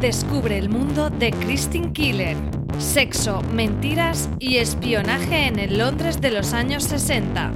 Descubre 0.00 0.58
el 0.58 0.68
mundo 0.68 1.10
de 1.10 1.30
Christine 1.30 1.92
Killer. 1.92 2.36
Sexo, 2.78 3.42
mentiras 3.52 4.28
y 4.38 4.56
espionaje 4.56 5.46
en 5.46 5.58
el 5.58 5.78
Londres 5.78 6.20
de 6.20 6.30
los 6.30 6.52
años 6.52 6.84
60. 6.84 7.52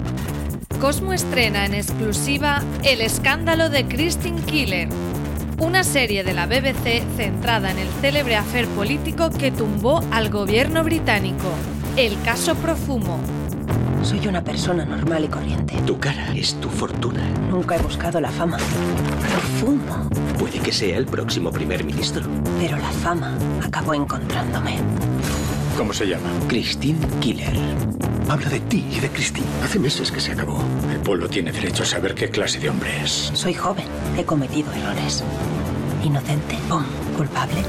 Cosmo 0.81 1.13
estrena 1.13 1.65
en 1.65 1.75
exclusiva 1.75 2.63
El 2.85 3.01
escándalo 3.01 3.69
de 3.69 3.87
Christine 3.87 4.41
Killer, 4.43 4.89
una 5.59 5.83
serie 5.83 6.23
de 6.23 6.35
la 6.35 6.47
BBC 6.47 7.03
centrada 7.17 7.71
en 7.71 7.79
el 7.79 7.89
célebre 8.01 8.37
afer 8.37 8.67
político 8.69 9.31
que 9.31 9.51
tumbó 9.51 10.01
al 10.13 10.31
gobierno 10.31 10.85
británico, 10.85 11.51
el 11.97 12.21
caso 12.23 12.55
Profumo. 12.55 13.19
Soy 14.07 14.25
una 14.29 14.41
persona 14.45 14.85
normal 14.85 15.25
y 15.25 15.29
corriente. 15.29 15.75
Tu 15.85 15.99
cara 15.99 16.33
es 16.33 16.55
tu 16.61 16.69
fortuna. 16.71 17.29
Nunca 17.51 17.75
he 17.75 17.83
buscado 17.83 18.21
la 18.21 18.31
fama. 18.31 18.57
Profumo. 18.57 20.09
Puede 20.39 20.61
que 20.61 20.71
sea 20.71 20.97
el 20.97 21.07
próximo 21.07 21.51
primer 21.51 21.83
ministro. 21.83 22.23
Pero 22.61 22.77
la 22.77 22.89
fama 22.89 23.37
acabó 23.65 23.95
encontrándome. 23.95 24.79
¿Cómo 25.77 25.93
se 25.93 26.07
llama? 26.07 26.29
Christine 26.47 27.01
Killer. 27.19 27.59
Habla 28.29 28.49
de 28.49 28.61
ti 28.61 28.87
y 28.93 29.01
de 29.01 29.09
Christine. 29.09 29.49
Hace 29.65 29.81
meses 29.81 30.13
que 30.13 30.21
se 30.21 30.31
acabó. 30.31 30.63
El 30.89 31.01
pueblo 31.01 31.29
tiene 31.29 31.51
derecho 31.51 31.83
a 31.83 31.87
saber 31.87 32.15
qué 32.15 32.31
clase 32.31 32.61
de 32.61 32.71
hombre 32.71 33.03
es. 33.03 33.33
Soy 33.35 33.55
joven. 33.55 33.87
He 34.17 34.25
cometido 34.25 34.73
errores. 34.73 35.25
Inocente. 36.05 36.57
¡Pum! 36.69 36.85
Culpable. 37.17 37.65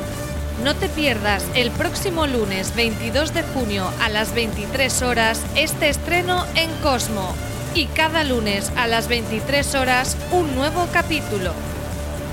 No 0.63 0.75
te 0.75 0.89
pierdas 0.89 1.45
el 1.53 1.69
próximo 1.69 2.25
lunes 2.25 2.75
22 2.75 3.33
de 3.33 3.44
junio 3.44 3.91
a 4.02 4.09
las 4.09 4.33
23 4.33 5.03
horas 5.03 5.45
este 5.55 5.88
estreno 5.88 6.45
en 6.55 6.72
Cosmo 6.81 7.36
y 7.75 7.86
cada 7.86 8.23
lunes 8.23 8.72
a 8.75 8.88
las 8.88 9.08
23 9.08 9.75
horas 9.75 10.17
un 10.31 10.55
nuevo 10.55 10.88
capítulo. 10.91 11.53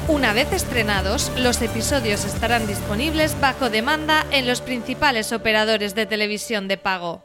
Una 0.09 0.33
vez 0.33 0.53
estrenados, 0.53 1.31
los 1.37 1.61
episodios 1.61 2.25
estarán 2.25 2.67
disponibles 2.67 3.39
bajo 3.41 3.69
demanda 3.69 4.25
en 4.31 4.47
los 4.47 4.63
principales 4.63 5.33
operadores 5.33 5.95
de 5.95 6.07
televisión 6.07 6.67
de 6.67 6.79
pago. 6.79 7.24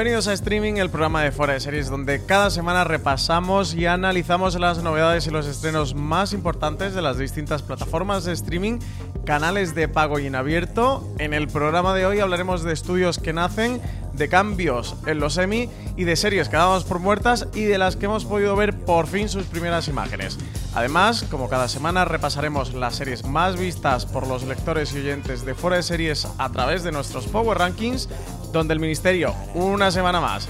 Bienvenidos 0.00 0.28
a 0.28 0.32
Streaming, 0.32 0.76
el 0.76 0.88
programa 0.88 1.22
de 1.22 1.30
Fuera 1.30 1.52
de 1.52 1.60
Series, 1.60 1.90
donde 1.90 2.24
cada 2.24 2.48
semana 2.48 2.84
repasamos 2.84 3.74
y 3.74 3.84
analizamos 3.84 4.58
las 4.58 4.82
novedades 4.82 5.26
y 5.26 5.30
los 5.30 5.46
estrenos 5.46 5.94
más 5.94 6.32
importantes 6.32 6.94
de 6.94 7.02
las 7.02 7.18
distintas 7.18 7.60
plataformas 7.60 8.24
de 8.24 8.32
streaming, 8.32 8.78
canales 9.26 9.74
de 9.74 9.88
pago 9.88 10.18
y 10.18 10.26
en 10.26 10.36
abierto. 10.36 11.06
En 11.18 11.34
el 11.34 11.48
programa 11.48 11.94
de 11.94 12.06
hoy 12.06 12.18
hablaremos 12.18 12.62
de 12.62 12.72
estudios 12.72 13.18
que 13.18 13.34
nacen, 13.34 13.78
de 14.14 14.30
cambios 14.30 14.96
en 15.04 15.20
los 15.20 15.36
Emmy 15.36 15.68
y 15.98 16.04
de 16.04 16.16
series 16.16 16.48
que 16.48 16.56
dábamos 16.56 16.84
por 16.84 16.98
muertas 16.98 17.48
y 17.52 17.64
de 17.64 17.76
las 17.76 17.96
que 17.96 18.06
hemos 18.06 18.24
podido 18.24 18.56
ver 18.56 18.74
por 18.74 19.06
fin 19.06 19.28
sus 19.28 19.44
primeras 19.44 19.86
imágenes. 19.86 20.38
Además, 20.74 21.26
como 21.30 21.50
cada 21.50 21.68
semana, 21.68 22.06
repasaremos 22.06 22.72
las 22.72 22.94
series 22.94 23.26
más 23.26 23.58
vistas 23.58 24.06
por 24.06 24.26
los 24.26 24.44
lectores 24.44 24.94
y 24.94 24.98
oyentes 24.98 25.44
de 25.44 25.54
Fuera 25.54 25.76
de 25.76 25.82
Series 25.82 26.26
a 26.38 26.48
través 26.50 26.84
de 26.84 26.92
nuestros 26.92 27.26
Power 27.26 27.58
Rankings 27.58 28.08
donde 28.52 28.74
el 28.74 28.80
Ministerio, 28.80 29.34
una 29.54 29.90
semana 29.90 30.20
más, 30.20 30.48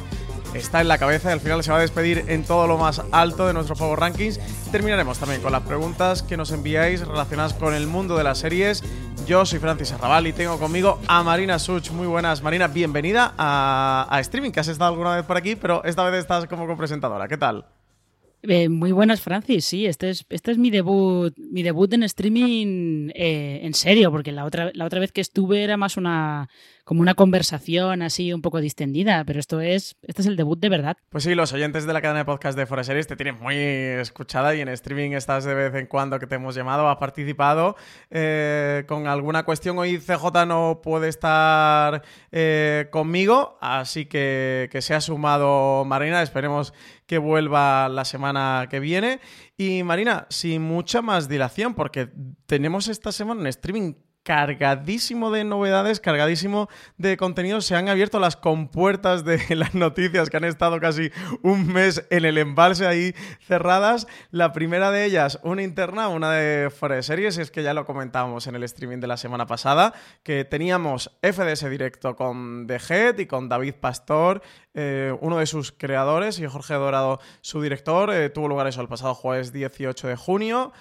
está 0.55 0.81
en 0.81 0.89
la 0.89 0.99
cabeza 0.99 1.31
y 1.31 1.33
al 1.33 1.41
final 1.41 1.63
se 1.63 1.71
va 1.71 1.79
a 1.79 1.81
despedir 1.81 2.25
en 2.29 2.45
todo 2.45 2.67
lo 2.67 2.77
más 2.77 3.03
alto 3.13 3.47
de 3.47 3.53
nuestro 3.53 3.77
Power 3.77 4.01
Rankings. 4.01 4.41
Terminaremos 4.71 5.19
también 5.19 5.41
con 5.43 5.53
las 5.53 5.63
preguntas 5.63 6.23
que 6.23 6.37
nos 6.37 6.51
enviáis 6.51 7.07
relacionadas 7.07 7.55
con 7.55 7.75
el 7.75 7.87
mundo 7.87 8.17
de 8.17 8.25
las 8.25 8.39
series. 8.39 8.83
Yo 9.27 9.45
soy 9.47 9.59
Francis 9.59 9.93
Arrabal 9.93 10.27
y 10.27 10.33
tengo 10.33 10.59
conmigo 10.59 10.99
a 11.07 11.23
Marina 11.23 11.59
Such. 11.59 11.91
Muy 11.91 12.07
buenas, 12.07 12.43
Marina. 12.43 12.69
Bienvenida 12.69 13.35
a, 13.37 14.07
a 14.11 14.21
Streaming, 14.21 14.51
que 14.51 14.61
has 14.61 14.69
estado 14.69 14.91
alguna 14.91 15.15
vez 15.15 15.25
por 15.25 15.37
aquí, 15.37 15.57
pero 15.57 15.85
esta 15.85 16.09
vez 16.09 16.21
estás 16.21 16.47
como 16.47 16.67
copresentadora. 16.67 17.29
¿Qué 17.29 17.37
tal? 17.37 17.67
Eh, 18.43 18.71
muy 18.71 18.93
buenas, 18.93 19.21
Francis. 19.21 19.67
Sí, 19.67 19.85
este 19.87 20.11
es, 20.11 20.25
este 20.31 20.53
es 20.53 20.59
mi 20.59 20.71
debut, 20.71 21.37
mi 21.37 21.63
debut 21.63 21.93
en 21.93 22.03
streaming 22.05 23.11
eh, 23.15 23.61
en 23.63 23.75
serio, 23.75 24.11
porque 24.11 24.33
la 24.33 24.47
otra, 24.47 24.71
la 24.73 24.87
otra 24.87 24.99
vez 24.99 25.13
que 25.13 25.21
estuve 25.21 25.63
era 25.63 25.77
más 25.77 25.99
una 25.99 26.49
como 26.91 27.03
una 27.03 27.15
conversación 27.15 28.03
así 28.03 28.33
un 28.33 28.43
poco 28.43 28.61
distendida, 28.61 29.23
pero 29.25 29.39
esto 29.39 29.61
es, 29.61 29.95
este 30.03 30.23
es 30.23 30.27
el 30.27 30.35
debut 30.35 30.59
de 30.59 30.69
verdad. 30.69 30.97
Pues 31.09 31.23
sí, 31.23 31.37
los 31.37 31.53
oyentes 31.53 31.87
de 31.87 31.93
la 31.93 32.01
cadena 32.03 32.19
de 32.19 32.25
podcast 32.25 32.59
de 32.59 32.67
Forest 32.67 32.89
Series 32.89 33.07
te 33.07 33.15
tienen 33.15 33.39
muy 33.39 33.55
escuchada 33.55 34.57
y 34.57 34.61
en 34.61 34.67
streaming 34.67 35.13
estás 35.13 35.45
de 35.45 35.55
vez 35.55 35.73
en 35.77 35.87
cuando 35.87 36.19
que 36.19 36.27
te 36.27 36.35
hemos 36.35 36.57
llamado, 36.57 36.89
has 36.89 36.97
participado 36.97 37.77
eh, 38.11 38.87
con 38.89 39.07
alguna 39.07 39.45
cuestión. 39.45 39.79
Hoy 39.79 40.01
CJ 40.01 40.47
no 40.49 40.81
puede 40.83 41.09
estar 41.09 42.03
eh, 42.33 42.89
conmigo, 42.91 43.57
así 43.61 44.07
que 44.07 44.69
que 44.73 44.83
se 44.83 44.93
ha 44.93 45.01
sumado 45.01 45.85
Marina, 45.85 46.23
esperemos 46.23 46.75
que 47.07 47.19
vuelva 47.19 47.89
la 47.89 48.05
semana 48.05 48.67
que 48.69 48.81
viene. 48.81 49.21
Y 49.57 49.85
Marina, 49.85 50.27
sin 50.29 50.63
mucha 50.63 51.03
más 51.03 51.29
dilación, 51.29 51.75
porque 51.75 52.09
tenemos 52.47 52.89
esta 52.89 53.13
semana 53.13 53.43
un 53.43 53.47
streaming 53.47 53.95
cargadísimo 54.23 55.31
de 55.31 55.45
novedades, 55.45 56.01
cargadísimo 56.01 56.69
de 56.99 57.17
contenido. 57.17 57.61
Se 57.61 57.75
han 57.75 57.89
abierto 57.89 58.19
las 58.21 58.37
compuertas 58.37 59.25
de 59.25 59.41
las 59.57 59.75
noticias 59.75 60.31
que 60.31 60.37
han 60.37 60.45
estado 60.45 60.79
casi 60.81 61.11
un 61.43 61.67
mes 61.73 62.07
en 62.11 62.25
el 62.25 62.39
embalse 62.39 62.87
ahí 62.87 63.15
cerradas. 63.47 64.07
La 64.31 64.53
primera 64.53 64.91
de 64.91 65.05
ellas, 65.05 65.41
una 65.43 65.63
interna, 65.63 66.09
una 66.09 66.33
de 66.33 66.71
fuera 66.71 66.97
de 66.97 67.03
series, 67.03 67.39
es 67.39 67.51
que 67.51 67.63
ya 67.63 67.75
lo 67.75 67.87
comentábamos 67.87 68.47
en 68.47 68.55
el 68.55 68.63
streaming 68.65 68.99
de 68.99 69.07
la 69.07 69.17
semana 69.17 69.47
pasada, 69.47 69.95
que 70.23 70.45
teníamos 70.45 71.11
FDS 71.23 71.69
directo 71.71 72.17
con 72.17 72.67
The 72.67 72.79
Head 72.89 73.19
y 73.19 73.27
con 73.27 73.49
David 73.49 73.75
Pastor, 73.81 74.43
eh, 74.75 75.17
uno 75.21 75.39
de 75.39 75.47
sus 75.47 75.73
creadores, 75.73 76.39
y 76.39 76.47
Jorge 76.47 76.75
Dorado, 76.75 77.21
su 77.41 77.63
director. 77.63 78.13
Eh, 78.13 78.31
tuvo 78.31 78.49
lugar 78.49 78.67
eso 78.67 78.81
el 78.81 78.89
pasado 78.89 79.15
jueves 79.15 79.53
18 79.53 80.09
de 80.09 80.17
junio. 80.17 80.73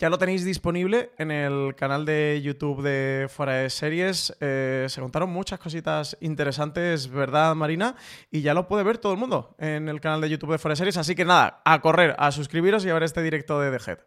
Ya 0.00 0.10
lo 0.10 0.18
tenéis 0.18 0.44
disponible 0.44 1.10
en 1.18 1.32
el 1.32 1.74
canal 1.74 2.04
de 2.04 2.40
YouTube 2.40 2.82
de 2.82 3.26
Fuera 3.28 3.54
de 3.54 3.68
Series. 3.68 4.32
Eh, 4.40 4.86
se 4.88 5.00
contaron 5.00 5.28
muchas 5.28 5.58
cositas 5.58 6.16
interesantes, 6.20 7.08
¿verdad, 7.08 7.56
Marina? 7.56 7.96
Y 8.30 8.42
ya 8.42 8.54
lo 8.54 8.68
puede 8.68 8.84
ver 8.84 8.98
todo 8.98 9.12
el 9.12 9.18
mundo 9.18 9.56
en 9.58 9.88
el 9.88 10.00
canal 10.00 10.20
de 10.20 10.30
YouTube 10.30 10.52
de 10.52 10.58
Fuera 10.58 10.74
de 10.74 10.76
Series. 10.76 10.98
Así 10.98 11.16
que 11.16 11.24
nada, 11.24 11.62
a 11.64 11.80
correr, 11.80 12.14
a 12.16 12.30
suscribiros 12.30 12.84
y 12.84 12.90
a 12.90 12.94
ver 12.94 13.02
este 13.02 13.24
directo 13.24 13.60
de 13.60 13.76
The 13.76 13.90
Head. 13.90 13.98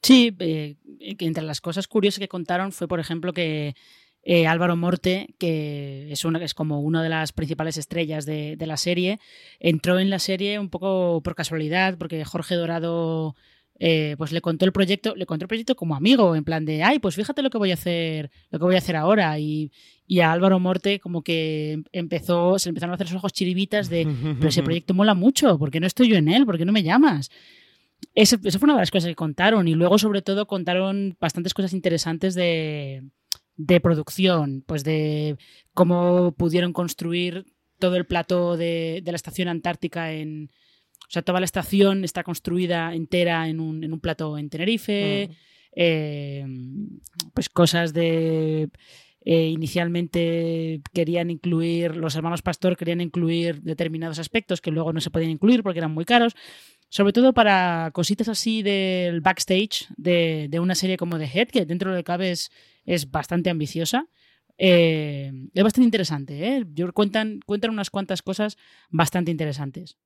Sí, 0.00 0.34
eh, 0.38 0.76
entre 1.00 1.44
las 1.44 1.60
cosas 1.60 1.86
curiosas 1.86 2.20
que 2.20 2.28
contaron 2.28 2.72
fue, 2.72 2.88
por 2.88 2.98
ejemplo, 2.98 3.34
que 3.34 3.74
eh, 4.22 4.46
Álvaro 4.46 4.74
Morte, 4.74 5.34
que 5.38 6.10
es, 6.10 6.24
una, 6.24 6.42
es 6.42 6.54
como 6.54 6.80
una 6.80 7.02
de 7.02 7.10
las 7.10 7.32
principales 7.32 7.76
estrellas 7.76 8.24
de, 8.24 8.56
de 8.56 8.66
la 8.66 8.78
serie, 8.78 9.20
entró 9.60 9.98
en 9.98 10.08
la 10.08 10.18
serie 10.18 10.58
un 10.58 10.70
poco 10.70 11.20
por 11.22 11.34
casualidad, 11.34 11.98
porque 11.98 12.24
Jorge 12.24 12.54
Dorado 12.54 13.36
eh, 13.78 14.14
pues 14.16 14.30
le 14.30 14.40
contó 14.40 14.64
el 14.64 14.72
proyecto, 14.72 15.16
le 15.16 15.26
contó 15.26 15.44
el 15.44 15.48
proyecto 15.48 15.74
como 15.74 15.96
amigo, 15.96 16.36
en 16.36 16.44
plan 16.44 16.64
de, 16.64 16.82
ay, 16.82 17.00
pues 17.00 17.16
fíjate 17.16 17.42
lo 17.42 17.50
que 17.50 17.58
voy 17.58 17.72
a 17.72 17.74
hacer, 17.74 18.30
lo 18.50 18.58
que 18.58 18.64
voy 18.64 18.74
a 18.76 18.78
hacer 18.78 18.96
ahora. 18.96 19.38
Y, 19.38 19.72
y 20.06 20.20
a 20.20 20.32
Álvaro 20.32 20.60
Morte 20.60 21.00
como 21.00 21.22
que 21.22 21.82
empezó, 21.92 22.58
se 22.58 22.68
le 22.68 22.70
empezaron 22.70 22.92
a 22.92 22.94
hacer 22.94 23.08
los 23.08 23.16
ojos 23.16 23.32
chiribitas 23.32 23.88
de, 23.88 24.06
pero 24.36 24.48
ese 24.48 24.62
proyecto 24.64 24.94
mola 24.94 25.14
mucho, 25.14 25.58
¿por 25.58 25.70
qué 25.70 25.80
no 25.80 25.86
estoy 25.86 26.08
yo 26.08 26.16
en 26.16 26.28
él? 26.28 26.46
¿Por 26.46 26.58
qué 26.58 26.64
no 26.64 26.72
me 26.72 26.82
llamas? 26.82 27.30
Esa 28.14 28.38
fue 28.38 28.58
una 28.62 28.74
de 28.74 28.80
las 28.80 28.90
cosas 28.90 29.08
que 29.08 29.14
contaron. 29.16 29.66
Y 29.66 29.74
luego, 29.74 29.98
sobre 29.98 30.22
todo, 30.22 30.46
contaron 30.46 31.16
bastantes 31.20 31.54
cosas 31.54 31.72
interesantes 31.72 32.34
de, 32.34 33.02
de 33.56 33.80
producción, 33.80 34.62
pues 34.66 34.84
de 34.84 35.36
cómo 35.72 36.32
pudieron 36.32 36.72
construir 36.72 37.46
todo 37.78 37.96
el 37.96 38.06
plato 38.06 38.56
de, 38.56 39.00
de 39.02 39.12
la 39.12 39.16
estación 39.16 39.48
antártica 39.48 40.12
en, 40.12 40.50
o 41.06 41.10
sea, 41.10 41.22
toda 41.22 41.40
la 41.40 41.44
estación 41.46 42.04
está 42.04 42.22
construida 42.22 42.94
entera 42.94 43.48
en 43.48 43.60
un, 43.60 43.84
en 43.84 43.92
un 43.92 44.00
plato 44.00 44.36
en 44.38 44.48
Tenerife. 44.50 45.28
Mm. 45.30 45.34
Eh, 45.76 46.46
pues 47.34 47.48
cosas 47.48 47.92
de. 47.92 48.68
eh, 49.24 49.48
inicialmente 49.48 50.82
querían 50.92 51.30
incluir, 51.30 51.96
los 51.96 52.14
hermanos 52.14 52.42
Pastor 52.42 52.76
querían 52.76 53.00
incluir 53.00 53.62
determinados 53.62 54.18
aspectos 54.18 54.60
que 54.60 54.70
luego 54.70 54.92
no 54.92 55.00
se 55.00 55.10
podían 55.10 55.30
incluir 55.30 55.62
porque 55.62 55.78
eran 55.78 55.92
muy 55.92 56.04
caros. 56.04 56.34
Sobre 56.90 57.12
todo 57.12 57.32
para 57.32 57.90
cositas 57.92 58.28
así 58.28 58.62
del 58.62 59.20
backstage 59.20 59.88
de, 59.96 60.46
de 60.48 60.60
una 60.60 60.74
serie 60.74 60.96
como 60.96 61.18
The 61.18 61.30
Head, 61.32 61.48
que 61.48 61.64
dentro 61.64 61.90
de 61.90 61.96
lo 61.96 62.00
que 62.00 62.04
cabe 62.04 62.30
es, 62.30 62.52
es 62.84 63.10
bastante 63.10 63.50
ambiciosa. 63.50 64.06
Eh, 64.58 65.32
es 65.52 65.62
bastante 65.64 65.86
interesante, 65.86 66.46
¿eh? 66.46 66.64
Yo 66.72 66.92
cuentan, 66.92 67.40
cuentan 67.44 67.72
unas 67.72 67.90
cuantas 67.90 68.22
cosas 68.22 68.56
bastante 68.90 69.32
interesantes. 69.32 69.96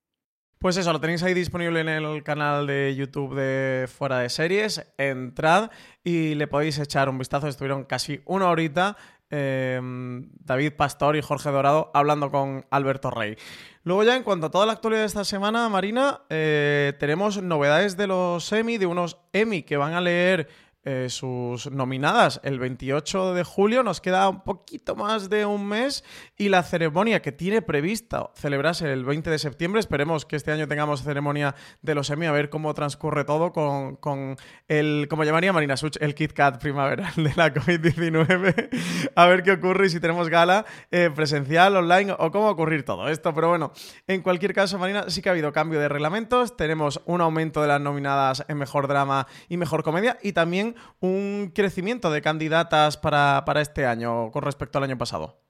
Pues 0.58 0.76
eso, 0.76 0.92
lo 0.92 0.98
tenéis 0.98 1.22
ahí 1.22 1.34
disponible 1.34 1.80
en 1.80 1.88
el 1.88 2.24
canal 2.24 2.66
de 2.66 2.92
YouTube 2.96 3.36
de 3.36 3.86
Fuera 3.86 4.18
de 4.18 4.28
Series. 4.28 4.92
Entrad 4.98 5.70
y 6.02 6.34
le 6.34 6.48
podéis 6.48 6.80
echar 6.80 7.08
un 7.08 7.16
vistazo. 7.16 7.46
Estuvieron 7.46 7.84
casi 7.84 8.22
una 8.24 8.48
horita 8.48 8.96
eh, 9.30 9.80
David 9.80 10.72
Pastor 10.72 11.14
y 11.14 11.22
Jorge 11.22 11.50
Dorado 11.50 11.92
hablando 11.94 12.32
con 12.32 12.66
Alberto 12.70 13.08
Rey. 13.12 13.36
Luego 13.84 14.02
ya 14.02 14.16
en 14.16 14.24
cuanto 14.24 14.46
a 14.46 14.50
toda 14.50 14.66
la 14.66 14.72
actualidad 14.72 15.02
de 15.02 15.06
esta 15.06 15.24
semana, 15.24 15.68
Marina, 15.68 16.22
eh, 16.28 16.92
tenemos 16.98 17.40
novedades 17.40 17.96
de 17.96 18.08
los 18.08 18.50
Emmy, 18.50 18.78
de 18.78 18.86
unos 18.86 19.16
Emmy 19.32 19.62
que 19.62 19.76
van 19.76 19.94
a 19.94 20.00
leer 20.00 20.48
eh, 20.90 21.10
sus 21.10 21.70
nominadas 21.70 22.40
el 22.44 22.58
28 22.58 23.34
de 23.34 23.44
julio. 23.44 23.82
Nos 23.82 24.00
queda 24.00 24.26
un 24.26 24.40
poquito 24.42 24.96
más 24.96 25.28
de 25.28 25.44
un 25.44 25.68
mes 25.68 26.02
y 26.38 26.48
la 26.48 26.62
ceremonia 26.62 27.20
que 27.20 27.30
tiene 27.30 27.60
prevista 27.60 28.30
celebrarse 28.34 28.90
el 28.90 29.04
20 29.04 29.28
de 29.28 29.38
septiembre. 29.38 29.80
Esperemos 29.80 30.24
que 30.24 30.36
este 30.36 30.50
año 30.50 30.66
tengamos 30.66 31.02
ceremonia 31.02 31.54
de 31.82 31.94
los 31.94 32.08
Emmy, 32.08 32.24
a 32.24 32.32
ver 32.32 32.48
cómo 32.48 32.72
transcurre 32.72 33.24
todo 33.24 33.52
con, 33.52 33.96
con 33.96 34.38
el, 34.66 35.08
como 35.10 35.24
llamaría 35.24 35.52
Marina 35.52 35.76
Such, 35.76 35.98
el 36.00 36.14
Kit 36.14 36.32
Kat 36.32 36.58
primaveral 36.58 37.12
de 37.16 37.34
la 37.36 37.52
COVID-19. 37.52 38.70
a 39.14 39.26
ver 39.26 39.42
qué 39.42 39.52
ocurre 39.52 39.88
y 39.88 39.90
si 39.90 40.00
tenemos 40.00 40.30
gala 40.30 40.64
eh, 40.90 41.10
presencial, 41.14 41.76
online 41.76 42.12
o 42.18 42.30
cómo 42.30 42.44
va 42.44 42.48
a 42.48 42.52
ocurrir 42.54 42.86
todo 42.86 43.10
esto. 43.10 43.34
Pero 43.34 43.50
bueno, 43.50 43.72
en 44.06 44.22
cualquier 44.22 44.54
caso, 44.54 44.78
Marina, 44.78 45.04
sí 45.08 45.20
que 45.20 45.28
ha 45.28 45.32
habido 45.32 45.52
cambio 45.52 45.80
de 45.80 45.90
reglamentos. 45.90 46.56
Tenemos 46.56 47.02
un 47.04 47.20
aumento 47.20 47.60
de 47.60 47.68
las 47.68 47.80
nominadas 47.82 48.46
en 48.48 48.56
mejor 48.56 48.88
drama 48.88 49.26
y 49.50 49.58
mejor 49.58 49.82
comedia 49.82 50.16
y 50.22 50.32
también 50.32 50.76
un 51.00 51.52
crecimiento 51.54 52.10
de 52.10 52.22
candidatas 52.22 52.96
para, 52.96 53.42
para 53.44 53.60
este 53.60 53.86
año 53.86 54.30
con 54.30 54.42
respecto 54.42 54.78
al 54.78 54.84
año 54.84 54.98
pasado. 54.98 55.40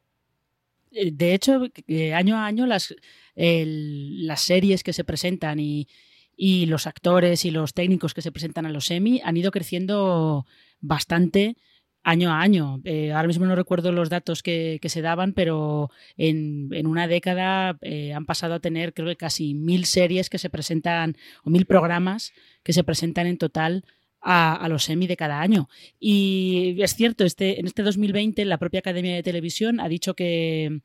Eh, 0.90 1.10
De 1.12 1.34
hecho, 1.34 1.62
eh, 1.86 2.14
año 2.14 2.36
a 2.36 2.46
año 2.46 2.66
las, 2.66 2.94
las 3.34 4.40
series 4.40 4.82
que 4.82 4.92
se 4.92 5.04
presentan 5.04 5.60
y, 5.60 5.88
y 6.36 6.66
los 6.66 6.86
actores 6.86 7.44
y 7.44 7.50
los 7.50 7.74
técnicos 7.74 8.14
que 8.14 8.22
se 8.22 8.32
presentan 8.32 8.66
a 8.66 8.70
los 8.70 8.90
Emmy 8.90 9.20
han 9.24 9.36
ido 9.36 9.50
creciendo 9.50 10.46
bastante 10.80 11.56
año 12.04 12.30
a 12.30 12.40
año. 12.40 12.80
Eh, 12.84 13.12
ahora 13.12 13.28
mismo 13.28 13.44
no 13.44 13.54
recuerdo 13.54 13.92
los 13.92 14.08
datos 14.08 14.42
que, 14.42 14.80
se 14.82 15.02
daban, 15.02 15.34
pero 15.34 15.90
en, 16.16 16.68
en 16.72 16.86
una 16.86 17.06
década 17.06 17.78
han 18.14 18.24
pasado 18.24 18.54
a 18.54 18.60
tener 18.60 18.94
creo 18.94 19.08
que 19.08 19.16
casi 19.16 19.54
mil 19.54 19.84
series 19.84 20.30
que 20.30 20.38
se 20.38 20.48
presentan, 20.48 21.16
o 21.44 21.50
mil 21.50 21.66
programas 21.66 22.32
que 22.62 22.72
se 22.72 22.84
presentan 22.84 23.26
en 23.26 23.36
total 23.36 23.84
a, 24.20 24.54
a 24.54 24.68
los 24.68 24.88
Emmy 24.88 25.06
de 25.06 25.16
cada 25.16 25.40
año. 25.40 25.68
Y 26.00 26.76
es 26.80 26.94
cierto, 26.94 27.24
este, 27.24 27.60
en 27.60 27.66
este 27.66 27.82
2020 27.82 28.44
la 28.44 28.58
propia 28.58 28.80
Academia 28.80 29.14
de 29.14 29.22
Televisión 29.22 29.80
ha 29.80 29.88
dicho 29.88 30.14
que 30.14 30.80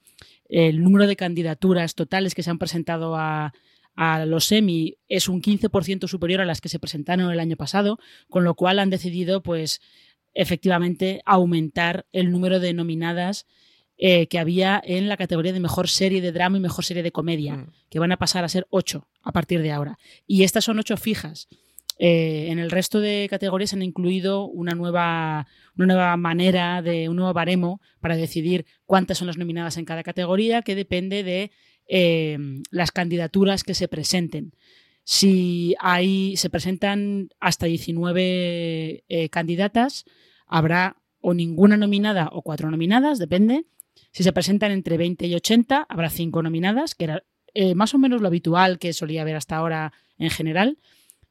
el 0.50 0.84
número 0.84 1.08
de 1.08 1.16
candidaturas 1.16 1.96
totales 1.96 2.36
que 2.36 2.44
se 2.44 2.50
han 2.52 2.60
presentado 2.60 3.16
a, 3.16 3.54
a 3.96 4.26
los 4.26 4.52
Emmy 4.52 4.98
es 5.08 5.28
un 5.30 5.42
15% 5.42 6.08
superior 6.08 6.42
a 6.42 6.46
las 6.46 6.62
que 6.62 6.70
se 6.70 6.80
presentaron 6.80 7.32
el 7.32 7.40
año 7.40 7.56
pasado, 7.58 8.00
con 8.30 8.44
lo 8.44 8.56
cual 8.56 8.80
han 8.80 8.90
decidido, 8.90 9.42
pues, 9.44 9.82
efectivamente 10.34 11.22
aumentar 11.26 12.06
el 12.12 12.32
número 12.32 12.60
de 12.60 12.74
nominadas 12.74 13.46
eh, 13.98 14.26
que 14.28 14.40
había 14.40 14.82
en 14.84 15.08
la 15.08 15.18
categoría 15.18 15.54
de 15.54 15.60
mejor 15.60 15.88
serie 15.88 16.22
de 16.22 16.32
drama 16.32 16.58
y 16.58 16.62
mejor 16.62 16.84
serie 16.84 17.04
de 17.04 17.12
comedia, 17.12 17.56
Mm. 17.58 17.72
que 17.92 18.00
van 18.00 18.12
a 18.12 18.18
pasar 18.18 18.44
a 18.44 18.50
ser 18.50 18.66
ocho 18.72 19.08
a 19.22 19.32
partir 19.32 19.62
de 19.62 19.72
ahora. 19.72 20.00
Y 20.26 20.42
estas 20.44 20.66
son 20.66 20.80
ocho 20.80 20.98
fijas. 20.98 21.48
Eh, 22.00 22.48
en 22.50 22.60
el 22.60 22.72
resto 22.72 23.00
de 23.00 23.28
categorías 23.30 23.74
han 23.74 23.84
incluido 23.84 24.46
una 24.46 24.74
nueva, 24.74 25.48
una 25.78 25.86
nueva 25.86 26.18
manera 26.18 26.82
de 26.82 27.08
un 27.10 27.18
nuevo 27.18 27.34
baremo 27.34 27.82
para 28.00 28.16
decidir 28.16 28.66
cuántas 28.86 29.20
son 29.20 29.28
las 29.28 29.38
nominadas 29.38 29.78
en 29.78 29.86
cada 29.86 30.04
categoría, 30.04 30.62
que 30.64 30.76
depende 30.76 31.24
de 31.24 31.52
eh, 31.88 32.38
las 32.72 32.92
candidaturas 32.92 33.64
que 33.64 33.76
se 33.76 33.88
presenten. 33.88 34.54
Si 35.04 35.76
hay, 35.80 36.38
se 36.38 36.50
presentan 36.50 37.30
hasta 37.40 37.66
19 37.66 39.04
eh, 39.08 39.30
candidatas, 39.30 40.06
habrá 40.48 40.98
o 41.20 41.34
ninguna 41.34 41.78
nominada 41.78 42.30
o 42.32 42.42
cuatro 42.42 42.72
nominadas, 42.72 43.20
depende. 43.20 43.66
Si 44.12 44.24
se 44.24 44.34
presentan 44.34 44.72
entre 44.72 44.98
20 44.98 45.28
y 45.28 45.36
80, 45.36 45.86
habrá 45.88 46.10
cinco 46.10 46.42
nominadas, 46.42 46.96
que 46.96 47.06
era 47.06 47.24
más 47.76 47.94
o 47.94 48.00
menos 48.00 48.20
lo 48.20 48.28
habitual 48.28 48.80
que 48.80 48.94
solía 48.94 49.22
haber 49.22 49.36
hasta 49.36 49.56
ahora 49.56 49.94
en 50.18 50.32
general. 50.32 50.80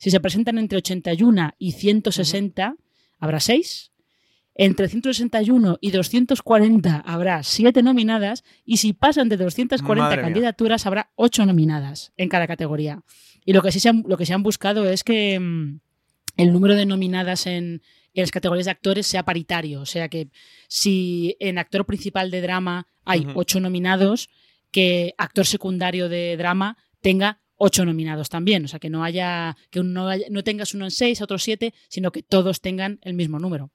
Si 0.03 0.11
se 0.11 0.19
presentan 0.19 0.59
entre 0.59 0.79
81 0.79 1.55
y 1.61 1.71
160, 1.71 2.75
habrá 3.21 3.39
seis. 3.39 3.93
Entre 4.57 4.89
161 4.89 5.79
y 5.81 5.93
240 5.93 6.97
habrá 7.07 7.45
siete 7.45 7.85
nominadas. 7.85 8.43
Y 8.65 8.79
si 8.79 8.95
pasan 8.95 9.29
de 9.29 9.37
240 9.37 10.03
Madre 10.03 10.17
mía. 10.17 10.25
candidaturas, 10.25 10.87
habrá 10.87 11.13
ocho 11.15 11.47
nominadas 11.47 12.13
en 12.17 12.29
cada 12.29 12.49
categoría. 12.49 13.05
Y 13.45 13.53
lo 13.53 13.63
que 13.63 13.71
sí 13.71 13.79
se 13.79 13.91
han, 13.91 14.03
lo 14.09 14.17
que 14.17 14.27
se 14.27 14.35
han 14.35 14.43
buscado 14.43 14.91
es 14.91 15.05
que 15.05 15.39
mm, 15.39 15.79
el 16.37 16.53
número 16.53 16.75
de 16.75 16.85
nominadas 16.85 17.47
en, 17.47 17.81
en 18.13 18.23
las 18.25 18.33
categorías 18.33 18.65
de 18.65 18.73
actores 18.73 19.07
sea 19.07 19.23
paritario. 19.25 19.83
O 19.83 19.87
sea 19.87 20.09
que 20.09 20.31
si 20.67 21.37
en 21.39 21.59
actor 21.59 21.87
principal 21.87 22.33
de 22.33 22.41
drama 22.41 22.89
hay 23.05 23.21
Ujú. 23.21 23.39
ocho 23.39 23.61
nominados, 23.61 24.31
que 24.73 25.15
actor 25.17 25.47
secundario 25.47 26.09
de 26.09 26.37
drama 26.37 26.77
tenga 27.01 27.42
ocho 27.65 27.85
nominados 27.85 28.29
también. 28.29 28.65
O 28.65 28.69
sea 28.69 28.81
que 28.81 28.91
no 28.91 29.05
haya, 29.05 29.57
que 29.71 29.83
no, 29.83 30.09
no 30.31 30.45
tengas 30.45 30.75
uno 30.75 30.85
en 30.87 30.91
seis, 30.91 31.23
otro 31.23 31.39
siete, 31.39 31.73
sino 31.89 32.11
que 32.11 32.23
todos 32.23 32.61
tengan 32.61 32.99
el 33.03 33.15
mismo 33.15 33.39
número. 33.39 33.71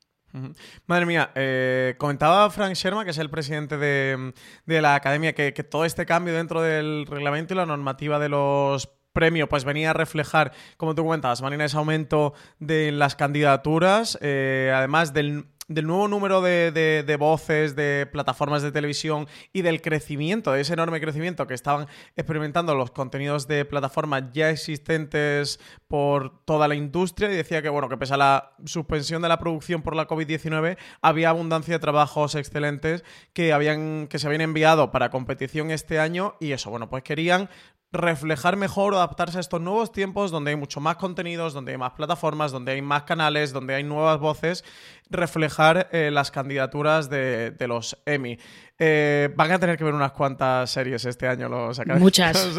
Madre 0.86 1.06
mía, 1.06 1.32
eh, 1.36 1.96
comentaba 1.98 2.50
Frank 2.50 2.76
Sherman, 2.76 3.06
que 3.06 3.12
es 3.12 3.18
el 3.18 3.30
presidente 3.30 3.78
de, 3.78 4.34
de 4.66 4.82
la 4.82 4.94
academia, 4.94 5.34
que, 5.34 5.54
que 5.54 5.64
todo 5.64 5.86
este 5.86 6.06
cambio 6.06 6.34
dentro 6.34 6.62
del 6.62 7.08
reglamento 7.08 7.54
y 7.54 7.58
la 7.58 7.66
normativa 7.66 8.20
de 8.20 8.30
los 8.30 8.90
premios, 9.14 9.50
pues 9.50 9.64
venía 9.64 9.92
a 9.92 9.94
reflejar, 9.94 10.52
como 10.76 10.94
tú 10.94 11.04
comentabas, 11.04 11.42
Marina, 11.42 11.66
ese 11.66 11.78
aumento 11.78 12.34
de 12.60 12.92
las 12.92 13.16
candidaturas, 13.16 14.20
eh, 14.22 14.72
además 14.76 15.14
del, 15.14 15.46
del 15.68 15.86
nuevo 15.86 16.08
número 16.08 16.42
de, 16.42 16.72
de- 16.72 17.04
de 17.06 17.16
voces, 17.18 17.76
de 17.76 18.08
plataformas 18.12 18.62
de 18.62 18.72
televisión 18.72 19.28
y 19.52 19.62
del 19.64 19.82
crecimiento, 19.82 20.52
de 20.54 20.62
ese 20.62 20.74
enorme 20.74 21.02
crecimiento 21.02 21.46
que 21.48 21.54
estaban 21.54 21.88
experimentando 22.16 22.74
los 22.76 22.92
contenidos 22.92 23.48
de 23.48 23.66
plataformas 23.66 24.24
ya 24.34 24.50
existentes 24.50 25.60
por 25.88 26.40
toda 26.46 26.68
la 26.68 26.76
industria 26.76 27.32
y 27.32 27.36
decía 27.36 27.62
que, 27.62 27.70
bueno, 27.70 27.90
que 27.90 27.98
pese 27.98 28.14
a 28.14 28.18
la 28.18 28.52
suspensión 28.66 29.22
de 29.22 29.28
la 29.30 29.40
producción 29.40 29.82
por 29.82 29.96
la 29.96 30.08
COVID-19, 30.08 30.78
había 31.02 31.30
abundancia 31.30 31.74
de 31.74 31.80
trabajos 31.80 32.36
excelentes 32.36 33.04
que, 33.34 33.52
habían, 33.54 34.08
que 34.08 34.20
se 34.20 34.28
habían 34.28 34.42
enviado 34.42 34.92
para 34.92 35.10
competición 35.10 35.72
este 35.72 36.00
año 36.00 36.36
y 36.40 36.52
eso, 36.54 36.70
bueno, 36.70 36.90
pues 36.90 37.04
querían 37.04 37.50
reflejar 37.92 38.58
mejor 38.58 38.94
o 38.94 38.98
adaptarse 38.98 39.38
a 39.38 39.42
estos 39.42 39.62
nuevos 39.62 39.92
tiempos 39.92 40.30
donde 40.30 40.52
hay 40.52 40.58
mucho 40.58 40.80
más 40.82 40.98
contenidos, 40.98 41.54
donde 41.54 41.72
hay 41.72 41.78
más 41.78 41.94
plataformas, 41.94 42.52
donde 42.52 42.74
hay 42.74 42.82
más 42.82 43.04
canales, 43.04 43.54
donde 43.54 43.76
hay 43.76 43.84
nuevas 43.84 44.20
voces, 44.20 44.64
reflejar 45.10 45.90
eh, 45.92 46.12
las 46.12 46.32
candidaturas 46.32 47.10
de, 47.10 47.52
de 47.52 47.68
los 47.68 47.98
Emmy. 48.06 48.38
Eh, 48.78 49.30
van 49.36 49.52
a 49.52 49.60
tener 49.60 49.78
que 49.78 49.84
ver 49.84 49.94
unas 49.94 50.12
cuantas 50.12 50.70
series 50.70 51.06
este 51.06 51.28
año 51.28 51.50
los 51.50 51.80
académicos. 51.80 52.04
Muchas. 52.04 52.48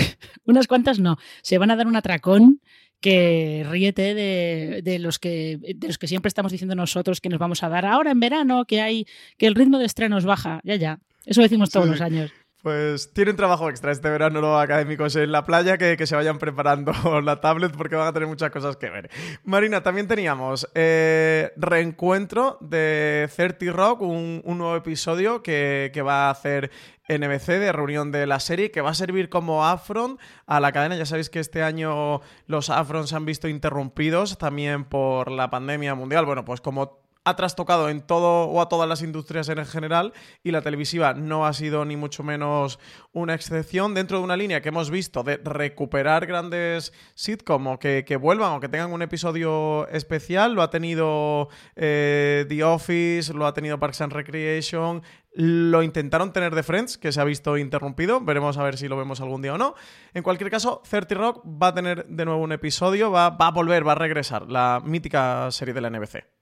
Unas 0.44 0.66
cuantas 0.66 0.98
no. 0.98 1.18
Se 1.42 1.58
van 1.58 1.70
a 1.70 1.76
dar 1.76 1.86
un 1.86 1.96
atracón 1.96 2.60
que 3.00 3.66
ríete 3.68 4.14
de, 4.14 4.80
de 4.82 4.98
los 4.98 5.18
que 5.18 5.58
de 5.58 5.86
los 5.86 5.96
que 5.96 6.06
siempre 6.06 6.28
estamos 6.28 6.52
diciendo 6.52 6.74
nosotros 6.74 7.20
que 7.20 7.30
nos 7.30 7.38
vamos 7.38 7.62
a 7.62 7.68
dar 7.68 7.86
ahora 7.86 8.10
en 8.10 8.20
verano, 8.20 8.66
que 8.66 8.82
hay 8.82 9.06
que 9.38 9.46
el 9.46 9.54
ritmo 9.54 9.78
de 9.78 9.86
estrenos 9.86 10.24
baja. 10.24 10.60
Ya, 10.64 10.76
ya. 10.76 10.98
Eso 11.24 11.42
decimos 11.42 11.70
todos 11.70 11.86
Sí, 11.86 11.92
los 11.92 12.00
años. 12.00 12.32
Pues 12.62 13.14
tienen 13.14 13.36
trabajo 13.36 13.70
extra 13.70 13.90
este 13.90 14.10
verano 14.10 14.42
los 14.42 14.62
académicos 14.62 15.16
en 15.16 15.32
la 15.32 15.44
playa 15.46 15.78
que, 15.78 16.06
se 16.06 16.14
vayan 16.14 16.38
preparando 16.38 16.92
la 17.22 17.40
tablet 17.40 17.74
porque 17.74 17.96
van 17.96 18.08
a 18.08 18.12
tener 18.12 18.28
muchas 18.28 18.50
cosas 18.50 18.76
que 18.76 18.90
ver. 18.90 19.10
Marina, 19.44 19.82
también 19.82 20.06
teníamos 20.06 20.68
eh, 20.74 21.52
reencuentro 21.56 22.58
de 22.60 23.30
30 23.34 23.72
Rock, 23.72 24.02
un, 24.02 24.42
nuevo 24.44 24.76
episodio 24.76 25.42
que, 25.42 25.90
va 26.06 26.26
a 26.26 26.30
hacer 26.30 26.70
NBC 27.08 27.46
de 27.46 27.72
reunión 27.72 28.12
de 28.12 28.26
la 28.26 28.40
serie 28.40 28.70
que 28.70 28.82
va 28.82 28.90
a 28.90 28.94
servir 28.94 29.30
como 29.30 29.64
afront 29.64 30.20
a 30.46 30.60
la 30.60 30.70
cadena. 30.72 30.96
Ya 30.96 31.06
sabéis 31.06 31.30
que 31.30 31.40
este 31.40 31.62
año 31.62 32.20
los 32.46 32.68
afronts 32.68 33.08
se 33.08 33.16
han 33.16 33.24
visto 33.24 33.48
interrumpidos 33.48 34.36
también 34.36 34.84
por 34.84 35.30
la 35.30 35.48
pandemia 35.48 35.94
mundial. 35.94 36.26
Bueno, 36.26 36.44
pues 36.44 36.60
como 36.60 37.00
ha 37.24 37.36
trastocado 37.36 37.88
en 37.90 38.00
todo 38.00 38.44
o 38.44 38.60
a 38.62 38.68
todas 38.68 38.88
las 38.88 39.02
industrias 39.02 39.48
en 39.48 39.64
general 39.66 40.12
y 40.42 40.52
la 40.52 40.62
televisiva 40.62 41.12
no 41.12 41.46
ha 41.46 41.52
sido 41.52 41.84
ni 41.84 41.96
mucho 41.96 42.22
menos 42.22 42.78
una 43.12 43.34
excepción 43.34 43.94
dentro 43.94 44.18
de 44.18 44.24
una 44.24 44.36
línea 44.36 44.62
que 44.62 44.70
hemos 44.70 44.90
visto 44.90 45.22
de 45.22 45.36
recuperar 45.36 46.26
grandes 46.26 46.92
sitcom 47.14 47.66
o 47.66 47.78
que, 47.78 48.18
vuelvan 48.20 48.52
o 48.52 48.60
que 48.60 48.68
tengan 48.68 48.92
un 48.92 49.02
episodio 49.02 49.86
especial. 49.88 50.54
Lo 50.54 50.62
ha 50.62 50.70
tenido 50.70 51.48
eh, 51.76 52.46
The 52.48 52.64
Office, 52.64 53.34
lo 53.34 53.46
ha 53.46 53.52
tenido 53.52 53.78
Parks 53.78 54.00
and 54.00 54.12
Recreation, 54.12 55.02
lo 55.32 55.82
intentaron 55.82 56.32
tener 56.32 56.54
de 56.54 56.62
Friends, 56.62 56.96
que 56.96 57.12
se 57.12 57.20
ha 57.20 57.24
visto 57.24 57.58
interrumpido. 57.58 58.20
Veremos 58.20 58.56
a 58.56 58.62
ver 58.62 58.78
si 58.78 58.88
lo 58.88 58.96
vemos 58.96 59.20
algún 59.20 59.42
día 59.42 59.54
o 59.54 59.58
no. 59.58 59.74
En 60.14 60.22
cualquier 60.22 60.50
caso, 60.50 60.82
30 60.88 61.14
Rock 61.16 61.44
va 61.44 61.68
a 61.68 61.74
tener 61.74 62.06
de 62.06 62.24
nuevo 62.24 62.42
un 62.42 62.52
episodio, 62.52 63.10
va, 63.10 63.30
va 63.30 63.48
a 63.48 63.52
volver, 63.52 63.86
va 63.86 63.92
a 63.92 63.96
regresar, 63.96 64.50
la 64.50 64.80
mítica 64.82 65.50
serie 65.50 65.74
de 65.74 65.80
la 65.82 65.90
NBC. 65.90 66.39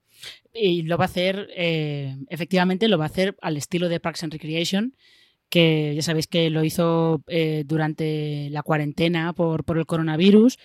Y 0.53 0.83
lo 0.83 0.97
va 0.97 1.05
a 1.05 1.07
hacer, 1.07 1.49
eh, 1.55 2.15
efectivamente, 2.29 2.87
lo 2.87 2.97
va 2.97 3.05
a 3.05 3.07
hacer 3.07 3.37
al 3.41 3.57
estilo 3.57 3.87
de 3.87 3.99
Parks 3.99 4.23
and 4.23 4.33
Recreation, 4.33 4.95
que 5.49 5.93
ya 5.95 6.01
sabéis 6.01 6.27
que 6.27 6.49
lo 6.49 6.63
hizo 6.63 7.23
eh, 7.27 7.63
durante 7.65 8.49
la 8.49 8.63
cuarentena 8.63 9.33
por, 9.33 9.63
por, 9.63 9.77
el 9.77 9.85
coronavirus. 9.85 10.57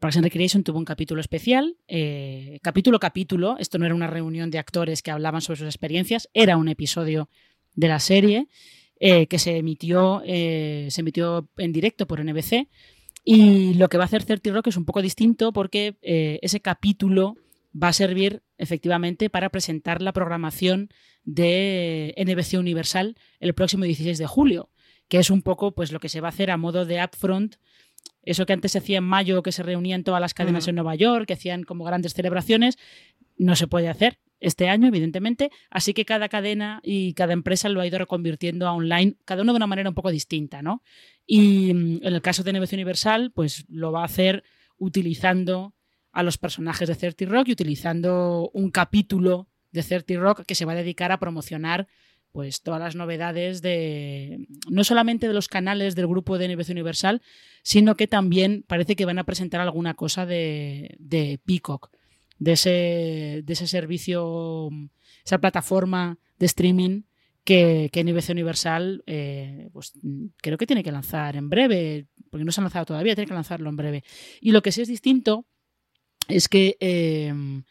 Parks 0.00 0.16
and 0.16 0.24
Recreation 0.24 0.62
tuvo 0.62 0.78
un 0.78 0.84
capítulo 0.84 1.20
especial, 1.20 1.76
eh, 1.88 2.58
capítulo 2.62 2.98
capítulo. 2.98 3.56
Esto 3.58 3.78
no 3.78 3.84
era 3.84 3.94
una 3.94 4.06
reunión 4.06 4.50
de 4.50 4.58
actores 4.58 5.02
que 5.02 5.10
hablaban 5.10 5.42
sobre 5.42 5.58
sus 5.58 5.68
experiencias, 5.68 6.28
era 6.32 6.56
un 6.56 6.68
episodio 6.68 7.28
de 7.74 7.88
la 7.88 8.00
serie 8.00 8.48
que 9.00 9.38
se 9.38 9.56
emitió, 9.56 10.22
se 10.26 10.92
emitió 10.96 11.48
en 11.56 11.72
directo 11.72 12.08
por 12.08 12.24
NBC. 12.24 12.66
Y 13.22 13.74
lo 13.74 13.88
que 13.88 13.96
va 13.96 14.02
a 14.02 14.06
hacer 14.06 14.24
30 14.24 14.50
Rock 14.50 14.66
es 14.66 14.76
un 14.76 14.84
poco 14.84 15.02
distinto 15.02 15.52
porque 15.52 15.94
ese 16.02 16.58
capítulo 16.58 17.36
va 17.80 17.88
a 17.88 17.92
servir 17.92 18.42
efectivamente 18.56 19.30
para 19.30 19.50
presentar 19.50 20.02
la 20.02 20.12
programación 20.12 20.88
de 21.24 22.14
NBC 22.16 22.58
Universal 22.58 23.16
el 23.40 23.54
próximo 23.54 23.84
16 23.84 24.18
de 24.18 24.26
julio, 24.26 24.70
que 25.08 25.18
es 25.18 25.30
un 25.30 25.42
poco 25.42 25.74
pues 25.74 25.92
lo 25.92 26.00
que 26.00 26.08
se 26.08 26.20
va 26.20 26.28
a 26.28 26.30
hacer 26.30 26.50
a 26.50 26.56
modo 26.56 26.86
de 26.86 27.02
upfront, 27.02 27.56
eso 28.22 28.46
que 28.46 28.52
antes 28.52 28.72
se 28.72 28.78
hacía 28.78 28.98
en 28.98 29.04
mayo, 29.04 29.42
que 29.42 29.52
se 29.52 29.62
reunían 29.62 30.04
todas 30.04 30.20
las 30.20 30.34
cadenas 30.34 30.68
en 30.68 30.74
Nueva 30.74 30.94
York, 30.94 31.26
que 31.26 31.34
hacían 31.34 31.64
como 31.64 31.84
grandes 31.84 32.14
celebraciones, 32.14 32.76
no 33.36 33.56
se 33.56 33.66
puede 33.66 33.88
hacer 33.88 34.18
este 34.40 34.68
año, 34.68 34.86
evidentemente, 34.86 35.50
así 35.70 35.94
que 35.94 36.04
cada 36.04 36.28
cadena 36.28 36.80
y 36.84 37.14
cada 37.14 37.32
empresa 37.32 37.68
lo 37.68 37.80
ha 37.80 37.86
ido 37.86 37.98
reconvirtiendo 37.98 38.68
a 38.68 38.72
online, 38.72 39.16
cada 39.24 39.42
uno 39.42 39.52
de 39.52 39.56
una 39.56 39.66
manera 39.66 39.88
un 39.88 39.94
poco 39.94 40.10
distinta, 40.10 40.62
¿no? 40.62 40.82
Y 41.26 41.72
mm, 41.74 42.00
en 42.02 42.14
el 42.14 42.22
caso 42.22 42.42
de 42.42 42.52
NBC 42.52 42.74
Universal, 42.74 43.32
pues 43.34 43.64
lo 43.68 43.92
va 43.92 44.02
a 44.02 44.06
hacer 44.06 44.44
utilizando 44.76 45.74
a 46.18 46.24
los 46.24 46.36
personajes 46.36 46.88
de 46.88 46.96
30 46.96 47.26
Rock 47.26 47.46
y 47.46 47.52
utilizando 47.52 48.50
un 48.52 48.72
capítulo 48.72 49.46
de 49.70 49.84
30 49.84 50.14
Rock 50.14 50.42
que 50.44 50.56
se 50.56 50.64
va 50.64 50.72
a 50.72 50.74
dedicar 50.74 51.12
a 51.12 51.20
promocionar 51.20 51.86
pues 52.32 52.60
todas 52.60 52.80
las 52.80 52.96
novedades 52.96 53.62
de 53.62 54.48
no 54.68 54.82
solamente 54.82 55.28
de 55.28 55.32
los 55.32 55.46
canales 55.46 55.94
del 55.94 56.08
grupo 56.08 56.36
de 56.36 56.48
NBC 56.48 56.70
Universal, 56.70 57.22
sino 57.62 57.94
que 57.94 58.08
también 58.08 58.64
parece 58.66 58.96
que 58.96 59.04
van 59.04 59.20
a 59.20 59.24
presentar 59.24 59.60
alguna 59.60 59.94
cosa 59.94 60.26
de, 60.26 60.96
de 60.98 61.38
Peacock, 61.44 61.92
de 62.40 62.52
ese, 62.52 63.42
de 63.44 63.52
ese 63.52 63.68
servicio, 63.68 64.70
esa 65.24 65.38
plataforma 65.38 66.18
de 66.40 66.46
streaming 66.46 67.02
que, 67.44 67.90
que 67.92 68.02
NBC 68.02 68.30
Universal 68.30 69.04
eh, 69.06 69.68
pues, 69.72 69.92
creo 70.38 70.58
que 70.58 70.66
tiene 70.66 70.82
que 70.82 70.90
lanzar 70.90 71.36
en 71.36 71.48
breve, 71.48 72.08
porque 72.28 72.44
no 72.44 72.50
se 72.50 72.60
ha 72.60 72.64
lanzado 72.64 72.86
todavía, 72.86 73.14
tiene 73.14 73.28
que 73.28 73.34
lanzarlo 73.34 73.70
en 73.70 73.76
breve. 73.76 74.04
Y 74.40 74.50
lo 74.50 74.62
que 74.62 74.72
sí 74.72 74.82
es 74.82 74.88
distinto 74.88 75.46
es 76.28 76.48
que 76.48 76.76
em, 76.80 77.64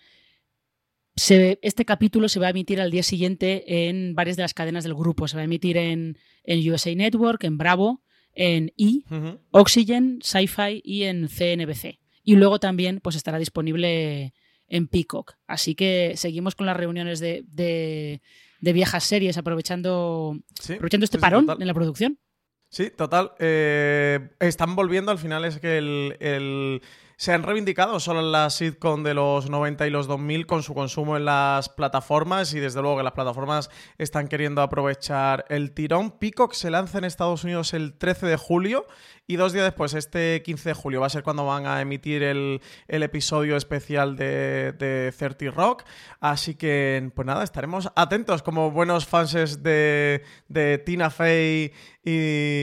este 1.16 1.86
capítulo 1.86 2.30
se 2.30 2.40
va 2.40 2.48
a 2.48 2.52
emitir 2.52 2.82
al 2.82 2.92
día 2.92 3.04
siguiente 3.04 3.90
en 3.90 4.16
varias 4.16 4.38
de 4.38 4.44
las 4.44 4.54
cadenas 4.54 4.84
del 4.84 4.94
grupo. 4.94 5.28
Se 5.28 5.36
va 5.36 5.42
a 5.42 5.46
emitir 5.46 5.78
en, 5.78 6.18
USA 6.46 6.94
Network, 6.94 7.44
en 7.44 7.58
Bravo, 7.58 8.04
en 8.34 8.74
E, 8.78 9.04
Oxygen, 9.52 10.20
Sci-Fi 10.22 10.82
y 10.84 11.04
en 11.04 11.28
CNBC. 11.28 12.00
Y 12.24 12.36
luego 12.36 12.60
también 12.60 13.00
pues, 13.00 13.16
estará 13.16 13.40
disponible 13.40 14.34
en 14.68 14.88
Peacock. 14.88 15.34
Así 15.48 15.76
que 15.76 16.14
seguimos 16.16 16.56
con 16.56 16.66
las 16.66 16.78
reuniones 16.78 17.20
de, 17.20 17.44
de, 17.48 18.74
viejas 18.74 19.04
series, 19.04 19.38
aprovechando, 19.38 20.38
aprovechando 20.64 21.06
este 21.06 21.20
parón 21.20 21.48
en 21.60 21.68
la 21.68 21.74
producción. 21.74 22.20
Sí, 22.70 22.90
total. 22.90 23.32
Eh, 23.40 24.30
están 24.40 24.76
volviendo, 24.76 25.12
al 25.12 25.18
final 25.18 25.46
es 25.46 25.58
que 25.60 25.78
el 25.78 26.82
se 27.18 27.34
han 27.34 27.42
reivindicado 27.42 28.00
solo 28.00 28.22
las 28.22 28.54
sitcom 28.54 29.02
de 29.02 29.16
los 29.16 29.50
90 29.50 29.88
y 29.88 29.90
los 29.90 30.06
2000 30.06 30.46
con 30.46 30.62
su 30.62 30.76
consumo 30.76 31.18
en 31.18 31.26
las 31.26 31.68
plataformas 31.68 32.54
y 32.54 32.60
desde 32.60 32.80
luego 32.82 32.98
que 32.98 33.04
las 33.04 33.14
plataformas 33.14 33.72
están 33.98 34.28
queriendo 34.28 34.62
aprovechar 34.62 35.44
el 35.50 35.72
tirón. 35.72 36.12
Peacock 36.12 36.54
se 36.54 36.70
lanza 36.70 37.00
en 37.00 37.06
Estados 37.06 37.44
Unidos 37.44 37.74
el 37.74 37.98
13 37.98 38.28
de 38.28 38.38
julio 38.38 38.86
y 39.30 39.36
dos 39.36 39.52
días 39.52 39.66
después, 39.66 39.94
este 39.94 40.42
15 40.42 40.70
de 40.70 40.74
julio, 40.74 41.02
va 41.02 41.08
a 41.08 41.10
ser 41.10 41.22
cuando 41.22 41.46
van 41.46 41.66
a 41.66 41.82
emitir 41.82 42.24
el, 42.24 42.62
episodio 42.88 43.58
especial 43.58 44.16
de, 44.16 44.72
de 44.72 45.12
30 45.12 45.52
Rock. 45.52 45.84
Así 46.22 46.56
que, 46.56 47.12
pues 47.14 47.26
nada, 47.26 47.44
estaremos 47.44 47.92
atentos 47.96 48.42
como 48.42 48.72
buenos 48.72 49.06
fans 49.06 49.62
de, 49.62 50.24
de 50.48 50.78
Tina 50.78 51.10
Fey 51.10 51.74
y, 52.06 52.12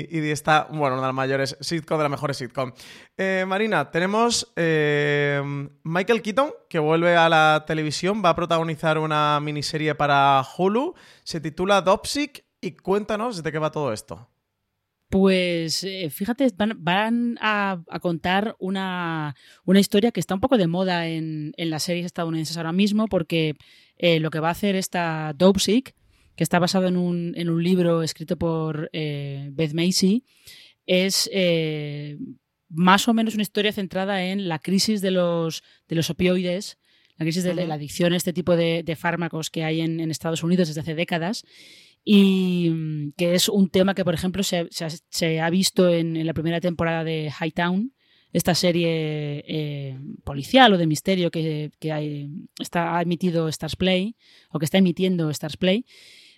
y, 0.09 0.21
de 0.21 0.33
esta, 0.33 0.69
bueno, 0.71 0.95
una 0.95 1.03
de 1.03 1.09
las 1.09 1.15
mayores 1.15 1.57
sitcom, 1.61 1.99
de 1.99 2.05
las 2.05 2.11
mejores 2.11 2.39
sitcom. 2.39 2.73
Eh, 3.17 3.45
Marina, 3.47 3.93
tenemos 3.93 4.53
eh, 4.57 5.41
Michael 5.85 6.21
Keaton, 6.21 6.51
que 6.69 6.81
vuelve 6.81 7.15
a 7.15 7.29
la 7.29 7.65
televisión, 7.65 8.23
va 8.25 8.31
a 8.31 8.37
protagonizar 8.37 8.99
una 8.99 9.39
miniserie 9.41 9.95
para 9.95 10.43
Hulu, 10.57 10.95
se 11.23 11.41
titula 11.41 11.81
Dopsic 11.81 12.45
y 12.61 12.73
cuéntanos 12.73 13.43
de 13.45 13.53
qué 13.53 13.59
va 13.61 13.71
todo 13.71 13.93
esto. 13.93 14.29
Pues 15.11 15.85
eh, 15.85 16.11
fíjate, 16.11 16.49
van, 16.57 17.39
a, 17.41 17.85
contar 18.03 18.57
una, 18.59 19.37
historia 19.77 20.11
que 20.11 20.19
está 20.19 20.35
un 20.35 20.41
poco 20.41 20.59
de 20.59 20.67
moda 20.67 21.07
en, 21.07 21.53
las 21.57 21.85
series 21.85 22.07
estadounidenses 22.07 22.57
ahora 22.57 22.73
mismo, 22.73 23.07
porque 23.07 23.55
lo 23.97 24.31
que 24.31 24.41
va 24.41 24.49
a 24.49 24.53
hacer 24.53 24.75
esta 24.75 25.33
Dope 25.37 25.61
Sick, 25.61 25.95
que 26.35 26.43
está 26.43 26.59
basado 26.59 26.89
en 26.89 26.97
un, 26.97 27.63
libro 27.63 28.03
escrito 28.03 28.37
por 28.37 28.91
Beth 28.93 29.73
Macy, 29.73 30.25
es 30.85 31.31
más 32.75 33.09
o 33.09 33.15
menos 33.15 33.35
una 33.35 33.43
historia 33.43 33.73
centrada 33.73 34.25
en 34.25 34.49
la 34.49 34.59
crisis 34.59 35.01
de 35.01 35.11
los, 35.11 35.63
de 35.89 35.97
los 35.97 36.11
opioides, 36.11 36.79
la 37.17 37.25
crisis 37.25 37.45
de 37.45 37.55
la 37.55 37.75
adicción 37.75 38.13
a 38.13 38.17
este 38.17 38.33
tipo 38.33 38.57
de, 38.57 38.97
fármacos 38.99 39.51
que 39.51 39.65
hay 39.65 39.81
en, 39.81 40.01
en 40.01 40.11
Estados 40.11 40.43
Unidos 40.43 40.69
desde 40.69 40.81
hace 40.81 40.95
décadas 40.95 41.45
y 42.05 42.69
mm, 42.71 43.13
que 43.17 43.35
es 43.35 43.49
un 43.49 43.71
tema 43.71 43.95
que, 43.95 44.05
por 44.05 44.15
ejemplo, 44.15 44.43
se, 44.43 45.41
ha 45.41 45.51
visto 45.51 45.89
en, 45.89 46.25
la 46.27 46.35
primera 46.35 46.61
temporada 46.61 47.03
de 47.03 47.33
Hightown, 47.41 47.93
esta 48.33 48.55
serie 48.55 49.45
eh, 49.47 49.99
policial 50.25 50.73
o 50.73 50.79
de 50.79 50.87
misterio 50.87 51.31
que, 51.31 51.71
está, 52.59 52.99
ha 52.99 53.03
emitido 53.03 53.49
Stars 53.49 53.77
Play 53.77 54.17
o 54.51 54.59
que 54.59 54.65
está 54.65 54.79
emitiendo 54.79 55.31
Stars 55.31 55.57
Play. 55.57 55.87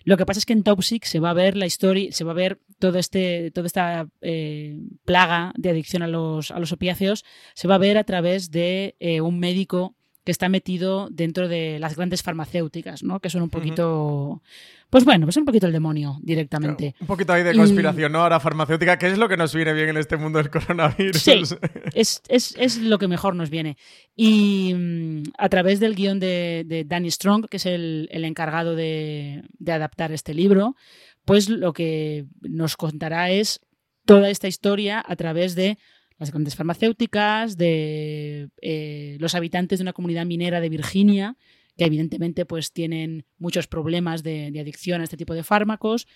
Lo 0.03 0.17
que 0.17 0.25
pasa 0.25 0.39
es 0.39 0.45
que 0.45 0.53
en 0.53 0.63
Toxic 0.63 1.05
se 1.05 1.19
va 1.19 1.31
a 1.31 1.33
ver 1.33 1.57
la 1.57 1.65
historia, 1.65 2.11
se 2.11 2.23
va 2.23 2.31
a 2.31 2.35
ver 2.35 2.59
todo 2.79 2.97
este, 2.97 3.51
toda 3.51 3.67
esta 3.67 4.07
eh, 4.21 4.77
plaga 5.05 5.53
de 5.57 5.69
adicción 5.69 6.03
a 6.03 6.07
los, 6.07 6.51
a 6.51 6.59
los 6.59 6.71
opiáceos, 6.71 7.25
se 7.53 7.67
va 7.67 7.75
a 7.75 7.79
ver 7.79 7.97
a 7.97 8.03
través 8.03 8.51
de 8.51 8.95
eh, 8.99 9.21
un 9.21 9.39
médico 9.39 9.95
que 10.27 10.31
está 10.31 10.49
metido 10.49 11.07
dentro 11.09 11.47
de 11.47 11.79
las 11.79 11.95
grandes 11.95 12.21
farmacéuticas, 12.21 13.01
¿no? 13.01 13.21
Que 13.21 13.29
son 13.29 13.43
un 13.43 13.49
poquito, 13.49 14.41
pues 14.89 15.05
bueno, 15.05 15.25
pues 15.25 15.37
un 15.37 15.45
poquito 15.45 15.67
el 15.67 15.71
demonio 15.71 16.17
directamente. 16.21 16.95
un 16.99 17.07
poquito 17.07 17.31
ahí 17.31 17.43
de 17.43 17.55
conspiración, 17.55 18.11
¿no? 18.11 18.23
Ahora 18.23 18.41
farmacéutica, 18.41 18.97
que 18.97 19.07
es 19.07 19.17
lo 19.17 19.29
que 19.29 19.37
nos 19.37 19.55
viene 19.55 19.71
bien 19.71 19.87
en 19.87 19.95
este 19.95 20.17
mundo 20.17 20.39
del 20.39 20.49
coronavirus. 20.49 21.21
Sí, 21.21 21.43
es, 21.93 22.77
lo 22.81 22.97
que 22.97 23.07
mejor 23.07 23.35
nos 23.35 23.49
viene. 23.49 23.77
Y 24.17 24.73
mm, 24.75 25.23
a 25.37 25.47
través 25.47 25.79
del 25.79 25.95
guion 25.95 26.19
de, 26.19 26.83
Danny 26.85 27.09
Strong, 27.09 27.47
que 27.47 27.55
es 27.55 27.65
el, 27.65 28.09
encargado 28.11 28.75
de, 28.75 29.43
de 29.59 29.71
adaptar 29.71 30.11
este 30.11 30.33
libro, 30.33 30.75
pues 31.23 31.47
lo 31.47 31.71
que 31.71 32.25
nos 32.41 32.75
contará 32.75 33.31
es 33.31 33.61
toda 34.03 34.29
esta 34.29 34.49
historia 34.49 35.01
a 35.07 35.15
través 35.15 35.55
de 35.55 35.77
las 36.17 36.31
grandes 36.31 36.55
farmacéuticas, 36.55 37.57
de 37.57 38.49
eh, 38.61 39.17
los 39.19 39.35
habitantes 39.35 39.79
de 39.79 39.83
una 39.83 39.93
comunidad 39.93 40.25
minera 40.25 40.59
de 40.59 40.69
Virginia, 40.69 41.37
que 41.77 41.85
evidentemente 41.85 42.45
pues 42.45 42.71
tienen 42.71 43.25
muchos 43.37 43.67
problemas 43.67 44.23
de, 44.23 44.47
adicción 44.59 45.01
a 45.01 45.03
este 45.03 45.17
tipo 45.17 45.33
de 45.33 45.43
fármacos. 45.43 46.07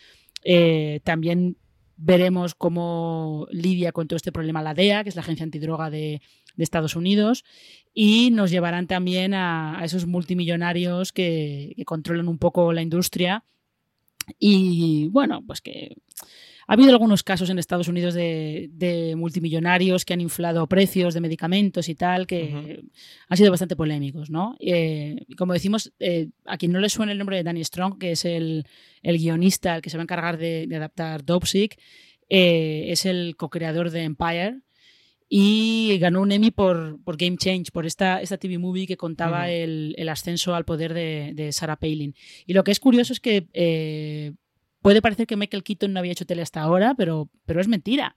Eh, 0.43 1.01
también 1.03 1.57
veremos 1.97 2.55
cómo 2.55 3.47
lidia 3.51 3.91
con 3.91 4.07
todo 4.07 4.17
este 4.17 4.31
problema 4.31 4.63
la 4.63 4.73
DEA, 4.73 5.03
que 5.03 5.09
es 5.09 5.15
la 5.15 5.21
agencia 5.21 5.43
antidroga 5.43 5.89
de, 5.89 6.21
Estados 6.57 6.95
Unidos, 6.95 7.43
y 7.91 8.29
nos 8.29 8.51
llevarán 8.51 8.85
también 8.85 9.33
a, 9.33 9.81
esos 9.83 10.05
multimillonarios 10.05 11.11
que 11.11 11.73
controlan 11.87 12.27
un 12.27 12.37
poco 12.37 12.71
la 12.71 12.83
industria 12.83 13.45
y 14.39 15.07
bueno, 15.09 15.43
pues 15.45 15.61
que 15.61 15.97
ha 16.71 16.73
habido 16.73 16.91
algunos 16.91 17.21
casos 17.21 17.49
en 17.49 17.59
Estados 17.59 17.89
Unidos 17.89 18.13
de, 18.13 19.13
multimillonarios 19.17 20.05
que 20.05 20.13
han 20.13 20.21
inflado 20.21 20.65
precios 20.67 21.13
de 21.13 21.19
medicamentos 21.19 21.89
y 21.89 21.95
tal, 21.95 22.25
que 22.25 22.81
han 23.27 23.37
sido 23.37 23.51
bastante 23.51 23.75
polémicos, 23.75 24.29
¿no? 24.29 24.55
Eh, 24.61 25.25
como 25.37 25.51
decimos, 25.51 25.91
eh, 25.99 26.29
a 26.45 26.55
quien 26.55 26.71
no 26.71 26.79
le 26.79 26.87
suena 26.87 27.11
el 27.11 27.17
nombre 27.17 27.35
de 27.35 27.43
Danny 27.43 27.61
Strong, 27.61 27.99
que 27.99 28.13
es 28.13 28.23
el, 28.23 28.65
guionista, 29.03 29.75
el 29.75 29.81
que 29.81 29.89
se 29.89 29.97
va 29.97 30.03
a 30.03 30.05
encargar 30.05 30.37
de, 30.37 30.65
adaptar 30.73 31.25
Dopesick, 31.25 31.77
eh, 32.29 32.85
es 32.87 33.05
el 33.05 33.35
co-creador 33.35 33.91
de 33.91 34.03
Empire 34.03 34.61
y 35.27 35.97
ganó 35.99 36.21
un 36.21 36.31
Emmy 36.31 36.51
por, 36.51 37.01
Game 37.17 37.35
Change, 37.35 37.73
por 37.73 37.85
esta, 37.85 38.21
esta 38.21 38.37
TV 38.37 38.57
movie 38.59 38.87
que 38.87 38.95
contaba 38.95 39.51
el, 39.51 40.07
ascenso 40.07 40.55
al 40.55 40.63
poder 40.63 40.93
de, 40.93 41.49
Sarah 41.51 41.75
Palin. 41.75 42.15
Y 42.45 42.53
lo 42.53 42.63
que 42.63 42.71
es 42.71 42.79
curioso 42.79 43.11
es 43.11 43.19
que 43.19 44.37
Puede 44.81 45.01
parecer 45.01 45.27
que 45.27 45.37
Michael 45.37 45.63
Keaton 45.63 45.93
no 45.93 45.99
había 45.99 46.11
hecho 46.11 46.25
tele 46.25 46.41
hasta 46.41 46.61
ahora, 46.61 46.95
pero, 46.95 47.29
pero 47.45 47.61
es 47.61 47.67
mentira, 47.67 48.15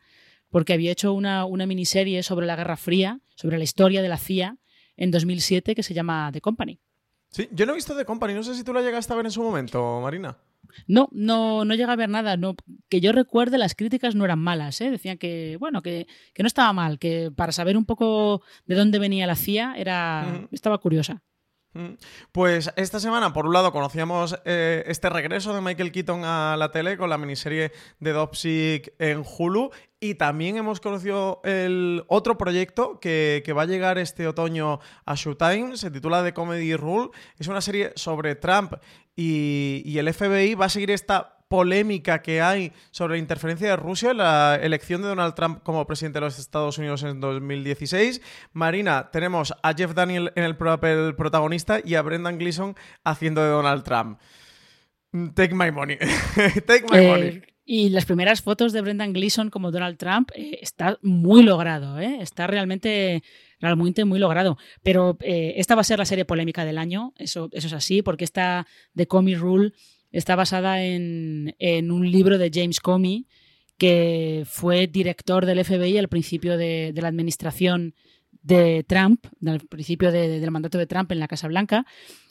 porque 0.50 0.72
había 0.72 0.92
hecho 0.92 1.12
una, 1.12 1.44
una 1.44 1.66
miniserie 1.66 2.22
sobre 2.22 2.46
la 2.46 2.56
Guerra 2.56 2.76
Fría, 2.76 3.20
sobre 3.34 3.58
la 3.58 3.64
historia 3.64 4.02
de 4.02 4.08
la 4.08 4.18
CIA 4.18 4.56
en 4.96 5.10
2007 5.10 5.74
que 5.74 5.82
se 5.82 5.94
llama 5.94 6.30
The 6.32 6.40
Company. 6.40 6.80
Sí, 7.28 7.48
yo 7.52 7.66
no 7.66 7.72
he 7.72 7.74
visto 7.74 7.96
The 7.96 8.04
Company, 8.04 8.34
no 8.34 8.42
sé 8.42 8.54
si 8.54 8.64
tú 8.64 8.72
la 8.72 8.80
llegaste 8.80 9.12
a 9.12 9.16
ver 9.16 9.26
en 9.26 9.32
su 9.32 9.42
momento, 9.42 10.00
Marina. 10.00 10.38
No, 10.86 11.08
no, 11.12 11.64
no 11.64 11.74
llega 11.74 11.92
a 11.92 11.96
ver 11.96 12.08
nada. 12.08 12.36
No, 12.36 12.56
que 12.88 13.00
yo 13.00 13.12
recuerde, 13.12 13.58
las 13.58 13.74
críticas 13.74 14.14
no 14.14 14.24
eran 14.24 14.38
malas. 14.38 14.80
¿eh? 14.80 14.90
Decían 14.90 15.18
que, 15.18 15.56
bueno, 15.58 15.82
que, 15.82 16.06
que, 16.32 16.42
no 16.42 16.46
estaba 16.46 16.72
mal, 16.72 16.98
que 16.98 17.30
para 17.34 17.52
saber 17.52 17.76
un 17.76 17.84
poco 17.84 18.42
de 18.66 18.74
dónde 18.74 18.98
venía 18.98 19.26
la 19.26 19.36
CIA 19.36 19.74
era, 19.76 20.48
estaba 20.50 20.78
curiosa. 20.78 21.22
Mm. 21.74 21.94
Pues 22.32 22.72
esta 22.76 23.00
semana, 23.00 23.32
por 23.32 23.46
un 23.46 23.52
lado, 23.52 23.72
conocíamos 23.72 24.38
eh, 24.44 24.84
este 24.86 25.10
regreso 25.10 25.52
de 25.52 25.60
Michael 25.60 25.92
Keaton 25.92 26.24
a 26.24 26.56
la 26.56 26.70
tele 26.70 26.96
con 26.96 27.10
la 27.10 27.18
miniserie 27.18 27.72
de 27.98 28.12
Dopsic 28.12 28.94
en 28.98 29.24
Hulu 29.26 29.70
y 29.98 30.14
también 30.14 30.56
hemos 30.56 30.80
conocido 30.80 31.40
el 31.44 32.04
otro 32.08 32.38
proyecto 32.38 33.00
que, 33.00 33.42
va 33.56 33.62
a 33.62 33.66
llegar 33.66 33.98
este 33.98 34.26
otoño 34.28 34.78
a 35.04 35.14
Showtime, 35.14 35.76
se 35.76 35.90
titula 35.90 36.22
The 36.22 36.32
Comedy 36.32 36.76
Rule, 36.76 37.10
es 37.38 37.48
una 37.48 37.60
serie 37.60 37.92
sobre 37.96 38.36
Trump 38.36 38.74
y, 39.16 39.82
y 39.84 39.98
el 39.98 40.12
FBI 40.12 40.54
va 40.54 40.66
a 40.66 40.68
seguir 40.68 40.90
esta 40.90 41.33
polémica 41.48 42.22
que 42.22 42.40
hay 42.40 42.72
sobre 42.90 43.14
la 43.14 43.18
interferencia 43.18 43.68
de 43.68 43.76
Rusia 43.76 44.10
en 44.10 44.18
la 44.18 44.58
elección 44.60 45.02
de 45.02 45.08
Donald 45.08 45.34
Trump 45.34 45.62
como 45.62 45.86
presidente 45.86 46.18
de 46.18 46.26
los 46.26 46.38
Estados 46.38 46.78
Unidos 46.78 47.02
en 47.02 47.20
2016. 47.20 48.20
Marina, 48.52 49.10
tenemos 49.10 49.54
a 49.62 49.74
Jeff 49.74 49.94
Daniel 49.94 50.32
en 50.36 50.44
el 50.44 50.56
papel 50.56 51.14
protagonista 51.14 51.80
y 51.84 51.94
a 51.94 52.02
Brendan 52.02 52.38
Gleeson 52.38 52.74
haciendo 53.04 53.42
de 53.42 53.50
Donald 53.50 53.84
Trump. 53.84 54.18
Take 55.34 55.54
my 55.54 55.70
money. 55.70 55.96
Take 56.66 56.86
my 56.90 57.06
money. 57.06 57.28
Eh, 57.28 57.42
y 57.66 57.88
las 57.90 58.04
primeras 58.04 58.42
fotos 58.42 58.72
de 58.72 58.80
Brendan 58.80 59.12
Gleeson 59.12 59.48
como 59.48 59.70
Donald 59.70 59.96
Trump 59.96 60.30
eh, 60.34 60.58
está 60.60 60.98
muy 61.02 61.42
logrado, 61.42 61.98
¿eh? 61.98 62.18
está 62.20 62.46
realmente, 62.46 63.22
realmente 63.60 64.04
muy 64.04 64.18
logrado. 64.18 64.58
Pero 64.82 65.16
esta 65.20 65.74
va 65.74 65.82
a 65.82 65.84
ser 65.84 65.98
la 65.98 66.04
serie 66.04 66.24
polémica 66.24 66.64
del 66.64 66.78
año, 66.78 67.14
eso, 67.16 67.48
eso 67.52 67.68
es 67.68 67.72
así, 67.72 68.02
porque 68.02 68.24
esta 68.24 68.66
de 68.92 69.06
Comey 69.06 69.34
Rule 69.34 69.72
Está 70.14 70.36
basada 70.36 70.80
en, 70.80 71.90
un 71.90 72.08
libro 72.08 72.38
de 72.38 72.48
James 72.54 72.78
Comey, 72.78 73.26
que 73.76 74.44
fue 74.46 74.86
director 74.86 75.44
del 75.44 75.64
FBI 75.64 75.98
al 75.98 76.08
principio 76.08 76.56
de, 76.56 76.94
la 76.94 77.08
administración 77.08 77.96
de 78.40 78.84
Trump, 78.86 79.26
al 79.44 79.58
principio 79.58 80.12
del 80.12 80.48
mandato 80.52 80.78
de 80.78 80.86
Trump 80.86 81.10
en 81.10 81.18
la 81.18 81.26
Casa 81.26 81.48
Blanca. 81.48 81.84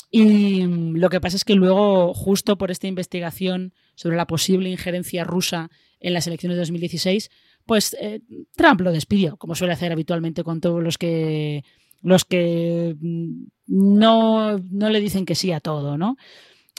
Y 0.10 0.66
mm, 0.66 0.96
lo 0.96 1.10
que 1.10 1.20
pasa 1.20 1.36
es 1.36 1.44
que 1.44 1.56
luego, 1.56 2.14
justo 2.14 2.58
por 2.58 2.72
esta 2.72 2.88
investigación 2.88 3.74
sobre 3.96 4.16
la 4.16 4.28
posible 4.28 4.70
injerencia 4.70 5.26
rusa 5.26 5.70
en 6.00 6.14
las 6.14 6.26
elecciones 6.26 6.56
de 6.56 6.62
2016, 6.62 7.32
pues 7.66 7.98
eh, 8.00 8.22
Trump 8.56 8.80
lo 8.80 8.94
despidió, 8.94 9.36
como 9.36 9.56
suele 9.56 9.74
hacer 9.74 9.92
habitualmente 9.92 10.46
con 10.46 10.62
todos 10.62 10.82
los 10.82 10.98
que 10.98 11.66
los 12.02 12.24
que 12.24 12.96
mm, 12.98 13.44
no, 13.68 14.58
no 14.58 14.90
le 14.90 15.02
dicen 15.02 15.26
que 15.26 15.36
sí 15.36 15.52
a 15.52 15.60
todo, 15.60 15.98
¿no? 15.98 16.16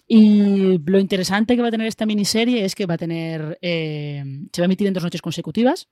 Y 0.06 0.78
lo 0.84 0.98
interesante 0.98 1.56
que 1.56 1.62
va 1.62 1.68
a 1.68 1.70
tener 1.70 1.86
esta 1.86 2.06
miniserie 2.06 2.64
es 2.64 2.74
que 2.74 2.86
va 2.86 2.94
a 2.94 2.98
tener. 2.98 3.58
Eh, 3.62 4.22
se 4.52 4.60
va 4.60 4.64
a 4.64 4.66
emitir 4.66 4.86
en 4.86 4.94
dos 4.94 5.02
noches 5.02 5.22
consecutivas. 5.22 5.88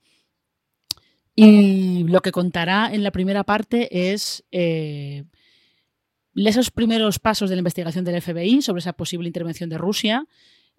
Y 1.34 2.04
lo 2.04 2.20
que 2.20 2.30
contará 2.30 2.92
en 2.92 3.02
la 3.02 3.10
primera 3.10 3.42
parte 3.42 4.12
es 4.12 4.44
eh, 4.52 5.24
esos 6.34 6.70
primeros 6.70 7.18
pasos 7.18 7.48
de 7.48 7.56
la 7.56 7.60
investigación 7.60 8.04
del 8.04 8.20
FBI 8.20 8.60
sobre 8.60 8.80
esa 8.80 8.92
posible 8.92 9.28
intervención 9.28 9.70
de 9.70 9.78
Rusia, 9.78 10.26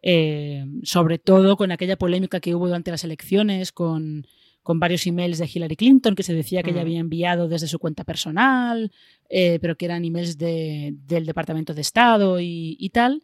eh, 0.03 0.65
sobre 0.83 1.17
todo 1.17 1.57
con 1.57 1.71
aquella 1.71 1.97
polémica 1.97 2.39
que 2.39 2.53
hubo 2.53 2.67
durante 2.67 2.91
las 2.91 3.03
elecciones 3.03 3.71
con 3.71 4.27
con 4.63 4.79
varios 4.79 5.05
emails 5.05 5.37
de 5.37 5.49
Hillary 5.53 5.75
Clinton 5.75 6.15
que 6.15 6.23
se 6.23 6.33
decía 6.33 6.63
que 6.63 6.71
ella 6.71 6.79
mm. 6.79 6.85
había 6.85 6.99
enviado 6.99 7.47
desde 7.47 7.67
su 7.67 7.77
cuenta 7.79 8.05
personal, 8.05 8.91
eh, 9.29 9.59
pero 9.61 9.77
que 9.77 9.85
eran 9.85 10.05
emails 10.05 10.37
del 10.37 11.25
Departamento 11.25 11.73
de 11.73 11.81
Estado 11.81 12.39
y, 12.39 12.89
tal. 12.93 13.21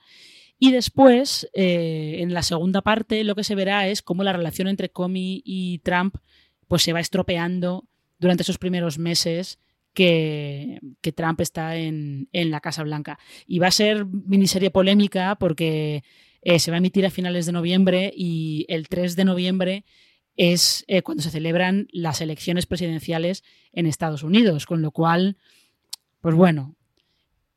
Y 0.60 0.72
después, 0.72 1.50
eh, 1.54 2.18
en 2.20 2.34
la 2.34 2.44
segunda 2.44 2.82
parte, 2.82 3.24
lo 3.24 3.36
que 3.36 3.46
se 3.46 3.56
verá 3.56 3.88
es 3.88 4.02
cómo 4.02 4.24
la 4.24 4.34
relación 4.34 4.68
entre 4.68 4.90
Comey 4.90 5.42
y 5.46 5.80
Trump 5.80 6.18
pues, 6.68 6.84
se 6.84 6.92
va 6.92 7.00
estropeando 7.00 7.86
durante 8.20 8.44
esos 8.44 8.58
primeros 8.58 9.00
meses 9.00 9.60
que, 9.94 10.80
Trump 11.16 11.40
está 11.42 11.78
en, 11.78 12.28
la 12.34 12.60
Casa 12.60 12.84
Blanca. 12.84 13.18
Y 13.48 13.60
va 13.60 13.68
a 13.68 13.72
ser 13.72 14.06
miniserie 14.06 14.72
polémica 14.72 15.38
porque 15.40 16.04
eh, 16.42 16.60
se 16.60 16.72
va 16.72 16.76
a 16.76 16.80
emitir 16.80 17.06
a 17.06 17.12
finales 17.12 17.46
de 17.46 17.54
noviembre 17.54 18.12
y 18.16 18.66
el 18.68 18.90
3 18.90 19.16
de 19.16 19.26
noviembre 19.26 19.86
es 20.40 20.86
eh, 20.88 21.02
cuando 21.02 21.22
se 21.22 21.32
celebran 21.32 21.90
las 21.92 22.22
elecciones 22.22 22.66
presidenciales 22.66 23.44
en 23.74 23.86
Estados 23.86 24.24
Unidos, 24.24 24.66
con 24.66 24.82
lo 24.82 24.92
cual, 24.92 25.36
pues 26.22 26.34
bueno, 26.34 26.78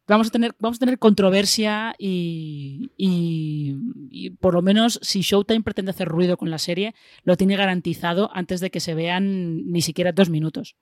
vamos 0.08 0.26
a 0.26 0.30
tener, 0.30 0.56
vamos 0.58 0.78
a 0.78 0.80
tener 0.80 0.98
controversia 0.98 1.94
y, 1.96 2.90
y, 2.96 4.30
por 4.40 4.54
lo 4.54 4.62
menos 4.62 4.98
si 5.00 5.20
Showtime 5.20 5.62
pretende 5.62 5.92
hacer 5.92 6.08
ruido 6.08 6.36
con 6.36 6.50
la 6.50 6.58
serie, 6.58 6.96
lo 7.22 7.36
tiene 7.36 7.54
garantizado 7.54 8.30
antes 8.34 8.60
de 8.60 8.72
que 8.72 8.80
se 8.80 8.94
vean 8.94 9.70
ni 9.70 9.80
siquiera 9.80 10.10
dos 10.10 10.28
minutos. 10.28 10.74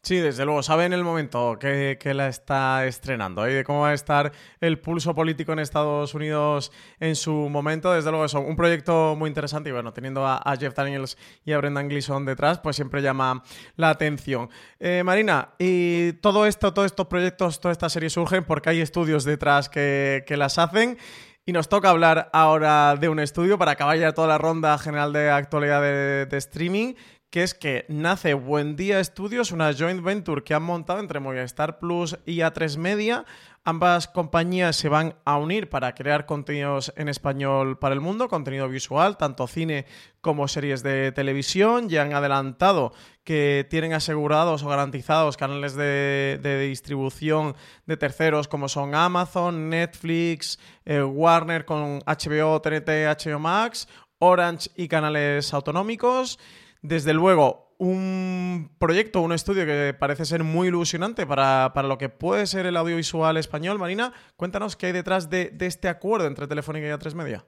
Sí, 0.00 0.16
desde 0.16 0.44
luego, 0.44 0.62
sabe 0.62 0.84
en 0.84 0.92
el 0.92 1.02
momento 1.02 1.58
que, 1.58 1.98
la 2.14 2.28
está 2.28 2.86
estrenando 2.86 3.48
y 3.48 3.52
de 3.52 3.64
cómo 3.64 3.80
va 3.80 3.90
a 3.90 3.94
estar 3.94 4.32
el 4.60 4.78
pulso 4.78 5.14
político 5.14 5.52
en 5.52 5.58
Estados 5.58 6.14
Unidos 6.14 6.70
en 7.00 7.16
su 7.16 7.32
momento. 7.32 7.92
Desde 7.92 8.10
luego, 8.10 8.24
eso, 8.24 8.40
un 8.40 8.56
proyecto 8.56 9.16
muy 9.16 9.28
interesante 9.28 9.70
y 9.70 9.72
bueno, 9.72 9.92
teniendo 9.92 10.24
a, 10.24 10.40
Jeff 10.58 10.74
Daniels 10.74 11.18
y 11.44 11.52
a 11.52 11.58
Brendan 11.58 11.88
Gleeson 11.88 12.24
detrás, 12.24 12.60
pues 12.60 12.76
siempre 12.76 13.02
llama 13.02 13.42
la 13.74 13.90
atención. 13.90 14.48
Eh, 14.78 15.02
Marina, 15.04 15.50
y 15.58 16.12
todo 16.14 16.46
esto, 16.46 16.72
todos 16.72 16.86
estos 16.86 17.06
proyectos, 17.06 17.60
toda 17.60 17.72
esta 17.72 17.88
serie 17.88 18.08
surgen 18.08 18.44
porque 18.44 18.70
hay 18.70 18.80
estudios 18.80 19.24
detrás 19.24 19.68
que, 19.68 20.24
las 20.30 20.58
hacen. 20.58 20.96
Y 21.44 21.52
nos 21.52 21.70
toca 21.70 21.88
hablar 21.88 22.28
ahora 22.34 22.94
de 22.96 23.08
un 23.08 23.18
estudio 23.18 23.56
para 23.56 23.72
acabar 23.72 23.96
ya 23.98 24.12
toda 24.12 24.28
la 24.28 24.36
ronda 24.36 24.76
general 24.76 25.14
de 25.14 25.30
actualidad 25.30 25.80
de 25.80 26.36
streaming 26.36 26.94
que 27.30 27.42
es 27.42 27.52
que 27.52 27.84
nace 27.88 28.32
Buen 28.32 28.74
Día 28.74 29.00
Estudios, 29.00 29.52
una 29.52 29.74
joint 29.74 30.02
venture 30.02 30.42
que 30.42 30.54
han 30.54 30.62
montado 30.62 31.00
entre 31.00 31.20
Movistar 31.20 31.78
Plus 31.78 32.18
y 32.24 32.38
A3 32.38 32.78
Media. 32.78 33.26
Ambas 33.64 34.08
compañías 34.08 34.76
se 34.76 34.88
van 34.88 35.14
a 35.26 35.36
unir 35.36 35.68
para 35.68 35.94
crear 35.94 36.24
contenidos 36.24 36.90
en 36.96 37.08
español 37.08 37.78
para 37.78 37.94
el 37.94 38.00
mundo, 38.00 38.28
contenido 38.28 38.66
visual, 38.66 39.18
tanto 39.18 39.46
cine 39.46 39.84
como 40.22 40.48
series 40.48 40.82
de 40.82 41.12
televisión. 41.12 41.90
Ya 41.90 42.00
han 42.00 42.14
adelantado 42.14 42.94
que 43.24 43.66
tienen 43.68 43.92
asegurados 43.92 44.62
o 44.62 44.68
garantizados 44.68 45.36
canales 45.36 45.74
de, 45.74 46.66
distribución 46.66 47.56
de 47.84 47.98
terceros 47.98 48.48
como 48.48 48.70
son 48.70 48.94
Amazon, 48.94 49.68
Netflix, 49.68 50.58
eh, 50.86 51.02
Warner 51.02 51.66
con 51.66 51.98
HBO, 52.06 52.62
TNT, 52.62 52.88
HBO 52.88 53.38
Max, 53.38 53.86
Orange 54.18 54.70
y 54.76 54.88
canales 54.88 55.52
autonómicos. 55.52 56.38
Desde 56.82 57.12
luego, 57.12 57.68
un 57.78 58.70
proyecto, 58.78 59.22
un 59.22 59.32
estudio 59.32 59.64
que 59.64 59.94
parece 59.98 60.24
ser 60.24 60.42
muy 60.44 60.68
ilusionante 60.68 61.26
para, 61.26 61.72
lo 61.84 61.96
que 61.96 62.08
puede 62.08 62.46
ser 62.46 62.66
el 62.66 62.76
audiovisual 62.76 63.36
español. 63.36 63.78
Marina, 63.78 64.12
cuéntanos 64.36 64.76
qué 64.76 64.86
hay 64.86 64.92
detrás 64.92 65.30
de, 65.30 65.54
este 65.60 65.88
acuerdo 65.88 66.26
entre 66.26 66.46
Telefónica 66.46 66.86
y 66.86 66.90
A3 66.90 67.14
Media. 67.14 67.46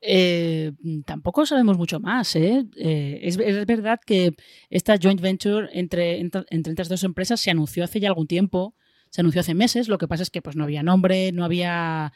Eh, 0.00 0.72
tampoco 1.04 1.44
sabemos 1.46 1.76
mucho 1.76 1.98
más. 1.98 2.36
¿eh? 2.36 2.64
Eh, 2.76 3.20
es, 3.22 3.36
verdad 3.36 3.98
que 4.04 4.36
esta 4.70 4.96
joint 5.02 5.20
venture 5.20 5.68
entre, 5.72 6.20
entre, 6.20 6.44
estas 6.50 6.88
dos 6.88 7.02
empresas 7.02 7.40
se 7.40 7.50
anunció 7.50 7.82
hace 7.82 7.98
ya 7.98 8.08
algún 8.08 8.28
tiempo, 8.28 8.74
se 9.10 9.20
anunció 9.20 9.40
hace 9.40 9.54
meses. 9.54 9.88
Lo 9.88 9.98
que 9.98 10.06
pasa 10.06 10.22
es 10.22 10.30
que 10.30 10.42
pues, 10.42 10.54
no 10.54 10.62
había 10.62 10.84
nombre, 10.84 11.32
no 11.32 11.44
había, 11.44 12.12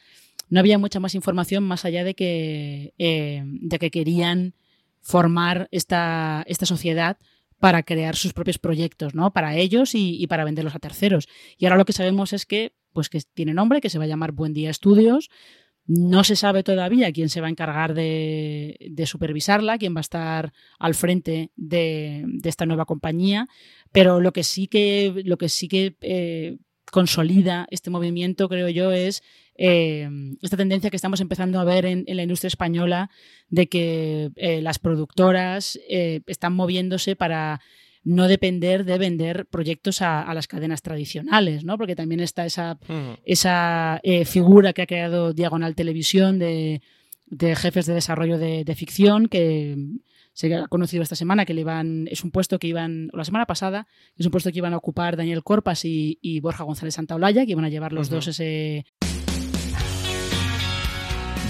no 0.50 0.60
había 0.60 0.78
mucha 0.78 1.00
más 1.00 1.16
información 1.16 1.64
más 1.64 1.84
allá 1.84 2.04
de 2.04 2.14
que, 2.14 2.92
de 2.96 3.78
que 3.80 3.90
querían 3.90 4.54
formar 5.00 5.68
esta, 5.70 6.44
esta 6.46 6.66
sociedad 6.66 7.18
para 7.60 7.82
crear 7.82 8.16
sus 8.16 8.32
propios 8.32 8.58
proyectos, 8.58 9.14
¿no? 9.14 9.32
Para 9.32 9.54
ellos 9.54 9.94
y, 9.94 10.26
para 10.26 10.44
venderlos 10.44 10.74
a 10.74 10.78
terceros. 10.78 11.28
Y 11.58 11.66
ahora 11.66 11.76
lo 11.76 11.84
que 11.84 11.92
sabemos 11.92 12.32
es 12.32 12.46
que, 12.46 12.72
pues 12.92 13.10
que 13.10 13.20
tiene 13.34 13.54
nombre, 13.54 13.82
que 13.82 13.90
se 13.90 13.98
va 13.98 14.04
a 14.04 14.08
llamar 14.08 14.32
Buen 14.32 14.54
Día 14.54 14.70
Estudios. 14.70 15.30
No 15.86 16.24
se 16.24 16.36
sabe 16.36 16.62
todavía 16.62 17.12
quién 17.12 17.28
se 17.28 17.40
va 17.40 17.48
a 17.48 17.50
encargar 17.50 17.92
de, 17.92 19.04
supervisarla, 19.04 19.76
quién 19.76 19.94
va 19.94 20.00
a 20.00 20.08
estar 20.08 20.52
al 20.78 20.94
frente 20.94 21.50
de, 21.56 22.24
esta 22.44 22.64
nueva 22.64 22.86
compañía, 22.86 23.46
pero 23.92 24.20
lo 24.20 24.32
que 24.32 24.42
sí 24.42 24.66
que, 24.66 25.22
lo 25.24 25.36
que, 25.36 25.48
sí 25.48 25.68
que 25.68 25.96
eh, 26.00 26.56
consolida 26.90 27.66
este 27.70 27.90
movimiento, 27.90 28.48
creo 28.48 28.68
yo, 28.70 28.90
es 28.90 29.22
eh, 29.62 30.08
esta 30.40 30.56
tendencia 30.56 30.88
que 30.88 30.96
estamos 30.96 31.20
empezando 31.20 31.60
a 31.60 31.64
ver 31.64 31.84
en, 31.84 32.06
la 32.06 32.22
industria 32.22 32.48
española 32.48 33.10
de 33.50 33.68
que 33.68 34.30
eh, 34.36 34.62
las 34.62 34.78
productoras 34.78 35.78
eh, 35.86 36.22
están 36.28 36.54
moviéndose 36.54 37.14
para 37.14 37.60
no 38.02 38.26
depender 38.26 38.86
de 38.86 38.96
vender 38.96 39.44
proyectos 39.44 40.00
a, 40.00 40.32
las 40.32 40.48
cadenas 40.48 40.80
tradicionales, 40.80 41.62
¿no? 41.62 41.76
Porque 41.76 41.94
también 41.94 42.20
está 42.20 42.46
esa, 42.46 42.78
esa 43.26 44.00
figura 44.24 44.72
que 44.72 44.80
ha 44.80 44.86
creado 44.86 45.34
Diagonal 45.34 45.74
Televisión 45.74 46.38
de, 46.38 46.80
jefes 47.38 47.84
de 47.84 47.92
desarrollo 47.92 48.38
de, 48.38 48.74
ficción 48.74 49.28
que 49.28 49.76
se 50.32 50.54
ha 50.54 50.68
conocido 50.68 51.02
esta 51.02 51.16
semana 51.16 51.44
que 51.44 51.52
le 51.52 51.60
iban, 51.60 52.08
es 52.10 52.24
un 52.24 52.30
puesto 52.30 52.58
que 52.58 52.68
iban, 52.68 53.10
o 53.12 53.18
la 53.18 53.26
semana 53.26 53.44
pasada, 53.44 53.86
es 54.16 54.24
un 54.24 54.32
puesto 54.32 54.50
que 54.50 54.58
iban 54.60 54.72
a 54.72 54.78
ocupar 54.78 55.18
Daniel 55.18 55.42
Corpas 55.42 55.84
y, 55.84 56.40
Borja 56.40 56.64
González 56.64 56.94
Santaolalla, 56.94 57.44
que 57.44 57.52
iban 57.52 57.66
a 57.66 57.68
llevar 57.68 57.92
los 57.92 58.08
dos 58.08 58.28
ese, 58.28 58.86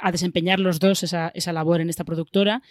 a, 0.00 0.12
desempeñar 0.12 0.60
los 0.60 0.78
dos 0.78 1.02
esa, 1.02 1.52
labor 1.52 1.80
en 1.80 1.90
esta 1.90 2.04
productora. 2.04 2.62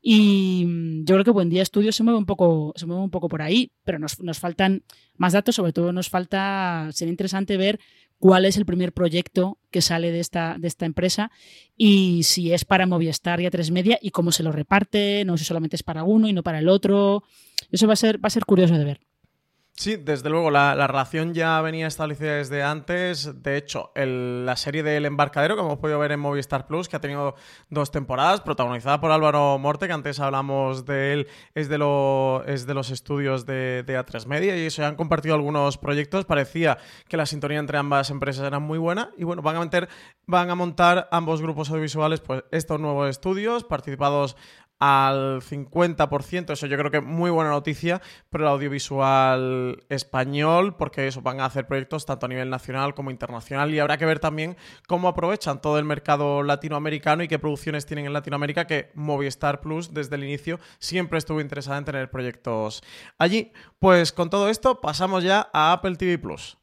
Y 0.00 0.64
mm, 0.66 1.04
yo 1.04 1.14
creo 1.14 1.24
que 1.24 1.30
Buen 1.30 1.50
Día 1.50 1.62
Estudios 1.62 1.96
se 1.96 2.02
mueve 2.02 2.18
un 2.18 2.26
poco, 2.26 2.72
se 2.76 2.86
mueve 2.86 3.02
un 3.02 3.10
poco 3.10 3.28
por 3.28 3.42
ahí, 3.42 3.72
pero 3.84 3.98
nos, 3.98 4.38
faltan 4.38 4.82
más 5.16 5.32
datos, 5.32 5.56
sobre 5.56 5.72
todo 5.72 5.92
nos 5.92 6.08
falta, 6.08 6.88
sería 6.92 7.10
interesante 7.10 7.56
ver 7.56 7.80
cuál 8.18 8.44
es 8.44 8.56
el 8.56 8.66
primer 8.66 8.92
proyecto 8.92 9.58
que 9.70 9.80
sale 9.80 10.10
de 10.10 10.20
esta, 10.20 10.56
de 10.58 10.68
esta 10.68 10.86
empresa 10.86 11.30
y 11.76 12.24
si 12.24 12.52
es 12.52 12.64
para 12.64 12.86
Movistar 12.86 13.40
y 13.40 13.46
A3 13.46 13.70
Media 13.70 13.98
y 14.00 14.10
cómo 14.10 14.32
se 14.32 14.42
lo 14.42 14.52
reparte, 14.52 15.24
no 15.24 15.36
si 15.36 15.44
solamente 15.44 15.76
es 15.76 15.82
para 15.82 16.04
uno 16.04 16.28
y 16.28 16.32
no 16.32 16.42
para 16.42 16.58
el 16.58 16.68
otro. 16.68 17.22
Eso 17.70 17.86
va 17.86 17.92
a 17.92 17.96
ser, 17.96 18.22
va 18.22 18.28
a 18.28 18.30
ser 18.30 18.44
curioso 18.44 18.76
de 18.76 18.84
ver. 18.84 19.07
Sí, 19.80 19.94
desde 19.94 20.28
luego, 20.28 20.50
la, 20.50 20.74
relación 20.88 21.34
ya 21.34 21.60
venía 21.60 21.86
establecida 21.86 22.34
desde 22.34 22.64
antes. 22.64 23.44
De 23.44 23.56
hecho, 23.56 23.92
la 23.94 24.56
serie 24.56 24.82
del 24.82 25.06
embarcadero, 25.06 25.54
que 25.54 25.60
hemos 25.60 25.78
podido 25.78 26.00
ver 26.00 26.10
en 26.10 26.18
Movistar 26.18 26.66
Plus, 26.66 26.88
que 26.88 26.96
ha 26.96 27.00
tenido 27.00 27.36
dos 27.70 27.92
temporadas, 27.92 28.40
protagonizada 28.40 29.00
por 29.00 29.12
Álvaro 29.12 29.56
Morte, 29.60 29.86
que 29.86 29.92
antes 29.92 30.18
hablamos 30.18 30.84
de 30.84 31.12
él, 31.12 31.28
es 31.54 31.68
de, 31.68 31.78
lo, 31.78 32.42
es 32.44 32.66
de 32.66 32.74
los 32.74 32.90
estudios 32.90 33.46
de, 33.46 33.84
de 33.86 33.96
A3 33.96 34.26
Media 34.26 34.56
y 34.56 34.68
se 34.68 34.84
han 34.84 34.96
compartido 34.96 35.36
algunos 35.36 35.78
proyectos. 35.78 36.24
Parecía 36.24 36.78
que 37.06 37.16
la 37.16 37.24
sintonía 37.24 37.60
entre 37.60 37.78
ambas 37.78 38.10
empresas 38.10 38.44
era 38.48 38.58
muy 38.58 38.78
buena 38.78 39.12
y 39.16 39.22
bueno, 39.22 39.42
van 39.42 39.54
a 39.54 39.60
meter, 39.60 39.88
van 40.26 40.50
a 40.50 40.56
montar 40.56 41.08
ambos 41.12 41.40
grupos 41.40 41.70
audiovisuales 41.70 42.18
pues 42.18 42.42
estos 42.50 42.80
nuevos 42.80 43.08
estudios 43.10 43.62
participados 43.62 44.36
al 44.78 45.42
50%, 45.42 46.52
eso 46.52 46.66
yo 46.66 46.78
creo 46.78 46.90
que 46.90 47.00
muy 47.00 47.30
buena 47.30 47.50
noticia 47.50 48.00
para 48.30 48.44
el 48.44 48.50
audiovisual 48.50 49.84
español, 49.88 50.76
porque 50.76 51.06
eso 51.06 51.20
van 51.22 51.40
a 51.40 51.46
hacer 51.46 51.66
proyectos 51.66 52.06
tanto 52.06 52.26
a 52.26 52.28
nivel 52.28 52.50
nacional 52.50 52.94
como 52.94 53.10
internacional 53.10 53.72
y 53.74 53.78
habrá 53.78 53.98
que 53.98 54.06
ver 54.06 54.20
también 54.20 54.56
cómo 54.86 55.08
aprovechan 55.08 55.60
todo 55.60 55.78
el 55.78 55.84
mercado 55.84 56.42
latinoamericano 56.42 57.22
y 57.22 57.28
qué 57.28 57.38
producciones 57.38 57.86
tienen 57.86 58.06
en 58.06 58.12
Latinoamérica, 58.12 58.66
que 58.66 58.90
Movistar 58.94 59.60
Plus 59.60 59.92
desde 59.92 60.16
el 60.16 60.24
inicio 60.24 60.60
siempre 60.78 61.18
estuvo 61.18 61.40
interesada 61.40 61.78
en 61.78 61.84
tener 61.84 62.10
proyectos 62.10 62.82
allí. 63.18 63.52
Pues 63.78 64.12
con 64.12 64.30
todo 64.30 64.48
esto 64.48 64.80
pasamos 64.80 65.24
ya 65.24 65.48
a 65.52 65.72
Apple 65.72 65.96
TV 65.96 66.18
Plus. 66.18 66.58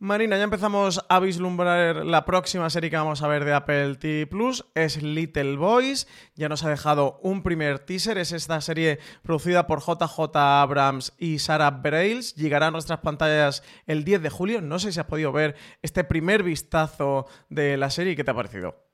Marina, 0.00 0.36
ya 0.36 0.44
empezamos 0.44 1.04
a 1.08 1.18
vislumbrar 1.18 2.06
la 2.06 2.24
próxima 2.24 2.70
serie 2.70 2.88
que 2.88 2.96
vamos 2.96 3.20
a 3.20 3.26
ver 3.26 3.44
de 3.44 3.52
Apple 3.52 3.96
TV 3.96 4.28
Plus. 4.28 4.64
Es 4.76 5.02
Little 5.02 5.56
Boys. 5.56 6.06
Ya 6.36 6.48
nos 6.48 6.62
ha 6.62 6.70
dejado 6.70 7.18
un 7.20 7.42
primer 7.42 7.80
teaser. 7.80 8.16
Es 8.16 8.30
esta 8.30 8.60
serie 8.60 9.00
producida 9.22 9.66
por 9.66 9.80
JJ 9.80 10.36
Abrams 10.36 11.14
y 11.18 11.40
Sarah 11.40 11.72
Bareilles. 11.72 12.36
Llegará 12.36 12.68
a 12.68 12.70
nuestras 12.70 13.00
pantallas 13.00 13.64
el 13.86 14.04
10 14.04 14.22
de 14.22 14.30
julio. 14.30 14.60
No 14.60 14.78
sé 14.78 14.92
si 14.92 15.00
has 15.00 15.06
podido 15.06 15.32
ver 15.32 15.56
este 15.82 16.04
primer 16.04 16.44
vistazo 16.44 17.26
de 17.48 17.76
la 17.76 17.90
serie. 17.90 18.14
¿Qué 18.14 18.22
te 18.22 18.30
ha 18.30 18.34
parecido? 18.34 18.88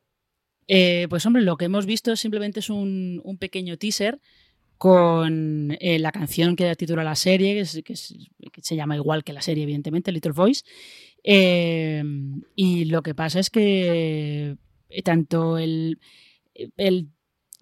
Eh, 0.67 1.07
pues 1.11 1.27
hombre, 1.27 1.43
lo 1.43 1.57
que 1.57 1.67
hemos 1.67 1.85
visto 1.85 2.17
simplemente 2.17 2.61
es 2.61 2.71
un, 2.71 3.21
pequeño 3.39 3.77
teaser 3.77 4.21
con 4.85 5.75
eh, 5.81 5.99
la 5.99 6.13
canción 6.13 6.57
que 6.57 6.67
da 6.67 6.75
título 6.75 7.01
a 7.01 7.05
la 7.05 7.15
serie, 7.15 7.65
que, 7.83 7.97
se 7.97 8.77
llama 8.77 8.97
igual 8.97 9.25
que 9.25 9.33
la 9.33 9.41
serie, 9.41 9.63
evidentemente, 9.63 10.13
Little 10.13 10.33
Voice. 10.33 10.63
Eh, 11.23 12.05
y 12.55 12.85
lo 12.85 13.03
que 13.03 13.15
pasa 13.15 13.41
es 13.41 13.49
que 13.49 14.59
eh, 14.91 15.03
tanto 15.03 15.57
el, 15.57 15.99
el 16.77 17.09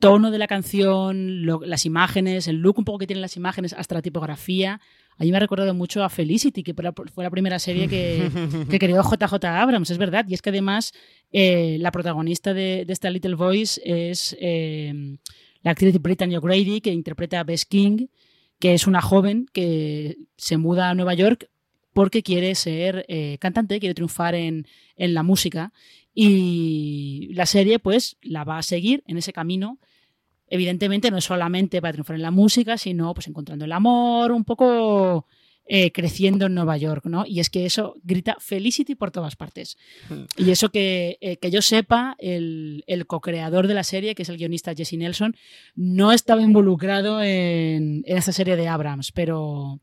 tono 0.01 0.33
de 0.33 0.39
la 0.39 0.49
canción, 0.49 1.47
las 1.47 1.87
imágenes, 1.87 2.49
el 2.49 2.57
look 2.57 2.81
un 2.81 2.85
poco 2.85 2.99
que 2.99 3.07
tienen 3.07 3.23
las 3.23 3.37
imágenes, 3.37 3.73
hasta 3.73 3.95
la 3.95 4.03
tipografía, 4.03 4.81
a 5.17 5.23
mí 5.23 5.31
me 5.31 5.37
ha 5.37 5.41
recordado 5.41 5.75
mucho 5.75 6.03
a 6.03 6.09
Felicity, 6.09 6.65
que 6.65 6.75
fue 6.75 7.23
la 7.23 7.31
primera 7.31 7.61
serie 7.61 7.87
que, 7.87 8.31
creó 8.81 9.01
JJ 9.01 9.45
Abrams, 9.45 9.91
es 9.91 9.99
verdad. 9.99 10.25
Y 10.27 10.35
es 10.35 10.43
que 10.43 10.51
además 10.51 10.93
la 11.31 11.93
protagonista 11.93 12.53
de, 12.53 12.85
esta 12.89 13.11
Little 13.11 13.37
Voice 13.37 13.81
es 13.85 14.37
la 15.62 15.72
actriz 15.72 16.01
Brittany 16.01 16.37
O'Grady, 16.37 16.81
que 16.81 16.90
interpreta 16.90 17.40
a 17.40 17.44
Bess 17.44 17.64
King, 17.64 18.07
que 18.59 18.75
es 18.75 18.87
una 18.87 19.01
joven 19.01 19.46
que 19.53 20.18
se 20.37 20.57
muda 20.57 20.90
a 20.90 20.94
Nueva 20.94 21.14
York 21.14 21.48
porque 21.92 22.22
quiere 22.22 22.55
ser 22.55 23.05
eh, 23.09 23.38
cantante, 23.38 23.81
quiere 23.81 23.94
triunfar 23.94 24.35
en, 24.35 24.66
la 24.96 25.22
música. 25.22 25.72
Y 26.14 27.31
la 27.35 27.46
serie, 27.46 27.79
pues, 27.79 28.16
la 28.22 28.44
va 28.44 28.59
a 28.59 28.62
seguir 28.62 29.03
en 29.07 29.18
ese 29.18 29.33
camino. 29.33 29.79
Evidentemente, 30.46 31.11
no 31.11 31.18
es 31.18 31.25
solamente 31.25 31.81
para 31.81 31.92
triunfar 31.92 32.16
en 32.16 32.22
la 32.22 32.31
música, 32.31 32.79
sino 32.79 33.14
pues 33.14 33.27
encontrando 33.27 33.64
el 33.64 33.72
amor, 33.72 34.33
un 34.33 34.44
poco 34.44 35.27
eh, 35.66 35.92
creciendo 35.92 36.46
en 36.46 36.55
Nueva 36.55 36.77
York, 36.77 37.05
¿no? 37.07 37.25
Y 37.25 37.38
es 37.40 37.48
que 37.48 37.64
eso 37.64 37.94
grita 38.03 38.37
Felicity 38.40 38.94
por 38.96 39.12
todas 39.12 39.37
partes. 39.37 39.79
Hmm. 40.09 40.25
Y 40.37 40.51
eso 40.51 40.70
que, 40.70 41.18
eh, 41.20 41.37
que 41.37 41.51
yo 41.51 41.62
sepa, 41.62 42.16
el, 42.18 42.83
el 42.88 43.07
co-creador 43.07 43.68
de 43.68 43.75
la 43.75 43.85
serie, 43.85 44.14
que 44.14 44.22
es 44.22 44.29
el 44.29 44.38
guionista 44.38 44.75
Jesse 44.75 44.94
Nelson, 44.94 45.37
no 45.77 46.12
estaba 46.12 46.42
involucrado 46.42 47.22
en, 47.22 48.03
esta 48.07 48.33
serie 48.33 48.57
de 48.57 48.68
Abrams, 48.68 49.12
pero 49.12 49.81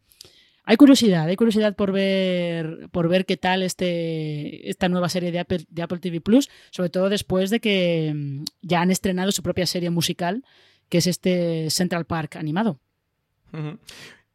hay 0.65 0.75
curiosidad, 0.75 1.27
hay 1.27 1.35
curiosidad 1.35 1.75
por 1.75 1.91
ver, 1.91 2.89
por 2.91 3.07
ver 3.07 3.25
qué 3.25 3.37
tal 3.37 3.63
este, 3.63 4.69
esta 4.69 4.89
nueva 4.89 5.09
serie 5.09 5.31
de 5.31 5.39
Apple, 5.39 5.65
de 5.69 5.81
Apple 5.81 5.99
TV 5.99 6.21
Plus, 6.21 6.49
sobre 6.71 6.89
todo 6.89 7.09
después 7.09 7.49
de 7.49 7.61
que 7.61 8.13
mm, 8.13 8.43
ya 8.61 8.81
han 8.81 8.91
estrenado 8.91 9.31
su 9.31 9.41
propia 9.43 9.65
serie 9.65 9.89
musical, 9.89 10.43
que 10.89 10.97
es 10.97 11.07
este 11.07 11.69
Central 11.69 12.05
Park 12.05 12.35
animado. 12.35 12.79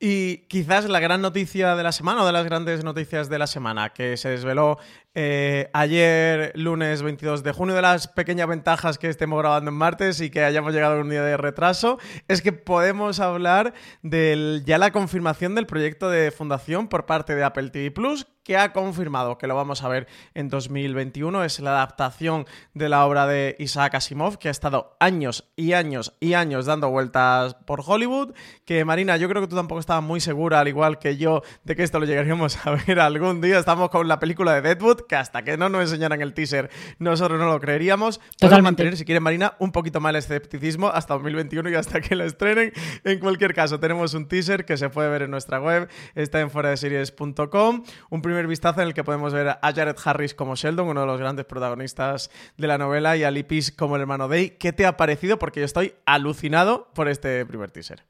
Y 0.06 0.44
quizás 0.48 0.84
la 0.84 1.00
gran 1.00 1.22
noticia 1.22 1.76
de 1.76 1.82
la 1.82 1.90
semana 1.90 2.24
o 2.24 2.26
de 2.26 2.32
las 2.32 2.44
grandes 2.44 2.84
noticias 2.84 3.30
de 3.30 3.38
la 3.38 3.46
semana 3.46 3.94
que 3.94 4.18
se 4.18 4.28
desveló 4.28 4.78
eh, 5.14 5.70
ayer, 5.72 6.52
lunes 6.56 7.02
22 7.02 7.42
de 7.42 7.52
junio, 7.52 7.74
de 7.74 7.82
las 7.82 8.08
pequeñas 8.08 8.48
ventajas 8.48 8.98
que 8.98 9.08
estemos 9.08 9.38
grabando 9.38 9.70
en 9.70 9.76
martes 9.76 10.20
y 10.20 10.30
que 10.30 10.42
hayamos 10.42 10.72
llegado 10.72 10.96
a 10.96 11.00
un 11.00 11.10
día 11.10 11.22
de 11.22 11.36
retraso, 11.36 11.98
es 12.26 12.42
que 12.42 12.52
podemos 12.52 13.20
hablar 13.20 13.74
de 14.02 14.62
ya 14.64 14.78
la 14.78 14.90
confirmación 14.90 15.54
del 15.54 15.66
proyecto 15.66 16.10
de 16.10 16.30
fundación 16.30 16.88
por 16.88 17.06
parte 17.06 17.34
de 17.34 17.44
Apple 17.44 17.70
TV 17.70 17.90
Plus, 17.90 18.26
que 18.44 18.58
ha 18.58 18.72
confirmado 18.72 19.38
que 19.38 19.46
lo 19.46 19.56
vamos 19.56 19.82
a 19.82 19.88
ver 19.88 20.06
en 20.34 20.48
2021. 20.48 21.44
Es 21.44 21.60
la 21.60 21.70
adaptación 21.70 22.46
de 22.74 22.88
la 22.88 23.04
obra 23.06 23.26
de 23.26 23.56
Isaac 23.58 23.94
Asimov, 23.94 24.38
que 24.38 24.48
ha 24.48 24.50
estado 24.50 24.96
años 25.00 25.50
y 25.56 25.72
años 25.72 26.14
y 26.20 26.34
años 26.34 26.66
dando 26.66 26.90
vueltas 26.90 27.54
por 27.66 27.82
Hollywood. 27.84 28.34
Que 28.66 28.84
Marina, 28.84 29.16
yo 29.16 29.28
creo 29.28 29.42
que 29.42 29.48
tú 29.48 29.56
tampoco 29.56 29.80
estabas 29.80 30.04
muy 30.04 30.20
segura, 30.20 30.60
al 30.60 30.68
igual 30.68 30.98
que 30.98 31.16
yo, 31.16 31.42
de 31.64 31.74
que 31.74 31.82
esto 31.82 31.98
lo 31.98 32.04
llegaríamos 32.04 32.64
a 32.66 32.72
ver 32.72 33.00
algún 33.00 33.40
día. 33.40 33.58
Estamos 33.58 33.88
con 33.88 34.06
la 34.06 34.20
película 34.20 34.52
de 34.52 34.60
Deadwood, 34.60 35.03
que 35.06 35.16
hasta 35.16 35.42
que 35.42 35.56
no 35.56 35.68
nos 35.68 35.82
enseñaran 35.82 36.20
el 36.22 36.34
teaser, 36.34 36.70
nosotros 36.98 37.38
no 37.38 37.46
lo 37.46 37.60
creeríamos. 37.60 38.20
Podemos 38.40 38.62
mantener, 38.62 38.96
si 38.96 39.04
quieren, 39.04 39.22
Marina, 39.22 39.54
un 39.58 39.72
poquito 39.72 40.00
más 40.00 40.10
el 40.10 40.16
escepticismo 40.16 40.88
hasta 40.88 41.14
2021 41.14 41.70
y 41.70 41.74
hasta 41.74 42.00
que 42.00 42.16
lo 42.16 42.24
estrenen. 42.24 42.72
En 43.04 43.18
cualquier 43.18 43.54
caso, 43.54 43.80
tenemos 43.80 44.14
un 44.14 44.28
teaser 44.28 44.64
que 44.64 44.76
se 44.76 44.88
puede 44.90 45.08
ver 45.08 45.22
en 45.22 45.30
nuestra 45.30 45.60
web, 45.60 45.88
está 46.14 46.40
en 46.40 46.50
foradeseries.com. 46.50 47.84
Un 48.10 48.22
primer 48.22 48.46
vistazo 48.46 48.80
en 48.80 48.88
el 48.88 48.94
que 48.94 49.04
podemos 49.04 49.32
ver 49.32 49.48
a 49.48 49.72
Jared 49.74 49.96
Harris 50.04 50.34
como 50.34 50.54
Sheldon, 50.56 50.88
uno 50.88 51.02
de 51.02 51.06
los 51.06 51.18
grandes 51.18 51.44
protagonistas 51.44 52.30
de 52.56 52.66
la 52.66 52.78
novela, 52.78 53.16
y 53.16 53.24
a 53.24 53.30
Lipis 53.30 53.72
como 53.72 53.96
el 53.96 54.02
hermano 54.02 54.28
Day. 54.28 54.50
¿Qué 54.58 54.72
te 54.72 54.86
ha 54.86 54.96
parecido? 54.96 55.38
Porque 55.38 55.60
yo 55.60 55.66
estoy 55.66 55.94
alucinado 56.06 56.90
por 56.94 57.08
este 57.08 57.44
primer 57.46 57.70
teaser. 57.70 58.04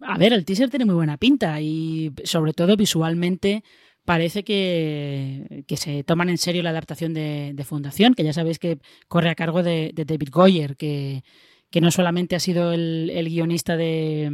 A 0.00 0.18
ver, 0.18 0.32
el 0.32 0.44
teaser 0.44 0.70
tiene 0.70 0.84
muy 0.84 0.94
buena 0.94 1.16
pinta 1.16 1.60
y 1.60 2.12
sobre 2.24 2.52
todo 2.52 2.76
visualmente 2.76 3.64
parece 4.04 4.44
que, 4.44 5.64
se 5.76 6.04
toman 6.04 6.28
en 6.28 6.38
serio 6.38 6.62
la 6.62 6.70
adaptación 6.70 7.14
de, 7.14 7.64
Fundación, 7.66 8.14
que 8.14 8.24
ya 8.24 8.32
sabéis 8.32 8.58
que 8.58 8.78
corre 9.08 9.30
a 9.30 9.34
cargo 9.34 9.62
de, 9.62 9.92
David 9.94 10.28
Goyer, 10.30 10.76
que, 10.76 11.24
que, 11.70 11.80
no 11.80 11.90
solamente 11.90 12.36
ha 12.36 12.40
sido 12.40 12.72
el, 12.72 13.28
guionista 13.28 13.76
de, 13.76 14.30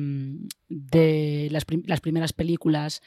de 0.69 1.49
las, 1.51 2.01
primeras 2.01 2.33
películas, 2.33 3.03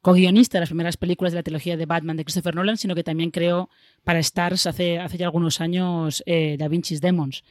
co-guionista 0.00 0.58
de 0.58 0.62
las 0.62 0.68
primeras 0.68 0.96
películas 0.96 1.32
de 1.32 1.38
la 1.38 1.42
trilogía 1.42 1.76
de 1.76 1.86
Batman 1.86 2.16
de 2.16 2.24
Christopher 2.24 2.54
Nolan, 2.54 2.76
sino 2.76 2.94
que 2.94 3.04
también 3.04 3.30
creó 3.30 3.68
para 4.04 4.20
Stars 4.20 4.66
hace, 4.66 4.98
hace 4.98 5.18
ya 5.18 5.26
algunos 5.26 5.60
años 5.60 6.22
eh, 6.26 6.56
Da 6.58 6.68
Vinci's 6.68 7.00
Demons. 7.00 7.42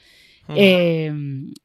Eh, 0.49 1.10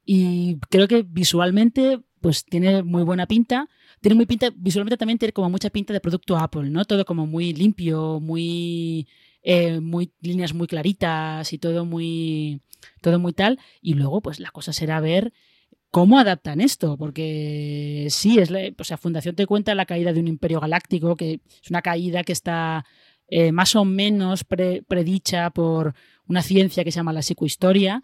y 0.05 0.57
creo 0.71 0.87
que 0.87 1.03
visualmente 1.03 1.99
pues 2.21 2.45
tiene 2.45 2.85
muy 2.85 3.03
buena 3.03 3.27
pinta 3.27 3.69
tiene 4.01 4.15
muy 4.15 4.27
pinta, 4.27 4.51
visualmente 4.55 4.97
también 4.97 5.19
tiene 5.19 5.33
como 5.33 5.51
mucha 5.51 5.71
pinta 5.71 5.93
de 5.93 6.01
producto 6.01 6.37
Apple, 6.37 6.71
¿no? 6.71 6.85
Todo 6.85 7.05
como 7.05 7.27
muy 7.27 7.53
limpio, 7.53 8.21
muy, 8.21 9.09
eh, 9.43 9.81
muy 9.81 10.13
líneas 10.21 10.55
muy 10.55 10.67
claritas 10.67 11.53
y 11.53 11.59
todo 11.59 11.85
muy, 11.85 12.61
todo 13.01 13.19
muy 13.19 13.33
tal. 13.33 13.59
Y 13.81 13.95
luego, 13.95 14.21
pues 14.21 14.41
la 14.41 14.51
cosa 14.51 14.73
será 14.73 15.01
ver 15.01 15.33
cómo 15.91 16.19
adaptan 16.19 16.61
esto, 16.61 16.97
porque 16.97 18.09
sí, 18.11 18.39
es 18.39 18.51
o 18.79 18.85
sea, 18.85 18.99
Fundación 18.99 19.35
te 19.35 19.47
cuenta 19.47 19.75
la 19.75 19.87
caída 19.87 20.13
de 20.13 20.21
un 20.21 20.29
imperio 20.29 20.61
galáctico, 20.61 21.17
que 21.17 21.41
es 21.63 21.71
una 21.71 21.83
caída 21.83 22.25
que 22.25 22.33
está 22.33 22.85
eh, 23.29 23.53
más 23.53 23.75
o 23.77 23.85
menos 23.85 24.45
predicha 24.45 25.51
por 25.51 25.95
una 26.27 26.43
ciencia 26.43 26.85
que 26.85 26.93
se 26.93 26.97
llama 26.97 27.13
la 27.13 27.23
psicohistoria, 27.23 28.03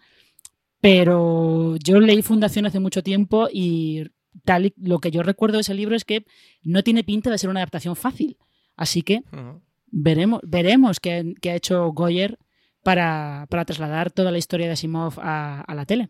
pero 0.81 1.77
yo 1.77 1.99
leí 1.99 2.21
Fundación 2.21 2.65
hace 2.65 2.79
mucho 2.79 3.03
tiempo 3.03 3.47
y 3.51 4.03
tal 4.43 4.73
lo 4.77 4.99
que 4.99 5.11
yo 5.11 5.23
recuerdo 5.23 5.57
de 5.57 5.61
ese 5.61 5.73
libro 5.73 5.95
es 5.95 6.05
que 6.05 6.25
no 6.63 6.83
tiene 6.83 7.03
pinta 7.03 7.29
de 7.29 7.37
ser 7.37 7.49
una 7.49 7.61
adaptación 7.61 7.95
fácil. 7.95 8.37
Así 8.75 9.01
que 9.01 9.21
veremos, 9.87 10.41
veremos 10.43 10.99
qué, 10.99 11.35
ha 11.43 11.55
hecho 11.55 11.91
Goyer 11.93 12.37
para, 12.83 13.47
trasladar 13.65 14.11
toda 14.11 14.31
la 14.31 14.37
historia 14.37 14.67
de 14.67 14.73
Asimov 14.73 15.19
a 15.19 15.73
la 15.73 15.85
tele. 15.85 16.09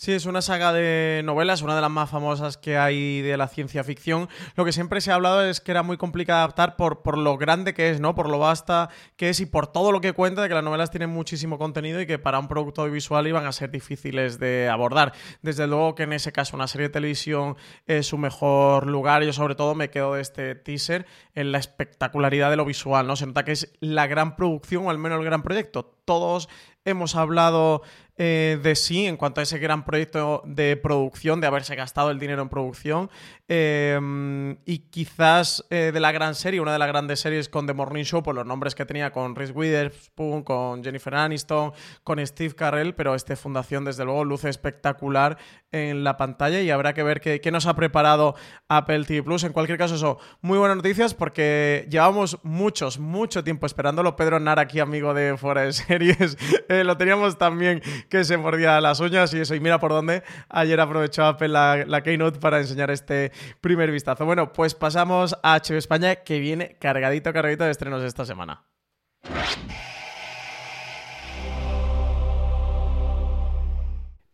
Sí, 0.00 0.12
es 0.12 0.26
una 0.26 0.42
saga 0.42 0.72
de 0.72 1.22
novelas, 1.24 1.60
una 1.62 1.74
de 1.74 1.80
las 1.80 1.90
más 1.90 2.08
famosas 2.08 2.56
que 2.56 2.78
hay 2.78 3.20
de 3.20 3.36
la 3.36 3.48
ciencia 3.48 3.82
ficción. 3.82 4.28
Lo 4.54 4.64
que 4.64 4.70
siempre 4.70 5.00
se 5.00 5.10
ha 5.10 5.16
hablado 5.16 5.42
es 5.42 5.60
que 5.60 5.72
era 5.72 5.82
muy 5.82 5.96
complicado 5.96 6.38
adaptar 6.38 6.76
por, 6.76 7.02
por 7.02 7.18
lo 7.18 7.36
grande 7.36 7.74
que 7.74 7.90
es, 7.90 7.98
¿no? 7.98 8.14
Por 8.14 8.28
lo 8.28 8.38
vasta 8.38 8.90
que 9.16 9.28
es 9.28 9.40
y 9.40 9.46
por 9.46 9.66
todo 9.66 9.90
lo 9.90 10.00
que 10.00 10.12
cuenta 10.12 10.40
de 10.40 10.46
que 10.48 10.54
las 10.54 10.62
novelas 10.62 10.92
tienen 10.92 11.10
muchísimo 11.10 11.58
contenido 11.58 12.00
y 12.00 12.06
que 12.06 12.20
para 12.20 12.38
un 12.38 12.46
producto 12.46 12.82
audiovisual 12.82 13.26
iban 13.26 13.44
a 13.44 13.50
ser 13.50 13.72
difíciles 13.72 14.38
de 14.38 14.68
abordar. 14.68 15.14
Desde 15.42 15.66
luego 15.66 15.96
que 15.96 16.04
en 16.04 16.12
ese 16.12 16.30
caso 16.30 16.54
una 16.54 16.68
serie 16.68 16.86
de 16.86 16.92
televisión 16.92 17.56
es 17.88 18.06
su 18.06 18.18
mejor 18.18 18.86
lugar. 18.86 19.24
Yo 19.24 19.32
sobre 19.32 19.56
todo 19.56 19.74
me 19.74 19.90
quedo 19.90 20.14
de 20.14 20.20
este 20.20 20.54
teaser 20.54 21.06
en 21.34 21.50
la 21.50 21.58
espectacularidad 21.58 22.50
de 22.50 22.56
lo 22.56 22.64
visual, 22.64 23.08
¿no? 23.08 23.16
Se 23.16 23.26
nota 23.26 23.44
que 23.44 23.50
es 23.50 23.72
la 23.80 24.06
gran 24.06 24.36
producción 24.36 24.86
o 24.86 24.90
al 24.90 24.98
menos 24.98 25.18
el 25.18 25.24
gran 25.24 25.42
proyecto. 25.42 25.98
Todos 26.04 26.48
hemos 26.84 27.16
hablado 27.16 27.82
eh, 28.18 28.58
de 28.62 28.74
sí 28.74 29.06
en 29.06 29.16
cuanto 29.16 29.40
a 29.40 29.44
ese 29.44 29.58
gran 29.58 29.84
proyecto 29.84 30.42
de 30.44 30.76
producción, 30.76 31.40
de 31.40 31.46
haberse 31.46 31.76
gastado 31.76 32.10
el 32.10 32.18
dinero 32.18 32.42
en 32.42 32.48
producción. 32.48 33.10
Em, 33.46 34.58
y 34.66 34.80
quizás 34.90 35.64
eh, 35.70 35.90
de 35.94 36.00
la 36.00 36.12
gran 36.12 36.34
serie, 36.34 36.60
una 36.60 36.72
de 36.72 36.78
las 36.78 36.88
grandes 36.88 37.20
series 37.20 37.48
con 37.48 37.66
The 37.66 37.74
Morning 37.74 38.02
Show, 38.02 38.22
por 38.22 38.34
los 38.34 38.44
nombres 38.44 38.74
que 38.74 38.84
tenía 38.84 39.12
con 39.12 39.36
Reese 39.36 39.52
Witherspoon, 39.52 40.42
con 40.42 40.84
Jennifer 40.84 41.14
Aniston, 41.14 41.72
con 42.02 42.26
Steve 42.26 42.54
Carell, 42.54 42.94
pero 42.94 43.14
este 43.14 43.36
Fundación, 43.36 43.84
desde 43.84 44.04
luego, 44.04 44.24
luce 44.24 44.48
espectacular 44.48 45.38
en 45.70 46.02
la 46.02 46.16
pantalla 46.16 46.60
y 46.60 46.70
habrá 46.70 46.94
que 46.94 47.02
ver 47.02 47.20
qué, 47.20 47.50
nos 47.50 47.66
ha 47.66 47.74
preparado 47.74 48.34
Apple 48.68 49.04
TV 49.04 49.22
Plus. 49.22 49.44
En 49.44 49.52
cualquier 49.52 49.78
caso, 49.78 49.94
eso, 49.94 50.18
muy 50.40 50.58
buenas 50.58 50.76
noticias 50.76 51.14
porque 51.14 51.86
llevamos 51.90 52.38
muchos, 52.42 52.98
mucho 52.98 53.44
tiempo 53.44 53.66
esperándolo. 53.66 54.16
Pedro 54.16 54.40
Nara, 54.40 54.62
aquí 54.62 54.80
amigo 54.80 55.14
de 55.14 55.36
Fuera 55.36 55.62
de 55.62 55.72
Series, 55.72 56.36
eh, 56.68 56.84
lo 56.84 56.96
teníamos 56.96 57.38
también 57.38 57.82
que 58.08 58.24
se 58.24 58.36
mordía 58.36 58.80
las 58.80 59.00
uñas 59.00 59.32
y 59.34 59.40
eso, 59.40 59.54
y 59.54 59.60
mira 59.60 59.78
por 59.78 59.92
dónde. 59.92 60.22
Ayer 60.48 60.80
aprovechó 60.80 61.24
Apple 61.24 61.48
la, 61.48 62.00
Keynote 62.02 62.38
para 62.38 62.58
enseñar 62.58 62.90
este 62.90 63.32
primer 63.60 63.90
vistazo. 63.90 64.24
Bueno, 64.24 64.52
pues 64.52 64.74
pasamos 64.74 65.36
a 65.42 65.58
HBO 65.58 65.76
España 65.76 66.16
que 66.16 66.38
viene 66.40 66.76
cargadito, 66.78 67.32
cargadito 67.32 67.64
de 67.64 67.70
estrenos 67.70 68.02
esta 68.02 68.24
semana. 68.24 68.64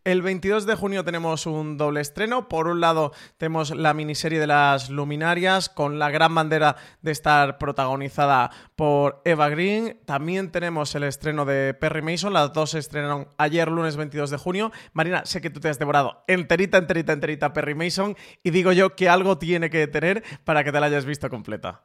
El 0.05 0.21
22 0.21 0.67
de 0.67 0.75
junio 0.75 1.03
tenemos 1.03 1.47
un 1.47 1.77
doble 1.77 1.99
estreno. 1.99 2.47
Por 2.47 2.67
un 2.67 2.79
lado 2.79 3.11
tenemos 3.37 3.75
la 3.75 3.95
miniserie 3.95 4.39
de 4.39 4.45
las 4.45 4.91
luminarias 4.91 5.67
con 5.67 5.97
la 5.97 6.11
gran 6.11 6.35
bandera 6.35 6.75
de 7.01 7.11
estar 7.11 7.57
protagonizada 7.57 8.51
por 8.75 9.23
Eva 9.25 9.49
Green. 9.49 9.99
También 10.05 10.51
tenemos 10.51 10.93
el 10.93 11.05
estreno 11.05 11.43
de 11.43 11.73
Perry 11.73 12.03
Mason. 12.03 12.33
Las 12.33 12.53
dos 12.53 12.69
se 12.69 12.77
estrenaron 12.77 13.29
ayer 13.39 13.67
lunes 13.71 13.95
22 13.95 14.29
de 14.29 14.37
junio. 14.37 14.71
Marina, 14.93 15.25
sé 15.25 15.41
que 15.41 15.49
tú 15.49 15.59
te 15.59 15.69
has 15.69 15.79
devorado 15.79 16.23
enterita, 16.27 16.77
enterita, 16.77 17.11
enterita 17.11 17.51
Perry 17.51 17.73
Mason 17.73 18.15
y 18.43 18.51
digo 18.51 18.73
yo 18.73 18.95
que 18.95 19.09
algo 19.09 19.39
tiene 19.39 19.71
que 19.71 19.87
tener 19.87 20.23
para 20.43 20.63
que 20.63 20.71
te 20.71 20.79
la 20.79 20.85
hayas 20.85 21.05
visto 21.05 21.31
completa. 21.31 21.83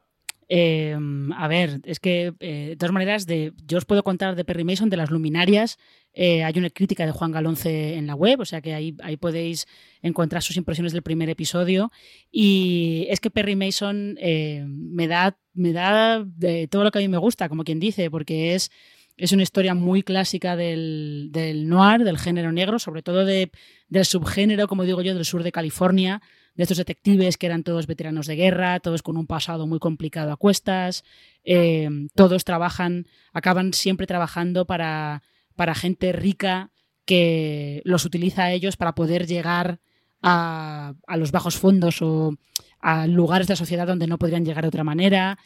Em, 0.53 1.31
a 1.31 1.47
ver, 1.47 1.79
es 1.85 2.01
que 2.01 2.33
eh, 2.41 2.65
de 2.71 2.75
todas 2.75 2.91
maneras, 2.91 3.25
de, 3.25 3.53
yo 3.65 3.77
os 3.77 3.85
puedo 3.85 4.03
contar 4.03 4.35
de 4.35 4.43
Perry 4.43 4.65
Mason, 4.65 4.89
de 4.89 4.97
las 4.97 5.09
luminarias. 5.09 5.77
Eh, 6.13 6.43
hay 6.43 6.53
una 6.57 6.69
crítica 6.69 7.05
de 7.05 7.13
Juan 7.13 7.31
Galonce 7.31 7.95
en 7.95 8.05
la 8.05 8.15
web, 8.15 8.41
o 8.41 8.43
sea 8.43 8.59
que 8.59 8.73
ahí, 8.73 8.93
ahí 9.01 9.15
podéis 9.15 9.65
encontrar 10.01 10.43
sus 10.43 10.57
impresiones 10.57 10.91
del 10.91 11.03
primer 11.03 11.29
episodio. 11.29 11.89
Y 12.33 13.07
es 13.09 13.21
que 13.21 13.31
Perry 13.31 13.55
Mason 13.55 14.17
eh, 14.19 14.65
me 14.67 15.07
da, 15.07 15.37
me 15.53 15.71
da 15.71 16.21
de 16.21 16.67
todo 16.67 16.83
lo 16.83 16.91
que 16.91 16.99
a 16.99 17.01
mí 17.01 17.07
me 17.07 17.17
gusta, 17.17 17.47
como 17.47 17.63
quien 17.63 17.79
dice, 17.79 18.11
porque 18.11 18.53
es, 18.53 18.71
es 19.15 19.31
una 19.31 19.43
historia 19.43 19.73
muy 19.73 20.03
clásica 20.03 20.57
del, 20.57 21.29
del 21.31 21.69
noir, 21.69 22.03
del 22.03 22.17
género 22.17 22.51
negro, 22.51 22.77
sobre 22.77 23.03
todo 23.03 23.23
de, 23.23 23.51
del 23.87 24.03
subgénero, 24.03 24.67
como 24.67 24.83
digo 24.83 25.01
yo, 25.01 25.13
del 25.13 25.23
sur 25.23 25.43
de 25.43 25.53
California 25.53 26.21
de 26.55 26.63
estos 26.63 26.77
detectives 26.77 27.37
que 27.37 27.45
eran 27.45 27.63
todos 27.63 27.87
veteranos 27.87 28.27
de 28.27 28.35
guerra, 28.35 28.79
todos 28.79 29.03
con 29.03 29.17
un 29.17 29.27
pasado 29.27 29.67
muy 29.67 29.79
complicado 29.79 30.31
a 30.31 30.37
cuestas, 30.37 31.03
eh, 31.43 31.89
todos 32.13 32.43
trabajan, 32.43 33.07
acaban 33.33 33.73
siempre 33.73 34.07
trabajando 34.07 34.65
para, 34.65 35.23
para 35.55 35.75
gente 35.75 36.11
rica 36.11 36.71
que 37.05 37.81
los 37.85 38.05
utiliza 38.05 38.43
a 38.43 38.51
ellos 38.51 38.77
para 38.77 38.95
poder 38.95 39.27
llegar 39.27 39.79
a, 40.21 40.93
a 41.07 41.17
los 41.17 41.31
bajos 41.31 41.57
fondos 41.57 42.01
o 42.01 42.35
a 42.79 43.07
lugares 43.07 43.47
de 43.47 43.53
la 43.53 43.57
sociedad 43.57 43.87
donde 43.87 44.07
no 44.07 44.17
podrían 44.17 44.45
llegar 44.45 44.63
de 44.63 44.69
otra 44.69 44.83
manera. 44.83 45.37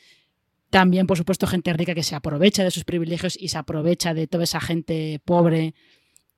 También, 0.70 1.08
por 1.08 1.18
supuesto, 1.18 1.48
gente 1.48 1.72
rica 1.74 1.94
que 1.94 2.04
se 2.04 2.16
aprovecha 2.16 2.64
de 2.64 2.72
sus 2.72 2.84
privilegios 2.84 3.38
y 3.40 3.50
se 3.50 3.58
aprovecha 3.58 4.14
de 4.14 4.28
toda 4.28 4.44
esa 4.44 4.60
gente 4.60 5.22
pobre 5.24 5.74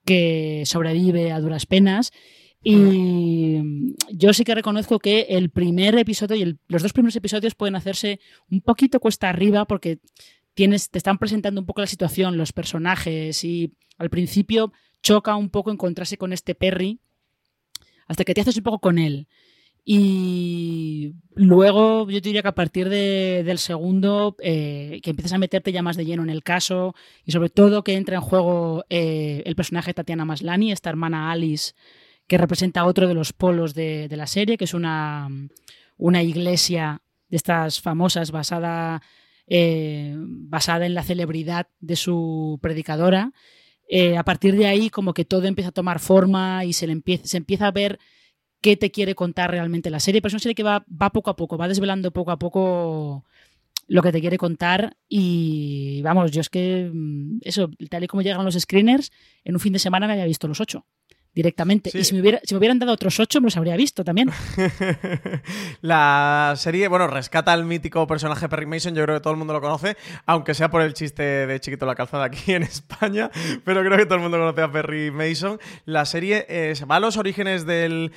que 0.06 0.64
sobrevive 0.66 1.32
a 1.32 1.40
duras 1.40 1.66
penas. 1.66 2.12
Y 2.70 3.96
yo 4.12 4.34
sí 4.34 4.44
que 4.44 4.54
reconozco 4.54 5.00
que 5.00 5.22
el 5.30 5.50
primer 5.50 5.98
episodio 5.98 6.36
y 6.36 6.60
los 6.68 6.84
dos 6.84 6.92
primeros 6.92 7.16
episodios 7.16 7.56
pueden 7.56 7.78
hacerse 7.78 8.20
un 8.52 8.60
poquito 8.60 9.00
cuesta 9.00 9.30
arriba 9.30 9.64
porque 9.64 10.00
tienes, 10.54 10.90
te 10.90 10.98
están 10.98 11.18
presentando 11.18 11.62
un 11.62 11.66
poco 11.66 11.80
la 11.80 11.88
situación, 11.88 12.36
los 12.36 12.52
personajes 12.52 13.42
y 13.46 13.72
al 13.98 14.10
principio 14.10 14.74
choca 15.02 15.38
un 15.38 15.50
poco 15.50 15.72
encontrarse 15.72 16.18
con 16.18 16.34
este 16.34 16.56
Perry 16.56 17.00
hasta 18.06 18.26
que 18.26 18.34
te 18.34 18.42
haces 18.42 18.58
un 18.58 18.64
poco 18.64 18.80
con 18.80 19.00
él. 19.00 19.30
Y 19.86 21.14
luego 21.36 22.10
yo 22.10 22.20
diría 22.20 22.42
que 22.42 22.50
a 22.50 22.56
partir 22.56 22.90
del 22.90 23.60
segundo, 23.60 24.36
eh, 24.42 25.00
que 25.02 25.12
empiezas 25.12 25.32
a 25.32 25.38
meterte 25.38 25.72
ya 25.72 25.82
más 25.82 25.96
de 25.96 26.04
lleno 26.04 26.24
en 26.24 26.30
el 26.30 26.44
caso 26.44 26.96
y 27.24 27.32
sobre 27.32 27.48
todo 27.48 27.86
que 27.86 27.94
entra 27.94 28.16
en 28.16 28.22
juego 28.22 28.84
eh, 28.90 29.42
el 29.46 29.56
personaje 29.56 29.92
de 29.92 29.94
Tatiana 29.94 30.26
Maslani, 30.26 30.74
esta 30.74 30.90
hermana 30.90 31.32
Alice, 31.32 31.72
que 32.28 32.38
representa 32.38 32.86
otro 32.86 33.08
de 33.08 33.14
los 33.14 33.34
polos 33.34 33.74
de, 33.74 34.08
la 34.12 34.28
serie, 34.28 34.58
que 34.58 34.66
es 34.66 34.74
una, 34.74 35.30
una, 35.98 36.24
iglesia 36.24 37.02
de 37.30 37.38
estas 37.38 37.82
famosas 37.82 38.32
basada, 38.32 39.02
eh, 39.48 40.16
basada 40.18 40.86
en 40.86 40.94
la 40.94 41.04
celebridad 41.04 41.68
de 41.80 41.96
su 41.96 42.60
predicadora. 42.62 43.32
a 44.18 44.24
partir 44.24 44.58
de 44.58 44.68
ahí 44.68 44.90
como 44.90 45.14
que 45.14 45.26
todo 45.26 45.46
empieza 45.46 45.70
a 45.70 45.74
tomar 45.74 46.00
forma 46.00 46.66
y 46.66 46.74
se, 46.74 46.88
le 46.88 46.94
empieza, 46.94 47.26
se 47.26 47.38
empieza 47.38 47.68
a 47.68 47.72
ver 47.72 48.00
qué 48.62 48.76
te 48.76 48.92
quiere 48.92 49.16
contar 49.16 49.52
realmente 49.52 49.90
la 49.90 50.02
serie. 50.02 50.22
Pero 50.22 50.30
es 50.30 50.34
una 50.34 50.40
serie 50.42 50.56
que 50.56 50.64
va, 50.64 50.86
va 50.90 51.12
poco 51.12 51.30
a 51.30 51.36
poco, 51.36 51.58
va 51.58 51.68
desvelando 51.68 52.12
poco 52.12 52.32
a 52.32 52.40
poco 52.40 53.24
lo 53.88 54.02
que 54.02 54.12
te 54.12 54.22
quiere 54.22 54.38
contar 54.38 54.98
y 55.08 56.02
vamos, 56.02 56.32
yo 56.32 56.42
es 56.42 56.50
que 56.50 56.92
mm, 56.94 57.40
eso, 57.44 57.72
tal 57.90 58.04
y 58.04 58.08
como 58.08 58.22
llegan 58.22 58.44
los 58.44 58.56
screeners, 58.56 59.12
en 59.46 59.56
un 59.56 59.60
fin 59.60 59.74
de 59.74 59.80
semana 59.80 60.08
me 60.08 60.14
había 60.14 60.26
visto 60.26 60.48
los 60.48 60.60
ocho 60.60 60.86
directamente. 61.38 61.92
Y 61.94 62.04
si 62.04 62.16
me, 62.16 62.22
hubiera, 62.22 62.40
si 62.44 62.56
me 62.56 62.58
hubieran 62.58 62.80
dado 62.80 62.92
otros 62.92 63.20
ocho, 63.20 63.40
me 63.40 63.46
los 63.46 63.58
habría 63.58 63.78
visto 63.78 64.04
también. 64.04 64.32
la 65.82 66.56
serie, 66.58 66.88
bueno, 66.88 67.06
rescata 67.06 67.54
al 67.54 67.64
mítico 67.64 68.08
personaje 68.08 68.50
Perry 68.50 68.66
Mason, 68.66 68.96
yo 68.96 69.04
creo 69.04 69.18
que 69.18 69.22
todo 69.22 69.34
el 69.34 69.38
mundo 69.38 69.54
lo 69.54 69.62
conoce, 69.62 69.96
aunque 70.26 70.56
sea 70.56 70.72
por 70.72 70.82
el 70.82 70.96
chiste 70.96 71.22
de 71.22 71.60
Chiquito 71.60 71.86
la 71.86 71.94
Calzada 71.94 72.26
aquí 72.26 72.54
en 72.54 72.64
España, 72.64 73.30
pero 73.64 73.82
creo 73.82 73.98
que 73.98 74.06
todo 74.06 74.16
el 74.16 74.22
mundo 74.22 74.40
conoce 74.40 74.64
a 74.64 74.72
Perry 74.72 75.12
Mason. 75.12 75.60
La 75.86 76.06
serie 76.06 76.48
eh, 76.50 76.74
se 76.76 76.86
va 76.86 76.96
a 76.96 77.00
los 77.00 77.18
orígenes 77.18 77.68
del, 77.68 78.12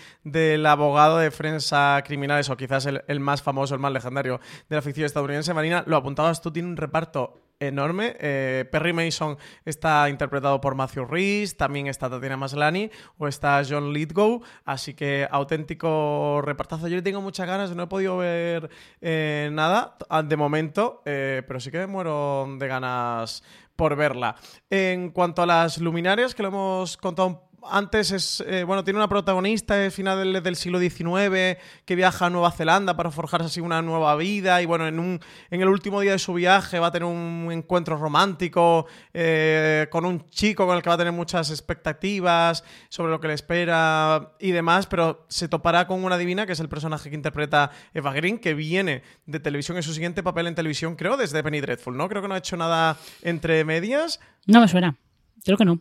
abogado 0.64 1.18
de 1.18 1.30
prensa 1.30 2.02
criminales, 2.06 2.48
o 2.48 2.56
quizás 2.56 2.87
el, 2.87 3.02
el, 3.06 3.20
más 3.20 3.42
famoso, 3.42 3.74
el 3.74 3.80
más 3.80 3.92
legendario 3.92 4.40
de 4.70 4.76
la 4.76 4.80
ficción 4.80 5.04
estadounidense. 5.04 5.52
Marina, 5.52 5.85
lo 5.87 5.96
apuntabas 5.96 6.40
tú, 6.40 6.50
tiene 6.50 6.70
un 6.70 6.78
reparto 6.78 7.49
enorme. 7.60 8.16
Eh, 8.18 8.64
Perry 8.72 8.92
Mason 8.92 9.36
está 9.64 10.08
interpretado 10.08 10.60
por 10.60 10.74
Matthew 10.74 11.04
Rhys, 11.04 11.56
también 11.56 11.86
está 11.86 12.10
Tatiana 12.10 12.36
Maslany 12.36 12.90
o 13.18 13.28
está 13.28 13.62
John 13.68 13.92
Lithgow, 13.92 14.42
así 14.64 14.94
que 14.94 15.28
auténtico 15.30 16.40
repartazo. 16.42 16.88
Yo 16.88 17.02
tengo 17.02 17.20
muchas 17.20 17.46
ganas, 17.46 17.74
no 17.76 17.84
he 17.84 17.86
podido 17.86 18.16
ver 18.16 18.70
eh, 19.00 19.50
nada 19.52 19.96
de 20.24 20.36
momento, 20.36 21.02
eh, 21.04 21.42
pero 21.46 21.60
sí 21.60 21.70
que 21.70 21.78
me 21.78 21.86
muero 21.86 22.48
de 22.58 22.66
ganas 22.66 23.42
por 23.76 23.96
verla. 23.96 24.36
En 24.68 25.10
cuanto 25.10 25.42
a 25.42 25.46
las 25.46 25.78
luminarias, 25.78 26.34
que 26.34 26.42
lo 26.42 26.48
hemos 26.48 26.96
contado 26.96 27.28
un 27.28 27.49
antes 27.68 28.12
es, 28.12 28.44
eh, 28.46 28.64
bueno, 28.64 28.84
tiene 28.84 28.98
una 28.98 29.08
protagonista 29.08 29.74
de 29.74 29.90
final 29.90 30.42
del, 30.42 30.56
siglo 30.56 30.78
XIX 30.78 31.58
que 31.84 31.94
viaja 31.94 32.26
a 32.26 32.30
Nueva 32.30 32.50
Zelanda 32.50 32.96
para 32.96 33.10
forjarse 33.10 33.46
así 33.46 33.60
una 33.60 33.82
nueva 33.82 34.14
vida 34.16 34.60
y 34.62 34.66
bueno, 34.66 34.86
en, 34.86 34.98
un, 34.98 35.20
en 35.50 35.60
el 35.60 35.68
último 35.68 36.00
día 36.00 36.12
de 36.12 36.18
su 36.18 36.34
viaje 36.34 36.78
va 36.78 36.88
a 36.88 36.92
tener 36.92 37.06
un 37.06 37.48
encuentro 37.50 37.96
romántico 37.96 38.86
eh, 39.14 39.86
con 39.90 40.04
un 40.04 40.28
chico 40.30 40.66
con 40.66 40.76
el 40.76 40.82
que 40.82 40.88
va 40.88 40.94
a 40.94 40.98
tener 40.98 41.12
muchas 41.12 41.50
expectativas 41.50 42.64
sobre 42.88 43.10
lo 43.10 43.20
que 43.20 43.28
le 43.28 43.34
espera 43.34 44.32
y 44.38 44.50
demás, 44.50 44.86
pero 44.86 45.26
se 45.28 45.48
topará 45.48 45.86
con 45.86 46.04
una 46.04 46.18
divina 46.18 46.46
que 46.46 46.52
es 46.52 46.60
el 46.60 46.68
personaje 46.68 47.10
que 47.10 47.16
interpreta 47.16 47.70
Eva 47.94 48.12
Green, 48.12 48.38
que 48.38 48.54
viene 48.54 49.02
de 49.26 49.40
televisión 49.40 49.76
en 49.76 49.82
su 49.82 49.92
siguiente 49.92 50.22
papel 50.22 50.46
en 50.46 50.54
televisión, 50.54 50.96
creo, 50.96 51.16
desde 51.16 51.42
Penny 51.42 51.60
Dreadful, 51.60 51.96
¿no? 51.96 52.08
Creo 52.08 52.22
que 52.22 52.28
no 52.28 52.34
ha 52.34 52.38
hecho 52.38 52.56
nada 52.56 52.96
entre 53.22 53.64
medias. 53.64 54.20
No 54.46 54.60
me 54.60 54.68
suena. 54.68 54.96
Creo 55.44 55.56
que 55.56 55.64
no. 55.64 55.80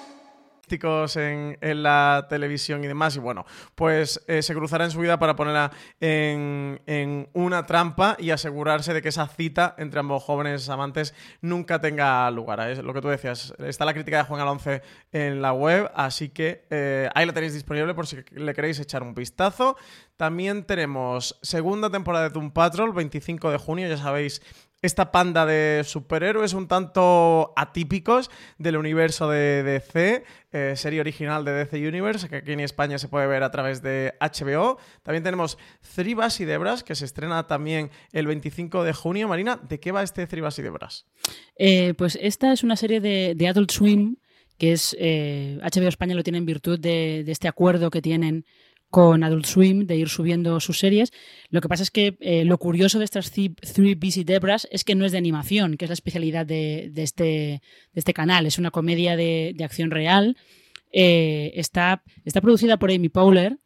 en, 1.15 1.83
la 1.83 2.27
televisión 2.29 2.83
y 2.83 2.87
demás. 2.87 3.15
Y 3.15 3.19
bueno, 3.19 3.45
pues 3.75 4.23
eh, 4.27 4.41
se 4.41 4.53
cruzará 4.53 4.85
en 4.85 4.91
su 4.91 4.99
vida 4.99 5.19
para 5.19 5.35
ponerla 5.35 5.71
en, 5.99 7.29
una 7.33 7.65
trampa 7.65 8.15
y 8.19 8.31
asegurarse 8.31 8.93
de 8.93 9.01
que 9.01 9.09
esa 9.09 9.27
cita 9.27 9.75
entre 9.77 9.99
ambos 9.99 10.23
jóvenes 10.23 10.69
amantes 10.69 11.13
nunca 11.41 11.81
tenga 11.81 12.29
lugar. 12.31 12.59
Es 12.69 12.79
lo 12.79 12.93
que 12.93 13.01
tú 13.01 13.09
decías. 13.09 13.53
Está 13.59 13.85
la 13.85 13.93
crítica 13.93 14.17
de 14.17 14.23
Juan 14.23 14.41
Alonce 14.41 14.81
en 15.11 15.41
la 15.41 15.53
web, 15.53 15.91
así 15.95 16.29
que 16.29 16.65
eh, 16.69 17.09
ahí 17.13 17.25
la 17.25 17.33
tenéis 17.33 17.53
disponible 17.53 17.93
por 17.93 18.07
si 18.07 18.17
le 18.31 18.53
queréis 18.53 18.79
echar 18.79 19.03
un 19.03 19.13
vistazo. 19.13 19.75
También 20.17 20.63
tenemos 20.65 21.37
segunda 21.41 21.89
temporada 21.89 22.25
de 22.25 22.29
Doom 22.29 22.51
Patrol, 22.51 22.93
25 22.93 23.51
de 23.51 23.57
junio, 23.57 23.87
ya 23.87 23.97
sabéis 23.97 24.41
esta 24.81 25.11
panda 25.11 25.45
de 25.45 25.83
superhéroes 25.85 26.53
un 26.53 26.67
tanto 26.67 27.53
atípicos 27.55 28.31
del 28.57 28.77
universo 28.77 29.29
de 29.29 29.61
DC, 29.63 30.23
eh, 30.51 30.73
serie 30.75 30.99
original 30.99 31.45
de 31.45 31.51
DC 31.51 31.87
Universe, 31.87 32.27
que 32.27 32.37
aquí 32.37 32.51
en 32.53 32.61
España 32.61 32.97
se 32.97 33.07
puede 33.07 33.27
ver 33.27 33.43
a 33.43 33.51
través 33.51 33.83
de 33.83 34.15
HBO. 34.19 34.79
También 35.03 35.23
tenemos 35.23 35.59
Three 35.95 36.15
y 36.39 36.45
Debras, 36.45 36.83
que 36.83 36.95
se 36.95 37.05
estrena 37.05 37.45
también 37.45 37.91
el 38.11 38.25
25 38.25 38.83
de 38.83 38.93
junio. 38.93 39.27
Marina, 39.27 39.59
¿de 39.67 39.79
qué 39.79 39.91
va 39.91 40.01
este 40.01 40.25
Three 40.25 40.43
y 40.57 40.61
Debras? 40.61 41.05
Eh, 41.57 41.93
pues 41.95 42.17
esta 42.19 42.51
es 42.51 42.63
una 42.63 42.75
serie 42.75 42.99
de, 42.99 43.47
Adult 43.47 43.69
Swim, 43.69 44.15
que 44.57 44.71
es 44.71 44.93
HBO 44.93 45.85
eh, 45.85 45.87
España 45.87 46.15
lo 46.15 46.23
tiene 46.23 46.39
en 46.39 46.45
virtud 46.45 46.79
de 46.79 47.23
este 47.27 47.47
acuerdo 47.47 47.91
que 47.91 48.01
tienen 48.01 48.45
con 48.91 49.23
Adult 49.23 49.45
Swim 49.45 49.87
de 49.87 49.95
ir 49.95 50.09
subiendo 50.09 50.59
sus 50.59 50.77
series. 50.77 51.11
Lo 51.49 51.61
que 51.61 51.69
pasa 51.69 51.81
es 51.81 51.91
que 51.91 52.17
eh, 52.19 52.43
lo 52.45 52.59
curioso 52.59 52.99
de 52.99 53.05
estas 53.05 53.31
Three 53.31 53.95
Busy 53.95 54.25
Debras 54.25 54.67
es 54.69 54.83
que 54.83 54.95
no 54.95 55.05
es 55.05 55.13
de 55.13 55.17
animación, 55.17 55.77
que 55.77 55.85
es 55.85 55.89
la 55.89 55.93
especialidad 55.93 56.45
de, 56.45 56.91
este, 56.97 57.61
este, 57.93 58.13
canal. 58.13 58.45
Es 58.45 58.59
una 58.59 58.69
comedia 58.69 59.15
de, 59.15 59.55
acción 59.63 59.89
real. 59.91 60.37
Eh, 60.91 61.53
está, 61.55 62.03
producida 62.41 62.77
por 62.77 62.91
Amy 62.91 63.07
Powler, 63.07 63.57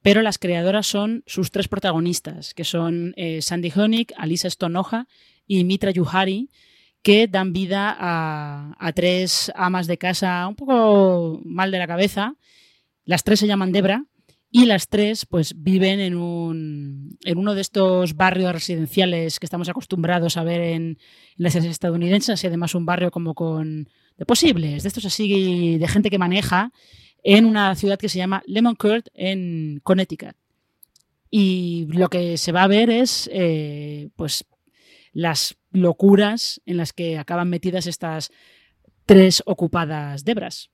pero 0.00 0.22
las 0.22 0.38
creadoras 0.38 0.86
son 0.86 1.22
sus 1.26 1.50
tres 1.50 1.68
protagonistas, 1.68 2.54
que 2.54 2.64
son 2.64 3.12
eh, 3.16 3.42
Sandy 3.42 3.70
Honig, 3.76 4.14
Alisa 4.16 4.48
Stonoja 4.48 5.06
y 5.46 5.62
Mitra 5.64 5.90
Yuhari, 5.90 6.48
que 7.02 7.28
dan 7.28 7.52
vida 7.52 7.94
a 7.98 8.92
tres 8.94 9.52
amas 9.54 9.86
de 9.86 9.98
casa 9.98 10.46
un 10.48 10.56
poco 10.56 11.40
mal 11.44 11.70
de 11.70 11.78
la 11.78 11.86
cabeza. 11.86 12.34
Las 13.04 13.24
tres 13.24 13.40
se 13.40 13.46
llaman 13.46 13.72
Debra, 13.72 14.04
y 14.50 14.66
las 14.66 14.88
tres 14.88 15.26
pues 15.26 15.54
viven 15.56 16.00
en, 16.00 16.16
un, 16.16 17.18
en 17.24 17.38
uno 17.38 17.54
de 17.54 17.60
estos 17.60 18.14
barrios 18.14 18.52
residenciales 18.52 19.38
que 19.38 19.46
estamos 19.46 19.68
acostumbrados 19.68 20.36
a 20.36 20.44
ver 20.44 20.60
en, 20.60 20.98
las 21.36 21.52
ciudades 21.52 21.72
estadounidenses, 21.72 22.44
y 22.44 22.46
además 22.46 22.74
un 22.74 22.84
barrio 22.84 23.10
como 23.10 23.34
con 23.34 23.88
de 24.18 24.26
posibles, 24.26 24.82
de 24.82 24.88
estos 24.88 25.06
así 25.06 25.78
de 25.78 25.88
gente 25.88 26.10
que 26.10 26.18
maneja, 26.18 26.70
en 27.22 27.46
una 27.46 27.74
ciudad 27.74 27.98
que 27.98 28.10
se 28.10 28.18
llama 28.18 28.42
Lemoncourt 28.46 29.08
en 29.14 29.80
Connecticut. 29.82 30.36
Y 31.30 31.86
lo 31.88 32.10
que 32.10 32.36
se 32.36 32.52
va 32.52 32.64
a 32.64 32.68
ver 32.68 32.90
es 32.90 33.30
eh, 33.32 34.10
pues 34.16 34.44
las 35.12 35.56
locuras 35.70 36.60
en 36.66 36.76
las 36.76 36.92
que 36.92 37.16
acaban 37.16 37.48
metidas 37.48 37.86
estas 37.86 38.30
tres 39.06 39.42
ocupadas 39.46 40.24
debras. 40.24 40.70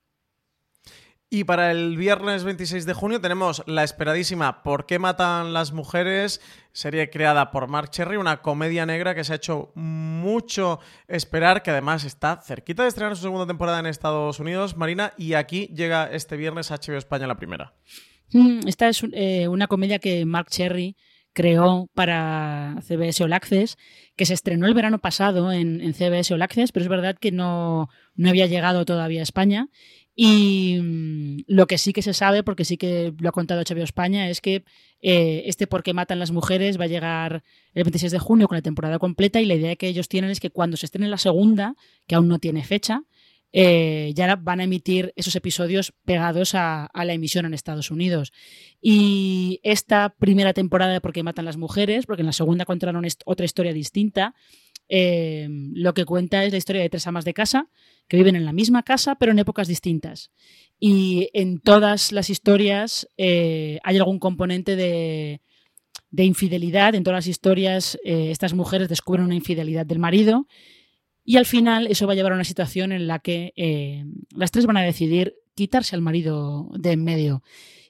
Y 1.36 1.44
para 1.44 1.70
el 1.70 1.98
viernes 1.98 2.44
26 2.44 2.86
de 2.86 2.94
junio 2.94 3.20
tenemos 3.20 3.62
la 3.66 3.84
esperadísima 3.84 4.62
¿Por 4.62 4.86
qué 4.86 4.98
matan 4.98 5.52
las 5.52 5.70
mujeres? 5.74 6.40
Serie 6.72 7.10
creada 7.10 7.50
por 7.50 7.68
Mark 7.68 7.90
Cherry, 7.90 8.16
una 8.16 8.40
comedia 8.40 8.86
negra 8.86 9.14
que 9.14 9.22
se 9.22 9.34
ha 9.34 9.36
hecho 9.36 9.70
mucho 9.74 10.80
esperar, 11.08 11.62
que 11.62 11.72
además 11.72 12.04
está 12.04 12.40
cerquita 12.40 12.84
de 12.84 12.88
estrenar 12.88 13.16
su 13.16 13.24
segunda 13.24 13.46
temporada 13.46 13.80
en 13.80 13.84
Estados 13.84 14.40
Unidos, 14.40 14.78
Marina, 14.78 15.12
y 15.18 15.34
aquí 15.34 15.66
llega 15.74 16.10
este 16.10 16.38
viernes 16.38 16.70
HBO 16.70 16.96
España 16.96 17.26
la 17.26 17.36
primera. 17.36 17.74
Mm, 18.32 18.66
esta 18.66 18.88
es 18.88 19.02
eh, 19.12 19.46
una 19.46 19.66
comedia 19.66 19.98
que 19.98 20.24
Mark 20.24 20.48
Cherry 20.48 20.96
creó 21.34 21.90
para 21.92 22.76
CBS 22.80 23.22
All 23.22 23.34
Access, 23.34 23.76
que 24.16 24.24
se 24.24 24.32
estrenó 24.32 24.66
el 24.66 24.72
verano 24.72 25.00
pasado 25.00 25.52
en, 25.52 25.92
CBS 25.92 26.32
All 26.32 26.40
Access, 26.40 26.72
pero 26.72 26.84
es 26.84 26.88
verdad 26.88 27.18
que 27.20 27.30
no, 27.30 27.90
no 28.14 28.30
había 28.30 28.46
llegado 28.46 28.86
todavía 28.86 29.20
a 29.20 29.24
España 29.24 29.68
Y 30.18 30.78
mm, 30.80 31.44
lo 31.46 31.66
que 31.66 31.76
sí 31.76 31.92
que 31.92 32.00
se 32.00 32.14
sabe, 32.14 32.42
porque 32.42 32.64
sí 32.64 32.78
que 32.78 33.12
lo 33.20 33.28
ha 33.28 33.32
contado 33.32 33.60
HBO 33.60 33.84
España, 33.84 34.30
es 34.30 34.40
que 34.40 34.64
eh, 35.02 35.42
este 35.46 35.66
Por 35.66 35.82
qué 35.82 35.92
matan 35.92 36.18
las 36.18 36.32
mujeres 36.32 36.80
va 36.80 36.84
a 36.84 36.88
llegar 36.88 37.44
el 37.74 37.84
26 37.84 38.10
de 38.12 38.18
junio 38.18 38.48
con 38.48 38.56
la 38.56 38.62
temporada 38.62 38.98
completa 38.98 39.40
y 39.40 39.44
la 39.44 39.54
idea 39.54 39.76
que 39.76 39.88
ellos 39.88 40.08
tienen 40.08 40.30
es 40.30 40.40
que 40.40 40.50
cuando 40.50 40.78
se 40.78 40.86
estrene 40.86 41.08
la 41.08 41.18
segunda, 41.18 41.74
que 42.06 42.14
aún 42.14 42.28
no 42.28 42.38
tiene 42.38 42.64
fecha, 42.64 43.02
eh, 43.52 44.12
ya 44.14 44.36
van 44.36 44.60
a 44.60 44.64
emitir 44.64 45.12
esos 45.16 45.36
episodios 45.36 45.92
pegados 46.04 46.54
a, 46.54 46.90
la 46.94 47.12
emisión 47.12 47.44
en 47.44 47.54
Estados 47.54 47.90
Unidos. 47.90 48.32
Y 48.80 49.60
esta 49.62 50.14
primera 50.18 50.54
temporada 50.54 50.94
de 50.94 51.00
Por 51.02 51.12
qué 51.12 51.22
matan 51.22 51.44
las 51.44 51.58
mujeres, 51.58 52.06
porque 52.06 52.22
en 52.22 52.26
la 52.26 52.32
segunda 52.32 52.64
contaron 52.64 53.06
otra 53.26 53.44
historia 53.44 53.74
distinta, 53.74 54.34
eh, 54.88 55.46
lo 55.50 55.94
que 55.94 56.04
cuenta 56.04 56.44
es 56.44 56.52
la 56.52 56.58
historia 56.58 56.82
de 56.82 56.88
tres 56.88 57.06
amas 57.06 57.24
de 57.24 57.34
casa 57.34 57.68
que 58.08 58.16
viven 58.16 58.36
en 58.36 58.44
la 58.44 58.52
misma 58.52 58.82
casa 58.82 59.14
pero 59.16 59.32
en 59.32 59.38
épocas 59.38 59.68
distintas. 59.68 60.30
Y 60.78 61.30
en 61.32 61.60
todas 61.60 62.12
las 62.12 62.30
historias 62.30 63.08
eh, 63.16 63.78
hay 63.82 63.96
algún 63.96 64.18
componente 64.18 64.76
de, 64.76 65.40
infidelidad. 66.16 66.94
En 66.94 67.04
todas 67.04 67.18
las 67.18 67.26
historias 67.26 67.98
eh, 68.04 68.30
estas 68.30 68.54
mujeres 68.54 68.88
descubren 68.88 69.24
una 69.24 69.34
infidelidad 69.34 69.86
del 69.86 69.98
marido 69.98 70.46
y 71.24 71.36
al 71.36 71.46
final 71.46 71.86
eso 71.88 72.06
va 72.06 72.12
a 72.12 72.16
llevar 72.16 72.32
a 72.32 72.36
una 72.36 72.44
situación 72.44 72.92
en 72.92 73.06
la 73.06 73.18
que 73.18 73.52
las 74.30 74.50
tres 74.52 74.64
van 74.64 74.76
a 74.76 74.82
decidir 74.82 75.34
quitarse 75.54 75.96
al 75.96 76.02
marido 76.02 76.70
de 76.78 76.92
en 76.92 77.02
medio. 77.02 77.42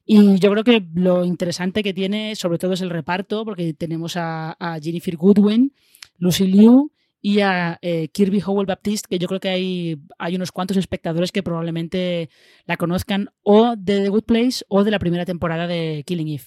Y 0.06 0.38
yo 0.38 0.50
creo 0.52 0.64
que 0.64 0.86
lo 0.94 1.24
interesante 1.24 1.82
que 1.82 1.92
tiene 1.92 2.34
sobre 2.36 2.58
todo 2.58 2.72
es 2.72 2.80
el 2.80 2.90
reparto, 2.90 3.44
porque 3.44 3.74
tenemos 3.74 4.14
a 4.16 4.78
Jennifer 4.80 5.16
Goodwin, 5.16 5.72
Lucy 6.18 6.46
Liu 6.46 6.92
y 7.26 7.40
a 7.40 7.76
eh, 7.82 8.06
Kirby 8.06 8.40
Howell 8.46 8.66
Baptiste, 8.66 9.08
que 9.08 9.18
yo 9.18 9.26
creo 9.26 9.40
que 9.40 9.48
hay, 9.48 10.00
hay 10.16 10.36
unos 10.36 10.52
cuantos 10.52 10.76
espectadores 10.76 11.32
que 11.32 11.42
probablemente 11.42 12.30
la 12.66 12.76
conozcan 12.76 13.30
o 13.42 13.74
de 13.76 14.02
The 14.02 14.08
Good 14.10 14.22
Place 14.22 14.64
o 14.68 14.84
de 14.84 14.92
la 14.92 15.00
primera 15.00 15.24
temporada 15.24 15.66
de 15.66 16.04
Killing 16.06 16.28
Eve. 16.28 16.44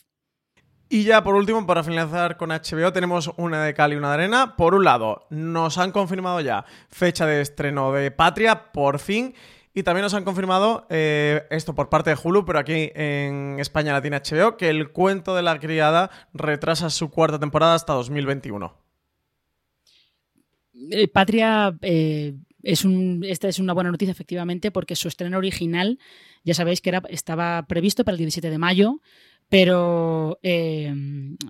Y 0.87 1.03
ya 1.03 1.21
por 1.21 1.35
último, 1.35 1.67
para 1.67 1.83
finalizar 1.83 2.37
con 2.37 2.51
HBO, 2.51 2.93
tenemos 2.93 3.29
una 3.35 3.61
de 3.65 3.73
cal 3.73 3.91
y 3.91 3.97
una 3.97 4.07
de 4.07 4.13
arena. 4.13 4.55
Por 4.55 4.73
un 4.73 4.85
lado, 4.85 5.27
nos 5.29 5.77
han 5.77 5.91
confirmado 5.91 6.39
ya 6.39 6.63
fecha 6.87 7.25
de 7.25 7.41
estreno 7.41 7.91
de 7.91 8.11
Patria, 8.11 8.71
por 8.71 8.99
fin. 8.99 9.33
Y 9.73 9.83
también 9.83 10.03
nos 10.03 10.13
han 10.13 10.23
confirmado 10.23 10.87
eh, 10.89 11.45
esto 11.49 11.75
por 11.75 11.89
parte 11.89 12.11
de 12.11 12.17
Hulu, 12.23 12.45
pero 12.45 12.57
aquí 12.57 12.89
en 12.95 13.57
España 13.59 13.91
la 13.91 14.01
tiene 14.01 14.21
HBO, 14.21 14.55
que 14.55 14.69
el 14.69 14.93
cuento 14.93 15.35
de 15.35 15.41
la 15.41 15.59
criada 15.59 16.09
retrasa 16.33 16.89
su 16.89 17.09
cuarta 17.09 17.37
temporada 17.37 17.75
hasta 17.75 17.91
2021. 17.91 18.88
Eh, 20.91 21.07
Patria 21.07 21.77
eh, 21.81 22.35
es 22.63 22.85
un, 22.85 23.23
esta 23.27 23.47
es 23.47 23.59
una 23.59 23.73
buena 23.73 23.91
noticia, 23.91 24.11
efectivamente, 24.11 24.71
porque 24.71 24.95
su 24.95 25.07
estreno 25.07 25.37
original, 25.37 25.99
ya 26.43 26.53
sabéis 26.53 26.81
que 26.81 26.89
era, 26.89 27.03
estaba 27.09 27.65
previsto 27.67 28.03
para 28.03 28.13
el 28.13 28.19
17 28.19 28.49
de 28.49 28.57
mayo, 28.57 29.01
pero 29.49 30.39
eh, 30.43 30.93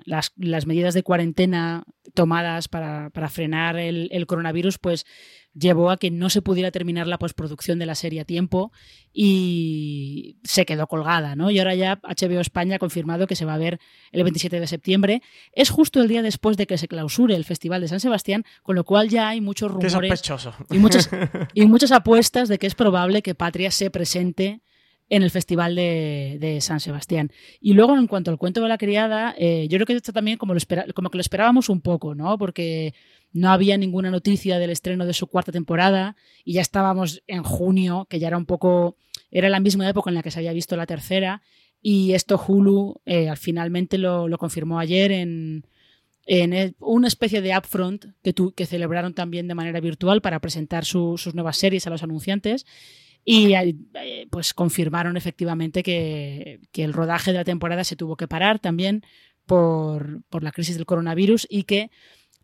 las, 0.05 0.31
medidas 0.65 0.93
de 0.93 1.03
cuarentena 1.03 1.83
tomadas 2.13 2.69
para, 2.69 3.11
frenar 3.29 3.77
el, 3.77 4.07
el, 4.11 4.25
coronavirus, 4.25 4.77
pues 4.77 5.05
llevó 5.53 5.89
a 5.89 5.97
que 5.97 6.11
no 6.11 6.29
se 6.29 6.41
pudiera 6.41 6.71
terminar 6.71 7.07
la 7.07 7.17
postproducción 7.17 7.79
de 7.79 7.85
la 7.85 7.95
serie 7.95 8.21
a 8.21 8.25
tiempo 8.25 8.71
y 9.11 10.37
se 10.43 10.65
quedó 10.65 10.87
colgada, 10.87 11.35
¿no? 11.35 11.49
Y 11.51 11.59
ahora 11.59 11.75
ya 11.75 11.99
HBO 12.03 12.39
España 12.39 12.75
ha 12.75 12.79
confirmado 12.79 13.27
que 13.27 13.35
se 13.35 13.45
va 13.45 13.55
a 13.55 13.57
ver 13.57 13.79
el 14.11 14.23
27 14.23 14.59
de 14.59 14.67
septiembre. 14.67 15.21
Es 15.51 15.69
justo 15.69 16.01
el 16.01 16.07
día 16.07 16.21
después 16.21 16.57
de 16.57 16.67
que 16.67 16.77
se 16.77 16.87
clausure 16.87 17.35
el 17.35 17.45
Festival 17.45 17.81
de 17.81 17.87
San 17.87 17.99
Sebastián, 17.99 18.45
con 18.63 18.75
lo 18.75 18.83
cual 18.83 19.09
ya 19.09 19.29
hay 19.29 19.41
muchos 19.41 19.71
rumores 19.71 20.21
y 20.69 20.77
muchas, 20.77 21.09
y 21.53 21.65
muchas 21.65 21.91
apuestas 21.91 22.49
de 22.49 22.59
que 22.59 22.67
es 22.67 22.75
probable 22.75 23.21
que 23.21 23.35
Patria 23.35 23.71
se 23.71 23.89
presente 23.89 24.61
en 25.09 25.23
el 25.23 25.31
Festival 25.31 25.75
de, 25.75 26.57
San 26.61 26.79
Sebastián. 26.79 27.31
Y 27.59 27.73
luego, 27.73 27.97
en 27.97 28.07
cuanto 28.07 28.31
al 28.31 28.37
cuento 28.37 28.61
de 28.61 28.69
la 28.69 28.77
criada, 28.77 29.35
eh, 29.37 29.67
yo 29.69 29.77
creo 29.77 29.85
que 29.87 29.93
esto 29.93 30.13
también 30.13 30.37
como, 30.37 30.53
lo 30.53 30.59
como 30.93 31.09
que 31.09 31.17
lo 31.17 31.21
esperábamos 31.21 31.69
un 31.69 31.81
poco, 31.81 32.15
¿no? 32.15 32.37
Porque 32.37 32.93
no 33.31 33.51
había 33.51 33.77
ninguna 33.77 34.11
noticia 34.11 34.59
del 34.59 34.69
estreno 34.69 35.05
de 35.05 35.13
su 35.13 35.27
cuarta 35.27 35.51
temporada 35.51 36.15
y 36.43 36.53
ya 36.53 36.61
estábamos 36.61 37.23
en 37.27 37.43
junio, 37.43 38.07
que 38.09 38.19
ya 38.19 38.27
era 38.27 38.37
un 38.37 38.45
poco, 38.45 38.97
era 39.31 39.49
la 39.49 39.59
misma 39.59 39.87
época 39.89 40.09
en 40.09 40.15
la 40.15 40.23
que 40.23 40.31
se 40.31 40.39
había 40.39 40.53
visto 40.53 40.75
la 40.75 40.85
tercera 40.85 41.41
y 41.81 42.13
esto 42.13 42.41
Hulu 42.45 43.01
eh, 43.05 43.31
finalmente 43.35 43.97
lo, 43.97 44.29
confirmó 44.37 44.79
ayer 44.79 45.11
en, 45.11 45.65
en 46.25 46.75
una 46.79 47.07
especie 47.07 47.41
de 47.41 47.55
upfront 47.57 48.05
que, 48.23 48.33
que 48.55 48.65
celebraron 48.65 49.13
también 49.13 49.47
de 49.47 49.55
manera 49.55 49.79
virtual 49.79 50.21
para 50.21 50.39
presentar 50.39 50.85
sus 50.85 51.33
nuevas 51.33 51.57
series 51.57 51.87
a 51.87 51.89
los 51.89 52.03
anunciantes 52.03 52.65
y 53.25 53.53
eh, 53.53 54.27
pues 54.29 54.53
confirmaron 54.53 55.17
efectivamente 55.17 55.83
que, 55.83 56.59
el 56.73 56.93
rodaje 56.93 57.31
de 57.31 57.37
la 57.37 57.43
temporada 57.43 57.83
se 57.83 57.95
tuvo 57.95 58.15
que 58.15 58.27
parar 58.27 58.59
también 58.59 59.03
por, 59.45 60.23
por 60.29 60.43
la 60.43 60.51
crisis 60.51 60.77
del 60.77 60.85
coronavirus 60.85 61.47
y 61.49 61.63
que 61.63 61.91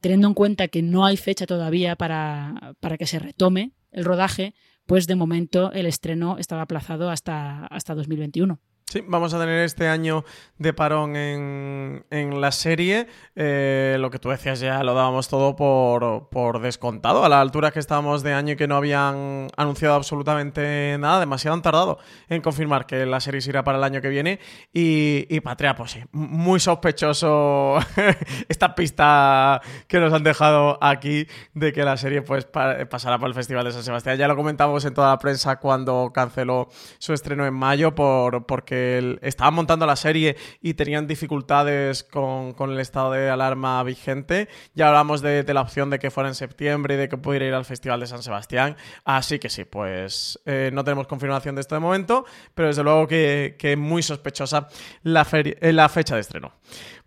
teniendo 0.02 0.28
en 0.28 0.34
cuenta 0.34 0.68
que 0.68 0.82
no 0.82 1.06
hay 1.06 1.18
fecha 1.18 1.46
todavía 1.48 1.96
para, 1.96 2.76
para 2.80 2.98
que 2.98 3.08
se 3.08 3.20
retome 3.20 3.72
el 3.92 4.06
rodaje, 4.06 4.54
pues 4.86 5.08
de 5.08 5.16
momento 5.16 5.72
el 5.72 5.86
estreno 5.86 6.38
estaba 6.38 6.62
aplazado 6.62 7.10
hasta, 7.10 7.66
hasta 7.68 7.96
2021. 7.96 8.60
Sí, 8.88 9.04
vamos 9.08 9.34
a 9.34 9.40
tener 9.40 9.64
este 9.64 9.88
año 9.88 10.24
de 10.60 10.72
parón 10.72 11.16
en, 11.16 12.04
la 12.40 12.52
serie. 12.52 13.08
Eh, 13.36 13.98
lo 14.00 14.12
que 14.12 14.20
tú 14.20 14.30
decías 14.30 14.60
ya 14.60 14.84
lo 14.84 14.94
dábamos 14.94 15.28
todo 15.28 15.56
por, 15.56 16.62
descontado. 16.62 17.26
A 17.26 17.30
la 17.30 17.42
altura 17.42 17.72
que 17.72 17.80
estábamos 17.80 18.22
de 18.22 18.34
año 18.34 18.54
y 18.54 18.56
que 18.56 18.68
no 18.68 18.76
habían 18.76 19.48
anunciado 19.58 19.96
absolutamente 19.96 20.98
nada, 21.00 21.20
demasiado 21.20 21.56
han 21.56 21.64
tardado 21.64 21.98
en 22.30 22.42
confirmar 22.42 22.86
que 22.86 23.08
la 23.08 23.20
serie 23.20 23.42
se 23.42 23.50
irá 23.50 23.64
para 23.64 23.80
el 23.80 23.84
año 23.84 24.02
que 24.02 24.10
viene. 24.10 24.40
Y, 24.72 25.26
y 25.30 25.40
Patria, 25.40 25.76
pues 25.76 25.92
sí, 25.92 26.04
muy 26.12 26.60
sospechoso 26.60 27.78
esta 28.50 28.76
pista 28.76 29.62
que 29.88 30.00
nos 30.00 30.14
han 30.14 30.24
dejado 30.24 30.78
aquí 30.80 31.28
de 31.56 31.74
que 31.74 31.84
la 31.84 31.98
serie 31.98 32.22
pues 32.22 32.46
pasará 32.46 33.18
por 33.18 33.30
el 33.30 33.34
Festival 33.34 33.66
de 33.66 33.72
San 33.72 33.84
Sebastián. 33.84 34.18
Ya 34.20 34.28
lo 34.28 34.36
comentamos 34.36 34.86
en 34.86 34.94
toda 34.94 35.10
la 35.10 35.18
prensa 35.18 35.56
cuando 35.56 36.12
canceló 36.14 36.70
su 37.00 37.14
estreno 37.14 37.48
en 37.48 37.54
mayo 37.56 37.96
por, 37.96 38.46
porque 38.46 38.75
estaban 39.22 39.54
montando 39.54 39.86
la 39.86 39.96
serie 39.96 40.36
y 40.62 40.74
tenían 40.74 41.08
dificultades 41.08 42.04
con, 42.04 42.56
el 42.72 42.80
estado 42.80 43.12
de 43.12 43.30
alarma 43.30 43.82
vigente. 43.84 44.48
Ya 44.74 44.88
hablamos 44.88 45.22
de, 45.22 45.46
la 45.54 45.62
opción 45.62 45.90
de 45.90 46.00
que 46.00 46.12
fuera 46.12 46.30
en 46.30 46.36
septiembre 46.36 46.96
y 46.96 46.98
de 46.98 47.10
que 47.10 47.18
pudiera 47.18 47.46
ir 47.46 47.54
al 47.54 47.66
Festival 47.66 48.00
de 48.00 48.08
San 48.08 48.24
Sebastián. 48.24 48.76
Así 49.04 49.40
que 49.40 49.50
sí, 49.50 49.66
pues 49.66 50.40
eh, 50.46 50.70
no 50.74 50.84
tenemos 50.84 51.08
confirmación 51.08 51.56
de 51.56 51.62
esto 51.62 51.76
de 51.76 51.82
momento, 51.82 52.26
pero 52.54 52.68
desde 52.68 52.84
luego 52.84 53.08
que, 53.08 53.56
es 53.60 53.78
muy 53.78 54.04
sospechosa 54.04 54.68
la, 55.04 55.28
eh, 55.32 55.74
la 55.74 55.90
fecha 55.90 56.16
de 56.16 56.22
estreno. 56.22 56.54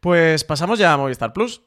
Pues 0.01 0.45
pasamos 0.45 0.79
ya 0.79 0.93
a 0.93 0.97
Movistar 0.97 1.33
Plus. 1.33 1.63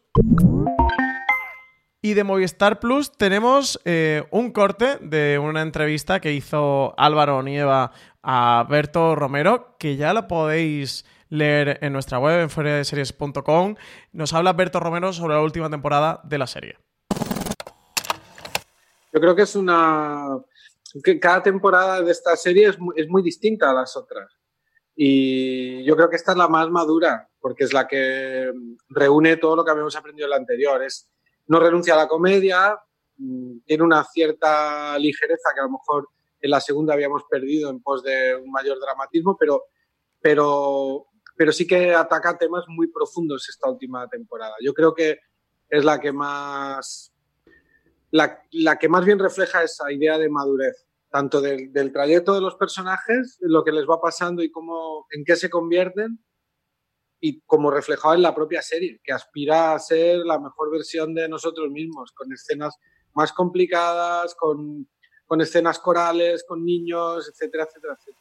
Y 2.04 2.16
de 2.16 2.24
Movistar 2.24 2.80
Plus 2.80 3.12
tenemos 3.12 3.80
eh, 3.86 4.24
un 4.32 4.52
corte 4.52 4.98
de 5.02 5.38
una 5.38 5.62
entrevista 5.62 6.20
que 6.20 6.34
hizo 6.34 6.96
Álvaro 6.98 7.44
Nieva 7.44 7.92
a 8.24 8.66
Berto 8.68 9.14
Romero, 9.14 9.76
que 9.78 9.98
ya 9.98 10.12
lo 10.12 10.28
podéis 10.28 11.06
leer 11.30 11.78
en 11.84 11.94
nuestra 11.94 12.18
web, 12.18 12.42
en 12.42 12.50
fueradeseries.com. 12.50 13.76
Nos 14.14 14.34
habla 14.34 14.54
Berto 14.54 14.80
Romero 14.80 15.14
sobre 15.14 15.36
la 15.36 15.44
última 15.44 15.70
temporada 15.70 16.22
de 16.24 16.40
la 16.40 16.48
serie. 16.48 16.80
Yo 19.14 19.20
creo 19.20 19.36
que 19.36 19.44
es 19.44 19.56
una... 19.56 20.40
que 21.04 21.20
cada 21.20 21.44
temporada 21.44 22.02
de 22.02 22.12
esta 22.12 22.36
serie 22.36 22.70
es 22.70 22.80
muy, 22.80 22.96
es 22.98 23.08
muy 23.10 23.22
distinta 23.22 23.70
a 23.70 23.76
las 23.76 23.96
otras. 23.96 24.40
Y 24.96 25.84
yo 25.84 25.96
creo 25.96 26.10
que 26.10 26.16
esta 26.16 26.32
es 26.32 26.38
la 26.40 26.48
más 26.48 26.68
madura, 26.72 27.30
porque 27.40 27.64
es 27.64 27.74
la 27.74 27.88
que 27.88 28.52
reúne 28.90 29.38
todo 29.38 29.56
lo 29.56 29.64
que 29.64 29.70
habíamos 29.70 29.96
aprendido 29.96 30.26
en 30.26 30.32
la 30.32 30.38
anterior. 30.38 30.82
Es, 30.82 31.12
no 31.52 31.60
renuncia 31.60 31.96
a 31.96 31.98
la 31.98 32.08
comedia, 32.08 32.80
mm, 33.18 33.60
tiene 33.66 33.84
una 33.84 34.06
cierta 34.06 34.98
ligereza 34.98 35.50
que 35.54 35.60
a 35.60 35.64
lo 35.64 35.72
mejor 35.72 36.08
en 36.40 36.50
la 36.50 36.62
segunda 36.62 36.94
habíamos 36.94 37.24
perdido 37.30 37.70
en 37.70 37.82
pos 37.82 38.02
de 38.04 38.38
un 38.38 38.50
mayor 38.50 38.80
dramatismo, 38.80 39.36
pero, 39.38 39.66
pero, 40.22 41.08
pero 41.36 41.52
sí 41.52 41.68
que 41.68 41.94
ataca 41.94 42.38
temas 42.38 42.64
muy 42.70 42.88
profundos 42.88 43.50
esta 43.50 43.70
última 43.70 44.08
temporada. 44.08 44.56
Yo 44.62 44.74
creo 44.74 44.94
que 44.94 45.20
es 45.68 45.84
la 45.84 46.00
que 46.00 46.14
más, 46.14 47.12
la, 48.12 48.42
la 48.52 48.80
que 48.80 48.88
más 48.88 49.04
bien 49.04 49.20
refleja 49.20 49.62
esa 49.62 49.92
idea 49.92 50.18
de 50.18 50.30
madurez, 50.30 50.88
tanto 51.10 51.42
del, 51.42 51.74
del, 51.74 51.92
trayecto 51.92 52.34
de 52.34 52.40
los 52.40 52.56
personajes, 52.56 53.38
lo 53.42 53.66
que 53.66 53.74
les 53.74 53.86
va 53.86 54.00
pasando 54.00 54.42
y 54.42 54.50
cómo, 54.50 55.06
en 55.12 55.26
qué 55.26 55.36
se 55.36 55.50
convierten, 55.50 56.18
y 57.22 57.40
como 57.42 57.72
reflejado 57.72 58.16
en 58.16 58.24
la 58.24 58.36
propia 58.36 58.62
serie, 58.62 59.00
que 59.04 59.14
aspira 59.14 59.74
a 59.74 59.80
ser 59.80 60.18
la 60.26 60.40
mejor 60.40 60.72
versión 60.72 61.14
de 61.14 61.30
nosotros 61.30 61.70
mismos, 61.70 62.12
con 62.12 62.34
escenas 62.34 62.76
más 63.14 63.32
complicadas, 63.32 64.36
con 64.36 64.88
con 65.32 65.40
escenas 65.40 65.80
corales, 65.80 66.44
con 66.46 66.66
niños, 66.66 67.30
etcétera, 67.30 67.64
etcétera, 67.64 67.98
etcétera. 67.98 68.21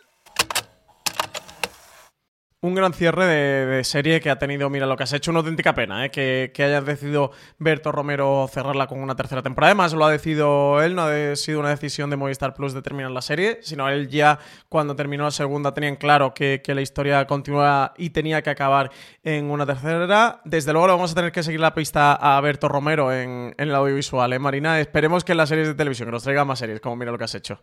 Un 2.63 2.75
gran 2.75 2.93
cierre 2.93 3.25
de, 3.25 3.85
serie 3.85 4.21
que 4.21 4.29
ha 4.29 4.39
tenido, 4.39 4.69
mira 4.69 4.87
lo 4.87 4.97
que 4.97 5.05
has 5.05 5.13
hecho, 5.15 5.31
una 5.31 5.41
auténtica 5.41 5.75
pena, 5.75 6.05
¿eh? 6.05 6.11
que, 6.11 6.53
hayas 6.59 6.85
decidido 6.85 7.31
Berto 7.59 7.91
Romero 7.91 8.47
cerrarla 8.53 8.87
con 8.87 9.01
una 9.01 9.17
tercera 9.17 9.43
temporada. 9.43 9.71
Además, 9.71 9.95
lo 9.95 10.05
ha 10.05 10.11
decidido 10.11 10.83
él, 10.83 10.95
no 10.95 11.03
ha 11.05 11.37
sido 11.37 11.61
una 11.61 11.71
decisión 11.71 12.11
de 12.11 12.17
Movistar 12.17 12.53
Plus 12.53 12.75
de 12.75 12.83
terminar 12.83 13.13
la 13.13 13.23
serie, 13.23 13.61
sino 13.63 13.89
él 13.89 14.09
ya 14.09 14.39
cuando 14.69 14.95
terminó 14.95 15.25
la 15.25 15.31
segunda 15.31 15.73
tenían 15.73 15.97
claro 15.97 16.35
que, 16.35 16.61
la 16.71 16.83
historia 16.83 17.27
continuaba 17.27 17.95
y 17.97 18.11
tenía 18.11 18.43
que 18.43 18.51
acabar 18.51 18.91
en 19.25 19.51
una 19.51 19.67
tercera. 19.67 20.41
Desde 20.45 20.73
luego 20.73 20.87
lo 20.87 20.93
vamos 20.93 21.13
a 21.13 21.15
tener 21.17 21.33
que 21.33 21.43
seguir 21.43 21.59
la 21.59 21.75
pista 21.75 22.13
a 22.15 22.41
Berto 22.41 22.69
Romero 22.69 23.13
en, 23.13 23.55
en 23.57 23.69
el 23.69 23.75
audiovisual, 23.75 24.33
¿eh, 24.33 24.39
Marina? 24.39 24.79
Esperemos 24.79 25.25
que 25.25 25.33
en 25.33 25.39
las 25.39 25.49
series 25.49 25.67
de 25.67 25.75
televisión, 25.75 26.07
que 26.07 26.13
nos 26.13 26.23
traiga 26.23 26.45
más 26.45 26.61
series, 26.61 26.81
como 26.81 26.95
mira 26.95 27.11
lo 27.11 27.19
que 27.19 27.25
has 27.25 27.35
hecho. 27.35 27.61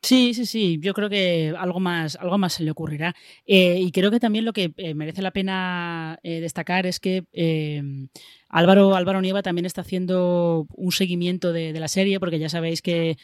Sí, 0.00 0.32
sí, 0.34 0.46
sí. 0.46 0.78
Yo 0.80 0.94
creo 0.94 1.10
que 1.10 1.54
algo 1.58 1.78
más, 1.80 2.16
algo 2.16 2.38
más 2.38 2.54
se 2.54 2.62
le 2.62 2.70
ocurrirá. 2.70 3.14
Eh, 3.46 3.78
y 3.80 3.90
creo 3.92 4.10
que 4.10 4.20
también 4.20 4.44
lo 4.44 4.52
que 4.52 4.72
eh, 4.76 4.94
merece 4.94 5.22
la 5.22 5.32
pena 5.32 6.18
eh, 6.22 6.40
destacar 6.40 6.86
es 6.86 6.98
que 6.98 7.24
Álvaro, 8.48 8.94
Álvaro 8.96 9.20
Nieva 9.20 9.42
también 9.42 9.66
está 9.66 9.82
haciendo 9.82 10.66
un 10.74 10.92
seguimiento 10.92 11.52
de 11.52 11.72
la 11.78 11.88
serie, 11.88 12.20
porque 12.20 12.38
ya 12.38 12.48
sabéis 12.48 12.80
que 12.80 13.16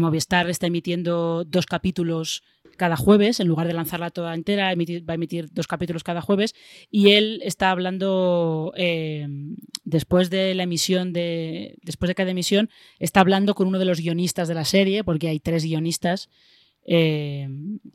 Movistar 0.00 0.48
está 0.50 0.66
emitiendo 0.66 1.44
dos 1.44 1.66
capítulos 1.66 2.42
cada 2.80 2.96
jueves, 2.96 3.40
en 3.40 3.48
lugar 3.48 3.66
de 3.66 3.74
lanzarla 3.74 4.08
toda 4.08 4.34
entera, 4.34 4.64
va 4.64 5.12
a 5.12 5.14
emitir 5.14 5.52
dos 5.52 5.66
capítulos 5.66 6.02
cada 6.02 6.22
jueves, 6.22 6.54
y 6.90 7.10
él 7.10 7.40
está 7.44 7.70
hablando, 7.70 8.72
eh, 8.74 9.26
después 9.84 10.30
de 10.30 10.54
la 10.54 10.62
emisión, 10.62 11.12
de, 11.12 11.76
después 11.82 12.08
de 12.08 12.14
cada 12.14 12.30
emisión, 12.30 12.70
está 12.98 13.20
hablando 13.20 13.54
con 13.54 13.68
uno 13.68 13.78
de 13.78 13.84
los 13.84 14.00
guionistas 14.00 14.48
de 14.48 14.54
la 14.54 14.64
serie, 14.64 15.04
porque 15.04 15.28
hay 15.28 15.40
tres 15.40 15.62
guionistas, 15.62 16.30
eh, 16.86 17.48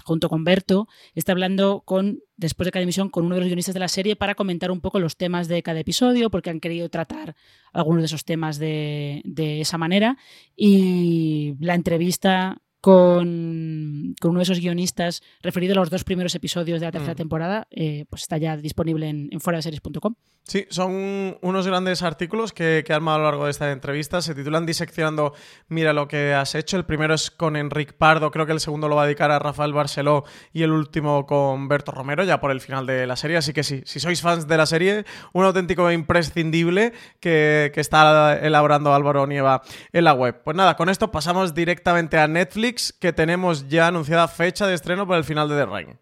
junto 0.03 0.29
con 0.29 0.43
Berto, 0.43 0.87
está 1.13 1.31
hablando 1.31 1.81
con, 1.85 2.19
después 2.37 2.65
de 2.65 2.71
cada 2.71 2.83
emisión, 2.83 3.09
con 3.09 3.25
uno 3.25 3.35
de 3.35 3.41
los 3.41 3.47
guionistas 3.47 3.73
de 3.73 3.79
la 3.79 3.87
serie 3.87 4.15
para 4.15 4.35
comentar 4.35 4.71
un 4.71 4.81
poco 4.81 4.99
los 4.99 5.17
temas 5.17 5.47
de 5.47 5.63
cada 5.63 5.79
episodio, 5.79 6.29
porque 6.29 6.49
han 6.49 6.59
querido 6.59 6.89
tratar 6.89 7.35
algunos 7.73 8.01
de 8.01 8.05
esos 8.07 8.25
temas 8.25 8.57
de, 8.57 9.21
de 9.25 9.61
esa 9.61 9.77
manera. 9.77 10.17
Y 10.55 11.55
la 11.59 11.75
entrevista 11.75 12.61
con, 12.85 14.13
uno 14.21 14.37
de 14.37 14.43
esos 14.43 14.59
guionistas 14.59 15.23
referido 15.41 15.73
a 15.73 15.77
los 15.77 15.89
dos 15.89 16.03
primeros 16.03 16.35
episodios 16.35 16.79
de 16.79 16.85
la 16.85 16.91
tercera 16.91 17.13
mm. 17.13 17.17
temporada, 17.17 17.67
eh, 17.71 18.05
pues 18.11 18.21
está 18.21 18.37
ya 18.37 18.57
disponible 18.57 19.09
en, 19.09 19.27
en 19.31 19.39
series.com. 19.39 20.13
Sí, 20.47 20.67
son 20.69 21.39
unos 21.41 21.65
grandes 21.65 22.03
artículos 22.03 22.53
que, 22.53 22.83
que 22.85 22.93
he 22.93 22.95
armado 22.95 23.15
a 23.15 23.19
lo 23.19 23.25
largo 23.25 23.45
de 23.45 23.51
esta 23.51 23.71
entrevista. 23.71 24.21
Se 24.21 24.35
titulan 24.35 24.67
Diseccionando 24.67 25.33
Mira 25.69 25.91
lo 25.91 26.07
que 26.07 26.35
has 26.35 26.53
hecho. 26.53 26.77
El 26.77 26.85
primero 26.85 27.15
es 27.15 27.31
con 27.31 27.55
Enric 27.55 27.93
Pardo, 27.93 28.29
creo 28.29 28.45
que 28.45 28.51
el 28.51 28.59
segundo 28.59 28.87
lo 28.87 28.95
va 28.95 29.03
a 29.03 29.05
dedicar 29.05 29.31
a 29.31 29.39
Rafael 29.39 29.73
Barceló 29.73 30.23
y 30.53 30.61
el 30.61 30.71
último 30.71 31.25
con 31.25 31.67
Berto 31.67 31.91
Romero, 31.91 32.23
ya 32.23 32.39
por 32.39 32.51
el 32.51 32.61
final 32.61 32.85
de 32.85 33.07
la 33.07 33.15
serie. 33.15 33.37
Así 33.37 33.53
que 33.53 33.63
sí, 33.63 33.81
si 33.85 33.99
sois 33.99 34.21
fans 34.21 34.47
de 34.47 34.57
la 34.57 34.67
serie, 34.67 35.05
un 35.33 35.45
auténtico 35.45 35.91
imprescindible 35.91 36.93
que, 37.19 37.71
que 37.73 37.81
está 37.81 38.37
elaborando 38.37 38.93
Álvaro 38.93 39.25
Nieva 39.25 39.63
en 39.93 40.03
la 40.03 40.13
web. 40.13 40.43
Pues 40.43 40.55
nada, 40.55 40.75
con 40.75 40.89
esto 40.89 41.09
pasamos 41.09 41.55
directamente 41.55 42.19
a 42.19 42.27
Netflix, 42.27 42.74
que 42.99 43.13
tenemos 43.13 43.67
ya 43.67 43.87
anunciada 43.87 44.27
fecha 44.27 44.67
de 44.67 44.75
estreno 44.75 45.07
para 45.07 45.17
el 45.17 45.23
final 45.23 45.49
de 45.49 45.55
The 45.55 45.65
Rain. 45.65 45.99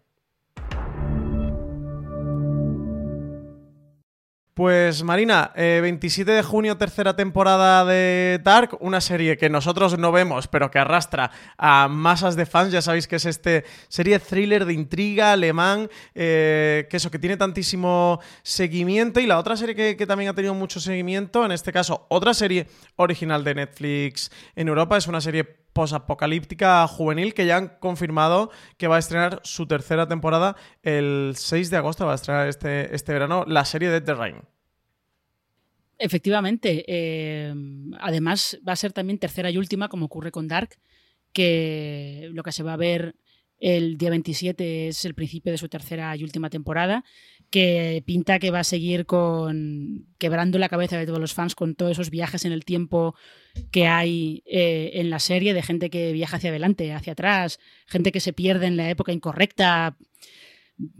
Pues 4.54 5.02
Marina, 5.02 5.50
27 5.56 6.30
eh, 6.30 6.34
de 6.36 6.42
junio, 6.44 6.76
tercera 6.76 7.16
temporada 7.16 7.84
de 7.84 8.40
Dark, 8.44 8.76
una 8.78 9.00
serie 9.00 9.36
que 9.36 9.50
nosotros 9.50 9.98
no 9.98 10.12
vemos, 10.12 10.46
pero 10.46 10.70
que 10.70 10.78
arrastra 10.78 11.32
a 11.58 11.88
masas 11.88 12.36
de 12.36 12.46
fans. 12.46 12.70
Ya 12.70 12.80
sabéis 12.80 13.08
que 13.08 13.16
es 13.16 13.24
este 13.24 13.64
serie 13.88 14.20
thriller 14.20 14.64
de 14.64 14.74
intriga 14.74 15.32
alemán, 15.32 15.90
eh, 16.14 16.86
que 16.88 16.98
eso, 16.98 17.10
que 17.10 17.18
tiene 17.18 17.36
tantísimo 17.36 18.20
seguimiento. 18.44 19.18
Y 19.18 19.26
la 19.26 19.40
otra 19.40 19.56
serie 19.56 19.96
que, 19.96 20.06
también 20.06 20.30
ha 20.30 20.34
tenido 20.34 20.54
mucho 20.54 20.78
seguimiento, 20.78 21.44
en 21.44 21.50
este 21.50 21.72
caso, 21.72 22.06
otra 22.08 22.32
serie 22.32 22.68
original 22.94 23.42
de 23.42 23.56
Netflix 23.56 24.30
en 24.54 24.68
Europa, 24.68 24.96
es 24.96 25.08
una 25.08 25.20
serie 25.20 25.63
posapocalíptica 25.74 26.86
juvenil 26.86 27.34
que 27.34 27.44
ya 27.44 27.58
han 27.58 27.68
confirmado 27.80 28.50
que 28.78 28.88
va 28.88 28.96
a 28.96 29.00
estrenar 29.00 29.40
su 29.44 29.66
tercera 29.66 30.08
temporada 30.08 30.56
el 30.82 31.34
6 31.36 31.68
de 31.68 31.76
agosto, 31.76 32.06
va 32.06 32.12
a 32.12 32.14
estrenar 32.14 32.48
este, 32.48 32.94
este 32.94 33.12
verano 33.12 33.44
la 33.46 33.66
serie 33.66 33.90
de 33.90 34.00
The 34.00 34.14
Rain. 34.14 34.36
Efectivamente. 35.98 36.84
Eh, 36.86 37.54
además, 38.00 38.58
va 38.66 38.72
a 38.72 38.76
ser 38.76 38.92
también 38.92 39.18
tercera 39.18 39.50
y 39.50 39.58
última, 39.58 39.88
como 39.88 40.06
ocurre 40.06 40.30
con 40.30 40.48
Dark, 40.48 40.76
que 41.32 42.28
lo 42.32 42.42
que 42.42 42.52
se 42.52 42.62
va 42.62 42.72
a 42.72 42.78
ver 42.78 43.16
el 43.58 43.96
día 43.96 44.10
27 44.10 44.88
es 44.88 45.04
el 45.04 45.14
principio 45.14 45.52
de 45.52 45.58
su 45.58 45.68
tercera 45.68 46.14
y 46.16 46.24
última 46.24 46.50
temporada, 46.50 47.04
que 47.54 48.02
pinta 48.04 48.40
que 48.40 48.50
va 48.50 48.58
a 48.58 48.64
seguir 48.64 49.06
con 49.06 50.08
quebrando 50.18 50.58
la 50.58 50.68
cabeza 50.68 50.98
de 50.98 51.06
todos 51.06 51.20
los 51.20 51.34
fans 51.34 51.54
con 51.54 51.76
todos 51.76 51.92
esos 51.92 52.10
viajes 52.10 52.44
en 52.44 52.50
el 52.50 52.64
tiempo 52.64 53.14
que 53.70 53.86
hay 53.86 54.42
eh, 54.44 54.90
en 54.94 55.08
la 55.08 55.20
serie 55.20 55.54
de 55.54 55.62
gente 55.62 55.88
que 55.88 56.12
viaja 56.12 56.38
hacia 56.38 56.50
adelante, 56.50 56.92
hacia 56.92 57.12
atrás, 57.12 57.60
gente 57.86 58.10
que 58.10 58.18
se 58.18 58.32
pierde 58.32 58.66
en 58.66 58.76
la 58.76 58.90
época 58.90 59.12
incorrecta, 59.12 59.96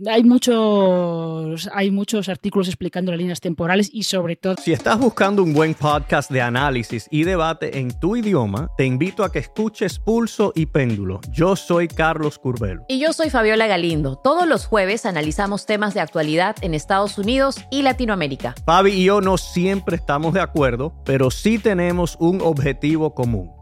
hay 0.06 0.22
muchos, 0.22 1.68
hay 1.72 1.90
muchos 1.90 2.28
artículos 2.28 2.68
explicando 2.68 3.10
las 3.10 3.18
líneas 3.18 3.40
temporales 3.40 3.90
y 3.92 4.04
sobre 4.04 4.36
todo... 4.36 4.54
Si 4.62 4.72
estás 4.72 4.98
buscando 4.98 5.42
un 5.42 5.52
buen 5.52 5.74
podcast 5.74 6.30
de 6.30 6.40
análisis 6.40 7.08
y 7.10 7.24
debate 7.24 7.78
en 7.78 7.98
tu 7.98 8.16
idioma, 8.16 8.70
te 8.76 8.84
invito 8.84 9.24
a 9.24 9.32
que 9.32 9.40
escuches 9.40 9.98
Pulso 9.98 10.52
y 10.54 10.66
Péndulo. 10.66 11.20
Yo 11.30 11.56
soy 11.56 11.88
Carlos 11.88 12.38
Curbelo. 12.38 12.84
Y 12.88 13.00
yo 13.00 13.12
soy 13.12 13.30
Fabiola 13.30 13.66
Galindo. 13.66 14.16
Todos 14.16 14.46
los 14.46 14.66
jueves 14.66 15.06
analizamos 15.06 15.66
temas 15.66 15.94
de 15.94 16.00
actualidad 16.00 16.56
en 16.60 16.74
Estados 16.74 17.18
Unidos 17.18 17.56
y 17.70 17.82
Latinoamérica. 17.82 18.54
Fabi 18.64 18.92
y 18.92 19.04
yo 19.04 19.20
no 19.20 19.38
siempre 19.38 19.96
estamos 19.96 20.34
de 20.34 20.40
acuerdo, 20.40 20.94
pero 21.04 21.30
sí 21.30 21.58
tenemos 21.58 22.16
un 22.20 22.40
objetivo 22.40 23.14
común 23.14 23.53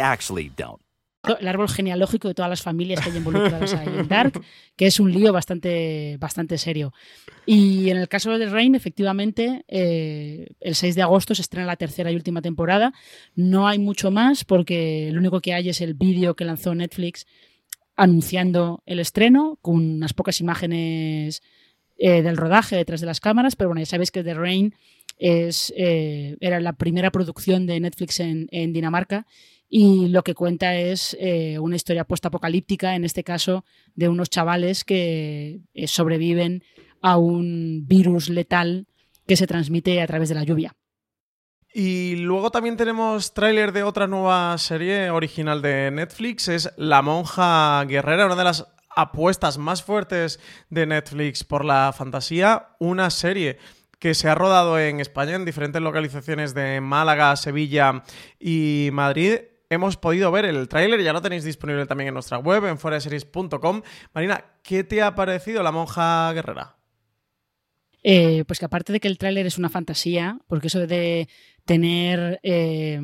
Actually 0.00 0.52
don't. 0.56 0.80
El 1.40 1.48
árbol 1.48 1.68
genealógico 1.68 2.28
de 2.28 2.34
todas 2.34 2.48
las 2.48 2.62
familias 2.62 3.00
que 3.00 3.10
hay 3.10 3.16
involucradas 3.16 3.74
ahí 3.74 3.88
en 3.88 4.08
Dark, 4.08 4.40
que 4.76 4.86
es 4.86 5.00
un 5.00 5.10
lío 5.10 5.32
bastante, 5.32 6.16
bastante 6.20 6.56
serio. 6.56 6.92
Y 7.44 7.90
en 7.90 7.96
el 7.96 8.08
caso 8.08 8.38
de 8.38 8.46
Rain, 8.46 8.74
efectivamente, 8.74 9.64
eh, 9.68 10.46
el 10.60 10.74
6 10.74 10.94
de 10.94 11.02
agosto 11.02 11.34
se 11.34 11.42
estrena 11.42 11.66
la 11.66 11.76
tercera 11.76 12.12
y 12.12 12.14
última 12.14 12.42
temporada. 12.42 12.92
No 13.34 13.66
hay 13.66 13.78
mucho 13.78 14.10
más 14.10 14.44
porque 14.44 15.10
lo 15.12 15.18
único 15.18 15.40
que 15.40 15.54
hay 15.54 15.68
es 15.68 15.80
el 15.80 15.94
vídeo 15.94 16.36
que 16.36 16.44
lanzó 16.44 16.74
Netflix 16.74 17.26
anunciando 17.96 18.82
el 18.86 19.00
estreno, 19.00 19.58
con 19.62 19.76
unas 19.76 20.12
pocas 20.12 20.40
imágenes 20.40 21.42
eh, 21.98 22.22
del 22.22 22.36
rodaje 22.36 22.76
detrás 22.76 23.00
de 23.00 23.06
las 23.06 23.20
cámaras, 23.20 23.56
pero 23.56 23.70
bueno, 23.70 23.80
ya 23.80 23.86
sabéis 23.86 24.10
que 24.10 24.22
The 24.22 24.34
Rain 24.34 24.74
es, 25.18 25.72
eh, 25.76 26.36
era 26.40 26.60
la 26.60 26.74
primera 26.74 27.10
producción 27.10 27.66
de 27.66 27.80
Netflix 27.80 28.20
en, 28.20 28.48
en 28.50 28.74
Dinamarca 28.74 29.26
y 29.68 30.08
lo 30.08 30.22
que 30.22 30.34
cuenta 30.34 30.74
es 30.76 31.16
eh, 31.20 31.58
una 31.58 31.76
historia 31.76 32.04
post-apocalíptica, 32.04 32.94
en 32.94 33.04
este 33.04 33.24
caso 33.24 33.64
de 33.94 34.08
unos 34.08 34.30
chavales 34.30 34.84
que 34.84 35.60
eh, 35.74 35.88
sobreviven 35.88 36.62
a 37.02 37.16
un 37.18 37.84
virus 37.86 38.28
letal 38.28 38.86
que 39.26 39.36
se 39.36 39.46
transmite 39.46 40.00
a 40.00 40.06
través 40.06 40.28
de 40.28 40.34
la 40.36 40.44
lluvia. 40.44 40.76
Y 41.72 42.16
luego 42.16 42.50
también 42.50 42.76
tenemos 42.76 43.34
tráiler 43.34 43.72
de 43.72 43.82
otra 43.82 44.06
nueva 44.06 44.56
serie 44.56 45.10
original 45.10 45.60
de 45.60 45.90
Netflix, 45.90 46.48
es 46.48 46.72
La 46.76 47.02
monja 47.02 47.84
guerrera, 47.84 48.26
una 48.26 48.36
de 48.36 48.44
las 48.44 48.66
apuestas 48.94 49.58
más 49.58 49.82
fuertes 49.82 50.40
de 50.70 50.86
Netflix 50.86 51.44
por 51.44 51.66
la 51.66 51.92
fantasía, 51.94 52.68
una 52.78 53.10
serie 53.10 53.58
que 53.98 54.14
se 54.14 54.28
ha 54.28 54.34
rodado 54.34 54.78
en 54.78 55.00
España 55.00 55.34
en 55.34 55.44
diferentes 55.44 55.82
localizaciones 55.82 56.54
de 56.54 56.80
Málaga, 56.80 57.36
Sevilla 57.36 58.04
y 58.38 58.88
Madrid 58.92 59.40
hemos 59.70 59.96
podido 59.96 60.30
ver 60.30 60.44
el 60.44 60.68
tráiler, 60.68 61.02
ya 61.02 61.12
lo 61.12 61.22
tenéis 61.22 61.44
disponible 61.44 61.86
también 61.86 62.08
en 62.08 62.14
nuestra 62.14 62.38
web, 62.38 62.64
en 62.66 62.78
foreseries.com. 62.78 63.82
Marina, 64.14 64.44
¿qué 64.62 64.84
te 64.84 65.02
ha 65.02 65.14
parecido 65.14 65.62
La 65.62 65.72
Monja 65.72 66.32
Guerrera? 66.32 66.76
eh, 68.08 68.44
pues 68.46 68.60
que 68.60 68.66
aparte 68.66 68.92
de 68.92 69.00
que 69.00 69.08
el 69.08 69.18
tráiler 69.18 69.46
es 69.46 69.58
una 69.58 69.68
fantasía, 69.68 70.38
porque 70.46 70.68
eso 70.68 70.86
de 70.86 71.28
tener, 71.64 72.38
eh, 72.44 73.00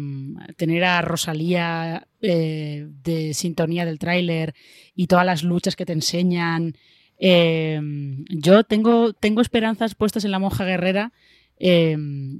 tener 0.57 0.85
a 0.85 1.03
Rosalía 1.03 2.07
eh, 2.21 2.87
de 3.03 3.35
sintonía 3.35 3.85
del 3.85 3.99
tráiler 3.99 4.55
y 4.95 5.09
todas 5.09 5.27
las 5.27 5.43
luchas 5.43 5.75
que 5.75 5.87
te 5.87 5.93
enseñan, 5.93 6.77
yo 7.19 8.63
tengo, 8.63 9.13
tengo 9.13 9.41
esperanzas 9.41 9.97
puestas 9.97 10.25
en 10.25 10.31
la 10.31 10.39
monja 10.39 10.65
guerrera, 10.65 11.13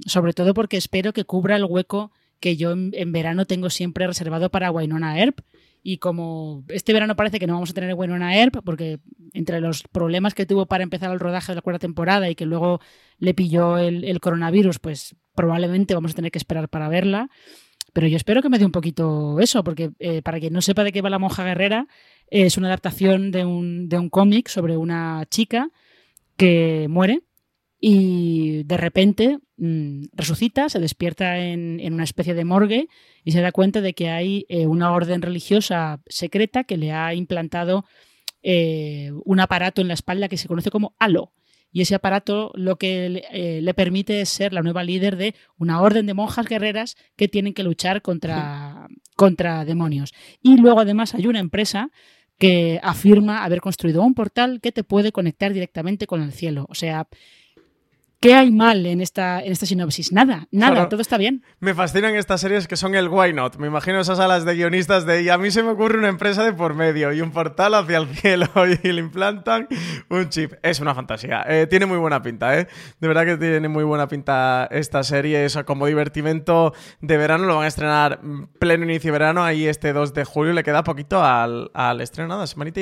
sobre 0.05 0.33
todo 0.33 0.53
porque 0.53 0.77
espero 0.77 1.11
que 1.11 1.25
cubra 1.25 1.57
el 1.57 1.65
hueco 1.65 2.11
que 2.43 2.57
yo 2.57 2.73
en, 2.73 3.11
verano 3.13 3.45
tengo 3.45 3.69
siempre 3.69 4.05
reservado 4.05 4.51
para 4.51 4.69
Wynonna 4.69 5.17
Earp 5.17 5.39
y 5.81 5.99
como 5.99 6.65
este 6.67 6.91
verano 6.91 7.15
parece 7.15 7.39
que 7.39 7.47
no 7.47 7.53
vamos 7.53 7.69
a 7.69 7.73
tener 7.73 7.93
Winona 7.93 8.37
Earp, 8.37 8.57
porque 8.65 8.99
entre 9.31 9.61
los 9.61 9.83
problemas 9.83 10.33
que 10.33 10.45
tuvo 10.45 10.65
para 10.65 10.83
empezar 10.83 11.09
el 11.09 11.21
rodaje 11.21 11.53
de 11.53 11.55
la 11.55 11.61
cuarta 11.61 11.79
temporada 11.79 12.29
y 12.29 12.35
que 12.35 12.45
luego 12.45 12.81
le 13.17 13.33
pilló 13.33 13.77
el, 13.77 14.19
coronavirus, 14.19 14.79
pues 14.79 15.15
probablemente 15.35 15.93
vamos 15.93 16.11
a 16.11 16.15
tener 16.15 16.31
que 16.31 16.37
esperar 16.37 16.67
para 16.67 16.89
verla. 16.89 17.29
Pero 17.93 18.07
yo 18.07 18.17
espero 18.17 18.41
que 18.41 18.49
me 18.49 18.59
dé 18.59 18.65
un 18.65 18.73
poquito 18.73 19.39
eso, 19.39 19.63
porque 19.63 19.91
eh, 19.99 20.21
para 20.21 20.41
quien 20.41 20.51
no 20.51 20.61
sepa 20.61 20.83
de 20.83 20.91
qué 20.91 21.01
va 21.01 21.09
La 21.09 21.19
Monja 21.19 21.45
Guerrera, 21.45 21.87
es 22.27 22.57
una 22.57 22.67
adaptación 22.67 23.31
de 23.31 23.45
un, 23.45 23.87
de 23.87 23.97
un 23.99 24.09
cómic 24.09 24.49
sobre 24.49 24.75
una 24.75 25.25
chica 25.29 25.69
que 26.35 26.87
muere 26.89 27.23
y 27.85 28.63
de 28.63 28.77
repente 28.77 29.39
mm, 29.57 30.05
resucita, 30.13 30.69
se 30.69 30.79
despierta 30.79 31.37
en, 31.39 31.81
una 31.93 32.05
especie 32.05 32.33
de 32.33 32.45
morgue 32.45 32.87
y 33.25 33.33
se 33.33 33.41
da 33.41 33.51
cuenta 33.51 33.81
de 33.81 33.93
que 33.93 34.09
hay 34.09 34.45
eh, 34.47 34.67
una 34.67 34.93
orden 34.93 35.21
religiosa 35.21 36.01
secreta 36.07 36.63
que 36.63 36.77
le 36.77 36.93
ha 36.93 37.13
implantado 37.13 37.83
eh, 38.41 39.11
un 39.25 39.41
aparato 39.41 39.81
en 39.81 39.89
la 39.89 39.95
espalda 39.95 40.29
que 40.29 40.37
se 40.37 40.47
conoce 40.47 40.71
como 40.71 40.95
halo. 40.97 41.33
Y 41.73 41.81
ese 41.81 41.95
aparato 41.95 42.53
lo 42.55 42.77
que 42.77 43.09
le, 43.09 43.23
eh, 43.33 43.61
le 43.61 43.73
permite 43.73 44.21
es 44.21 44.29
ser 44.29 44.53
la 44.53 44.61
nueva 44.61 44.85
líder 44.85 45.17
de 45.17 45.35
una 45.57 45.81
orden 45.81 46.05
de 46.05 46.13
monjas 46.13 46.47
guerreras 46.47 46.95
que 47.17 47.27
tienen 47.27 47.53
que 47.53 47.63
luchar 47.63 48.01
contra, 48.01 48.87
contra 49.17 49.65
demonios. 49.65 50.13
Y 50.41 50.55
luego 50.55 50.79
además 50.79 51.15
hay 51.15 51.27
una 51.27 51.39
empresa 51.39 51.89
que 52.39 52.79
afirma 52.81 53.43
haber 53.43 53.59
construido 53.59 54.03
un 54.03 54.13
portal 54.13 54.61
que 54.61 54.71
te 54.71 54.85
puede 54.85 55.11
conectar 55.11 55.51
directamente 55.51 56.07
con 56.07 56.21
el 56.21 56.31
cielo. 56.31 56.65
O 56.69 56.75
sea, 56.75 57.07
¿Qué 58.23 58.35
hay 58.35 58.51
mal 58.51 58.85
en 58.85 59.01
esta, 59.01 59.41
en 59.41 59.51
esta 59.51 59.65
sinopsis? 59.65 60.13
Nada, 60.13 60.47
nada, 60.49 60.87
todo 60.87 61.01
está 61.01 61.17
bien. 61.17 61.43
Me 61.59 61.73
fascinan 61.73 62.15
estas 62.15 62.39
series 62.39 62.69
que 62.69 62.77
son 62.77 62.95
el 62.95 63.09
why 63.09 63.33
not. 63.33 63.57
Me 63.57 63.67
imagino 63.67 63.99
esas 63.99 64.17
salas 64.17 64.45
de 64.45 64.55
guionistas 64.55 65.05
de 65.05 65.23
y 65.23 65.27
a 65.27 65.37
mí 65.37 65.51
se 65.51 65.61
me 65.61 65.71
ocurre 65.71 65.97
una 65.97 66.07
empresa 66.07 66.41
de 66.45 66.53
por 66.53 66.73
medio 66.73 67.11
y 67.11 67.19
un 67.19 67.31
portal 67.31 67.73
hacia 67.73 67.97
el 67.97 68.07
cielo 68.07 68.47
y 68.83 68.91
le 68.93 69.01
implantan 69.01 69.67
un 70.07 70.29
chip. 70.29 70.53
Es 70.61 70.79
una 70.79 70.95
fantasía. 70.95 71.43
Eh, 71.49 71.67
tiene 71.69 71.85
muy 71.85 71.97
buena 71.97 72.21
pinta, 72.21 72.57
¿eh? 72.57 72.69
De 73.01 73.09
verdad 73.09 73.25
que 73.25 73.35
tiene 73.35 73.67
muy 73.67 73.83
buena 73.83 74.07
pinta 74.07 74.69
esta 74.71 75.03
serie. 75.03 75.43
Eso 75.43 75.65
como 75.65 75.87
divertimento 75.87 76.73
de 77.01 77.17
verano 77.17 77.43
lo 77.43 77.57
van 77.57 77.65
a 77.65 77.67
estrenar 77.67 78.21
pleno 78.57 78.85
inicio 78.85 79.09
de 79.09 79.19
verano. 79.19 79.43
Ahí 79.43 79.67
este 79.67 79.91
2 79.91 80.13
de 80.13 80.23
julio 80.23 80.53
le 80.53 80.63
queda 80.63 80.85
poquito 80.85 81.21
al, 81.21 81.71
al 81.73 81.99
estreno, 81.99 82.29
nada, 82.29 82.47
semanita 82.47 82.79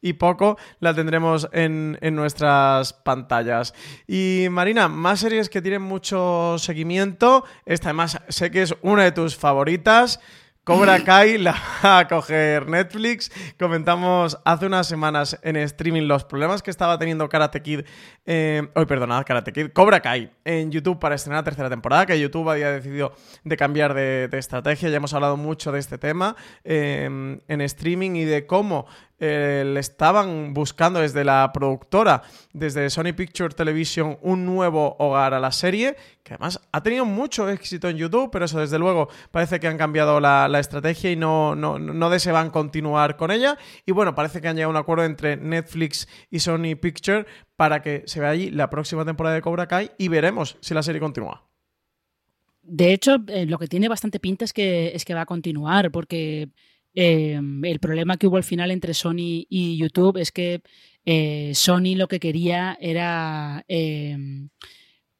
y 0.00 0.12
poco 0.12 0.56
la 0.78 0.94
tendremos 0.94 1.48
en, 1.50 1.98
en 2.00 2.14
nuestras 2.14 2.92
pantallas. 2.92 3.74
Y 4.06 4.46
Marina, 4.52 4.83
más 4.88 5.20
series 5.20 5.48
que 5.48 5.62
tienen 5.62 5.82
mucho 5.82 6.56
seguimiento. 6.58 7.44
Esta 7.66 7.88
además 7.88 8.18
sé 8.28 8.50
que 8.50 8.62
es 8.62 8.74
una 8.82 9.04
de 9.04 9.12
tus 9.12 9.36
favoritas. 9.36 10.20
Cobra 10.64 11.04
Kai 11.04 11.36
la 11.36 11.52
va 11.84 11.98
a 11.98 12.08
coger 12.08 12.66
Netflix. 12.66 13.30
Comentamos 13.58 14.38
hace 14.46 14.64
unas 14.64 14.86
semanas 14.86 15.38
en 15.42 15.56
streaming 15.56 16.08
los 16.08 16.24
problemas 16.24 16.62
que 16.62 16.70
estaba 16.70 16.98
teniendo 16.98 17.28
Karate 17.28 17.60
Kid. 17.60 17.80
Eh, 18.24 18.66
hoy, 18.74 18.86
perdonad, 18.86 19.26
Karate 19.26 19.52
Kid. 19.52 19.72
Cobra 19.74 20.00
Kai 20.00 20.32
en 20.42 20.70
YouTube 20.70 20.98
para 20.98 21.16
estrenar 21.16 21.40
la 21.40 21.44
tercera 21.44 21.68
temporada. 21.68 22.06
Que 22.06 22.18
YouTube 22.18 22.48
había 22.48 22.70
decidido 22.70 23.12
de 23.44 23.56
cambiar 23.58 23.92
de, 23.92 24.30
estrategia. 24.32 24.88
Ya 24.88 24.96
hemos 24.96 25.12
hablado 25.12 25.36
mucho 25.36 25.70
de 25.70 25.80
este 25.80 25.98
tema 25.98 26.34
eh, 26.64 27.38
en 27.46 27.60
streaming 27.60 28.12
y 28.16 28.24
de 28.24 28.46
cómo 28.46 28.86
eh, 29.20 29.62
le 29.64 29.78
estaban 29.78 30.52
buscando 30.54 31.00
desde 31.00 31.24
la 31.24 31.50
productora, 31.54 32.22
desde 32.52 32.90
Sony 32.90 33.12
Picture 33.16 33.54
Television, 33.54 34.18
un 34.22 34.44
nuevo 34.44 34.96
hogar 34.98 35.34
a 35.34 35.40
la 35.40 35.52
serie, 35.52 35.96
que 36.24 36.34
además 36.34 36.60
ha 36.72 36.82
tenido 36.82 37.04
mucho 37.04 37.48
éxito 37.48 37.88
en 37.88 37.96
YouTube, 37.96 38.30
pero 38.32 38.46
eso 38.46 38.58
desde 38.58 38.78
luego 38.78 39.08
parece 39.30 39.60
que 39.60 39.68
han 39.68 39.78
cambiado 39.78 40.18
la, 40.18 40.58
estrategia 40.58 41.12
y 41.12 41.16
no, 41.16 41.54
no, 41.54 41.78
no 41.78 42.10
desean 42.10 42.50
continuar 42.50 43.16
con 43.16 43.30
ella. 43.30 43.56
Y 43.86 43.92
bueno, 43.92 44.14
parece 44.14 44.40
que 44.40 44.48
han 44.48 44.56
llegado 44.56 44.70
a 44.70 44.74
un 44.74 44.76
acuerdo 44.78 45.04
entre 45.04 45.36
Netflix 45.36 46.08
y 46.30 46.40
Sony 46.40 46.74
Picture 46.80 47.26
para 47.54 47.82
que 47.82 48.02
se 48.06 48.18
vea 48.18 48.30
allí 48.30 48.50
la 48.50 48.70
próxima 48.70 49.04
temporada 49.04 49.36
de 49.36 49.42
Cobra 49.42 49.68
Kai 49.68 49.92
y 49.98 50.08
veremos 50.08 50.56
si 50.60 50.74
la 50.74 50.82
serie 50.82 51.00
continúa. 51.00 51.46
De 52.62 52.92
hecho, 52.92 53.18
eh, 53.28 53.44
lo 53.44 53.58
que 53.58 53.68
tiene 53.68 53.88
bastante 53.88 54.18
pinta 54.18 54.46
es 54.46 54.54
que, 54.54 54.92
es 54.94 55.04
que 55.04 55.12
va 55.12 55.20
a 55.20 55.26
continuar, 55.26 55.90
porque 55.90 56.48
Em, 56.94 57.64
el 57.64 57.80
problema 57.80 58.16
que 58.16 58.28
hubo 58.28 58.36
al 58.36 58.44
final 58.44 58.70
entre 58.70 58.94
Sony 58.94 59.46
y 59.48 59.76
YouTube 59.76 60.16
es 60.16 60.30
que 60.30 60.62
eh, 61.04 61.50
Sony 61.54 61.96
lo 61.96 62.06
que 62.06 62.20
quería 62.20 62.78
era 62.80 63.64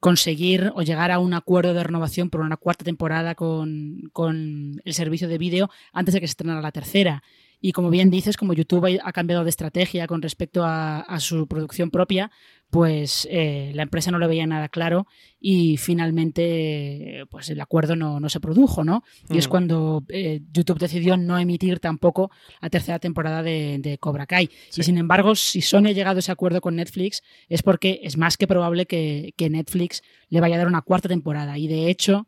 conseguir 0.05 0.71
o 0.75 0.83
llegar 0.83 1.11
a 1.11 1.19
un 1.19 1.33
acuerdo 1.33 1.73
de 1.73 1.83
renovación 1.83 2.29
por 2.29 2.43
una 2.43 2.59
cuarta 2.59 2.85
temporada 2.85 3.35
con, 3.35 4.11
con 4.13 4.83
el 4.85 4.93
servicio 4.93 5.29
de 5.29 5.39
vídeo 5.39 5.71
antes 5.95 6.13
de 6.13 6.21
que 6.21 6.27
se 6.27 6.33
estrenara 6.33 6.61
la 6.61 6.73
tercera. 6.73 7.23
Y 7.59 7.73
como 7.73 7.89
bien 7.89 8.11
dices, 8.11 8.37
como 8.37 8.53
YouTube 8.53 9.01
ha 9.03 9.13
cambiado 9.13 9.45
de 9.45 9.49
estrategia 9.49 10.07
con 10.07 10.21
respecto 10.21 10.63
a, 10.63 11.07
su 11.21 11.47
producción 11.47 11.91
propia, 11.91 12.31
pues 12.75 13.29
eh, 13.31 13.71
la 13.73 13.85
empresa 13.85 14.11
no 14.11 14.19
le 14.19 14.27
veía 14.27 14.49
nada 14.49 14.69
claro 14.69 15.07
y 15.39 15.77
finalmente 15.77 17.23
pues 17.31 17.49
el 17.49 17.61
acuerdo 17.61 17.95
no, 17.95 18.29
se 18.29 18.41
produjo, 18.41 18.83
¿no? 18.83 19.05
Y 19.31 19.39
es 19.39 19.47
mm. 19.47 19.51
cuando 19.51 20.05
eh, 20.09 20.41
YouTube 20.53 20.81
decidió 20.81 21.17
no 21.17 21.39
emitir 21.39 21.79
tampoco 21.79 22.33
la 22.61 22.71
tercera 22.71 22.99
temporada 22.99 23.45
de, 23.45 23.97
Cobra 24.01 24.27
Kai. 24.27 24.51
Y 24.77 24.83
sin 24.83 24.99
embargo, 24.99 25.37
si 25.37 25.63
Sony 25.63 25.87
ha 25.87 25.93
llegado 25.93 26.17
a 26.17 26.19
ese 26.19 26.33
acuerdo 26.33 26.61
con 26.61 26.75
Netflix, 26.75 27.23
es 27.49 27.63
porque 27.63 28.01
es 28.03 28.17
más 28.17 28.37
que 28.37 28.49
probable 28.49 28.87
que, 28.87 29.35
que 29.37 29.51
Netflix 29.51 30.03
le 30.29 30.41
vaya 30.41 30.57
a 30.57 30.59
dar 30.59 30.67
una 30.67 30.83
cuarta 30.83 31.09
temporada. 31.09 31.57
Y 31.57 31.69
de 31.69 31.89
hecho, 31.89 32.27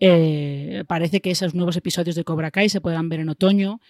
eh, 0.00 0.84
parece 0.86 1.20
que 1.20 1.30
esos 1.30 1.54
nuevos 1.54 1.76
episodios 1.76 2.16
de 2.16 2.24
Cobra 2.24 2.50
Kai 2.50 2.68
se 2.68 2.80
puedan 2.80 3.08
ver 3.08 3.20
en 3.20 3.28
otoño 3.28 3.80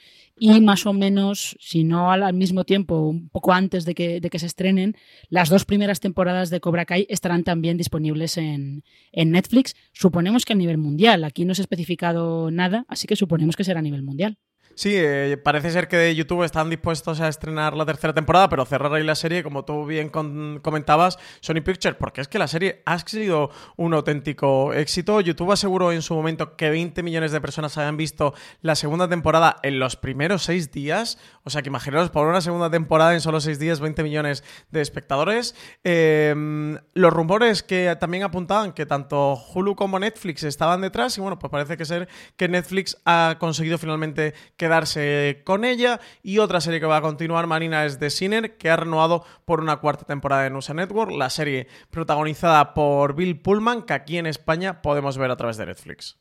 y 0.40 0.60
más 0.60 0.86
o 0.86 0.92
menos, 0.92 1.56
si 1.60 1.84
no 1.84 2.12
al, 2.12 2.32
mismo 2.34 2.64
tiempo, 2.64 3.00
un 3.00 3.28
poco 3.28 3.52
antes 3.52 3.84
de 3.84 3.94
que, 3.94 4.20
de 4.20 4.30
que, 4.30 4.38
se 4.38 4.46
estrenen, 4.46 4.96
las 5.28 5.48
dos 5.48 5.64
primeras 5.64 6.00
temporadas 6.00 6.50
de 6.50 6.60
Cobra 6.60 6.84
Kai 6.84 7.06
estarán 7.10 7.44
también 7.44 7.76
disponibles 7.76 8.36
en, 8.38 8.84
en 9.12 9.30
Netflix. 9.32 9.74
Suponemos 9.92 10.44
que 10.44 10.52
a 10.52 10.56
nivel 10.56 10.78
mundial. 10.78 11.24
Aquí 11.24 11.44
no 11.44 11.54
se 11.54 11.62
ha 11.62 11.64
especificado 11.64 12.50
nada, 12.50 12.84
así 12.88 13.06
que 13.06 13.16
suponemos 13.16 13.56
que 13.56 13.64
será 13.64 13.80
a 13.80 13.82
nivel 13.82 14.02
mundial. 14.02 14.38
Sí, 14.78 14.92
eh, 14.94 15.36
parece 15.42 15.72
ser 15.72 15.88
que 15.88 15.96
de 15.96 16.14
YouTube 16.14 16.44
están 16.44 16.70
dispuestos 16.70 17.20
a 17.20 17.26
estrenar 17.26 17.74
la 17.74 17.84
tercera 17.84 18.14
temporada, 18.14 18.48
pero 18.48 18.64
cerrar 18.64 18.94
ahí 18.94 19.02
la 19.02 19.16
serie, 19.16 19.42
como 19.42 19.64
tú 19.64 19.84
bien 19.84 20.08
comentabas, 20.08 21.18
Sony 21.40 21.62
Pictures, 21.64 21.96
porque 21.98 22.20
es 22.20 22.28
que 22.28 22.38
la 22.38 22.46
serie 22.46 22.80
ha 22.86 22.96
sido 23.00 23.50
un 23.74 23.92
auténtico 23.92 24.72
éxito. 24.72 25.20
YouTube 25.20 25.50
aseguró 25.50 25.90
en 25.90 26.00
su 26.00 26.14
momento 26.14 26.54
que 26.54 26.70
20 26.70 27.02
millones 27.02 27.32
de 27.32 27.40
personas 27.40 27.76
habían 27.76 27.96
visto 27.96 28.34
la 28.60 28.76
segunda 28.76 29.08
temporada 29.08 29.56
en 29.64 29.80
los 29.80 29.96
primeros 29.96 30.44
seis 30.44 30.70
días. 30.70 31.18
O 31.42 31.50
sea 31.50 31.60
que 31.62 31.70
imaginaos, 31.70 32.10
por 32.10 32.28
una 32.28 32.40
segunda 32.40 32.70
temporada 32.70 33.14
en 33.14 33.20
solo 33.20 33.40
seis 33.40 33.58
días, 33.58 33.80
20 33.80 34.04
millones 34.04 34.44
de 34.70 34.80
espectadores. 34.80 35.56
Em, 35.82 36.78
los 36.94 37.12
rumores 37.12 37.64
que 37.64 37.96
también 37.98 38.22
apuntaban 38.22 38.72
que 38.72 38.86
tanto 38.86 39.34
Hulu 39.34 39.74
como 39.74 39.98
Netflix 39.98 40.44
estaban 40.44 40.82
detrás, 40.82 41.18
y 41.18 41.20
bueno, 41.20 41.36
pues 41.36 41.50
parece 41.50 41.76
que 41.76 41.84
ser 41.84 42.08
que 42.36 42.46
Netflix 42.46 42.96
ha 43.04 43.38
conseguido 43.40 43.76
finalmente 43.76 44.34
que 44.56 44.67
quedarse 44.68 45.40
con 45.44 45.64
ella. 45.64 46.00
Y 46.22 46.38
otra 46.38 46.60
serie 46.60 46.80
que 46.80 46.86
va 46.86 46.98
a 46.98 47.02
continuar, 47.02 47.46
Marina, 47.46 47.86
es 47.86 47.98
The 47.98 48.10
Sinner, 48.10 48.56
que 48.56 48.70
ha 48.70 48.76
renovado 48.76 49.24
por 49.44 49.60
una 49.60 49.78
cuarta 49.78 50.04
temporada 50.04 50.46
en 50.46 50.54
USA 50.54 50.74
Network, 50.74 51.12
la 51.12 51.30
serie 51.30 51.66
protagonizada 51.90 52.74
por 52.74 53.16
Bill 53.16 53.40
Pullman, 53.40 53.82
que 53.82 53.94
aquí 53.94 54.18
en 54.18 54.26
España 54.26 54.82
podemos 54.82 55.16
ver 55.16 55.30
a 55.30 55.36
través 55.36 55.56
de 55.56 55.66
Netflix. 55.66 56.18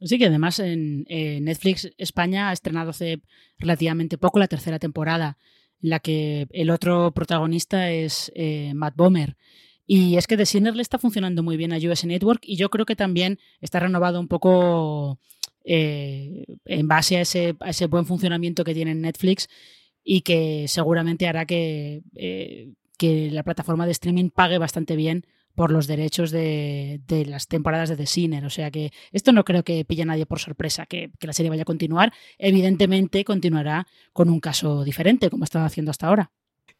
Sí, 0.00 0.18
que 0.18 0.26
además 0.26 0.58
en 0.60 1.04
Netflix 1.08 1.90
España 1.98 2.50
ha 2.50 2.52
estrenado 2.52 2.90
hace 2.90 3.20
relativamente 3.58 4.18
poco 4.18 4.38
la 4.38 4.46
tercera 4.46 4.78
temporada, 4.78 5.38
en 5.82 5.90
la 5.90 6.00
que 6.00 6.46
el 6.50 6.70
otro 6.70 7.12
protagonista 7.12 7.90
es 7.90 8.30
eh, 8.34 8.72
Matt 8.74 8.96
Bomer. 8.96 9.36
Y 9.86 10.16
es 10.16 10.26
que 10.26 10.36
The 10.36 10.46
Sinner 10.46 10.76
le 10.76 10.82
está 10.82 10.98
funcionando 10.98 11.42
muy 11.42 11.56
bien 11.56 11.72
a 11.72 11.78
US 11.78 12.04
Network 12.04 12.42
y 12.42 12.56
yo 12.56 12.68
creo 12.68 12.84
que 12.84 12.94
también 12.94 13.38
está 13.60 13.80
renovado 13.80 14.20
un 14.20 14.28
poco 14.28 15.18
eh, 15.70 16.46
en 16.64 16.88
base 16.88 17.18
a 17.18 17.20
ese, 17.20 17.86
buen 17.90 18.06
funcionamiento 18.06 18.64
que 18.64 18.72
tiene 18.72 18.94
Netflix 18.94 19.48
y 20.02 20.22
que 20.22 20.64
seguramente 20.66 21.28
hará 21.28 21.44
que, 21.44 22.00
eh, 22.14 22.72
que 22.96 23.30
la 23.30 23.42
plataforma 23.42 23.84
de 23.84 23.92
streaming 23.92 24.30
pague 24.30 24.56
bastante 24.56 24.96
bien 24.96 25.26
por 25.54 25.70
los 25.70 25.86
derechos 25.86 26.30
de, 26.30 27.02
las 27.26 27.48
temporadas 27.48 27.90
de 27.90 27.96
The 27.96 28.06
Sinner. 28.06 28.46
O 28.46 28.50
sea 28.50 28.70
que 28.70 28.92
esto 29.12 29.32
no 29.32 29.44
creo 29.44 29.62
que 29.62 29.84
pille 29.84 30.04
a 30.04 30.06
nadie 30.06 30.24
por 30.24 30.38
sorpresa, 30.38 30.86
que, 30.86 31.10
que, 31.18 31.26
la 31.26 31.34
serie 31.34 31.50
vaya 31.50 31.62
a 31.62 31.66
continuar. 31.66 32.14
Evidentemente 32.38 33.22
continuará 33.24 33.86
con 34.14 34.30
un 34.30 34.40
caso 34.40 34.84
diferente, 34.84 35.28
como 35.28 35.44
estado 35.44 35.66
haciendo 35.66 35.90
hasta 35.90 36.06
ahora. 36.06 36.30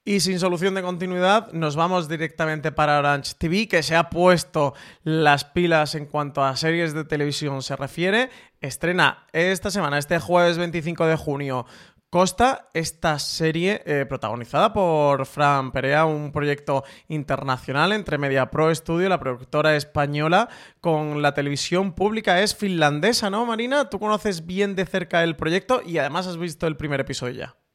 Y 0.08 0.20
sin 0.20 0.40
solución 0.40 0.74
de 0.74 0.80
continuidad, 0.80 1.52
nos 1.52 1.76
vamos 1.76 2.08
directamente 2.08 2.72
para 2.72 2.98
Orange 2.98 3.34
TV, 3.36 3.68
que 3.68 3.82
se 3.82 3.94
ha 3.94 4.08
puesto 4.08 4.72
las 5.02 5.44
pilas 5.44 5.94
en 5.94 6.06
cuanto 6.06 6.42
a 6.42 6.56
series 6.56 6.94
de 6.94 7.04
televisión 7.04 7.60
se 7.60 7.76
refiere. 7.76 8.30
Estrena 8.62 9.26
esta 9.34 9.70
semana, 9.70 9.98
este 9.98 10.18
jueves 10.18 10.56
25 10.56 11.04
de 11.04 11.16
junio, 11.16 11.66
Costa, 12.08 12.70
esta 12.72 13.18
serie 13.18 13.82
eh, 13.84 14.06
protagonizada 14.08 14.72
por 14.72 15.26
Fran 15.26 15.72
Perea, 15.72 16.06
un 16.06 16.32
proyecto 16.32 16.84
internacional 17.08 17.92
entre 17.92 18.16
Media 18.16 18.50
Pro 18.50 18.74
Studio, 18.74 19.10
la 19.10 19.20
productora 19.20 19.76
española, 19.76 20.48
con 20.80 21.20
la 21.20 21.34
televisión 21.34 21.92
pública. 21.92 22.40
Es 22.40 22.56
finlandesa, 22.56 23.28
¿no, 23.28 23.44
Marina? 23.44 23.90
Tú 23.90 23.98
conoces 23.98 24.46
bien 24.46 24.74
de 24.74 24.86
cerca 24.86 25.22
el 25.22 25.36
proyecto 25.36 25.82
y 25.84 25.98
además 25.98 26.26
has 26.26 26.38
visto 26.38 26.66
el 26.66 26.78
primer 26.78 27.00
episodio 27.00 27.34
ya. 27.34 27.67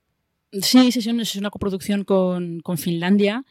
Sí, 0.62 0.92
sí, 0.92 1.00
es 1.00 1.36
una 1.36 1.50
coproducción 1.50 2.04
con, 2.04 2.60
con 2.62 2.78
Finlandia. 2.78 3.44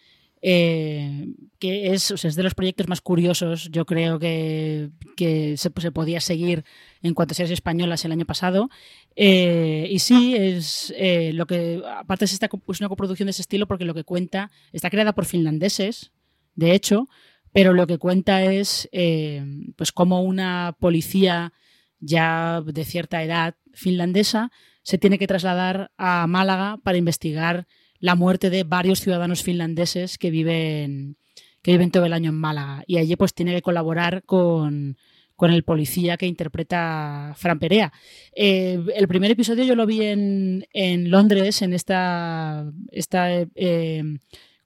Eh, 0.44 1.28
que 1.60 1.92
es, 1.92 2.08
de 2.08 2.42
los 2.42 2.54
proyectos 2.56 2.88
más 2.88 3.00
curiosos, 3.00 3.68
yo 3.70 3.86
creo 3.86 4.18
que, 4.18 4.90
se, 5.56 5.70
podía 5.70 6.20
seguir 6.20 6.64
en 7.00 7.14
cuanto 7.14 7.30
a 7.32 7.36
series 7.36 7.52
españolas 7.52 8.04
el 8.04 8.10
año 8.10 8.26
pasado. 8.26 8.68
Eh, 9.14 9.86
y 9.88 10.00
sí, 10.00 10.34
es 10.34 10.92
eh, 10.96 11.32
lo 11.32 11.46
que, 11.46 11.80
aparte 11.86 12.24
es, 12.24 12.32
esta, 12.32 12.50
es 12.68 12.80
una 12.80 12.88
coproducción 12.88 13.28
de 13.28 13.30
ese 13.30 13.42
estilo 13.42 13.68
porque 13.68 13.84
lo 13.84 13.94
que 13.94 14.02
cuenta, 14.02 14.50
está 14.72 14.90
creada 14.90 15.14
por 15.14 15.26
finlandeses, 15.26 16.10
de 16.56 16.74
hecho, 16.74 17.08
pero 17.52 17.72
lo 17.72 17.86
que 17.86 17.98
cuenta 17.98 18.42
es 18.42 18.88
pues 19.76 19.92
cómo 19.92 20.22
una 20.22 20.76
policía 20.80 21.52
ya 22.00 22.62
de 22.62 22.84
cierta 22.84 23.22
edad 23.22 23.54
finlandesa 23.72 24.50
se 24.82 24.98
tiene 24.98 25.18
que 25.18 25.26
trasladar 25.26 25.90
a 25.96 26.26
Málaga 26.26 26.78
para 26.82 26.98
investigar 26.98 27.66
la 27.98 28.16
muerte 28.16 28.50
de 28.50 28.64
varios 28.64 29.00
ciudadanos 29.00 29.42
finlandeses 29.42 30.18
que 30.18 30.30
viven, 30.30 31.16
que 31.62 31.72
viven 31.72 31.92
todo 31.92 32.04
el 32.04 32.12
año 32.12 32.30
en 32.30 32.36
Málaga. 32.36 32.82
Y 32.86 32.98
allí 32.98 33.14
pues 33.16 33.32
tiene 33.32 33.54
que 33.54 33.62
colaborar 33.62 34.24
con, 34.24 34.96
el 35.40 35.64
policía 35.64 36.16
que 36.16 36.26
interpreta 36.26 37.32
Fran 37.36 37.58
Perea. 37.58 37.92
Eh, 38.34 38.80
el 38.94 39.08
primer 39.08 39.30
episodio 39.32 39.64
yo 39.64 39.74
lo 39.74 39.86
vi 39.86 40.02
en, 40.02 41.10
Londres, 41.10 41.62
en 41.62 41.72
esta, 41.72 42.64
esta 42.92 43.28
eh, 43.54 44.04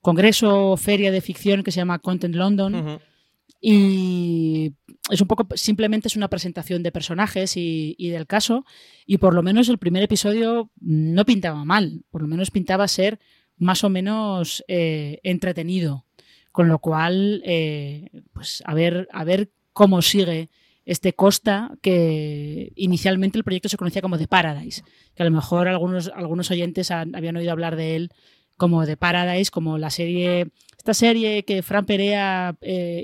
congreso, 0.01 0.77
feria 0.77 1.11
de 1.11 1.21
ficción 1.21 1.63
que 1.63 1.71
se 1.71 1.79
llama 1.79 1.99
Content 1.99 2.35
London. 2.35 2.99
Y 3.59 4.73
es 5.09 5.21
un 5.21 5.27
poco, 5.27 5.47
simplemente 5.55 6.07
es 6.07 6.15
una 6.15 6.29
presentación 6.29 6.83
de 6.83 6.91
personajes 6.91 7.55
y, 7.55 7.95
del 8.09 8.27
caso. 8.27 8.65
Y 9.05 9.17
por 9.17 9.33
lo 9.33 9.43
menos 9.43 9.69
el 9.69 9.77
primer 9.77 10.03
episodio 10.03 10.69
no 10.79 11.25
pintaba 11.25 11.63
mal. 11.65 12.03
Por 12.09 12.21
lo 12.21 12.27
menos 12.27 12.51
pintaba 12.51 12.87
ser 12.87 13.19
más 13.57 13.83
o 13.83 13.89
menos 13.89 14.63
eh, 14.67 15.19
entretenido. 15.23 16.05
Con 16.51 16.67
lo 16.67 16.79
cual, 16.79 17.41
eh, 17.45 18.09
pues 18.33 18.63
a 18.65 18.73
ver, 18.73 19.07
a 19.11 19.23
ver 19.23 19.51
cómo 19.73 20.01
sigue 20.01 20.49
este 20.85 21.13
Costa, 21.13 21.77
que 21.81 22.71
inicialmente 22.75 23.37
el 23.37 23.43
proyecto 23.43 23.67
se 23.67 23.77
conocía 23.77 24.01
como 24.01 24.17
The 24.17 24.27
Paradise, 24.27 24.83
que 25.13 25.21
a 25.21 25.25
lo 25.25 25.31
mejor 25.31 25.67
algunos, 25.67 26.09
algunos 26.15 26.49
oyentes 26.49 26.91
habían 26.91 27.35
oído 27.35 27.51
hablar 27.51 27.75
de 27.75 27.97
él 27.97 28.11
como 28.57 28.85
The 28.85 28.97
Paradise, 28.97 29.51
como 29.51 29.77
la 29.77 29.89
serie 29.89 30.51
esta 30.87 30.93
serie 30.93 31.43
que 31.43 31.63
Fran 31.63 31.85
Perea 31.85 32.55
eh, 32.61 33.03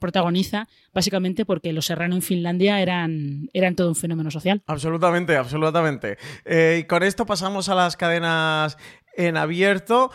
protagoniza, 0.00 0.66
básicamente 0.92 1.44
porque 1.44 1.72
los 1.72 1.86
serranos 1.86 2.16
en 2.16 2.22
Finlandia 2.22 2.80
eran, 2.80 3.48
eran 3.52 3.76
todo 3.76 3.90
un 3.90 3.94
fenómeno 3.94 4.28
social. 4.32 4.60
Absolutamente, 4.66 5.36
absolutamente. 5.36 6.18
Eh, 6.44 6.80
y 6.80 6.84
con 6.88 7.04
esto 7.04 7.24
pasamos 7.24 7.68
a 7.68 7.76
las 7.76 7.96
cadenas 7.96 8.76
en 9.16 9.36
abierto. 9.36 10.10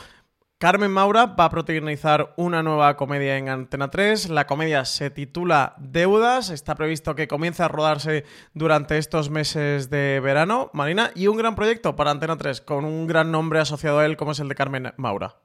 Carmen 0.59 0.89
Maura 0.89 1.27
va 1.27 1.45
a 1.45 1.49
protagonizar 1.51 2.33
una 2.35 2.63
nueva 2.63 2.97
comedia 2.97 3.37
en 3.37 3.47
Antena 3.47 3.91
3. 3.91 4.29
La 4.29 4.47
comedia 4.47 4.85
se 4.85 5.11
titula 5.11 5.75
Deudas. 5.77 6.49
Está 6.49 6.73
previsto 6.73 7.13
que 7.13 7.27
comience 7.27 7.61
a 7.61 7.67
rodarse 7.67 8.25
durante 8.55 8.97
estos 8.97 9.29
meses 9.29 9.91
de 9.91 10.19
verano. 10.19 10.71
Marina, 10.73 11.11
y 11.13 11.27
un 11.27 11.37
gran 11.37 11.53
proyecto 11.53 11.95
para 11.95 12.09
Antena 12.09 12.37
3, 12.37 12.61
con 12.61 12.85
un 12.85 13.05
gran 13.05 13.31
nombre 13.31 13.59
asociado 13.59 13.99
a 13.99 14.05
él 14.07 14.17
como 14.17 14.31
es 14.31 14.39
el 14.39 14.47
de 14.47 14.55
Carmen 14.55 14.93
Maura. 14.97 15.35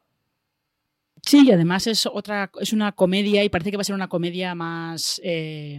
Sí, 1.21 1.47
y 1.47 1.53
además 1.53 1.87
es 1.87 2.07
otra, 2.07 2.51
es 2.59 2.73
una 2.73 2.93
comedia 2.93 3.45
y 3.45 3.51
parece 3.51 3.71
que 3.71 3.77
va 3.77 3.83
a 3.83 3.85
ser 3.85 3.95
una 3.95 4.09
comedia 4.09 4.55
más, 4.55 5.21
eh, 5.23 5.79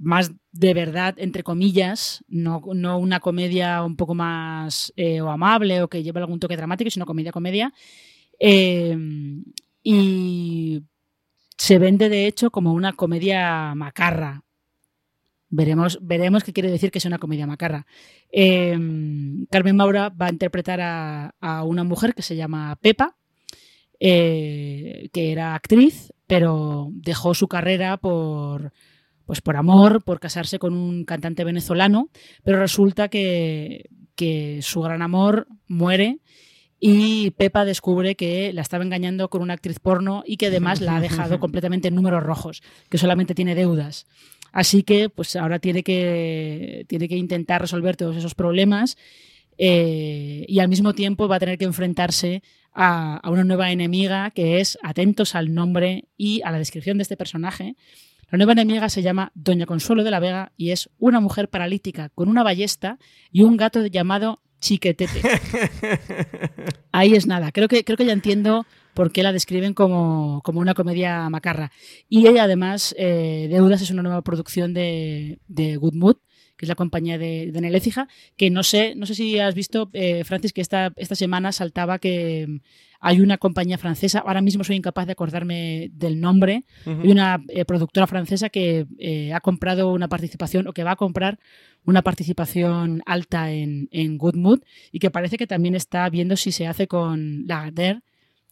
más 0.00 0.32
de 0.50 0.74
verdad, 0.74 1.14
entre 1.18 1.42
comillas, 1.42 2.24
no, 2.26 2.62
no 2.74 2.98
una 2.98 3.20
comedia 3.20 3.84
un 3.84 3.96
poco 3.96 4.14
más 4.14 4.92
eh, 4.96 5.20
o 5.20 5.30
amable 5.30 5.82
o 5.82 5.88
que 5.88 6.02
lleve 6.02 6.20
algún 6.20 6.40
toque 6.40 6.56
dramático, 6.56 6.90
sino 6.90 7.06
comedia-comedia. 7.06 7.72
Eh, 8.38 8.96
y 9.82 10.82
se 11.56 11.78
vende 11.78 12.08
de 12.08 12.26
hecho 12.26 12.50
como 12.50 12.72
una 12.72 12.94
comedia 12.94 13.74
macarra. 13.74 14.42
Veremos, 15.50 15.98
veremos 16.00 16.44
qué 16.44 16.52
quiere 16.52 16.70
decir 16.70 16.90
que 16.90 16.98
es 16.98 17.04
una 17.04 17.18
comedia 17.18 17.46
macarra. 17.46 17.86
Carmen 18.32 19.76
Maura 19.76 20.08
va 20.08 20.26
a 20.26 20.32
interpretar 20.32 20.80
a, 20.80 21.34
a 21.40 21.64
una 21.64 21.84
mujer 21.84 22.14
que 22.14 22.22
se 22.22 22.36
llama 22.36 22.76
Pepa, 22.80 23.16
eh, 24.02 25.10
que 25.12 25.30
era 25.30 25.54
actriz, 25.54 26.10
pero 26.26 26.88
dejó 26.92 27.34
su 27.34 27.48
carrera 27.48 27.98
por, 27.98 28.72
pues 29.30 29.42
por 29.42 29.56
amor, 29.56 30.02
por 30.02 30.18
casarse 30.18 30.58
con 30.58 30.74
un 30.74 31.04
cantante 31.04 31.44
venezolano, 31.44 32.10
pero 32.42 32.58
resulta 32.58 33.06
que, 33.06 33.88
que 34.16 34.58
su 34.60 34.80
gran 34.80 35.02
amor 35.02 35.46
muere 35.68 36.18
y 36.80 37.30
Pepa 37.30 37.64
descubre 37.64 38.16
que 38.16 38.52
la 38.52 38.62
estaba 38.62 38.82
engañando 38.82 39.30
con 39.30 39.40
una 39.40 39.54
actriz 39.54 39.78
porno 39.78 40.24
y 40.26 40.36
que 40.36 40.46
además 40.46 40.80
la 40.80 40.96
ha 40.96 41.00
dejado 41.00 41.38
completamente 41.38 41.86
en 41.86 41.94
números 41.94 42.24
rojos, 42.24 42.60
que 42.88 42.98
solamente 42.98 43.36
tiene 43.36 43.54
deudas. 43.54 44.08
Así 44.50 44.82
que 44.82 45.08
pues 45.08 45.36
ahora 45.36 45.60
tiene 45.60 45.84
que, 45.84 46.84
tiene 46.88 47.08
que 47.08 47.16
intentar 47.16 47.60
resolver 47.60 47.96
todos 47.96 48.16
esos 48.16 48.34
problemas 48.34 48.96
eh, 49.58 50.44
y 50.48 50.58
al 50.58 50.68
mismo 50.68 50.92
tiempo 50.92 51.28
va 51.28 51.36
a 51.36 51.38
tener 51.38 51.56
que 51.56 51.66
enfrentarse 51.66 52.42
a, 52.74 53.20
una 53.30 53.44
nueva 53.44 53.70
enemiga 53.70 54.32
que 54.32 54.58
es, 54.58 54.76
atentos 54.82 55.36
al 55.36 55.54
nombre 55.54 56.08
y 56.16 56.42
a 56.42 56.50
la 56.50 56.58
descripción 56.58 56.98
de 56.98 57.02
este 57.02 57.16
personaje, 57.16 57.76
la 58.30 58.38
nueva 58.38 58.52
enemiga 58.52 58.88
se 58.88 59.02
llama 59.02 59.32
Doña 59.34 59.66
Consuelo 59.66 60.04
de 60.04 60.10
la 60.10 60.20
Vega 60.20 60.52
y 60.56 60.70
es 60.70 60.88
una 60.98 61.20
mujer 61.20 61.48
paralítica 61.48 62.10
con 62.10 62.28
una 62.28 62.42
ballesta 62.42 62.98
y 63.32 63.42
un 63.42 63.56
gato 63.56 63.84
llamado 63.86 64.40
Chiquetete. 64.60 65.20
Ahí 66.92 67.14
es 67.14 67.26
nada. 67.26 67.50
Creo 67.50 67.66
que, 67.66 67.82
creo 67.82 67.96
que 67.96 68.04
ya 68.04 68.12
entiendo 68.12 68.66
por 68.94 69.10
qué 69.10 69.22
la 69.22 69.32
describen 69.32 69.74
como, 69.74 70.42
una 70.46 70.74
comedia 70.74 71.28
macarra. 71.30 71.72
Y 72.08 72.26
ella, 72.28 72.44
además, 72.44 72.94
eh, 72.98 73.48
Deudas 73.50 73.82
es 73.82 73.90
una 73.90 74.02
nueva 74.02 74.22
producción 74.22 74.74
de, 74.74 75.40
de 75.48 75.76
Good 75.76 75.94
Mood, 75.94 76.16
que 76.60 76.66
es 76.66 76.68
la 76.68 76.74
compañía 76.74 77.16
de, 77.16 77.52
de 77.52 77.60
Nelecija, 77.62 78.06
que 78.36 78.50
no 78.50 78.62
sé, 78.62 78.94
no 78.94 79.06
sé 79.06 79.14
si 79.14 79.38
has 79.38 79.54
visto, 79.54 79.88
eh, 79.94 80.24
Francis, 80.24 80.52
que 80.52 80.60
esta, 80.60 80.92
esta 80.96 81.14
semana 81.14 81.52
saltaba 81.52 81.98
que 81.98 82.44
mm, 82.46 82.56
hay 83.00 83.22
una 83.22 83.38
compañía 83.38 83.78
francesa, 83.78 84.18
ahora 84.18 84.42
mismo 84.42 84.62
soy 84.62 84.76
incapaz 84.76 85.06
de 85.06 85.12
acordarme 85.12 85.90
del 85.94 86.20
nombre, 86.20 86.66
hay 86.84 87.10
una 87.10 87.42
eh, 87.48 87.64
productora 87.64 88.06
francesa 88.06 88.50
que 88.50 88.86
eh, 88.98 89.32
ha 89.32 89.40
comprado 89.40 89.90
una 89.90 90.08
participación 90.08 90.66
o 90.66 90.74
que 90.74 90.84
va 90.84 90.90
a 90.90 90.96
comprar 90.96 91.38
una 91.86 92.02
participación 92.02 93.00
alta 93.06 93.52
en, 93.52 93.88
en 93.90 94.18
Good 94.18 94.34
Mood 94.34 94.60
y 94.92 94.98
que 94.98 95.10
parece 95.10 95.38
que 95.38 95.46
también 95.46 95.74
está 95.74 96.10
viendo 96.10 96.36
si 96.36 96.52
se 96.52 96.66
hace 96.66 96.88
con 96.88 97.46
Lagardère 97.46 98.02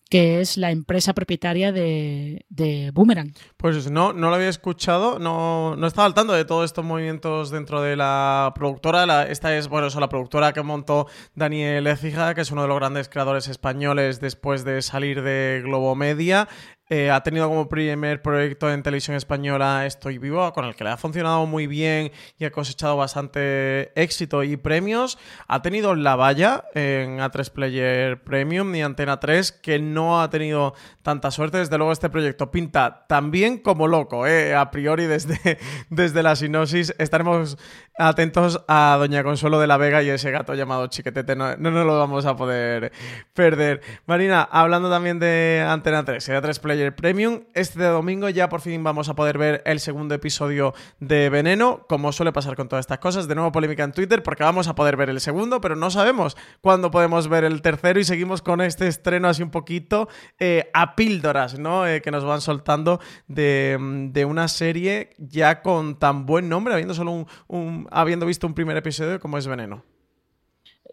que 0.09 0.41
es 0.41 0.57
la 0.57 0.71
empresa 0.71 1.13
propietaria 1.13 1.73
de, 1.73 2.91
Boomerang. 2.95 3.33
Pues 3.57 3.91
no, 3.91 4.13
no 4.13 4.31
lo 4.31 4.37
había 4.37 4.49
escuchado, 4.49 5.19
no, 5.19 5.77
no 5.77 5.87
estaba 5.87 6.07
al 6.07 6.15
tanto 6.15 6.33
de 6.33 6.45
todos 6.45 6.65
estos 6.65 6.85
movimientos 6.85 7.51
dentro 7.51 7.83
de 7.83 7.97
la 7.97 8.53
productora. 8.55 9.25
esta 9.25 9.57
es, 9.57 9.69
bueno, 9.69 9.89
eso, 9.89 10.01
la 10.01 10.09
productora 10.09 10.53
que 10.53 10.63
montó 10.63 11.07
Daniel 11.35 11.87
Ecija, 11.87 12.35
que 12.35 12.41
es 12.41 12.51
uno 12.51 12.63
de 12.63 12.69
los 12.69 12.79
grandes 12.79 13.09
creadores 13.09 13.49
españoles 13.49 14.21
después 14.21 14.65
de 14.65 14.83
salir 14.83 15.23
de 15.23 15.61
Globo 15.63 15.95
Media. 15.95 16.49
Eh, 16.91 17.11
ha 17.11 17.23
tenido 17.23 17.49
como 17.49 17.69
primer 17.69 18.23
proyecto 18.23 18.73
en 18.73 18.83
televisión 18.83 19.15
española 19.15 19.85
Estoy 19.85 20.17
Vivo, 20.17 20.51
con 20.55 20.65
el 20.65 20.75
que 20.75 20.85
le 20.85 20.91
ha 20.91 20.97
funcionado 20.97 21.45
muy 21.45 21.67
bien 21.67 22.13
y 22.39 22.47
ha 22.47 22.51
cosechado 22.51 22.97
bastante 22.97 23.93
éxito 24.01 24.43
y 24.43 24.57
premios. 24.57 25.19
Ha 25.49 25.61
tenido 25.61 25.95
La 25.95 26.17
Valla 26.17 26.65
en 26.75 27.19
A3 27.19 27.51
Player 27.51 28.23
Premium 28.23 28.75
y 28.75 28.81
Antena 28.81 29.21
3, 29.21 29.53
que 29.53 29.79
no 29.79 30.23
ha 30.23 30.31
tenido 30.31 30.73
tanta 31.03 31.31
suerte. 31.31 31.59
Desde 31.59 31.77
luego, 31.77 31.93
este 31.93 32.09
proyecto 32.09 32.51
pinta 32.51 33.05
tan 33.07 33.31
bien 33.31 33.59
como 33.59 33.87
loco, 33.87 34.27
eh, 34.27 34.55
a 34.55 34.71
priori 34.71 35.05
desde, 35.05 35.59
desde 35.91 36.23
la 36.23 36.37
sinopsis. 36.37 36.95
Estaremos 36.99 37.59
atentos 37.99 38.65
a 38.69 38.97
Doña 38.99 39.25
Consuelo 39.25 39.59
de 39.59 39.67
la 39.67 39.77
Vega 39.77 40.03
y 40.03 40.09
ese 40.09 40.31
gato 40.31 40.55
llamado 40.55 40.87
Chiquetete, 40.87 41.35
no, 41.35 41.57
no 41.57 41.71
nos 41.71 41.85
lo 41.85 41.99
vamos 41.99 42.25
a 42.27 42.37
poder 42.37 42.93
perder. 43.35 43.81
Marina, 44.07 44.49
hablando 44.51 44.89
también 44.89 45.19
de 45.19 45.67
Antena 45.69 46.05
3, 46.05 46.23
Sería 46.23 46.41
3 46.41 46.59
Player 46.61 46.95
Premium, 46.95 47.41
este 47.55 47.83
domingo 47.83 48.29
ya 48.29 48.49
por 48.49 48.61
fin 48.61 48.83
vamos 48.85 49.09
a 49.09 49.15
poder 49.15 49.37
ver 49.37 49.63
el 49.67 49.81
segundo 49.81 50.15
episodio 50.15 50.75
de 51.01 51.29
Veneno, 51.29 51.85
como 51.89 52.13
suele 52.13 52.33
pasar 52.33 52.55
con 52.55 52.69
todas 52.69 52.85
estas 52.85 52.99
cosas, 52.99 53.27
de 53.27 53.35
nuevo 53.35 53.51
polémica 53.51 53.83
en 53.83 53.93
Twitter, 53.93 54.23
porque 54.23 54.45
vamos 54.45 54.69
a 54.69 54.75
poder 54.75 54.97
ver 54.97 55.11
el 55.11 55.21
segundo, 55.21 55.61
pero 55.61 55.75
no 55.75 55.91
sabemos 55.91 56.37
cuándo 56.61 56.91
podemos 56.91 57.29
ver 57.29 57.45
el 57.45 57.63
tercero 57.63 57.99
y 57.99 58.05
seguimos 58.05 58.43
con 58.43 58.61
este 58.61 58.87
estreno 58.87 59.29
así 59.29 59.43
un 59.43 59.51
poquito 59.51 60.09
eh, 60.39 60.71
a 60.73 60.95
píldoras, 60.95 61.59
¿no? 61.59 61.87
Eh, 61.87 62.01
que 62.01 62.13
nos 62.13 62.25
van 62.25 62.41
soltando 62.41 63.01
de, 63.27 63.77
de, 64.13 64.25
una 64.25 64.47
serie 64.47 65.11
ya 65.19 65.63
con 65.63 65.99
tan 65.99 66.27
buen 66.27 66.49
nombre, 66.49 66.75
habiendo 66.75 66.95
solo 66.95 67.27
un 67.49 67.88
habiendo 67.91 68.27
visto 68.27 68.47
un 68.47 68.55
primer 68.55 68.77
episodio 68.77 69.21
como 69.21 69.39
es 69.39 69.47
Veneno. 69.47 69.85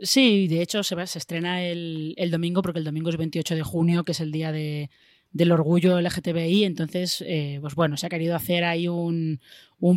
Sí, 0.01 0.47
de 0.47 0.61
hecho 0.61 0.83
se, 0.83 0.95
estrena 1.01 1.63
el, 1.63 2.15
domingo 2.29 2.61
porque 2.61 2.79
el 2.79 2.85
domingo 2.85 3.09
es 3.09 3.17
28 3.17 3.55
de 3.55 3.63
junio, 3.63 4.03
que 4.03 4.11
es 4.11 4.19
el 4.19 4.31
día 4.31 4.51
de, 4.51 4.89
del 5.31 5.51
orgullo 5.51 5.99
LGTBI, 6.01 6.65
entonces, 6.65 7.23
eh, 7.25 7.59
pues 7.61 7.75
bueno, 7.75 7.95
se 7.95 8.05
ha 8.05 8.09
querido 8.09 8.35
hacer 8.35 8.65
ahí 8.65 8.87
un, 8.87 9.39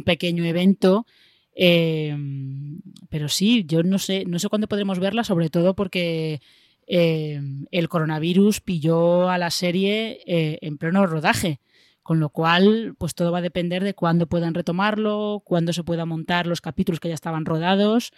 pequeño 0.05 0.44
evento. 0.44 1.07
Eh, 1.61 2.16
pero 3.09 3.28
sí, 3.28 3.64
yo 3.66 3.82
no 3.82 3.99
sé, 3.99 4.24
no 4.24 4.38
sé 4.38 4.49
cuándo 4.49 4.68
podremos 4.68 5.01
verla, 5.01 5.24
sobre 5.24 5.51
todo 5.51 5.74
porque 5.74 6.40
eh, 6.86 7.40
el 7.72 7.88
coronavirus 7.88 8.61
pilló 8.61 9.28
a 9.28 9.38
la 9.38 9.51
serie 9.51 10.20
en 10.26 10.78
pleno 10.78 11.05
rodaje. 11.07 11.59
Con 12.09 12.20
lo 12.20 12.30
cual, 12.30 12.94
pues 12.96 13.14
todo 13.14 13.32
va 13.32 13.40
a 13.40 13.42
depender 13.42 13.84
de 13.84 13.92
cuándo 13.92 14.26
puedan 14.26 14.54
retomarlo, 14.54 15.42
cuándo 15.44 15.74
se 15.74 15.84
puedan 15.84 16.09
montar 16.09 16.46
los 16.46 16.62
capítulos 16.62 17.00
que 17.00 17.09
ya 17.09 17.14
estaban 17.14 17.44
rodados. 17.44 18.12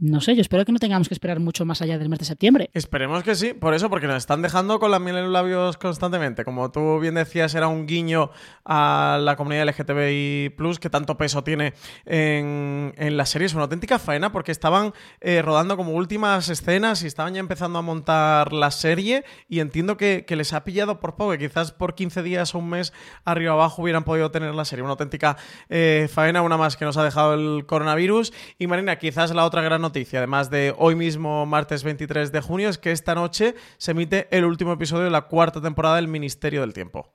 No 0.00 0.20
sé, 0.20 0.34
yo 0.34 0.40
espero 0.40 0.64
que 0.64 0.72
no 0.72 0.78
tengamos 0.78 1.08
que 1.08 1.14
esperar 1.14 1.40
mucho 1.40 1.64
más 1.64 1.82
allá 1.82 1.98
del 1.98 2.08
mes 2.08 2.18
de 2.18 2.24
septiembre. 2.24 2.70
Esperemos 2.72 3.22
que 3.22 3.34
sí, 3.34 3.54
por 3.54 3.74
eso, 3.74 3.90
porque 3.90 4.06
nos 4.06 4.16
están 4.16 4.42
dejando 4.42 4.78
con 4.78 4.90
la 4.90 4.98
miel 4.98 5.16
en 5.16 5.24
los 5.24 5.32
labios 5.32 5.76
constantemente. 5.76 6.44
Como 6.44 6.70
tú 6.70 6.98
bien 6.98 7.14
decías, 7.14 7.54
era 7.54 7.68
un 7.68 7.86
guiño 7.86 8.30
a 8.64 9.18
la 9.20 9.36
comunidad 9.36 9.66
LGTBI, 9.68 10.54
que 10.80 10.90
tanto 10.90 11.16
peso 11.16 11.44
tiene 11.44 11.74
en, 12.06 12.92
la 12.96 13.26
serie. 13.26 13.46
Es 13.46 13.54
una 13.54 13.64
auténtica 13.64 13.98
faena 13.98 14.32
porque 14.32 14.52
estaban 14.52 14.92
eh, 15.20 15.42
rodando 15.42 15.76
como 15.76 15.92
últimas 15.92 16.48
escenas 16.48 17.02
y 17.02 17.06
estaban 17.06 17.34
ya 17.34 17.40
empezando 17.40 17.78
a 17.78 17.82
montar 17.82 18.52
la 18.52 18.70
serie. 18.70 19.24
Y 19.48 19.60
entiendo 19.60 19.96
que, 19.96 20.24
les 20.34 20.52
ha 20.52 20.64
pillado 20.64 20.98
por 20.98 21.14
poco, 21.14 21.30
que 21.32 21.38
quizás 21.38 21.70
por 21.70 21.94
15 21.94 22.22
días 22.22 22.54
o 22.54 22.58
un 22.58 22.70
mes 22.70 22.92
arriba 23.24 23.52
abajo 23.52 23.82
hubieran 23.82 24.04
podido 24.04 24.30
tener 24.30 24.54
la 24.54 24.64
serie. 24.64 24.82
Una 24.82 24.92
auténtica 24.92 25.36
eh, 25.68 26.08
faena, 26.12 26.42
una 26.42 26.56
más 26.56 26.76
que 26.76 26.84
nos 26.84 26.96
ha 26.96 27.04
dejado 27.04 27.34
el 27.34 27.66
coronavirus. 27.66 28.32
Y 28.58 28.66
Marina, 28.66 28.98
quizás 28.98 29.32
la 29.32 29.44
otra 29.44 29.62
gran 29.62 29.83
noticia, 29.84 30.18
además 30.20 30.48
de 30.50 30.74
hoy 30.78 30.94
mismo, 30.94 31.44
martes 31.44 31.84
23 31.84 32.32
de 32.32 32.40
junio, 32.40 32.68
es 32.70 32.78
que 32.78 32.90
esta 32.90 33.14
noche 33.14 33.54
se 33.76 33.90
emite 33.90 34.28
el 34.30 34.44
último 34.44 34.72
episodio 34.72 35.04
de 35.04 35.10
la 35.10 35.28
cuarta 35.28 35.60
temporada 35.60 35.96
del 35.96 36.08
Ministerio 36.08 36.62
del 36.62 36.72
Tiempo. 36.72 37.12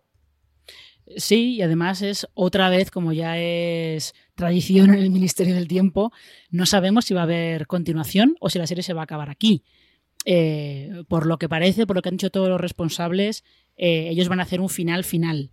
Sí, 1.18 1.56
y 1.56 1.62
además 1.64 2.04
es 2.04 2.28
otra 2.36 2.70
vez, 2.70 2.92
como 2.92 3.12
ya 3.14 3.40
es 3.40 4.14
tradición 4.36 4.92
en 4.92 5.00
el 5.00 5.10
Ministerio 5.10 5.56
del 5.56 5.68
Tiempo, 5.68 6.12
no 6.52 6.68
sabemos 6.68 7.06
si 7.06 7.16
va 7.16 7.22
a 7.22 7.24
haber 7.24 7.66
continuación 7.66 8.36
o 8.40 8.50
si 8.50 8.60
la 8.60 8.68
serie 8.68 8.84
se 8.84 8.94
va 8.94 9.02
a 9.02 9.04
acabar 9.06 9.30
aquí. 9.32 9.64
Eh, 10.26 11.04
por 11.08 11.26
lo 11.26 11.40
que 11.40 11.50
parece, 11.50 11.88
por 11.88 11.96
lo 11.96 12.04
que 12.04 12.10
han 12.10 12.18
dicho 12.18 12.30
todos 12.30 12.50
los 12.50 12.62
responsables, 12.62 13.44
eh, 13.78 14.10
ellos 14.10 14.30
van 14.30 14.40
a 14.40 14.44
hacer 14.44 14.62
un 14.62 14.70
final 14.70 15.04
final, 15.04 15.50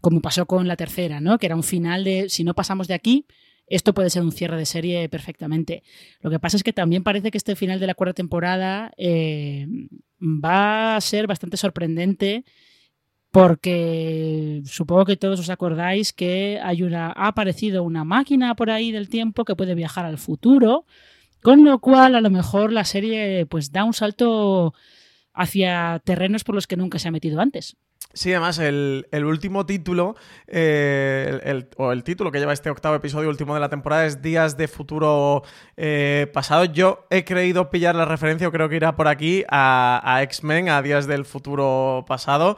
como 0.00 0.20
pasó 0.20 0.46
con 0.46 0.66
la 0.66 0.76
tercera, 0.76 1.20
¿no? 1.20 1.38
Que 1.38 1.46
era 1.46 1.54
un 1.54 1.62
final 1.62 2.02
de 2.02 2.28
si 2.28 2.42
no 2.42 2.54
pasamos 2.54 2.88
de 2.88 2.94
aquí, 2.94 3.26
esto 3.66 3.94
puede 3.94 4.10
ser 4.10 4.22
un 4.22 4.32
cierre 4.32 4.56
de 4.56 4.66
serie 4.66 5.08
perfectamente. 5.08 5.82
Lo 6.20 6.30
que 6.30 6.38
pasa 6.38 6.56
es 6.56 6.62
que 6.62 6.72
también 6.72 7.02
parece 7.02 7.30
que 7.30 7.38
este 7.38 7.56
final 7.56 7.80
de 7.80 7.86
la 7.86 7.94
cuarta 7.94 8.14
temporada 8.14 8.92
eh, 8.96 9.66
va 10.20 10.96
a 10.96 11.00
ser 11.00 11.26
bastante 11.26 11.56
sorprendente 11.56 12.44
porque 13.30 14.62
supongo 14.64 15.04
que 15.04 15.16
todos 15.16 15.40
os 15.40 15.50
acordáis 15.50 16.12
que 16.14 16.58
hay 16.62 16.82
una, 16.82 17.08
ha 17.08 17.28
aparecido 17.28 17.82
una 17.82 18.02
máquina 18.02 18.54
por 18.54 18.70
ahí 18.70 18.92
del 18.92 19.10
tiempo 19.10 19.44
que 19.44 19.56
puede 19.56 19.74
viajar 19.74 20.06
al 20.06 20.16
futuro, 20.16 20.86
con 21.42 21.62
lo 21.62 21.78
cual 21.80 22.14
a 22.14 22.22
lo 22.22 22.30
mejor 22.30 22.72
la 22.72 22.84
serie 22.84 23.44
pues 23.44 23.72
da 23.72 23.84
un 23.84 23.92
salto 23.92 24.72
hacia 25.34 26.00
terrenos 26.04 26.44
por 26.44 26.54
los 26.54 26.66
que 26.66 26.78
nunca 26.78 26.98
se 26.98 27.08
ha 27.08 27.10
metido 27.10 27.40
antes. 27.40 27.76
Sí, 28.16 28.32
además, 28.32 28.58
el, 28.58 29.04
último 29.12 29.66
título, 29.66 30.16
eh, 30.46 31.68
o 31.76 31.92
el 31.92 32.02
título 32.02 32.32
que 32.32 32.38
lleva 32.38 32.54
este 32.54 32.70
octavo 32.70 32.94
episodio 32.94 33.28
último 33.28 33.52
de 33.52 33.60
la 33.60 33.68
temporada 33.68 34.06
es 34.06 34.22
Días 34.22 34.56
de 34.56 34.68
Futuro 34.68 35.42
eh, 35.76 36.26
Pasado. 36.32 36.64
Yo 36.64 37.06
he 37.10 37.26
creído 37.26 37.68
pillar 37.68 37.94
la 37.94 38.06
referencia, 38.06 38.50
creo 38.50 38.70
que 38.70 38.76
irá 38.76 38.96
por 38.96 39.06
aquí, 39.06 39.44
a, 39.50 40.00
a 40.02 40.22
X-Men, 40.22 40.70
a 40.70 40.80
Días 40.80 41.06
del 41.06 41.26
Futuro 41.26 42.06
Pasado. 42.08 42.56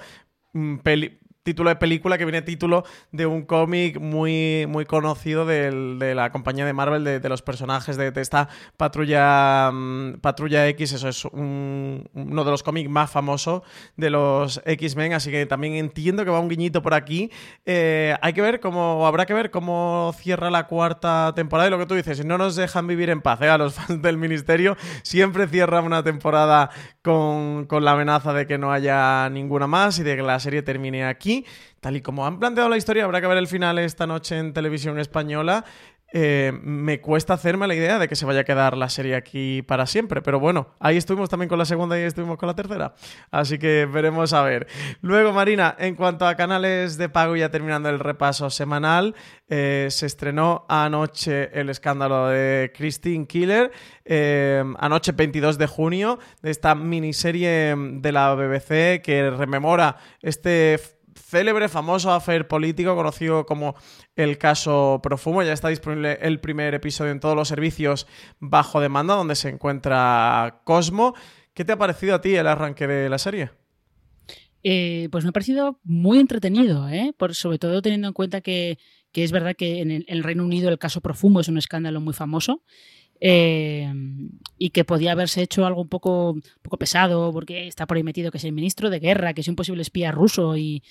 Mm, 0.53 0.77
peli 0.79 1.19
título 1.49 1.71
de 1.71 1.77
película 1.77 2.19
que 2.19 2.27
viene 2.27 2.43
título 2.43 2.85
de 3.11 3.25
un 3.25 3.41
cómic 3.47 3.99
muy, 3.99 4.67
muy 4.69 4.85
conocido 4.85 5.47
de 5.47 6.13
la 6.15 6.31
compañía 6.31 6.67
de 6.67 6.75
Marvel, 6.75 7.05
de, 7.05 7.27
los 7.27 7.41
personajes 7.41 7.97
de, 7.97 8.13
esta 8.17 8.51
patrulla, 8.77 9.71
mm, 9.73 10.19
patrulla 10.21 10.69
X. 10.69 10.93
Eso 10.93 11.09
es 11.09 11.25
uno 11.25 12.45
de 12.45 12.51
los 12.51 12.63
cómics 12.63 12.91
más 12.91 13.11
famosos 13.11 13.63
de 13.97 14.11
los 14.11 14.61
X-Men, 14.67 15.15
así 15.15 15.31
que 15.31 15.47
también 15.47 15.73
entiendo 15.77 16.23
que 16.23 16.31
va 16.31 16.39
un 16.39 16.51
guiñito 16.51 16.83
por 16.83 16.93
aquí. 16.93 17.31
Eh, 17.65 18.15
hay 18.21 18.35
que 18.35 18.43
ver 18.43 18.61
cómo, 18.61 19.07
habrá 19.07 19.25
que 19.25 19.33
ver 19.33 19.51
cómo 19.51 20.15
cierra 20.19 20.51
la 20.51 20.67
cuarta 20.67 21.33
temporada 21.35 21.69
y 21.69 21.71
lo 21.71 21.79
que 21.79 21.87
tú 21.87 21.95
dices, 21.95 22.27
no 22.27 22.37
nos 22.37 22.57
dejan 22.57 22.87
vivir 22.87 23.09
en 23.09 23.23
paz, 23.23 23.41
¿eh? 23.41 23.49
a 23.49 23.57
los 23.57 23.73
fans 23.73 24.03
del 24.03 24.19
ministerio, 24.19 24.77
siempre 25.03 25.49
cierra 25.49 25.81
una 25.81 26.03
temporada 26.03 26.69
con, 27.01 27.65
con 27.65 27.87
la 27.87 27.93
amenaza 27.93 28.35
de 28.35 28.47
que 28.47 28.59
no 28.59 28.71
haya 28.71 29.31
ninguna 29.31 29.67
más 29.67 29.99
y 29.99 30.03
de 30.03 30.15
que 30.15 30.23
la 30.23 30.39
serie 30.41 30.61
termine 30.61 31.07
aquí 31.07 31.38
tal 31.81 31.97
y 31.97 32.01
como 32.01 32.27
han 32.27 32.39
planteado 32.39 32.69
la 32.69 32.77
historia, 32.77 33.05
habrá 33.05 33.21
que 33.21 33.27
ver 33.27 33.39
el 33.39 33.49
final 33.49 33.79
esta 33.79 34.07
noche 34.07 34.39
en 34.39 34.53
televisión 34.53 34.99
española. 34.99 35.65
Eh, 36.11 36.53
me 36.63 37.03
cuesta 37.03 37.35
hacerme 37.35 37.67
la 37.67 37.75
idea 37.75 37.99
de 37.99 38.09
que 38.09 38.17
se 38.17 38.25
vaya 38.25 38.41
a 38.41 38.45
quedar 38.45 38.77
la 38.79 38.89
serie 38.89 39.15
aquí 39.15 39.63
para 39.63 39.87
siempre. 39.87 40.23
Pero 40.23 40.41
bueno, 40.41 40.69
ahí 40.81 40.97
estuvimos 40.97 41.29
también 41.29 41.49
con 41.49 41.59
la 41.59 41.67
segunda 41.67 41.99
y 41.99 42.03
estuvimos 42.03 42.39
con 42.39 42.47
la 42.47 42.55
tercera. 42.55 42.95
Así 43.31 43.59
que 43.59 43.87
veremos 43.87 44.33
a 44.33 44.43
ver. 44.43 44.67
Luego, 45.03 45.33
Marina, 45.33 45.77
en 45.79 45.95
cuanto 45.95 46.27
a 46.27 46.35
canales 46.35 46.97
de 46.97 47.09
pago, 47.09 47.37
ya 47.37 47.51
terminando 47.51 47.91
el 47.91 47.99
repaso 47.99 48.49
semanal, 48.49 49.15
eh, 49.49 49.89
se 49.91 50.07
estrenó 50.07 50.65
anoche 50.69 51.51
el 51.59 51.69
escándalo 51.69 52.29
de 52.29 52.73
Christine 52.75 53.27
Killer. 53.27 53.71
Eh, 54.05 54.65
anoche, 54.79 55.13
22 55.13 55.59
de 55.59 55.67
junio, 55.67 56.19
de 56.41 56.51
esta 56.51 56.75
miniserie 56.75 57.75
de 57.77 58.13
la 58.13 58.35
BBC 58.35 59.03
que 59.03 59.31
rememora 59.37 59.97
este 60.23 60.98
célebre, 61.29 61.69
famoso 61.69 62.11
affair 62.11 62.49
político 62.49 62.97
conocido 62.97 63.45
como 63.45 63.75
el 64.17 64.39
caso 64.39 65.01
Profumo. 65.03 65.43
Ya 65.43 65.53
está 65.53 65.69
disponible 65.69 66.19
el 66.23 66.41
primer 66.41 66.75
episodio 66.75 67.13
en 67.13 67.21
todos 67.21 67.37
los 67.37 67.49
servicios 67.49 68.07
bajo 68.39 68.81
demanda 68.81 69.15
donde 69.15 69.35
se 69.35 69.51
encuentra 69.51 70.63
Cosmo. 70.65 71.15
¿Qué 71.53 71.67
te 71.67 71.73
ha 71.73 71.77
parecido 71.77 72.15
a 72.15 72.21
ti 72.23 72.35
el 72.35 72.47
arranque 72.47 72.87
de 72.87 73.11
la 73.11 73.19
serie? 73.19 73.51
Eh, 74.63 75.09
pues 75.13 75.25
me 75.25 75.31
ha 75.31 75.33
parecido 75.33 75.79
muy 75.85 76.19
entretenido, 76.19 76.89
¿eh? 76.89 77.13
Por, 77.17 77.35
sobre 77.35 77.59
todo 77.59 77.83
teniendo 77.83 78.09
en 78.09 78.15
cuenta 78.15 78.41
que, 78.41 78.79
es 79.13 79.33
verdad 79.33 79.55
que 79.57 79.81
en 79.81 80.05
el, 80.07 80.23
Reino 80.23 80.45
Unido 80.45 80.71
el 80.71 80.79
caso 80.79 81.01
Profumo 81.01 81.41
es 81.41 81.49
un 81.49 81.59
escándalo 81.59 82.01
muy 82.01 82.15
famoso 82.15 82.63
eh, 83.21 83.93
y 84.59 84.71
que 84.71 84.85
podía 84.85 85.13
haberse 85.13 85.43
hecho 85.43 85.67
algo 85.67 85.83
un 85.83 85.89
poco, 85.89 86.37
poco 86.63 86.79
pesado 86.79 87.33
porque 87.33 87.67
está 87.67 87.87
por 87.87 87.97
ahí 87.97 88.03
metido 88.03 88.31
que 88.31 88.39
es 88.39 88.45
el 88.45 88.53
ministro 88.53 88.91
de 88.91 89.01
guerra, 89.01 89.35
que 89.35 89.41
es 89.41 89.49
un 89.49 89.57
posible 89.57 89.83
espía 89.83 90.13
ruso 90.13 90.57
y, 90.57 90.83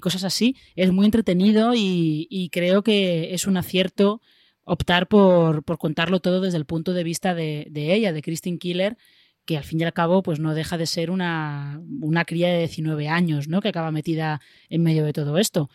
cosas 0.00 0.24
así. 0.24 0.56
Es 0.74 0.92
muy 0.92 1.06
entretenido 1.06 1.72
y, 1.74 2.50
creo 2.52 2.82
que 2.82 3.32
es 3.32 3.46
un 3.46 3.56
acierto 3.56 4.20
optar 4.64 5.06
por, 5.08 5.64
contarlo 5.78 6.20
todo 6.20 6.40
desde 6.40 6.58
el 6.58 6.64
punto 6.64 6.94
de 6.94 7.04
vista 7.04 7.34
de, 7.34 7.70
ella, 7.74 8.12
de 8.12 8.22
Christine 8.22 8.58
Killer, 8.58 8.96
que 9.44 9.56
al 9.56 9.64
fin 9.64 9.80
y 9.80 9.84
al 9.84 9.92
cabo 9.92 10.22
pues 10.22 10.40
no 10.40 10.54
deja 10.54 10.78
de 10.78 10.86
ser 10.86 11.10
una, 11.10 11.80
una 12.00 12.24
cría 12.24 12.48
de 12.48 12.60
19 12.60 13.08
años, 13.08 13.46
¿no? 13.46 13.60
Que 13.60 13.68
acaba 13.68 13.92
metida 13.92 14.40
en 14.68 14.82
medio 14.82 15.04
de 15.04 15.12
todo 15.12 15.38
esto. 15.38 15.70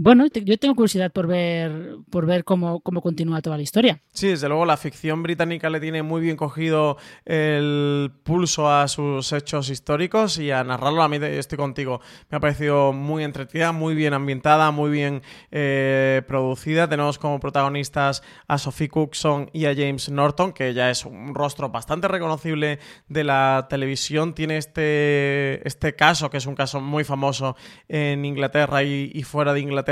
Bueno, 0.00 0.26
yo 0.32 0.56
tengo 0.58 0.76
curiosidad 0.76 1.10
por 1.10 1.26
ver, 1.26 1.96
por 2.08 2.24
ver 2.24 2.44
cómo, 2.44 2.78
cómo 2.82 3.02
continúa 3.02 3.42
toda 3.42 3.56
la 3.56 3.64
historia. 3.64 4.00
Sí, 4.12 4.28
desde 4.28 4.46
luego 4.46 4.64
la 4.64 4.76
ficción 4.76 5.24
británica 5.24 5.68
le 5.70 5.80
tiene 5.80 6.04
muy 6.04 6.20
bien 6.20 6.36
cogido 6.36 6.98
el 7.24 8.12
pulso 8.22 8.70
a 8.70 8.86
sus 8.86 9.32
hechos 9.32 9.70
históricos 9.70 10.38
y 10.38 10.52
a 10.52 10.62
narrarlo. 10.62 11.02
A 11.02 11.08
mí 11.08 11.16
estoy 11.20 11.58
contigo. 11.58 12.00
Me 12.30 12.36
ha 12.36 12.40
parecido 12.40 12.92
muy 12.92 13.24
entretenida, 13.24 13.72
muy 13.72 13.96
bien 13.96 14.14
ambientada, 14.14 14.70
muy 14.70 14.92
bien 14.92 15.20
eh, 15.50 16.22
producida. 16.28 16.88
Tenemos 16.88 17.18
como 17.18 17.40
protagonistas 17.40 18.22
a 18.46 18.56
Sophie 18.56 18.88
Cookson 18.88 19.50
y 19.52 19.64
a 19.64 19.74
James 19.74 20.10
Norton, 20.10 20.52
que 20.52 20.74
ya 20.74 20.90
es 20.90 21.06
un 21.06 21.34
rostro 21.34 21.70
bastante 21.70 22.06
reconocible 22.06 22.78
de 23.08 23.24
la 23.24 23.66
televisión. 23.68 24.32
Tiene 24.32 24.58
este, 24.58 25.66
este 25.66 25.96
caso, 25.96 26.30
que 26.30 26.36
es 26.36 26.46
un 26.46 26.54
caso 26.54 26.80
muy 26.80 27.02
famoso 27.02 27.56
en 27.88 28.24
Inglaterra 28.24 28.84
y 28.84 29.24
fuera 29.24 29.52
de 29.52 29.58
Inglaterra 29.58 29.87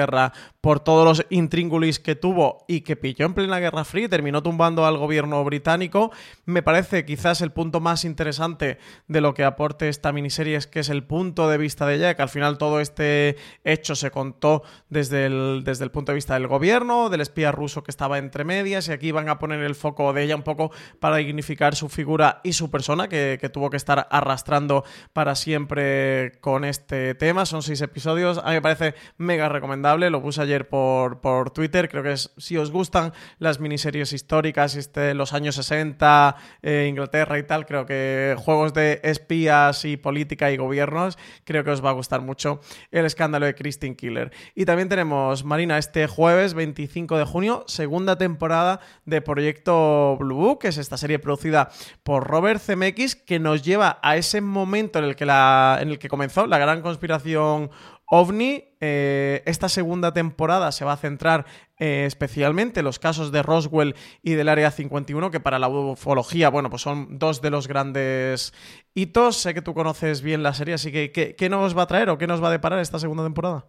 Por 0.60 0.80
todos 0.80 1.04
los 1.04 1.26
intríngulis 1.30 2.00
que 2.00 2.16
tuvo 2.16 2.64
y 2.68 2.82
que 2.82 2.96
pilló 2.96 3.24
en 3.24 3.34
plena 3.34 3.58
Guerra 3.60 3.84
Fría 3.84 4.06
y 4.06 4.08
terminó 4.08 4.42
tumbando 4.42 4.84
al 4.84 4.98
gobierno 4.98 5.42
británico, 5.44 6.10
me 6.44 6.62
parece 6.62 7.04
quizás 7.04 7.40
el 7.40 7.52
punto 7.52 7.80
más 7.80 8.04
interesante 8.04 8.78
de 9.06 9.20
lo 9.20 9.32
que 9.32 9.44
aporte 9.44 9.88
esta 9.88 10.12
miniserie 10.12 10.56
es 10.56 10.66
que 10.66 10.80
es 10.80 10.88
el 10.88 11.04
punto 11.04 11.48
de 11.48 11.58
vista 11.58 11.86
de 11.86 11.94
ella, 11.94 12.14
que 12.14 12.22
al 12.22 12.28
final 12.28 12.58
todo 12.58 12.80
este 12.80 13.36
hecho 13.64 13.94
se 13.94 14.10
contó 14.10 14.62
desde 14.88 15.26
el, 15.26 15.62
desde 15.64 15.84
el 15.84 15.90
punto 15.90 16.12
de 16.12 16.16
vista 16.16 16.34
del 16.34 16.46
gobierno, 16.46 17.10
del 17.10 17.20
espía 17.20 17.52
ruso 17.52 17.82
que 17.82 17.90
estaba 17.90 18.18
entre 18.18 18.44
medias 18.44 18.88
y 18.88 18.92
aquí 18.92 19.12
van 19.12 19.28
a 19.28 19.38
poner 19.38 19.60
el 19.60 19.74
foco 19.74 20.12
de 20.12 20.24
ella 20.24 20.36
un 20.36 20.42
poco 20.42 20.72
para 21.00 21.16
dignificar 21.16 21.74
su 21.74 21.88
figura 21.88 22.40
y 22.42 22.52
su 22.52 22.70
persona 22.70 23.08
que, 23.08 23.38
que 23.40 23.48
tuvo 23.48 23.70
que 23.70 23.76
estar 23.76 24.08
arrastrando 24.10 24.84
para 25.12 25.34
siempre 25.34 26.32
con 26.40 26.64
este 26.64 27.14
tema. 27.14 27.46
Son 27.46 27.62
seis 27.62 27.80
episodios, 27.80 28.38
a 28.38 28.48
mí 28.48 28.54
me 28.54 28.62
parece 28.62 28.94
mega 29.16 29.48
recomendable, 29.48 29.75
lo 29.82 30.22
puse 30.22 30.42
ayer 30.42 30.68
por, 30.68 31.20
por 31.20 31.50
Twitter, 31.50 31.88
creo 31.88 32.02
que 32.02 32.12
es, 32.12 32.32
si 32.36 32.56
os 32.56 32.70
gustan 32.70 33.12
las 33.38 33.60
miniseries 33.60 34.12
históricas, 34.12 34.74
este, 34.74 35.14
los 35.14 35.32
años 35.32 35.54
60, 35.56 36.36
eh, 36.62 36.86
Inglaterra 36.88 37.38
y 37.38 37.42
tal, 37.42 37.66
creo 37.66 37.86
que 37.86 38.34
juegos 38.38 38.74
de 38.74 39.00
espías 39.04 39.84
y 39.84 39.96
política 39.96 40.50
y 40.50 40.56
gobiernos, 40.56 41.18
creo 41.44 41.64
que 41.64 41.70
os 41.70 41.84
va 41.84 41.90
a 41.90 41.92
gustar 41.92 42.20
mucho 42.20 42.60
el 42.90 43.04
escándalo 43.04 43.46
de 43.46 43.54
Christine 43.54 43.96
Killer. 43.96 44.32
Y 44.54 44.64
también 44.64 44.88
tenemos, 44.88 45.44
Marina, 45.44 45.78
este 45.78 46.06
jueves 46.06 46.54
25 46.54 47.18
de 47.18 47.24
junio, 47.24 47.64
segunda 47.66 48.16
temporada 48.18 48.80
de 49.04 49.20
Proyecto 49.20 50.16
Blue 50.18 50.36
Book, 50.36 50.60
que 50.60 50.68
es 50.68 50.78
esta 50.78 50.96
serie 50.96 51.18
producida 51.18 51.70
por 52.02 52.26
Robert 52.26 52.60
Zemeckis, 52.60 53.16
que 53.16 53.38
nos 53.38 53.62
lleva 53.62 53.98
a 54.02 54.16
ese 54.16 54.40
momento 54.40 54.98
en 54.98 55.04
el 55.04 55.16
que, 55.16 55.26
la, 55.26 55.78
en 55.80 55.90
el 55.90 55.98
que 55.98 56.08
comenzó 56.08 56.46
la 56.46 56.58
gran 56.58 56.82
conspiración 56.82 57.70
OVNI, 58.08 58.64
eh, 58.80 59.42
esta 59.46 59.68
segunda 59.68 60.12
temporada 60.12 60.70
se 60.70 60.84
va 60.84 60.92
a 60.92 60.96
centrar 60.96 61.44
eh, 61.78 62.04
especialmente 62.06 62.80
en 62.80 62.84
los 62.84 63.00
casos 63.00 63.32
de 63.32 63.42
Roswell 63.42 63.96
y 64.22 64.32
del 64.32 64.48
Área 64.48 64.70
51, 64.70 65.30
que 65.30 65.40
para 65.40 65.58
la 65.58 65.68
ufología, 65.68 66.48
bueno, 66.48 66.70
pues 66.70 66.82
son 66.82 67.18
dos 67.18 67.42
de 67.42 67.50
los 67.50 67.66
grandes 67.66 68.54
hitos. 68.94 69.36
Sé 69.36 69.54
que 69.54 69.62
tú 69.62 69.74
conoces 69.74 70.22
bien 70.22 70.44
la 70.44 70.54
serie, 70.54 70.74
así 70.74 70.92
que 70.92 71.10
¿qué, 71.10 71.48
nos 71.48 71.76
va 71.76 71.82
a 71.82 71.86
traer 71.88 72.08
o 72.10 72.18
qué 72.18 72.28
nos 72.28 72.42
va 72.42 72.48
a 72.48 72.52
deparar 72.52 72.78
esta 72.78 73.00
segunda 73.00 73.24
temporada? 73.24 73.66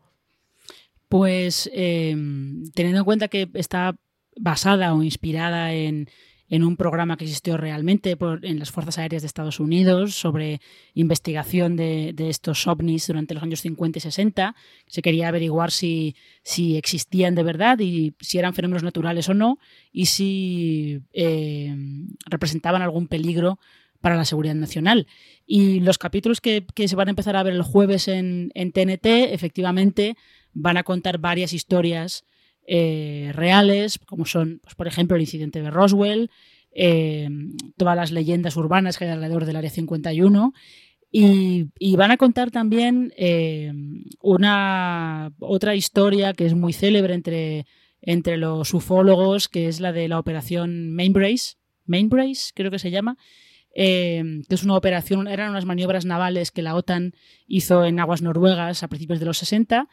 Pues 1.10 1.70
eh, 1.74 2.16
teniendo 2.76 3.00
en 3.00 3.06
cuenta 3.06 3.30
que 3.30 3.50
está 3.56 3.96
basada 4.40 4.94
o 4.94 5.02
inspirada 5.02 5.74
en, 5.74 6.10
en 6.50 6.64
un 6.64 6.78
programa 6.78 7.18
que 7.18 7.26
existió 7.26 7.58
realmente 7.58 8.18
en 8.42 8.60
las 8.60 8.72
Fuerzas 8.72 8.98
Aéreas 8.98 9.22
de 9.22 9.28
Estados 9.28 9.60
Unidos 9.60 10.16
sobre 10.16 10.62
investigación 10.94 11.76
de, 11.76 12.14
de, 12.14 12.30
estos 12.30 12.66
ovnis 12.68 13.08
durante 13.08 13.34
los 13.34 13.44
años 13.44 13.62
50 13.62 13.98
y 13.98 14.02
60. 14.02 14.56
Se 14.88 15.02
quería 15.02 15.28
averiguar 15.28 15.72
si, 15.72 16.16
si 16.44 16.78
existían 16.78 17.36
de 17.36 17.44
verdad 17.44 17.80
y 17.80 18.14
si 18.22 18.38
eran 18.38 18.54
fenómenos 18.54 18.84
naturales 18.84 19.28
o 19.28 19.34
no 19.34 19.60
y 19.92 20.06
si 20.06 21.02
eh, 21.12 21.76
representaban 22.26 22.82
algún 22.82 23.08
peligro 23.08 23.60
para 24.00 24.16
la 24.16 24.26
seguridad 24.26 24.56
nacional. 24.56 25.08
Y 25.46 25.82
los 25.82 25.98
capítulos 25.98 26.40
que, 26.40 26.66
que, 26.76 26.88
se 26.88 26.96
van 26.96 27.10
a 27.10 27.12
empezar 27.12 27.36
a 27.36 27.44
ver 27.44 27.54
el 27.54 27.64
jueves 27.64 28.08
en, 28.08 28.52
en 28.54 28.72
TNT, 28.72 29.34
efectivamente, 29.34 30.16
van 30.54 30.78
a 30.78 30.84
contar 30.84 31.18
varias 31.18 31.52
historias 31.52 32.24
eh, 32.70 33.32
reales, 33.34 33.98
como 34.06 34.26
son, 34.26 34.60
pues, 34.62 34.76
por 34.76 34.88
ejemplo, 34.88 35.16
el 35.16 35.22
incidente 35.22 35.62
de 35.62 35.72
Roswell, 35.72 36.30
eh, 36.74 37.30
todas 37.78 37.96
las 37.96 38.12
leyendas 38.12 38.58
urbanas 38.58 38.98
que 38.98 39.06
hay 39.06 39.12
alrededor 39.12 39.46
del 39.46 39.56
Área 39.56 39.70
51. 39.70 40.54
Y, 41.10 41.68
y 41.80 41.96
van 41.96 42.12
a 42.12 42.18
contar 42.18 42.52
también 42.52 43.14
eh, 43.16 43.72
una 44.22 45.32
otra 45.40 45.76
historia 45.76 46.34
que 46.34 46.46
es 46.46 46.54
muy 46.54 46.74
célebre 46.74 47.14
entre, 47.14 47.66
entre 48.02 48.36
los 48.36 48.74
ufólogos, 48.74 49.48
que 49.48 49.70
es 49.70 49.80
la 49.80 49.94
de 49.94 50.10
la 50.10 50.20
operación 50.20 50.92
Mainbrace, 50.92 51.56
Mainbrace 51.86 52.52
creo 52.54 52.70
que 52.70 52.80
se 52.80 52.92
llama, 52.92 53.18
que 53.74 54.46
es 54.50 54.64
una 54.64 54.76
operación, 54.76 55.30
eran 55.30 55.52
unas 55.52 55.64
maniobras 55.64 56.04
navales 56.04 56.52
que 56.52 56.64
la 56.64 56.76
OTAN 56.76 57.14
hizo 57.48 57.86
en 57.86 58.02
aguas 58.02 58.22
noruegas 58.22 58.84
a 58.84 58.90
principios 58.90 59.22
de 59.22 59.28
los 59.28 59.38
60 59.38 59.88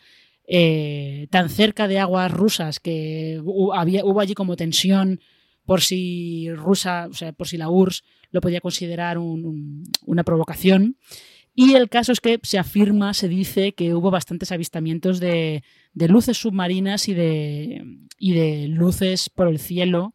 eh, 0.47 1.27
tan 1.31 1.49
cerca 1.49 1.89
de 1.89 1.99
aguas 1.99 2.31
rusas 2.31 2.81
que 2.81 3.41
había, 3.75 4.05
hubo 4.05 4.21
allí 4.21 4.35
como 4.35 4.57
tensión 4.57 5.21
por 5.65 5.81
si 5.81 6.53
rusa, 6.53 7.09
o 7.11 7.15
sea, 7.15 7.33
por 7.33 7.49
si 7.49 7.57
la 7.57 7.71
URSS 7.71 8.05
lo 8.31 8.41
podía 8.41 8.61
considerar 8.61 9.19
un, 9.19 9.45
un, 9.45 9.85
una 10.05 10.25
provocación. 10.25 10.97
Y 11.55 11.75
el 11.75 11.89
caso 11.89 12.13
es 12.13 12.21
que 12.21 12.41
se 12.43 12.59
afirma, 12.59 13.15
se 13.15 13.29
dice 13.29 13.75
que 13.75 13.95
hubo 13.95 14.11
bastantes 14.11 14.51
avistamientos 14.51 15.21
de, 15.21 15.63
de 15.93 16.09
luces 16.09 16.37
submarinas 16.37 17.09
y 17.09 17.15
de, 17.15 17.85
y 18.19 18.35
de, 18.35 18.69
luces 18.69 19.31
por 19.31 19.47
el 19.47 19.61
cielo, 19.61 20.15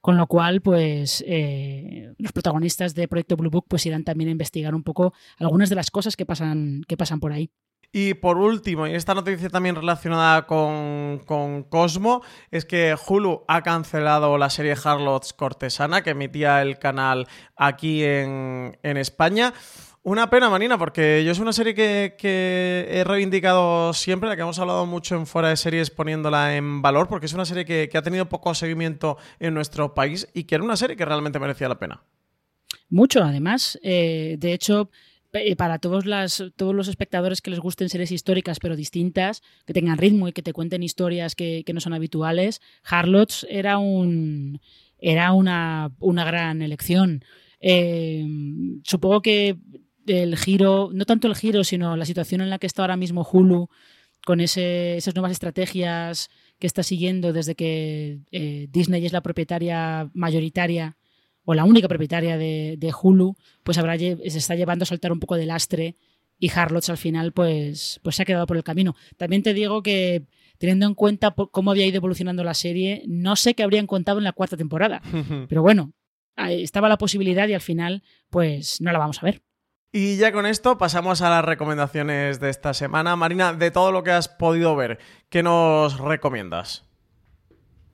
con 0.00 0.16
lo 0.16 0.26
cual, 0.26 0.60
pues, 0.60 1.22
eh, 1.26 2.12
los 2.18 2.32
protagonistas 2.32 2.96
de 2.96 3.06
Proyecto 3.06 3.36
Blue 3.36 3.50
Book 3.50 3.66
pues 3.68 3.86
irán 3.86 4.02
también 4.02 4.28
a 4.28 4.32
investigar 4.32 4.74
un 4.74 4.82
poco 4.82 5.14
algunas 5.38 5.70
de 5.70 5.76
las 5.76 5.92
cosas 5.92 6.16
que 6.16 6.26
pasan, 6.26 6.82
que 6.88 6.96
pasan 6.96 7.20
por 7.20 7.32
ahí. 7.32 7.50
Y 7.94 8.14
por 8.14 8.38
último, 8.38 8.86
y 8.86 8.94
esta 8.94 9.14
noticia 9.14 9.50
también 9.50 9.76
relacionada 9.76 10.46
con, 10.46 11.20
con, 11.26 11.62
Cosmo, 11.64 12.22
es 12.50 12.64
que 12.64 12.96
Hulu 13.06 13.44
ha 13.48 13.62
cancelado 13.62 14.38
la 14.38 14.48
serie 14.48 14.74
Harlots 14.82 15.34
Cortesana 15.34 16.02
que 16.02 16.10
emitía 16.10 16.62
el 16.62 16.78
canal 16.78 17.28
aquí 17.54 18.02
en, 18.02 18.78
en 18.82 18.96
España. 18.96 19.52
Una 20.04 20.30
pena, 20.30 20.48
Marina, 20.48 20.78
porque 20.78 21.22
yo 21.22 21.32
es 21.32 21.38
una 21.38 21.52
serie 21.52 21.74
que, 21.74 22.16
que, 22.18 22.88
he 22.90 23.04
reivindicado 23.04 23.92
siempre, 23.92 24.28
la 24.28 24.36
que 24.36 24.42
hemos 24.42 24.58
hablado 24.58 24.86
mucho 24.86 25.14
en 25.14 25.26
fuera 25.26 25.50
de 25.50 25.56
series 25.56 25.90
poniéndola 25.90 26.56
en 26.56 26.80
valor, 26.80 27.08
porque 27.08 27.26
es 27.26 27.34
una 27.34 27.44
serie 27.44 27.66
que, 27.66 27.90
que 27.90 27.98
ha 27.98 28.02
tenido 28.02 28.26
poco 28.26 28.54
seguimiento 28.54 29.18
en 29.38 29.52
nuestro 29.52 29.92
país 29.92 30.26
y 30.32 30.44
que 30.44 30.54
era 30.54 30.64
una 30.64 30.76
serie 30.76 30.96
que 30.96 31.04
realmente 31.04 31.38
merecía 31.38 31.68
la 31.68 31.78
pena. 31.78 32.02
Mucho, 32.88 33.22
además. 33.22 33.78
Eh, 33.82 34.36
de 34.38 34.52
hecho, 34.52 34.90
para 35.56 35.78
todos, 35.78 36.06
las, 36.06 36.44
todos 36.56 36.74
los 36.74 36.88
espectadores 36.88 37.40
que 37.40 37.50
les 37.50 37.60
gusten 37.60 37.88
series 37.88 38.12
históricas 38.12 38.58
pero 38.60 38.76
distintas, 38.76 39.42
que 39.66 39.72
tengan 39.72 39.98
ritmo 39.98 40.28
y 40.28 40.32
que 40.32 40.42
te 40.42 40.52
cuenten 40.52 40.82
historias 40.82 41.34
que, 41.34 41.62
que 41.64 41.72
no 41.72 41.80
son 41.80 41.94
habituales, 41.94 42.60
Harlots 42.84 43.46
era 43.48 43.78
un 43.78 44.60
era 45.02 45.32
una, 45.32 45.92
una 45.98 46.24
gran 46.24 46.62
elección. 46.62 47.24
Eh, 47.60 48.24
supongo 48.84 49.20
que 49.20 49.58
el 50.06 50.36
giro, 50.36 50.90
no 50.92 51.04
tanto 51.04 51.28
el 51.28 51.34
giro, 51.34 51.64
sino 51.64 51.96
la 51.96 52.06
situación 52.06 52.40
en 52.40 52.50
la 52.50 52.58
que 52.58 52.66
está 52.66 52.82
ahora 52.82 52.96
mismo 52.96 53.26
Hulu, 53.30 53.68
con 54.24 54.40
esas 54.40 55.14
nuevas 55.14 55.32
estrategias 55.32 56.30
que 56.58 56.68
está 56.68 56.84
siguiendo 56.84 57.32
desde 57.32 57.56
que 57.56 58.20
eh, 58.30 58.68
Disney 58.70 59.04
es 59.04 59.12
la 59.12 59.20
propietaria 59.20 60.08
mayoritaria 60.14 60.96
o 61.44 61.54
la 61.54 61.64
única 61.64 61.88
propietaria 61.88 62.36
de, 62.36 62.76
de 62.78 62.92
Hulu, 62.92 63.36
pues 63.62 63.78
habrá, 63.78 63.98
se 63.98 64.18
está 64.24 64.54
llevando 64.54 64.84
a 64.84 64.86
soltar 64.86 65.12
un 65.12 65.20
poco 65.20 65.36
de 65.36 65.46
lastre 65.46 65.96
y 66.38 66.50
Harlots 66.50 66.90
al 66.90 66.98
final 66.98 67.32
pues, 67.32 68.00
pues 68.02 68.16
se 68.16 68.22
ha 68.22 68.24
quedado 68.24 68.46
por 68.46 68.56
el 68.56 68.64
camino. 68.64 68.96
También 69.16 69.42
te 69.42 69.54
digo 69.54 69.82
que 69.82 70.26
teniendo 70.58 70.86
en 70.86 70.94
cuenta 70.94 71.34
cómo 71.50 71.70
había 71.70 71.86
ido 71.86 71.96
evolucionando 71.96 72.44
la 72.44 72.54
serie, 72.54 73.04
no 73.06 73.36
sé 73.36 73.54
qué 73.54 73.62
habrían 73.62 73.86
contado 73.86 74.18
en 74.18 74.24
la 74.24 74.32
cuarta 74.32 74.56
temporada. 74.56 75.02
Pero 75.48 75.62
bueno, 75.62 75.92
estaba 76.36 76.88
la 76.88 76.98
posibilidad 76.98 77.48
y 77.48 77.54
al 77.54 77.60
final 77.60 78.02
pues 78.30 78.80
no 78.80 78.92
la 78.92 78.98
vamos 78.98 79.22
a 79.22 79.26
ver. 79.26 79.42
Y 79.92 80.16
ya 80.16 80.32
con 80.32 80.46
esto 80.46 80.78
pasamos 80.78 81.20
a 81.20 81.28
las 81.28 81.44
recomendaciones 81.44 82.40
de 82.40 82.48
esta 82.48 82.74
semana. 82.74 83.14
Marina, 83.14 83.52
de 83.52 83.70
todo 83.70 83.92
lo 83.92 84.02
que 84.02 84.10
has 84.10 84.28
podido 84.28 84.74
ver, 84.74 84.98
¿qué 85.28 85.42
nos 85.42 86.00
recomiendas? 86.00 86.91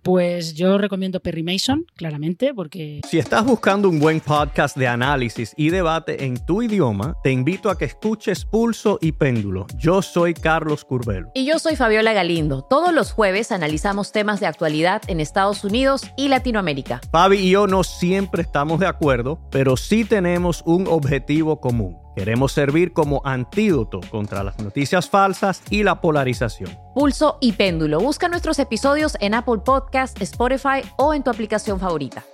Pues 0.03 0.55
yo 0.55 0.78
recomiendo 0.78 1.20
Perry 1.20 1.42
Mason, 1.42 1.84
claramente, 1.94 2.55
porque... 2.55 3.01
Si 3.09 3.18
estás 3.18 3.44
buscando 3.44 3.88
un 3.88 3.99
buen 3.99 4.20
podcast 4.20 4.76
de 4.76 4.86
análisis 4.86 5.53
y 5.57 5.70
debate 5.70 6.24
en 6.24 6.44
tu 6.44 6.62
idioma, 6.62 7.16
te 7.22 7.30
invito 7.30 7.70
a 7.70 7.76
que 7.76 7.84
escuches 7.84 8.44
Pulso 8.44 8.99
y 9.01 9.12
Péndulo. 9.12 9.66
Yo 9.76 10.03
soy 10.03 10.34
Carlos 10.34 10.84
Curbelo. 10.84 11.30
Y 11.34 11.44
yo 11.44 11.59
soy 11.59 11.76
Fabiola 11.76 12.12
Galindo. 12.12 12.62
Todos 12.62 12.92
los 12.92 13.12
jueves 13.12 13.53
analizamos 13.53 14.12
temas 14.12 14.40
de 14.40 14.46
actualidad 14.46 15.03
en 15.09 15.20
Estados 15.20 15.64
Unidos 15.64 16.03
y 16.16 16.28
Latinoamérica. 16.28 17.01
Fabi 17.12 17.38
y 17.38 17.51
yo 17.51 17.66
no 17.66 17.84
siempre 17.84 18.42
estamos 18.42 18.80
de 18.80 18.86
acuerdo, 18.86 19.40
pero 19.51 19.76
sí 19.76 20.05
tenemos 20.05 20.62
un 20.64 20.86
objetivo 20.86 21.61
común 21.61 22.07
Queremos 22.19 22.51
servir 22.51 22.93
como 22.93 23.23
antídoto 23.25 24.01
contra 24.11 24.43
las 24.43 24.59
noticias 24.59 25.09
falsas 25.09 25.62
y 25.71 25.85
la 25.85 26.01
polarización. 26.01 26.69
Pulso 26.93 27.39
y 27.41 27.53
péndulo. 27.53 28.01
Busca 28.01 28.27
nuestros 28.27 28.59
episodios 28.59 29.16
en 29.21 29.35
Apple 29.35 29.59
Podcast, 29.64 30.21
Spotify 30.21 30.83
o 30.97 31.14
en 31.14 31.23
tu 31.23 31.31
aplicación 31.31 31.79
favorita. 31.79 32.25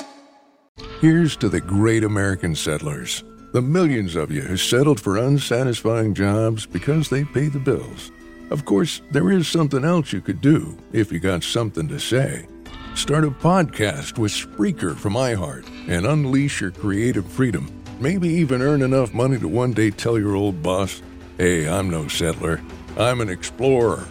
Here's 1.03 1.37
to 1.37 1.51
the 1.51 1.61
great 1.61 2.03
American 2.03 2.55
settlers. 2.55 3.27
The 3.53 3.61
millions 3.61 4.17
of 4.17 4.31
you 4.31 4.41
who 4.41 4.57
settled 4.57 4.99
for 4.99 5.19
unsatisfying 5.19 6.15
jobs 6.15 6.65
because 6.65 7.11
they 7.11 7.27
pay 7.27 7.51
the 7.51 7.59
bills. 7.59 8.11
Of 8.51 8.65
course, 8.65 9.03
there 9.13 9.31
is 9.31 9.47
something 9.47 9.85
else 9.85 10.15
you 10.15 10.23
could 10.23 10.41
do 10.41 10.79
if 10.95 11.13
you 11.13 11.21
got 11.21 11.43
something 11.43 11.89
to 11.89 12.01
say. 12.01 12.47
Start 12.95 13.25
a 13.25 13.31
podcast 13.31 14.17
with 14.17 14.33
Spreaker 14.33 14.97
from 14.97 15.13
iHeart 15.13 15.67
and 15.89 16.07
unleash 16.07 16.63
your 16.63 16.71
creative 16.71 17.27
freedom. 17.27 17.84
Maybe 18.01 18.29
even 18.29 18.61
earn 18.61 18.83
enough 18.83 19.15
money 19.15 19.39
to 19.39 19.49
one 19.49 19.73
day 19.73 19.91
tell 19.91 20.19
your 20.19 20.35
old 20.35 20.63
boss, 20.63 21.03
hey, 21.39 21.69
I'm 21.69 21.89
no 21.89 22.09
settler, 22.09 22.61
I'm 22.99 23.21
an 23.21 23.29
explorer. 23.29 24.05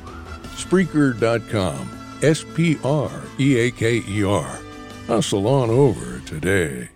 Spreaker.com. 0.56 1.90
S 2.22 2.46
P 2.56 2.78
R 2.84 3.12
E 3.38 3.60
A 3.60 3.72
K 3.72 4.02
E 4.08 4.24
R. 4.24 4.60
Hustle 5.08 5.46
on 5.48 5.70
over 5.70 6.22
today. 6.26 6.90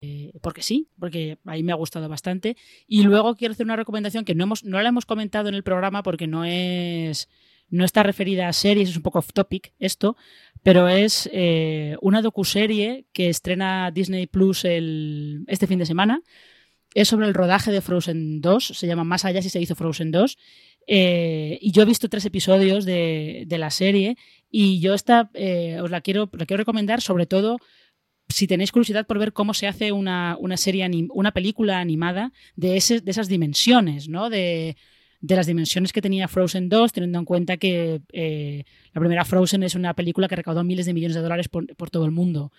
Eh, 0.00 0.32
porque 0.42 0.62
sí, 0.62 0.88
porque 0.98 1.38
ahí 1.44 1.62
me 1.62 1.72
ha 1.72 1.76
gustado 1.76 2.08
bastante. 2.08 2.56
Y 2.88 3.04
luego 3.04 3.36
quiero 3.36 3.52
hacer 3.52 3.64
una 3.64 3.76
recomendación 3.76 4.24
que 4.24 4.34
no, 4.34 4.44
hemos, 4.44 4.64
no 4.64 4.82
la 4.82 4.88
hemos 4.88 5.06
comentado 5.06 5.48
en 5.48 5.54
el 5.54 5.62
programa 5.62 6.02
porque 6.02 6.26
no 6.26 6.44
es 6.44 7.28
no 7.68 7.84
está 7.84 8.02
referida 8.02 8.48
a 8.48 8.52
series, 8.52 8.90
es 8.90 8.96
un 8.96 9.02
poco 9.02 9.18
off 9.18 9.32
topic 9.32 9.72
esto, 9.78 10.16
pero 10.66 10.88
es 10.88 11.30
eh, 11.32 11.96
una 12.00 12.22
docuserie 12.22 13.06
que 13.12 13.28
estrena 13.28 13.92
Disney 13.92 14.26
Plus 14.26 14.64
el, 14.64 15.44
este 15.46 15.68
fin 15.68 15.78
de 15.78 15.86
semana. 15.86 16.22
Es 16.92 17.06
sobre 17.06 17.28
el 17.28 17.34
rodaje 17.34 17.70
de 17.70 17.80
Frozen 17.80 18.40
2, 18.40 18.72
se 18.74 18.86
llama 18.88 19.04
Más 19.04 19.24
allá 19.24 19.40
si 19.42 19.48
se 19.48 19.60
hizo 19.60 19.76
Frozen 19.76 20.10
2. 20.10 20.36
Eh, 20.88 21.56
y 21.60 21.70
yo 21.70 21.82
he 21.82 21.84
visto 21.84 22.08
tres 22.08 22.24
episodios 22.24 22.84
de, 22.84 23.46
la 23.48 23.70
serie 23.70 24.16
y 24.50 24.80
yo 24.80 24.94
esta 24.94 25.30
eh, 25.34 25.78
os 25.80 25.92
la 25.92 26.00
quiero, 26.00 26.28
la 26.32 26.46
quiero 26.46 26.62
recomendar 26.62 27.00
sobre 27.00 27.26
todo 27.26 27.58
si 28.28 28.48
tenéis 28.48 28.72
curiosidad 28.72 29.06
por 29.06 29.20
ver 29.20 29.32
cómo 29.32 29.54
se 29.54 29.68
hace 29.68 29.92
una, 29.92 30.36
una 30.40 30.56
serie, 30.56 30.84
una 31.10 31.30
película 31.30 31.78
animada 31.78 32.32
de, 32.56 32.76
ese, 32.76 33.00
de 33.00 33.10
esas 33.12 33.28
dimensiones, 33.28 34.08
¿no? 34.08 34.30
De, 34.30 34.76
de 35.20 35.36
las 35.36 35.46
dimensiones 35.46 35.92
que 35.92 36.02
tenía 36.02 36.28
Frozen 36.28 36.68
2, 36.68 36.92
teniendo 36.92 37.18
en 37.18 37.24
cuenta 37.24 37.56
que 37.56 38.00
eh, 38.12 38.64
la 38.92 39.00
primera 39.00 39.24
Frozen 39.24 39.62
es 39.62 39.74
una 39.74 39.94
película 39.94 40.28
que 40.28 40.36
recaudó 40.36 40.64
miles 40.64 40.86
de 40.86 40.94
millones 40.94 41.16
de 41.16 41.22
dólares 41.22 41.48
por, 41.48 41.74
por 41.76 41.90
todo 41.90 42.04
el 42.04 42.10
mundo. 42.10 42.52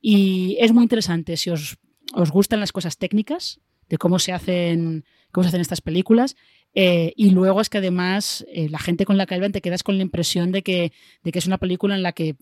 Y 0.00 0.56
es 0.60 0.72
muy 0.72 0.82
interesante 0.82 1.36
si 1.36 1.50
os, 1.50 1.78
os, 2.14 2.30
gustan 2.30 2.60
las 2.60 2.72
cosas 2.72 2.98
técnicas 2.98 3.60
de 3.88 3.98
cómo 3.98 4.18
se 4.18 4.32
hacen, 4.32 5.04
cómo 5.32 5.44
se 5.44 5.48
hacen 5.48 5.60
estas 5.60 5.80
películas. 5.80 6.36
Eh, 6.74 7.12
y 7.16 7.30
luego 7.30 7.60
es 7.60 7.70
que 7.70 7.78
además 7.78 8.44
eh, 8.52 8.68
la 8.68 8.78
gente 8.78 9.06
con 9.06 9.16
la 9.16 9.26
que 9.26 9.38
ven 9.38 9.52
te 9.52 9.62
quedas 9.62 9.82
con 9.82 9.96
la 9.96 10.02
impresión 10.02 10.52
de 10.52 10.62
que, 10.62 10.92
de 11.24 11.32
que 11.32 11.38
es 11.38 11.46
una 11.46 11.58
película 11.58 11.94
en 11.94 12.02
la 12.02 12.12
que 12.12 12.36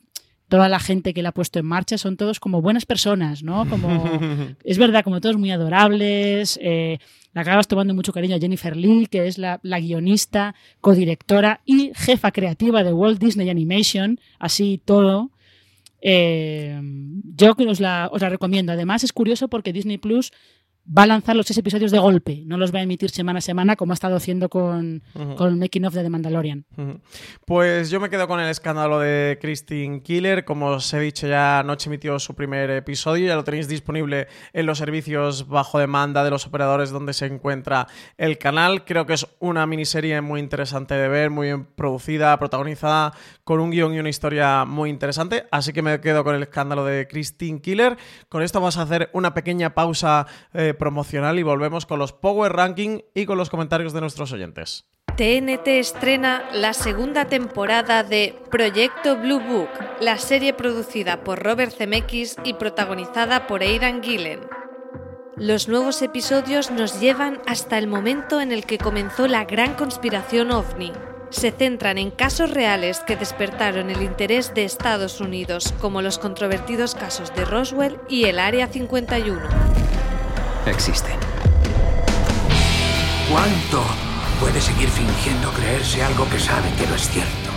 toda 0.48 0.68
la 0.68 0.80
gente 0.80 1.14
que 1.14 1.22
la 1.22 1.30
ha 1.30 1.32
puesto 1.32 1.58
en 1.58 1.66
marcha 1.66 1.98
son 1.98 2.16
todos 2.16 2.40
como 2.40 2.60
buenas 2.60 2.86
personas, 2.86 3.42
¿no? 3.42 3.68
Como, 3.68 4.04
es 4.64 4.78
verdad, 4.78 5.04
como 5.04 5.20
todos 5.20 5.36
muy 5.36 5.50
adorables. 5.50 6.58
Eh, 6.62 6.98
la 7.34 7.42
acabas 7.42 7.68
tomando 7.68 7.94
mucho 7.94 8.12
cariño 8.12 8.36
a 8.36 8.38
Jennifer 8.38 8.76
Lee, 8.76 9.08
que 9.10 9.26
es 9.26 9.38
la, 9.38 9.60
la, 9.62 9.80
guionista, 9.80 10.54
codirectora 10.80 11.60
y 11.64 11.90
jefa 11.94 12.30
creativa 12.30 12.84
de 12.84 12.92
Walt 12.92 13.20
Disney 13.20 13.50
Animation, 13.50 14.20
así 14.38 14.80
todo. 14.84 15.30
Eh, 16.00 16.80
yo 17.36 17.56
os 17.68 17.80
la, 17.80 18.08
os 18.12 18.22
la 18.22 18.28
recomiendo. 18.28 18.72
Además, 18.72 19.02
es 19.04 19.12
curioso 19.12 19.48
porque 19.48 19.72
Disney 19.72 19.98
Plus 19.98 20.32
va 20.86 21.04
a 21.04 21.06
lanzar 21.06 21.34
los 21.34 21.46
seis 21.46 21.58
episodios 21.58 21.90
de 21.90 21.98
golpe, 21.98 22.42
no 22.46 22.58
los 22.58 22.74
va 22.74 22.80
a 22.80 22.82
emitir 22.82 23.10
semana 23.10 23.38
a 23.38 23.42
semana 23.42 23.76
como 23.76 23.92
ha 23.92 23.94
estado 23.94 24.16
haciendo 24.16 24.48
con, 24.48 25.02
uh 25.14 25.18
-huh. 25.18 25.34
con 25.36 25.48
el 25.48 25.56
Making 25.56 25.86
of 25.86 25.94
de 25.94 26.02
The 26.02 26.10
Mandalorian. 26.10 26.66
Uh 26.76 26.82
-huh. 26.82 27.00
Pues 27.46 27.90
yo 27.90 28.00
me 28.00 28.10
quedo 28.10 28.28
con 28.28 28.40
el 28.40 28.48
escándalo 28.48 28.98
de 29.00 29.38
Christine 29.40 30.02
Killer, 30.02 30.44
como 30.44 30.66
os 30.66 30.92
he 30.92 31.00
dicho 31.00 31.26
ya 31.26 31.60
anoche 31.60 31.88
emitió 31.88 32.18
su 32.18 32.34
primer 32.34 32.70
episodio, 32.70 33.26
ya 33.26 33.36
lo 33.36 33.44
tenéis 33.44 33.68
disponible 33.68 34.28
en 34.52 34.66
los 34.66 34.78
servicios 34.78 35.48
bajo 35.48 35.78
demanda 35.78 36.22
de 36.22 36.30
los 36.30 36.46
operadores 36.46 36.90
donde 36.90 37.12
se 37.12 37.26
encuentra 37.26 37.86
el 38.18 38.38
canal, 38.38 38.84
creo 38.84 39.06
que 39.06 39.14
es 39.14 39.26
una 39.38 39.66
miniserie 39.66 40.20
muy 40.20 40.40
interesante 40.40 40.94
de 40.94 41.08
ver, 41.08 41.30
muy 41.30 41.46
bien 41.46 41.64
producida, 41.64 42.38
protagonizada 42.38 43.12
con 43.44 43.60
un 43.60 43.70
guion 43.70 43.94
y 43.94 43.98
una 43.98 44.08
historia 44.08 44.64
muy 44.64 44.90
interesante, 44.90 45.46
así 45.50 45.72
que 45.72 45.82
me 45.82 46.00
quedo 46.00 46.24
con 46.24 46.34
el 46.34 46.42
escándalo 46.42 46.84
de 46.84 47.06
Christine 47.06 47.60
Killer, 47.60 47.96
con 48.28 48.42
esto 48.42 48.60
vamos 48.60 48.78
a 48.78 48.82
hacer 48.82 49.10
una 49.12 49.34
pequeña 49.34 49.74
pausa 49.74 50.26
eh, 50.52 50.74
promocional 50.74 51.38
y 51.38 51.42
volvemos 51.42 51.86
con 51.86 51.98
los 51.98 52.12
Power 52.12 52.52
Ranking 52.52 53.00
y 53.14 53.26
con 53.26 53.38
los 53.38 53.50
comentarios 53.50 53.92
de 53.92 54.00
nuestros 54.00 54.32
oyentes. 54.32 54.86
TNT 55.16 55.68
estrena 55.68 56.42
la 56.52 56.72
segunda 56.72 57.26
temporada 57.26 58.02
de 58.02 58.34
Proyecto 58.50 59.16
Blue 59.16 59.38
Book, 59.38 59.70
la 60.00 60.18
serie 60.18 60.54
producida 60.54 61.22
por 61.22 61.40
Robert 61.40 61.72
Zemeckis 61.72 62.36
y 62.42 62.54
protagonizada 62.54 63.46
por 63.46 63.62
Aidan 63.62 64.02
Gillen. 64.02 64.40
Los 65.36 65.68
nuevos 65.68 66.02
episodios 66.02 66.72
nos 66.72 67.00
llevan 67.00 67.40
hasta 67.46 67.78
el 67.78 67.86
momento 67.86 68.40
en 68.40 68.50
el 68.50 68.64
que 68.66 68.78
comenzó 68.78 69.28
la 69.28 69.44
gran 69.44 69.74
conspiración 69.74 70.50
ovni. 70.50 70.92
Se 71.34 71.50
centran 71.50 71.98
en 71.98 72.12
casos 72.12 72.52
reales 72.52 73.00
que 73.00 73.16
despertaron 73.16 73.90
el 73.90 74.02
interés 74.02 74.54
de 74.54 74.64
Estados 74.64 75.20
Unidos, 75.20 75.74
como 75.80 76.00
los 76.00 76.18
controvertidos 76.18 76.94
casos 76.94 77.34
de 77.34 77.44
Roswell 77.44 77.98
y 78.08 78.26
el 78.26 78.38
Área 78.38 78.68
51 78.68 79.42
existen. 80.66 81.16
¿Cuánto 83.28 83.82
puede 84.38 84.60
seguir 84.60 84.88
fingiendo 84.88 85.50
creerse 85.50 86.04
algo 86.04 86.28
que 86.30 86.38
sabe 86.38 86.70
que 86.78 86.86
no 86.86 86.94
es 86.94 87.10
cierto? 87.10 87.50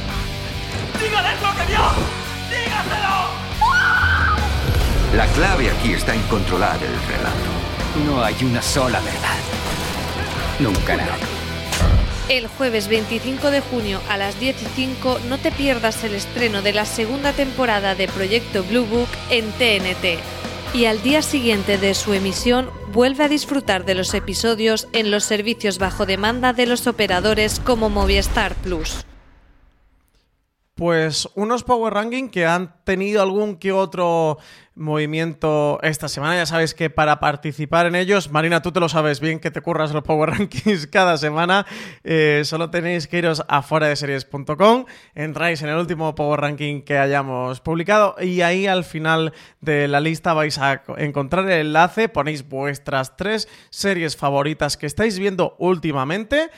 ¡Dígales 1.00 1.40
lo 1.40 1.56
que 1.56 1.66
vio! 1.68 1.80
¡Dígaselo! 2.50 3.28
La 5.16 5.28
clave 5.36 5.70
aquí 5.70 5.94
está 5.94 6.16
en 6.16 6.22
controlar 6.24 6.78
el 6.84 7.00
relato. 7.08 7.52
No 8.08 8.24
hay 8.24 8.36
una 8.42 8.62
sola 8.64 9.00
verdad. 9.02 9.38
Nunca 10.60 10.98
nada. 10.98 11.37
El 12.30 12.48
jueves 12.48 12.90
25 12.90 13.52
de 13.52 13.62
junio 13.62 14.02
a 14.10 14.18
las 14.18 14.38
10 14.38 14.62
y 14.62 14.66
5 14.66 15.20
no 15.30 15.38
te 15.38 15.50
pierdas 15.50 16.04
el 16.04 16.14
estreno 16.14 16.62
de 16.62 16.74
la 16.74 16.84
segunda 16.84 17.32
temporada 17.32 17.96
de 17.96 18.10
Proyecto 18.10 18.66
Blue 18.66 18.86
Book 18.86 19.08
en 19.30 19.46
TNT. 19.52 20.20
Y 20.74 20.86
al 20.86 21.02
día 21.02 21.22
siguiente 21.22 21.78
de 21.78 21.94
su 21.94 22.14
emisión 22.14 22.70
vuelve 22.92 23.24
a 23.24 23.30
disfrutar 23.30 23.86
de 23.86 23.96
los 23.96 24.14
episodios 24.14 24.90
en 24.92 25.10
los 25.10 25.24
servicios 25.24 25.78
bajo 25.78 26.06
demanda 26.06 26.52
de 26.52 26.66
los 26.66 26.86
operadores 26.86 27.62
como 27.62 27.90
Movistar 27.90 28.56
Plus. 28.56 29.06
Pues 30.78 31.28
unos 31.34 31.64
Power 31.64 31.92
Ranking 31.92 32.30
que 32.30 32.46
han 32.46 32.84
tenido 32.84 33.24
algún 33.24 33.56
que 33.58 33.72
otro 33.72 34.38
movimiento 34.76 35.80
esta 35.82 36.08
semana. 36.08 36.36
Ya 36.36 36.46
sabéis 36.46 36.76
que 36.76 36.92
para 36.92 37.20
participar 37.20 37.88
en 37.88 37.96
ellos, 37.96 38.30
Marina, 38.32 38.62
tú 38.62 38.72
te 38.72 38.80
lo 38.80 38.88
sabes 38.88 39.20
bien 39.20 39.40
que 39.40 39.50
te 39.50 39.62
curras 39.62 39.92
los 39.92 40.04
Power 40.04 40.30
Rankings 40.38 40.86
cada 40.86 41.18
semana. 41.18 41.66
Eh, 42.04 42.44
solo 42.46 42.70
tenéis 42.70 43.08
que 43.08 43.18
iros 43.18 43.44
a 43.48 43.64
foradeseries.com, 43.64 44.86
entráis 45.16 45.64
en 45.64 45.70
el 45.70 45.78
último 45.78 46.14
Power 46.14 46.42
Ranking 46.42 46.84
que 46.84 47.00
hayamos 47.00 47.60
publicado 47.60 48.16
y 48.22 48.42
ahí 48.42 48.68
al 48.68 48.84
final 48.84 49.34
de 49.62 49.88
la 49.88 50.00
lista 50.00 50.34
vais 50.34 50.60
a 50.60 50.84
encontrar 50.98 51.50
el 51.50 51.68
enlace, 51.68 52.08
ponéis 52.08 52.48
vuestras 52.48 53.18
tres 53.18 53.48
series 53.72 54.16
favoritas 54.16 54.78
que 54.78 54.86
estáis 54.86 55.18
viendo 55.18 55.56
últimamente 55.58 56.52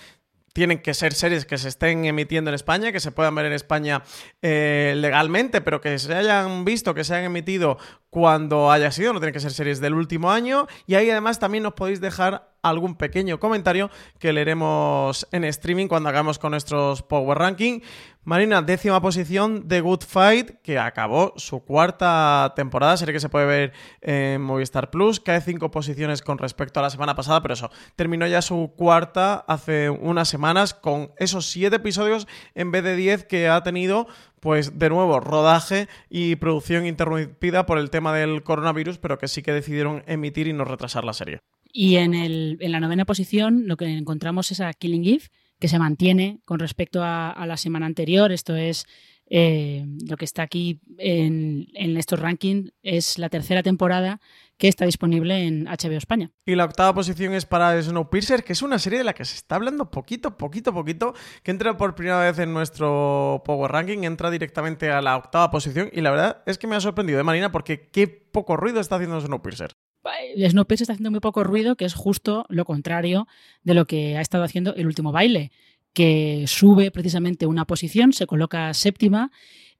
tienen 0.53 0.81
que 0.81 0.93
ser 0.93 1.13
series 1.13 1.45
que 1.45 1.57
se 1.57 1.69
estén 1.69 2.05
emitiendo 2.05 2.49
en 2.49 2.55
España, 2.55 2.91
que 2.91 2.99
se 2.99 3.11
puedan 3.11 3.35
ver 3.35 3.45
en 3.45 3.53
España 3.53 4.03
eh, 4.41 4.93
legalmente, 4.97 5.61
pero 5.61 5.81
que 5.81 5.97
se 5.99 6.13
hayan 6.13 6.65
visto, 6.65 6.93
que 6.93 7.03
se 7.03 7.13
hayan 7.13 7.25
emitido 7.25 7.77
cuando 8.09 8.71
haya 8.71 8.91
sido, 8.91 9.13
no 9.13 9.19
tienen 9.19 9.33
que 9.33 9.39
ser 9.39 9.51
series 9.51 9.79
del 9.79 9.93
último 9.93 10.31
año. 10.31 10.67
Y 10.87 10.95
ahí 10.95 11.09
además 11.09 11.39
también 11.39 11.63
nos 11.63 11.73
podéis 11.73 12.01
dejar 12.01 12.49
algún 12.61 12.95
pequeño 12.95 13.39
comentario 13.39 13.89
que 14.19 14.33
leeremos 14.33 15.27
en 15.31 15.43
streaming 15.45 15.87
cuando 15.87 16.09
hagamos 16.09 16.39
con 16.39 16.51
nuestros 16.51 17.03
Power 17.03 17.37
Ranking. 17.37 17.81
Marina, 18.29 18.61
décima 18.61 19.01
posición 19.01 19.67
de 19.67 19.81
Good 19.81 20.03
Fight, 20.07 20.61
que 20.61 20.77
acabó 20.77 21.33
su 21.37 21.61
cuarta 21.65 22.53
temporada, 22.55 22.95
serie 22.95 23.11
que 23.11 23.19
se 23.19 23.27
puede 23.27 23.47
ver 23.47 23.73
en 24.01 24.39
Movistar 24.39 24.91
Plus, 24.91 25.19
cae 25.19 25.41
cinco 25.41 25.71
posiciones 25.71 26.21
con 26.21 26.37
respecto 26.37 26.79
a 26.79 26.83
la 26.83 26.91
semana 26.91 27.15
pasada, 27.15 27.41
pero 27.41 27.55
eso, 27.55 27.71
terminó 27.95 28.27
ya 28.27 28.43
su 28.43 28.71
cuarta 28.77 29.33
hace 29.47 29.89
unas 29.89 30.29
semanas 30.29 30.75
con 30.75 31.09
esos 31.17 31.47
siete 31.47 31.77
episodios 31.77 32.27
en 32.53 32.69
vez 32.69 32.83
de 32.83 32.95
diez 32.95 33.23
que 33.23 33.49
ha 33.49 33.63
tenido 33.63 34.05
pues 34.39 34.77
de 34.77 34.91
nuevo, 34.91 35.19
rodaje 35.19 35.87
y 36.07 36.35
producción 36.35 36.85
interrumpida 36.85 37.65
por 37.65 37.79
el 37.79 37.89
tema 37.89 38.13
del 38.13 38.43
coronavirus, 38.43 38.99
pero 38.99 39.17
que 39.17 39.27
sí 39.27 39.41
que 39.41 39.53
decidieron 39.53 40.03
emitir 40.05 40.45
y 40.47 40.53
no 40.53 40.65
retrasar 40.65 41.03
la 41.03 41.13
serie. 41.13 41.39
Y 41.71 41.97
en, 41.97 42.57
la 42.59 42.79
novena 42.79 43.05
posición 43.05 43.67
lo 43.67 43.77
que 43.77 43.85
encontramos 43.85 44.51
es 44.51 44.59
a 44.59 44.73
Killing 44.73 45.05
Eve, 45.05 45.23
que 45.59 45.67
se 45.67 45.79
mantiene 45.79 46.39
con 46.45 46.59
respecto 46.59 47.01
a, 47.03 47.45
la 47.45 47.57
semana 47.57 47.85
anterior. 47.85 48.31
Esto 48.31 48.55
es 48.55 48.85
eh, 49.29 49.85
lo 50.07 50.17
que 50.17 50.25
está 50.25 50.43
aquí 50.43 50.79
en, 50.97 51.67
estos 51.75 52.19
rankings, 52.19 52.71
es 52.81 53.19
la 53.19 53.29
tercera 53.29 53.61
temporada 53.61 54.19
que 54.57 54.67
está 54.67 54.85
disponible 54.85 55.45
en 55.45 55.65
HBO 55.65 55.97
España. 55.97 56.31
Y 56.45 56.55
la 56.55 56.65
octava 56.65 56.93
posición 56.93 57.33
es 57.33 57.45
para 57.45 57.81
Snowpiercer, 57.81 58.43
que 58.43 58.53
es 58.53 58.61
una 58.61 58.79
serie 58.79 58.99
de 58.99 59.05
la 59.05 59.13
que 59.13 59.23
se 59.23 59.35
está 59.35 59.55
hablando 59.55 59.89
poquito, 59.89 60.37
poquito, 60.37 60.73
poquito, 60.73 61.13
que 61.43 61.51
entra 61.51 61.77
por 61.77 61.95
primera 61.95 62.19
vez 62.19 62.39
en 62.39 62.53
nuestro 62.53 63.41
Power 63.45 63.71
Ranking, 63.71 64.03
entra 64.03 64.31
directamente 64.31 64.89
a 64.91 65.01
la 65.01 65.15
octava 65.15 65.51
posición 65.51 65.89
y 65.93 66.01
la 66.01 66.11
verdad 66.11 66.43
es 66.45 66.57
que 66.57 66.67
me 66.67 66.75
ha 66.75 66.81
sorprendido, 66.81 67.19
¿eh, 67.19 67.23
Marina? 67.23 67.51
Porque 67.51 67.89
qué 67.89 68.07
poco 68.07 68.57
ruido 68.57 68.79
está 68.81 68.95
haciendo 68.95 69.21
Snowpiercer. 69.21 69.75
Snowpiercer 70.49 70.83
está 70.83 70.93
haciendo 70.93 71.11
muy 71.11 71.19
poco 71.19 71.43
ruido, 71.43 71.75
que 71.75 71.85
es 71.85 71.93
justo 71.93 72.45
lo 72.49 72.65
contrario 72.65 73.27
de 73.63 73.73
lo 73.73 73.85
que 73.85 74.17
ha 74.17 74.21
estado 74.21 74.43
haciendo 74.43 74.75
el 74.75 74.87
último 74.87 75.11
baile, 75.11 75.51
que 75.93 76.45
sube 76.47 76.91
precisamente 76.91 77.45
una 77.45 77.65
posición, 77.65 78.13
se 78.13 78.27
coloca 78.27 78.73
séptima 78.73 79.31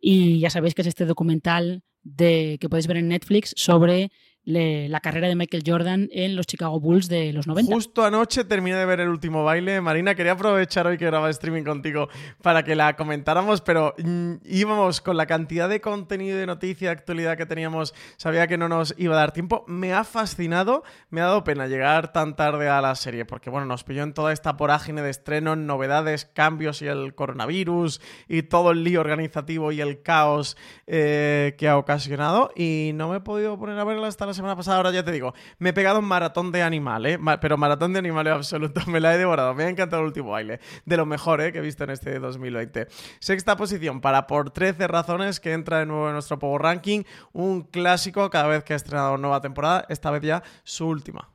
y 0.02 0.40
ya 0.40 0.50
sabéis 0.50 0.76
que 0.76 0.82
es 0.82 0.88
este 0.88 1.06
documental 1.06 1.84
de, 2.04 2.58
que 2.60 2.70
podéis 2.70 2.88
ver 2.88 2.98
en 2.98 3.10
Netflix 3.10 3.54
sobre 3.56 4.12
la 4.46 5.00
carrera 5.00 5.28
de 5.28 5.36
Michael 5.36 5.64
Jordan 5.66 6.10
en 6.12 6.36
los 6.36 6.48
Chicago 6.48 6.80
Bulls 6.80 7.08
de 7.08 7.34
los 7.34 7.46
90. 7.46 7.74
Justo 7.74 8.04
anoche 8.04 8.46
terminé 8.46 8.78
de 8.78 8.86
ver 8.86 9.00
el 9.00 9.10
último 9.10 9.44
baile. 9.44 9.82
Marina, 9.82 10.16
quería 10.16 10.32
aprovechar 10.32 10.88
hoy 10.88 10.98
que 10.98 11.06
grababa 11.06 11.30
streaming 11.30 11.64
contigo 11.64 12.10
para 12.42 12.64
que 12.64 12.76
la 12.76 12.96
comentáramos, 12.96 13.62
pero 13.62 13.94
mm, 13.98 14.36
íbamos 14.46 15.02
con 15.02 15.18
la 15.18 15.26
cantidad 15.26 15.70
de 15.70 15.82
contenido 15.82 16.38
de 16.38 16.46
noticia, 16.46 16.92
actualidad 16.92 17.38
que 17.38 17.46
teníamos, 17.46 17.94
sabía 18.18 18.48
que 18.48 18.58
no 18.58 18.70
nos 18.70 18.96
iba 18.98 19.16
a 19.16 19.20
dar 19.20 19.34
tiempo. 19.34 19.66
Me 19.68 19.94
ha 19.94 20.04
fascinado, 20.04 20.84
me 21.10 21.22
ha 21.22 21.26
dado 21.26 21.44
pena 21.44 21.68
llegar 21.68 22.12
tan 22.12 22.36
tarde 22.36 22.70
a 22.70 22.82
la 22.82 22.96
serie, 22.96 23.26
porque 23.26 23.50
bueno, 23.50 23.66
nos 23.66 23.84
pilló 23.84 24.04
en 24.04 24.14
toda 24.14 24.34
esta 24.34 24.58
porágine 24.58 25.02
de 25.02 25.10
estrenos, 25.10 25.58
novedades, 25.58 26.26
cambios 26.26 26.82
y 26.82 26.88
el 26.88 27.14
coronavirus 27.14 28.02
y 28.28 28.44
todo 28.44 28.72
el 28.72 28.84
lío 28.84 29.02
organizativo 29.02 29.72
y 29.72 29.82
el 29.82 30.02
caos 30.02 30.58
eh, 30.88 31.56
que 31.58 31.68
ha 31.68 31.78
ocasionado 31.78 32.52
y 32.56 32.92
no 32.96 33.10
me 33.10 33.18
he 33.18 33.22
podido 33.22 33.58
poner 33.58 33.78
a 33.78 33.84
verla 33.84 34.08
hasta 34.08 34.26
la 34.30 34.34
semana 34.34 34.56
pasada, 34.56 34.78
ahora 34.78 34.92
ya 34.92 35.04
te 35.04 35.12
digo, 35.12 35.34
me 35.58 35.70
he 35.70 35.74
pegado 35.74 36.00
un 36.00 36.06
maratón 36.06 36.52
de 36.52 36.62
animales, 36.62 37.20
pero 37.42 37.58
maratón 37.58 37.94
de 37.94 38.00
animales 38.00 38.34
absoluto, 38.36 38.82
me 38.88 39.00
la 39.00 39.14
he 39.14 39.18
devorado, 39.18 39.54
me 39.54 39.64
ha 39.64 39.70
encantado 39.70 40.02
el 40.02 40.08
último 40.08 40.32
baile, 40.32 40.60
de 40.86 40.98
lo 40.98 41.06
mejor 41.06 41.42
¿eh? 41.42 41.52
que 41.52 41.60
he 41.60 41.62
visto 41.62 41.84
en 41.84 41.90
este 41.90 42.20
2020. 42.20 42.88
Sexta 43.20 43.58
posición 43.58 44.02
para 44.02 44.28
por 44.28 44.52
13 44.52 44.88
razones 44.88 45.40
que 45.40 45.54
entra 45.54 45.80
de 45.80 45.86
nuevo 45.86 46.08
en 46.08 46.14
nuestro 46.14 46.40
Power 46.40 46.62
Ranking, 46.62 47.04
un 47.34 47.64
clásico 47.64 48.30
cada 48.30 48.48
vez 48.48 48.64
que 48.64 48.74
ha 48.74 48.76
estrenado 48.76 49.18
nueva 49.18 49.42
temporada, 49.42 49.86
esta 49.90 50.12
vez 50.12 50.22
ya 50.22 50.44
su 50.64 50.88
última. 50.88 51.30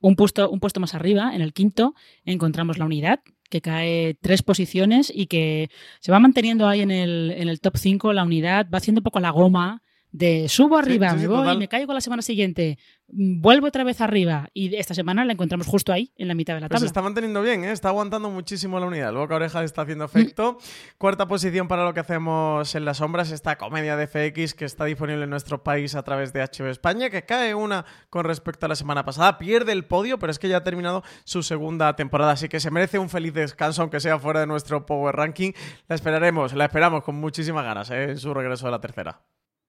Un 0.00 0.16
puesto, 0.16 0.48
un 0.48 0.60
puesto 0.60 0.80
más 0.80 0.94
arriba, 0.94 1.34
en 1.34 1.42
el 1.42 1.52
quinto, 1.52 1.94
encontramos 2.24 2.78
la 2.78 2.84
unidad, 2.84 3.20
que 3.50 3.60
cae 3.60 4.14
tres 4.20 4.42
posiciones 4.42 5.10
y 5.14 5.26
que 5.26 5.70
se 6.00 6.12
va 6.12 6.20
manteniendo 6.20 6.68
ahí 6.68 6.82
en 6.82 6.90
el, 6.90 7.32
en 7.36 7.48
el 7.48 7.60
top 7.60 7.76
5 7.76 8.12
la 8.12 8.22
unidad, 8.22 8.68
va 8.72 8.78
haciendo 8.78 9.00
un 9.00 9.04
poco 9.04 9.20
la 9.20 9.30
goma 9.30 9.82
de 10.18 10.48
subo 10.48 10.76
arriba, 10.76 11.14
me 11.14 11.28
voy, 11.28 11.56
me 11.56 11.68
caigo 11.68 11.94
la 11.94 12.00
semana 12.00 12.22
siguiente, 12.22 12.76
mm, 13.06 13.40
vuelvo 13.40 13.68
otra 13.68 13.84
vez 13.84 14.00
arriba 14.00 14.48
y 14.52 14.74
esta 14.74 14.92
semana 14.92 15.24
la 15.24 15.32
encontramos 15.32 15.68
justo 15.68 15.92
ahí, 15.92 16.12
en 16.16 16.26
la 16.26 16.34
mitad 16.34 16.54
de 16.54 16.60
la 16.60 16.68
tabla. 16.68 16.80
se 16.80 16.86
está 16.86 17.02
manteniendo 17.02 17.40
bien, 17.40 17.64
¿eh? 17.64 17.70
está 17.70 17.88
aguantando 17.90 18.28
muchísimo 18.28 18.80
la 18.80 18.86
unidad. 18.86 19.10
El 19.10 19.16
boca 19.16 19.36
oreja 19.36 19.62
está 19.62 19.82
haciendo 19.82 20.04
efecto. 20.04 20.58
Cuarta 20.98 21.28
posición 21.28 21.68
para 21.68 21.84
lo 21.84 21.94
que 21.94 22.00
hacemos 22.00 22.74
en 22.74 22.84
las 22.84 22.96
sombras, 22.96 23.30
esta 23.30 23.56
comedia 23.56 23.96
de 23.96 24.08
FX 24.08 24.54
que 24.54 24.64
está 24.64 24.84
disponible 24.86 25.22
en 25.22 25.30
nuestro 25.30 25.62
país 25.62 25.94
a 25.94 26.02
través 26.02 26.32
de 26.32 26.42
HBO 26.42 26.66
España, 26.66 27.10
que 27.10 27.22
cae 27.24 27.54
una 27.54 27.84
con 28.10 28.24
respecto 28.24 28.66
a 28.66 28.68
la 28.68 28.74
semana 28.74 29.04
pasada, 29.04 29.38
pierde 29.38 29.70
el 29.70 29.84
podio, 29.84 30.18
pero 30.18 30.32
es 30.32 30.40
que 30.40 30.48
ya 30.48 30.58
ha 30.58 30.64
terminado 30.64 31.04
su 31.24 31.44
segunda 31.44 31.94
temporada, 31.94 32.32
así 32.32 32.48
que 32.48 32.58
se 32.58 32.72
merece 32.72 32.98
un 32.98 33.08
feliz 33.08 33.34
descanso, 33.34 33.82
aunque 33.82 34.00
sea 34.00 34.18
fuera 34.18 34.40
de 34.40 34.48
nuestro 34.48 34.84
Power 34.84 35.14
Ranking. 35.14 35.52
La 35.86 35.94
esperaremos, 35.94 36.54
la 36.54 36.64
esperamos 36.64 37.04
con 37.04 37.14
muchísimas 37.14 37.64
ganas 37.64 37.90
¿eh? 37.90 38.10
en 38.10 38.18
su 38.18 38.34
regreso 38.34 38.66
a 38.66 38.72
la 38.72 38.80
tercera. 38.80 39.22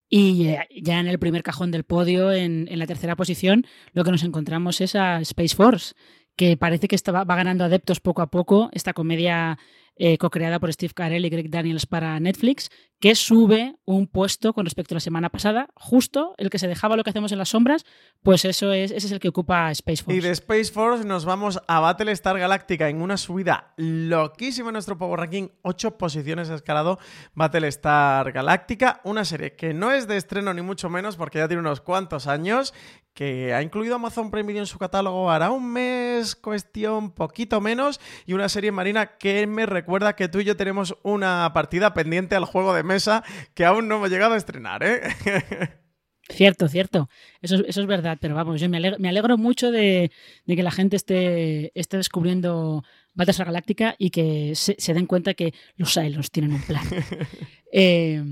Y 0.09 0.55
ya 0.81 0.99
en 0.99 1.07
el 1.07 1.19
primer 1.19 1.43
cajón 1.43 1.69
del 1.69 1.83
podio, 1.83 2.31
en, 2.31 2.67
la 2.71 2.87
tercera 2.87 3.15
posición, 3.15 3.65
lo 3.93 4.03
que 4.03 4.11
nos 4.11 4.23
encontramos 4.23 4.81
es 4.81 4.95
a 4.95 5.21
Space 5.21 5.55
Force, 5.55 5.93
que 6.35 6.57
parece 6.57 6.87
que 6.87 6.97
va 7.11 7.35
ganando 7.35 7.63
adeptos 7.63 7.99
poco 7.99 8.23
a 8.23 8.31
poco. 8.31 8.69
Esta 8.73 8.93
comedia 8.93 9.59
eh, 9.95 10.17
co-creada 10.17 10.59
por 10.59 10.73
Steve 10.73 10.93
Carell 10.95 11.25
y 11.25 11.29
Greg 11.29 11.49
Daniels 11.51 11.85
para 11.85 12.19
Netflix, 12.19 12.69
que 12.99 13.15
sube 13.15 13.75
un 13.85 14.07
puesto 14.07 14.53
con 14.53 14.65
respecto 14.65 14.93
a 14.93 14.97
la 14.97 14.99
semana 14.99 15.29
pasada, 15.29 15.69
justo 15.73 16.35
el 16.37 16.49
que 16.49 16.59
se 16.59 16.67
dejaba 16.67 16.97
lo 16.97 17.03
que 17.03 17.11
hacemos 17.11 17.31
en 17.31 17.37
las 17.37 17.49
sombras, 17.49 17.85
pues 18.23 18.43
eso 18.43 18.73
es, 18.73 18.91
ese 18.91 19.07
es 19.07 19.11
el 19.13 19.19
que 19.19 19.29
ocupa 19.29 19.71
Space 19.71 20.03
Force. 20.03 20.17
Y 20.17 20.21
de 20.21 20.31
Space 20.31 20.71
Force 20.71 21.05
nos 21.05 21.23
vamos 21.23 21.61
a 21.67 21.79
Battlestar 21.79 22.37
Galactica 22.37 22.89
en 22.89 23.01
una 23.01 23.15
subida 23.15 23.73
loquísima 23.77 24.69
en 24.69 24.73
nuestro 24.73 24.97
Power 24.97 25.21
Ranking, 25.21 25.47
ocho 25.61 25.97
posiciones 25.97 26.49
ha 26.49 26.55
escalado 26.55 26.99
Battlestar 27.33 28.33
Galactica, 28.33 28.99
una 29.05 29.23
serie 29.23 29.55
que 29.55 29.73
no 29.73 29.91
es 29.91 30.07
de 30.07 30.17
estreno 30.17 30.53
ni 30.53 30.61
mucho 30.61 30.89
menos 30.89 31.15
porque 31.15 31.37
ya 31.37 31.47
tiene 31.47 31.61
unos 31.61 31.79
cuantos 31.79 32.27
años, 32.27 32.73
que 33.13 33.53
ha 33.53 33.61
incluido 33.61 33.95
Amazon 33.95 34.31
Prime 34.31 34.47
Video 34.47 34.61
en 34.61 34.67
su 34.67 34.77
catálogo 34.77 35.29
hará 35.29 35.51
un 35.51 35.71
mes, 35.71 36.35
cuestión 36.35 37.11
poquito 37.11 37.59
menos, 37.59 37.99
y 38.25 38.33
una 38.33 38.49
serie 38.49 38.71
marina 38.71 39.17
que 39.17 39.45
me 39.47 39.65
recuerda 39.65 40.15
que 40.15 40.29
tú 40.29 40.39
y 40.39 40.45
yo 40.45 40.55
tenemos 40.55 40.97
una 41.03 41.51
partida 41.53 41.93
pendiente 41.93 42.35
al 42.35 42.45
juego 42.45 42.73
de 42.73 42.83
mesa 42.89 43.23
que 43.53 43.63
aún 43.63 43.87
no 43.87 43.97
hemos 43.97 44.09
llegado 44.09 44.33
a 44.33 44.37
estrenar, 44.37 44.83
¿eh? 44.83 45.01
Cierto, 46.29 46.67
cierto. 46.67 47.09
Eso, 47.41 47.55
eso, 47.65 47.81
es 47.81 47.87
verdad, 47.87 48.19
pero 48.21 48.35
vamos, 48.35 48.61
yo 48.61 48.69
me 48.69 48.77
alegro, 48.77 49.37
mucho 49.37 49.71
de, 49.71 50.11
que 50.45 50.63
la 50.63 50.69
gente 50.69 50.95
esté, 50.95 51.71
esté 51.73 51.97
descubriendo 51.97 52.83
Battlestar 53.15 53.47
Galáctica 53.47 53.95
y 53.97 54.11
que 54.11 54.53
se, 54.53 54.93
den 54.93 55.07
cuenta 55.07 55.33
que 55.33 55.55
los 55.75 55.93
Cylons 55.93 56.31
tienen 56.31 56.53
un 56.53 56.61
plan. 56.61 56.83
Eh, 57.71 58.23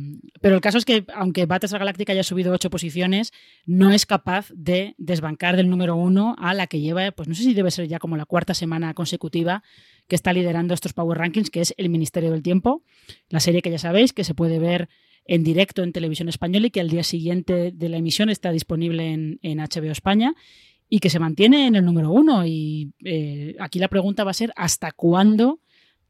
pero 0.41 0.55
el 0.55 0.61
caso 0.61 0.79
es 0.79 0.85
que, 0.85 1.05
aunque 1.13 1.45
Battlestar 1.45 1.77
Galáctica 1.77 2.11
haya 2.11 2.23
subido 2.23 2.51
ocho 2.51 2.71
posiciones, 2.71 3.33
no 3.67 3.91
es 3.91 4.07
capaz 4.07 4.49
de 4.51 4.95
desbancar 4.97 5.55
del 5.57 5.69
número 5.69 5.95
uno 5.95 6.35
a 6.39 6.55
la 6.55 6.65
que 6.65 6.79
lleva, 6.79 7.11
pues 7.11 7.27
no 7.27 7.35
sé 7.35 7.43
si 7.43 7.53
debe 7.53 7.69
ser 7.69 7.87
ya 7.87 7.99
como 7.99 8.17
la 8.17 8.25
cuarta 8.25 8.55
semana 8.55 8.95
consecutiva 8.95 9.61
que 10.07 10.15
está 10.15 10.33
liderando 10.33 10.73
estos 10.73 10.93
Power 10.93 11.19
Rankings, 11.19 11.51
que 11.51 11.61
es 11.61 11.75
El 11.77 11.89
Ministerio 11.89 12.31
del 12.31 12.41
Tiempo, 12.41 12.81
la 13.29 13.39
serie 13.39 13.61
que 13.61 13.69
ya 13.69 13.77
sabéis 13.77 14.11
que 14.11 14.23
se 14.23 14.33
puede 14.33 14.57
ver 14.57 14.89
en 15.27 15.43
directo 15.43 15.83
en 15.83 15.91
televisión 15.91 16.29
española 16.29 16.67
y 16.67 16.71
que 16.71 16.79
al 16.79 16.89
día 16.89 17.03
siguiente 17.03 17.71
de 17.71 17.89
la 17.89 17.97
emisión 17.97 18.29
está 18.29 18.51
disponible 18.51 19.11
en, 19.11 19.57
HBO 19.57 19.91
España 19.91 20.33
y 20.89 20.99
que 20.99 21.09
se 21.09 21.19
mantiene 21.19 21.67
en 21.67 21.75
el 21.75 21.85
número 21.85 22.11
uno. 22.11 22.45
Y 22.45 22.93
eh, 23.03 23.55
aquí 23.59 23.77
la 23.79 23.89
pregunta 23.89 24.23
va 24.23 24.31
a 24.31 24.35
ser 24.35 24.53
¿hasta 24.55 24.91
cuándo 24.91 25.59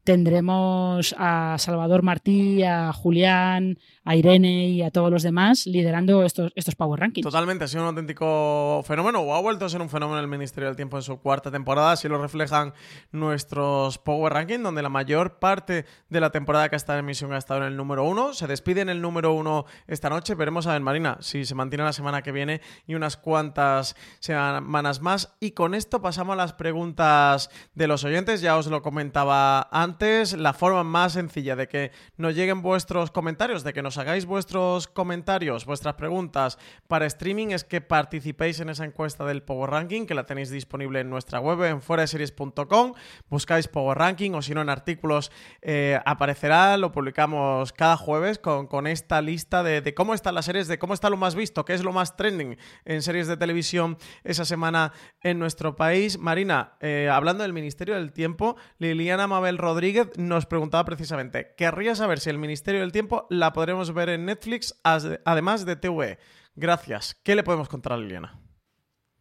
tendremos 0.08 1.14
a 1.18 1.56
Salvador 1.58 2.02
Martí, 2.02 2.62
a 2.62 2.94
Julián, 2.94 3.78
a 4.06 4.16
Irene 4.16 4.68
y 4.68 4.80
a 4.80 4.90
todos 4.90 5.10
los 5.10 5.22
demás 5.22 5.66
liderando 5.66 6.22
estos, 6.22 6.50
estos 6.56 6.74
Power 6.76 6.98
Rankings. 6.98 7.26
Totalmente, 7.26 7.64
ha 7.64 7.68
sido 7.68 7.82
un 7.82 7.88
auténtico 7.88 8.82
fenómeno, 8.86 9.20
o 9.20 9.34
ha 9.34 9.40
vuelto 9.42 9.66
a 9.66 9.68
ser 9.68 9.82
un 9.82 9.90
fenómeno 9.90 10.18
el 10.18 10.26
Ministerio 10.26 10.66
del 10.68 10.76
Tiempo 10.76 10.96
en 10.96 11.02
su 11.02 11.20
cuarta 11.20 11.50
temporada, 11.50 11.92
así 11.92 12.08
lo 12.08 12.16
reflejan 12.16 12.72
nuestros 13.12 13.98
Power 13.98 14.32
Rankings, 14.32 14.62
donde 14.62 14.80
la 14.80 14.88
mayor 14.88 15.38
parte 15.40 15.84
de 16.08 16.20
la 16.20 16.30
temporada 16.30 16.70
que 16.70 16.76
ha 16.76 16.78
estado 16.78 17.00
en 17.00 17.04
emisión 17.04 17.34
ha 17.34 17.36
estado 17.36 17.60
en 17.60 17.66
el 17.66 17.76
número 17.76 18.04
uno. 18.04 18.32
Se 18.32 18.46
despide 18.46 18.80
en 18.80 18.88
el 18.88 19.02
número 19.02 19.34
uno 19.34 19.66
esta 19.88 20.08
noche, 20.08 20.34
veremos 20.34 20.66
a 20.66 20.72
ver, 20.72 20.80
Marina, 20.80 21.18
si 21.20 21.44
se 21.44 21.54
mantiene 21.54 21.84
la 21.84 21.92
semana 21.92 22.22
que 22.22 22.32
viene 22.32 22.62
y 22.86 22.94
unas 22.94 23.18
cuantas 23.18 23.94
semanas 24.20 25.02
más. 25.02 25.36
Y 25.38 25.50
con 25.50 25.74
esto 25.74 26.00
pasamos 26.00 26.32
a 26.32 26.36
las 26.36 26.54
preguntas 26.54 27.50
de 27.74 27.86
los 27.86 28.04
oyentes, 28.04 28.40
ya 28.40 28.56
os 28.56 28.68
lo 28.68 28.80
comentaba 28.80 29.68
antes, 29.70 29.97
la 30.00 30.52
forma 30.52 30.84
más 30.84 31.14
sencilla 31.14 31.56
de 31.56 31.66
que 31.66 31.90
nos 32.16 32.36
lleguen 32.36 32.62
vuestros 32.62 33.10
comentarios, 33.10 33.64
de 33.64 33.72
que 33.72 33.82
nos 33.82 33.98
hagáis 33.98 34.26
vuestros 34.26 34.86
comentarios, 34.86 35.64
vuestras 35.64 35.94
preguntas 35.94 36.56
para 36.86 37.06
streaming 37.06 37.48
es 37.48 37.64
que 37.64 37.80
participéis 37.80 38.60
en 38.60 38.68
esa 38.68 38.84
encuesta 38.84 39.24
del 39.24 39.42
Power 39.42 39.70
Ranking, 39.70 40.06
que 40.06 40.14
la 40.14 40.24
tenéis 40.24 40.50
disponible 40.50 41.00
en 41.00 41.10
nuestra 41.10 41.40
web, 41.40 41.64
en 41.64 41.82
fueraseries.com. 41.82 42.94
Buscáis 43.28 43.66
Power 43.66 43.98
Ranking 43.98 44.32
o 44.34 44.42
si 44.42 44.54
no 44.54 44.62
en 44.62 44.68
artículos 44.68 45.32
eh, 45.62 45.98
aparecerá, 46.04 46.76
lo 46.76 46.92
publicamos 46.92 47.72
cada 47.72 47.96
jueves 47.96 48.38
con, 48.38 48.86
esta 48.86 49.20
lista 49.20 49.64
de, 49.64 49.94
cómo 49.94 50.14
están 50.14 50.36
las 50.36 50.44
series, 50.44 50.68
de 50.68 50.78
cómo 50.78 50.94
está 50.94 51.10
lo 51.10 51.16
más 51.16 51.34
visto, 51.34 51.64
qué 51.64 51.74
es 51.74 51.82
lo 51.82 51.92
más 51.92 52.16
trending 52.16 52.56
en 52.84 53.02
series 53.02 53.26
de 53.26 53.36
televisión 53.36 53.98
esa 54.22 54.44
semana 54.44 54.92
en 55.22 55.40
nuestro 55.40 55.74
país. 55.74 56.18
Marina, 56.18 56.76
eh, 56.80 57.10
hablando 57.12 57.42
del 57.42 57.52
Ministerio 57.52 57.96
del 57.96 58.12
Tiempo, 58.12 58.56
Liliana 58.78 59.26
Mabel 59.26 59.58
Rodríguez 59.58 59.87
nos 60.16 60.46
preguntaba 60.46 60.84
precisamente, 60.84 61.54
querría 61.56 61.94
saber 61.94 62.20
si 62.20 62.30
el 62.30 62.38
Ministerio 62.38 62.80
del 62.80 62.92
Tiempo 62.92 63.26
la 63.30 63.52
podremos 63.52 63.92
ver 63.92 64.08
en 64.08 64.24
Netflix, 64.24 64.78
además 64.82 65.66
de 65.66 65.76
TV. 65.76 66.18
Gracias. 66.54 67.14
¿Qué 67.22 67.34
le 67.34 67.44
podemos 67.44 67.68
contar 67.68 67.92
a 67.92 67.96
Liliana? 67.96 68.40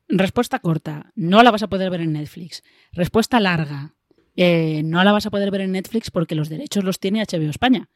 Respuesta 0.08 0.60
corta, 0.60 1.12
no 1.16 1.44
la 1.44 1.52
vas 1.52 1.64
a 1.64 1.68
poder 1.68 1.90
ver 1.90 2.02
en 2.02 2.14
Netflix. 2.14 2.64
Respuesta 2.94 3.40
larga, 3.40 3.96
eh, 4.38 4.84
no 4.84 5.04
la 5.04 5.12
vas 5.12 5.26
a 5.26 5.32
poder 5.32 5.52
ver 5.52 5.62
en 5.62 5.74
Netflix 5.74 6.12
porque 6.12 6.36
los 6.36 6.48
derechos 6.48 6.84
los 6.84 7.00
tiene 7.00 7.24
HBO 7.24 7.50
España. 7.50 7.90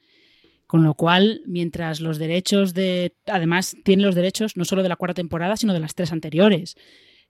Con 0.68 0.84
lo 0.84 0.96
cual, 0.96 1.42
mientras 1.46 2.02
los 2.02 2.18
derechos 2.18 2.74
de... 2.74 3.16
Además, 3.28 3.76
tiene 3.84 4.04
los 4.04 4.16
derechos 4.16 4.58
no 4.58 4.66
solo 4.66 4.84
de 4.84 4.90
la 4.90 4.96
cuarta 4.96 5.16
temporada, 5.16 5.58
sino 5.58 5.74
de 5.74 5.80
las 5.80 5.96
tres 5.96 6.12
anteriores. 6.12 6.76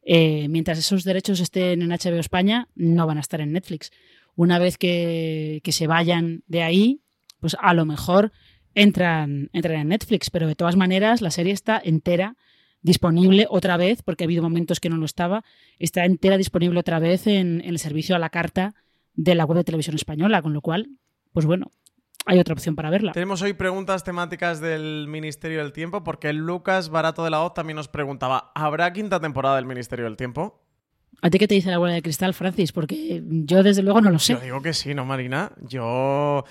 Eh, 0.03 0.47
mientras 0.49 0.79
esos 0.79 1.03
derechos 1.03 1.39
estén 1.39 1.81
en 1.81 1.89
HBO 1.89 2.19
España, 2.19 2.67
no 2.75 3.05
van 3.05 3.17
a 3.17 3.21
estar 3.21 3.41
en 3.41 3.51
Netflix. 3.51 3.91
Una 4.35 4.59
vez 4.59 4.77
que, 4.77 5.61
que 5.63 5.71
se 5.71 5.87
vayan 5.87 6.43
de 6.47 6.63
ahí, 6.63 7.01
pues 7.39 7.55
a 7.59 7.73
lo 7.73 7.85
mejor 7.85 8.31
entran, 8.75 9.49
entran 9.53 9.81
en 9.81 9.87
Netflix, 9.89 10.29
pero 10.29 10.47
de 10.47 10.55
todas 10.55 10.75
maneras 10.75 11.21
la 11.21 11.31
serie 11.31 11.53
está 11.53 11.81
entera 11.83 12.35
disponible 12.81 13.47
otra 13.49 13.77
vez, 13.77 14.01
porque 14.01 14.23
ha 14.23 14.27
habido 14.27 14.43
momentos 14.43 14.79
que 14.79 14.89
no 14.89 14.97
lo 14.97 15.05
estaba, 15.05 15.43
está 15.77 16.05
entera 16.05 16.37
disponible 16.37 16.79
otra 16.79 16.99
vez 16.99 17.27
en, 17.27 17.61
el 17.61 17.79
servicio 17.79 18.15
a 18.15 18.19
la 18.19 18.29
carta 18.29 18.73
de 19.13 19.35
la 19.35 19.45
web 19.45 19.57
de 19.57 19.63
televisión 19.63 19.95
española, 19.95 20.41
con 20.41 20.53
lo 20.53 20.61
cual, 20.61 20.89
pues 21.33 21.45
bueno, 21.45 21.71
hay 22.25 22.39
otra 22.39 22.53
opción 22.53 22.75
para 22.75 22.89
verla. 22.89 23.11
Tenemos 23.11 23.41
hoy 23.41 23.53
preguntas 23.53 24.03
temáticas 24.03 24.61
del 24.61 25.07
Ministerio 25.07 25.59
del 25.59 25.73
Tiempo, 25.73 26.03
porque 26.03 26.33
Lucas 26.33 26.89
Barato 26.89 27.23
de 27.23 27.29
la 27.29 27.43
O 27.43 27.51
también 27.51 27.75
nos 27.75 27.87
preguntaba, 27.87 28.51
¿habrá 28.55 28.91
quinta 28.93 29.19
temporada 29.19 29.57
del 29.57 29.65
Ministerio 29.65 30.05
del 30.05 30.17
Tiempo? 30.17 30.60
¿A 31.21 31.29
ti 31.29 31.37
qué 31.37 31.47
te 31.47 31.53
dice 31.53 31.69
la 31.69 31.77
bola 31.77 31.93
de 31.93 32.01
cristal, 32.01 32.33
Francis? 32.33 32.71
Porque 32.71 33.21
yo 33.25 33.61
desde 33.61 33.83
luego 33.83 34.01
no 34.01 34.09
lo 34.09 34.17
sé. 34.19 34.33
Yo 34.33 34.39
digo 34.39 34.61
que 34.61 34.73
sí, 34.73 34.93
¿no, 34.93 35.05
Marina? 35.05 35.51
Yo 35.67 36.43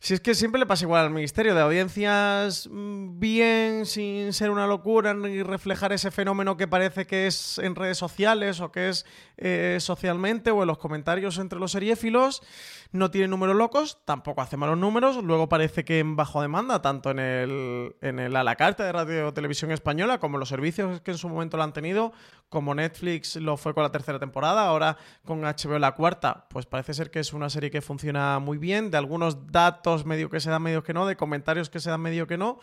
Si 0.00 0.14
es 0.14 0.20
que 0.20 0.34
siempre 0.34 0.58
le 0.58 0.66
pasa 0.66 0.84
igual 0.84 1.04
al 1.04 1.10
ministerio, 1.12 1.54
de 1.54 1.60
audiencias 1.60 2.68
mm, 2.70 3.18
bien, 3.18 3.86
sin 3.86 4.32
ser 4.32 4.50
una 4.50 4.66
locura, 4.66 5.14
ni 5.14 5.42
reflejar 5.42 5.92
ese 5.92 6.10
fenómeno 6.10 6.56
que 6.56 6.66
parece 6.66 7.06
que 7.06 7.26
es 7.26 7.58
en 7.58 7.74
redes 7.76 7.98
sociales 7.98 8.60
o 8.60 8.72
que 8.72 8.88
es 8.88 9.06
eh, 9.36 9.78
socialmente 9.80 10.50
o 10.50 10.62
en 10.62 10.68
los 10.68 10.78
comentarios 10.78 11.38
entre 11.38 11.58
los 11.60 11.72
seriéfilos. 11.72 12.42
No 12.90 13.10
tiene 13.10 13.28
números 13.28 13.54
locos, 13.54 13.98
tampoco 14.04 14.40
hace 14.40 14.56
malos 14.56 14.78
números. 14.78 15.22
Luego 15.22 15.48
parece 15.48 15.84
que 15.84 15.98
en 15.98 16.16
bajo 16.16 16.40
demanda, 16.40 16.80
tanto 16.80 17.10
en 17.10 17.18
el, 17.18 17.94
en 18.00 18.18
el 18.18 18.34
a 18.34 18.42
la 18.42 18.56
carta 18.56 18.84
de 18.84 18.92
radio 18.92 19.34
televisión 19.34 19.70
española 19.70 20.18
como 20.18 20.38
los 20.38 20.48
servicios 20.48 21.00
que 21.02 21.10
en 21.10 21.18
su 21.18 21.28
momento 21.28 21.56
lo 21.56 21.64
han 21.64 21.72
tenido, 21.72 22.12
como 22.48 22.74
Netflix 22.74 23.36
lo 23.36 23.56
fue 23.56 23.74
con 23.74 23.82
la 23.82 23.90
tercera 23.90 24.18
temporada, 24.18 24.66
ahora 24.66 24.96
con 25.24 25.42
HBO 25.42 25.78
la 25.78 25.94
cuarta, 25.94 26.46
pues 26.48 26.66
parece 26.66 26.94
ser 26.94 27.10
que 27.10 27.20
es 27.20 27.32
una 27.32 27.50
serie 27.50 27.70
que 27.70 27.82
funciona 27.82 28.38
muy 28.38 28.58
bien. 28.58 28.90
De 28.90 28.96
algunos 28.96 29.46
datos 29.48 30.06
medio 30.06 30.30
que 30.30 30.40
se 30.40 30.50
dan, 30.50 30.62
medio 30.62 30.82
que 30.82 30.94
no, 30.94 31.06
de 31.06 31.16
comentarios 31.16 31.70
que 31.70 31.80
se 31.80 31.90
dan, 31.90 32.00
medio 32.00 32.26
que 32.26 32.38
no. 32.38 32.58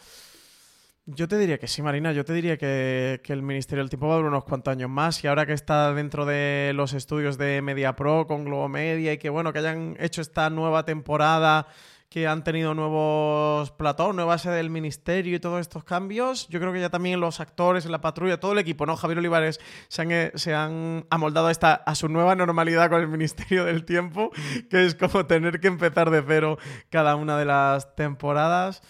Yo 1.08 1.28
te 1.28 1.38
diría 1.38 1.60
que 1.60 1.68
sí, 1.68 1.84
Marina. 1.84 2.14
Yo 2.14 2.26
te 2.26 2.34
diría 2.34 2.58
que, 2.58 3.22
el 3.28 3.44
Ministerio 3.44 3.84
del 3.84 3.92
Tiempo 3.92 4.08
va 4.08 4.16
a 4.16 4.18
durar 4.18 4.32
unos 4.32 4.44
cuantos 4.44 4.72
años 4.72 4.90
más. 4.90 5.24
Y 5.24 5.28
ahora 5.28 5.46
que 5.46 5.54
está 5.54 5.94
dentro 5.94 6.26
de 6.26 6.72
los 6.74 6.94
estudios 6.94 7.38
de 7.38 7.62
Media 7.62 7.96
Pro 7.96 8.26
con 8.26 8.44
Globo 8.44 8.68
Media 8.70 9.14
y 9.14 9.20
que, 9.20 9.30
bueno, 9.30 9.54
que 9.54 9.60
hayan 9.60 9.96
hecho 10.00 10.22
esta 10.22 10.50
nueva 10.50 10.84
temporada, 10.84 11.68
que 12.10 12.28
han 12.28 12.44
tenido 12.44 12.74
nuevos 12.74 13.72
platós, 13.72 14.16
nueva 14.16 14.38
sede 14.38 14.58
del 14.58 14.70
Ministerio 14.70 15.36
y 15.36 15.40
todos 15.40 15.60
estos 15.60 15.84
cambios, 15.84 16.48
yo 16.48 16.60
creo 16.60 16.72
que 16.72 16.80
ya 16.80 16.90
también 16.90 17.20
los 17.20 17.40
actores, 17.40 17.86
la 17.86 18.02
patrulla, 18.02 18.40
todo 18.40 18.54
el 18.54 18.60
equipo, 18.60 18.86
¿no? 18.86 18.96
Javier 18.96 19.20
Olivares 19.20 19.60
se 19.88 20.02
han, 20.02 20.12
eh, 20.12 20.32
se 20.36 20.54
han 20.54 21.06
amoldado 21.10 21.48
a, 21.48 21.52
esta, 21.52 21.74
a 21.74 21.96
su 21.96 22.08
nueva 22.08 22.36
normalidad 22.36 22.90
con 22.90 23.02
el 23.02 23.08
Ministerio 23.08 23.66
del 23.66 23.86
Tiempo, 23.86 24.32
que 24.70 24.86
es 24.86 24.96
como 24.96 25.26
tener 25.26 25.60
que 25.60 25.68
empezar 25.68 26.10
de 26.10 26.24
cero 26.26 26.58
cada 26.90 27.16
una 27.16 27.38
de 27.38 27.46
las 27.46 27.96
temporadas. 27.96 28.82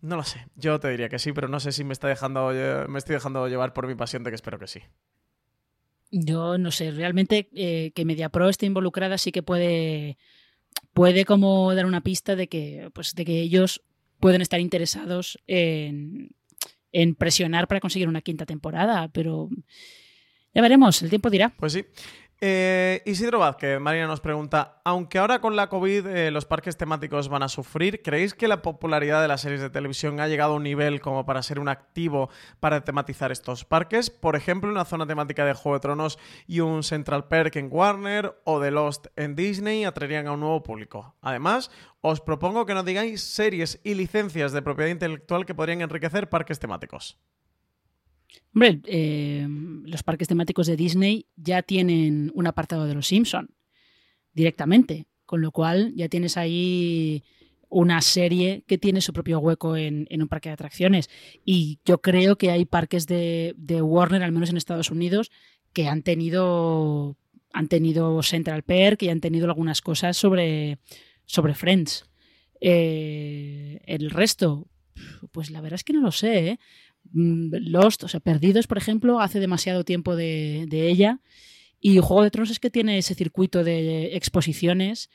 No 0.00 0.16
lo 0.16 0.22
sé, 0.22 0.46
yo 0.54 0.80
te 0.80 0.88
diría 0.90 1.08
que 1.08 1.18
sí, 1.18 1.32
pero 1.32 1.48
no 1.48 1.60
sé 1.60 1.72
si 1.72 1.82
me, 1.84 1.92
está 1.92 2.08
dejando, 2.08 2.50
me 2.88 2.98
estoy 2.98 3.14
dejando 3.14 3.48
llevar 3.48 3.72
por 3.72 3.86
mi 3.86 3.94
pasión 3.94 4.22
de 4.22 4.30
que 4.30 4.34
espero 4.34 4.58
que 4.58 4.66
sí. 4.66 4.80
Yo 6.10 6.58
no 6.58 6.70
sé, 6.70 6.90
realmente 6.90 7.48
eh, 7.54 7.90
que 7.94 8.04
MediaPro 8.04 8.48
esté 8.48 8.66
involucrada 8.66 9.18
sí 9.18 9.32
que 9.32 9.42
puede, 9.42 10.16
puede 10.94 11.24
como 11.24 11.74
dar 11.74 11.86
una 11.86 12.02
pista 12.02 12.36
de 12.36 12.48
que, 12.48 12.90
pues, 12.94 13.14
de 13.14 13.24
que 13.24 13.40
ellos 13.40 13.82
pueden 14.20 14.40
estar 14.40 14.60
interesados 14.60 15.38
en, 15.46 16.30
en 16.92 17.14
presionar 17.14 17.68
para 17.68 17.80
conseguir 17.80 18.08
una 18.08 18.22
quinta 18.22 18.46
temporada, 18.46 19.08
pero 19.08 19.50
ya 20.54 20.62
veremos, 20.62 21.02
el 21.02 21.10
tiempo 21.10 21.28
dirá. 21.28 21.54
Pues 21.58 21.72
sí. 21.72 21.84
Eh, 22.46 23.00
Isidro 23.06 23.38
Vázquez, 23.38 23.80
Marina 23.80 24.06
nos 24.06 24.20
pregunta, 24.20 24.82
aunque 24.84 25.18
ahora 25.18 25.40
con 25.40 25.56
la 25.56 25.70
COVID 25.70 26.06
eh, 26.08 26.30
los 26.30 26.44
parques 26.44 26.76
temáticos 26.76 27.30
van 27.30 27.42
a 27.42 27.48
sufrir, 27.48 28.02
¿creéis 28.02 28.34
que 28.34 28.48
la 28.48 28.60
popularidad 28.60 29.22
de 29.22 29.28
las 29.28 29.40
series 29.40 29.62
de 29.62 29.70
televisión 29.70 30.20
ha 30.20 30.28
llegado 30.28 30.52
a 30.52 30.56
un 30.56 30.62
nivel 30.62 31.00
como 31.00 31.24
para 31.24 31.42
ser 31.42 31.58
un 31.58 31.70
activo 31.70 32.28
para 32.60 32.84
tematizar 32.84 33.32
estos 33.32 33.64
parques? 33.64 34.10
Por 34.10 34.36
ejemplo, 34.36 34.70
una 34.70 34.84
zona 34.84 35.06
temática 35.06 35.46
de 35.46 35.54
Juego 35.54 35.76
de 35.76 35.80
Tronos 35.80 36.18
y 36.46 36.60
un 36.60 36.82
Central 36.82 37.28
Park 37.28 37.56
en 37.56 37.68
Warner 37.70 38.38
o 38.44 38.60
de 38.60 38.70
Lost 38.70 39.06
en 39.16 39.36
Disney 39.36 39.86
atraerían 39.86 40.26
a 40.26 40.32
un 40.32 40.40
nuevo 40.40 40.62
público. 40.62 41.14
Además, 41.22 41.70
os 42.02 42.20
propongo 42.20 42.66
que 42.66 42.74
nos 42.74 42.84
digáis 42.84 43.22
series 43.22 43.80
y 43.84 43.94
licencias 43.94 44.52
de 44.52 44.60
propiedad 44.60 44.90
intelectual 44.90 45.46
que 45.46 45.54
podrían 45.54 45.80
enriquecer 45.80 46.28
parques 46.28 46.58
temáticos. 46.58 47.18
Hombre, 48.54 48.80
eh, 48.86 49.46
los 49.84 50.02
parques 50.02 50.28
temáticos 50.28 50.66
de 50.66 50.76
Disney 50.76 51.26
ya 51.36 51.62
tienen 51.62 52.30
un 52.34 52.46
apartado 52.46 52.86
de 52.86 52.94
los 52.94 53.06
Simpson 53.06 53.50
directamente, 54.32 55.06
con 55.26 55.40
lo 55.40 55.50
cual 55.50 55.92
ya 55.96 56.08
tienes 56.08 56.36
ahí 56.36 57.24
una 57.68 58.00
serie 58.00 58.62
que 58.68 58.78
tiene 58.78 59.00
su 59.00 59.12
propio 59.12 59.40
hueco 59.40 59.76
en, 59.76 60.06
un 60.10 60.28
parque 60.28 60.48
de 60.48 60.54
atracciones. 60.54 61.10
Y 61.44 61.80
yo 61.84 62.00
creo 62.00 62.36
que 62.36 62.52
hay 62.52 62.64
parques 62.64 63.06
de, 63.06 63.54
Warner, 63.82 64.22
al 64.22 64.32
menos 64.32 64.50
en 64.50 64.56
Estados 64.56 64.90
Unidos, 64.90 65.30
que 65.72 65.88
han 65.88 66.02
tenido 66.02 67.16
han 67.52 67.68
tenido 67.68 68.20
Central 68.24 68.64
Park 68.64 69.02
y 69.02 69.10
han 69.10 69.20
tenido 69.20 69.46
algunas 69.46 69.80
cosas 69.80 70.16
sobre, 70.16 70.78
sobre 71.24 71.54
Friends. 71.54 72.04
Eh, 72.60 73.80
el 73.86 74.10
resto, 74.10 74.66
pues 75.30 75.50
la 75.50 75.60
verdad 75.60 75.76
es 75.76 75.84
que 75.84 75.92
no 75.92 76.00
lo 76.00 76.10
sé. 76.10 76.48
¿eh? 76.48 76.58
Mm, 77.14 77.54
Lost, 77.70 78.02
o 78.02 78.08
sea, 78.08 78.20
Perdidos, 78.20 78.66
por 78.66 78.76
ejemplo, 78.76 79.20
hace 79.20 79.40
demasiado 79.40 79.84
tiempo 79.84 80.16
de, 80.16 80.66
ella. 80.70 81.20
Y 81.80 81.98
Juego 81.98 82.22
de 82.24 82.30
Tronos 82.30 82.50
es 82.50 82.60
que 82.60 82.70
tiene 82.70 82.98
ese 82.98 83.14
circuito 83.14 83.62
de 83.64 84.16
exposiciones 84.16 85.10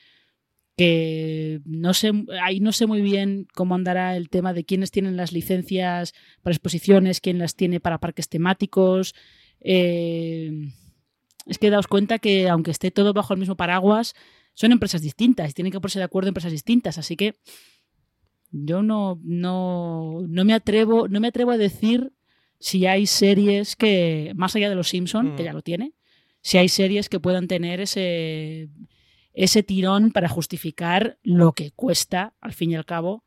que 0.77 1.59
no 1.65 1.93
sé, 1.93 2.11
ahí 2.41 2.61
no 2.61 2.71
sé 2.71 2.85
muy 2.88 3.01
bien 3.01 3.47
cómo 3.53 3.76
andará 3.76 4.15
el 4.15 4.30
tema 4.30 4.53
de 4.53 4.63
quiénes 4.63 4.91
tienen 4.91 5.17
las 5.17 5.34
licencias 5.34 6.13
para 6.41 6.53
exposiciones, 6.53 7.19
quién 7.19 7.38
las 7.38 7.55
tiene 7.55 7.81
para 7.81 7.97
parques 7.97 8.30
temáticos. 8.30 9.13
Eh, 9.59 10.71
es 11.47 11.57
que 11.57 11.69
daos 11.69 11.88
cuenta 11.88 12.17
que 12.19 12.47
aunque 12.47 12.71
esté 12.71 12.91
todo 12.91 13.11
bajo 13.11 13.34
el 13.34 13.39
mismo 13.39 13.57
paraguas, 13.57 14.15
son 14.53 14.71
empresas 14.71 15.01
distintas 15.01 15.49
y 15.49 15.53
tienen 15.53 15.73
que 15.73 15.81
ponerse 15.81 15.99
de 15.99 16.05
acuerdo 16.05 16.30
empresas 16.30 16.53
distintas. 16.53 16.97
Así 16.97 17.17
que 17.17 17.35
yo 18.51 18.84
no, 18.84 19.19
no, 19.23 20.21
no, 20.27 20.45
me 20.45 20.53
atrevo, 20.53 21.07
no 21.07 21.19
me 21.19 21.27
atrevo 21.30 21.51
a 21.51 21.57
decir 21.57 22.13
si 22.59 22.85
hay 22.85 23.05
series 23.05 23.76
que, 23.76 24.34
más 24.35 24.55
allá 24.55 24.69
de 24.69 24.76
los 24.76 24.89
Simpson, 24.89 25.35
que 25.35 25.43
mm. 25.43 25.45
ya 25.45 25.53
lo 25.53 25.61
tiene, 25.61 25.93
si 26.41 26.57
hay 26.57 26.69
series 26.69 27.09
que 27.09 27.19
puedan 27.19 27.47
tener 27.47 27.81
ese, 27.81 28.69
ese 29.34 29.63
tirón 29.63 30.11
para 30.11 30.30
justificar 30.30 31.17
lo 31.23 31.53
que 31.53 31.71
cuesta, 31.71 32.35
al 32.39 32.53
fin 32.53 32.71
y 32.71 32.76
al 32.76 32.85
cabo, 32.85 33.23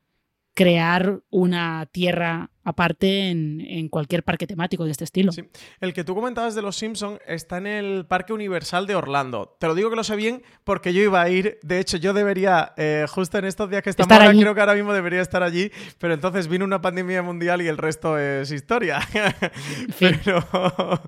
crear 0.54 1.22
una 1.30 1.86
tierra 1.90 2.51
aparte 2.64 3.30
en, 3.30 3.88
cualquier 3.88 4.22
parque 4.22 4.46
temático 4.46 4.84
de 4.84 4.92
este 4.92 5.04
estilo. 5.04 5.32
El 5.80 5.92
que 5.92 6.04
tú 6.04 6.14
comentabas 6.14 6.54
de 6.54 6.62
los 6.62 6.76
Simpsons 6.76 7.20
está 7.26 7.58
en 7.58 7.66
el 7.66 8.06
Parque 8.06 8.32
Universal 8.32 8.86
de 8.86 8.94
Orlando. 8.94 9.56
Te 9.58 9.66
lo 9.66 9.74
digo 9.74 9.90
que 9.90 9.96
lo 9.96 10.04
sé 10.04 10.16
bien 10.16 10.42
porque 10.64 10.92
yo 10.92 11.02
iba 11.02 11.20
a 11.20 11.28
ir. 11.28 11.58
De 11.62 11.80
hecho, 11.80 11.96
yo 11.96 12.12
debería, 12.12 12.72
eh, 12.76 13.06
justo 13.08 13.38
en 13.38 13.46
estos 13.46 13.68
días 13.68 13.82
que 13.82 13.90
estamos 13.90 14.12
ahora, 14.12 14.30
creo 14.30 14.54
que 14.54 14.60
ahora 14.60 14.74
mismo 14.74 14.92
debería 14.92 15.20
estar 15.20 15.42
allí, 15.42 15.70
pero 15.98 16.14
entonces 16.14 16.48
vino 16.48 16.64
una 16.64 16.80
pandemia 16.80 17.22
mundial 17.22 17.62
y 17.62 17.68
el 17.68 17.76
resto 17.76 18.18
es 18.18 18.50
historia. 18.52 19.00
pero, 19.98 21.02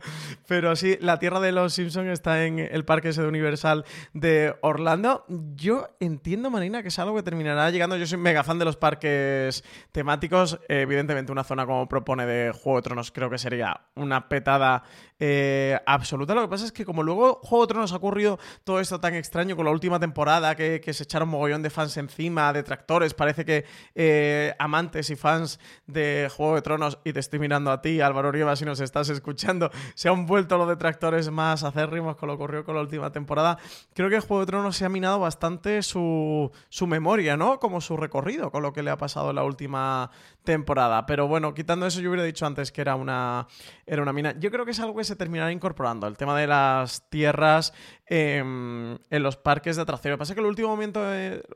pero 0.49 0.77
sí, 0.77 0.99
la 1.01 1.19
tierra 1.19 1.41
de 1.41 1.53
los 1.53 1.75
Simpsons 1.75 2.09
está 2.09 2.45
en 2.45 2.59
el 2.59 2.85
Parque 2.85 3.11
ese 3.11 3.23
de 3.23 3.29
Universal 3.29 3.85
de 4.13 4.55
Orlando. 4.63 5.25
Yo 5.29 5.89
entiendo, 6.01 6.51
Marina, 6.51 6.83
que 6.83 6.89
es 6.89 6.99
algo 6.99 7.15
que 7.15 7.23
terminará 7.23 7.71
llegando. 7.71 7.97
Yo 7.97 8.07
soy 8.07 8.19
mega 8.19 8.43
fan 8.43 8.59
de 8.59 8.65
los 8.65 8.77
parques 8.77 9.63
temáticos. 9.93 10.59
evidentemente, 10.69 11.31
una 11.31 11.44
zona 11.45 11.66
como 11.66 11.89
propone 11.89 12.27
de 12.27 12.53
Juego 12.53 12.79
de 12.79 12.83
Tronos, 12.83 13.12
creo 13.12 13.31
que 13.31 13.39
sería 13.39 13.83
una 13.95 14.29
petada 14.29 14.83
eh, 15.19 15.78
absoluta. 15.86 16.35
Lo 16.35 16.43
que 16.43 16.49
pasa 16.49 16.65
es 16.65 16.73
que 16.73 16.85
como 16.85 17.03
luego 17.03 17.41
Juego 17.43 17.66
de 17.66 17.69
Tronos 17.69 17.93
ha 17.93 17.97
ocurrido 17.97 18.39
todo 18.65 18.81
esto 18.81 19.01
tan 19.01 19.15
extraño 19.15 19.57
con 19.57 19.65
la 19.65 19.70
última 19.70 20.01
temporada, 20.01 20.55
que, 20.55 20.81
se 20.93 21.03
echaron 21.05 21.28
mogollón 21.28 21.62
de 21.62 21.70
fans 21.70 21.97
encima, 21.97 22.53
detractores, 22.53 23.15
parece 23.15 23.45
que 23.45 23.65
eh, 23.95 24.55
amantes 24.59 25.11
y 25.11 25.16
fans 25.16 25.59
de 25.86 26.31
Juego 26.35 26.57
de 26.57 26.62
Tronos, 26.62 26.99
y 27.05 27.12
te 27.12 27.20
estoy 27.20 27.39
mirando 27.39 27.70
a 27.70 27.81
ti, 27.81 28.01
Álvaro 28.01 28.32
Rieva, 28.32 28.57
si 28.57 28.65
nos 28.65 28.81
estás 28.81 29.09
escuchando, 29.09 29.70
se 29.95 30.09
han 30.09 30.27
vuelto 30.27 30.59
los 30.59 30.69
detractores 30.69 31.31
más 31.31 31.62
acérrimos 31.62 32.16
con 32.16 32.28
lo 32.28 32.36
que 32.36 32.45
ocurrió 32.45 32.65
con 32.65 32.74
la 32.74 32.82
última 32.82 33.12
temporada. 33.12 33.59
Creo 33.95 34.11
que 34.11 34.20
Juego 34.20 34.41
de 34.41 34.47
Tronos 34.47 34.77
se 34.77 34.85
ha 34.85 34.89
minado 34.89 35.19
bastante 35.20 35.82
su, 35.82 36.51
su 36.69 36.86
memoria, 36.86 37.36
¿no? 37.36 37.59
Como 37.59 37.81
su 37.81 37.97
recorrido 37.97 38.51
con 38.51 38.62
lo 38.62 38.73
que 38.73 38.82
le 38.82 38.91
ha 38.91 38.97
pasado 38.97 39.31
en 39.31 39.36
la 39.36 39.45
última 39.45 40.11
temporada. 40.43 41.07
Pero 41.07 41.27
bueno, 41.27 41.55
quitando 41.55 41.86
eso, 41.86 42.01
yo 42.01 42.11
hubiera 42.11 42.24
dicho 42.24 42.47
antes 42.47 42.70
que 42.70 42.81
era 42.81 42.97
una, 42.97 43.47
era 43.86 44.03
una 44.03 44.12
mina. 44.12 44.35
Yo 44.39 44.51
creo 44.51 44.65
que 44.65 44.73
es 44.73 44.81
algo 44.81 44.97
que 44.97 45.04
se 45.05 45.17
terminará 45.17 45.53
incorporando, 45.53 46.07
el 46.07 46.17
tema 46.17 46.39
de 46.39 46.47
las 46.47 47.09
tierras 47.11 47.73
em, 48.07 48.95
en 49.11 49.23
los 49.23 49.37
parques 49.37 49.77
de 49.77 49.83
atracciones. 49.83 50.13
Lo 50.13 50.17
que 50.17 50.21
pasa 50.21 50.33
es 50.33 50.35
que 50.35 50.41
el 50.41 50.47
último 50.47 50.69
momento, 50.69 51.01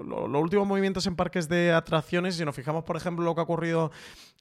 los 0.01 0.43
últimos 0.43 0.67
movimientos 0.67 1.07
en 1.07 1.17
parques 1.17 1.49
de 1.49 1.73
atracciones, 1.73 2.37
si 2.37 2.45
nos 2.45 2.55
fijamos, 2.55 2.85
por 2.85 2.97
ejemplo, 2.97 3.25
lo 3.25 3.35
que 3.35 3.41
ha 3.41 3.45
ocurrido 3.45 3.91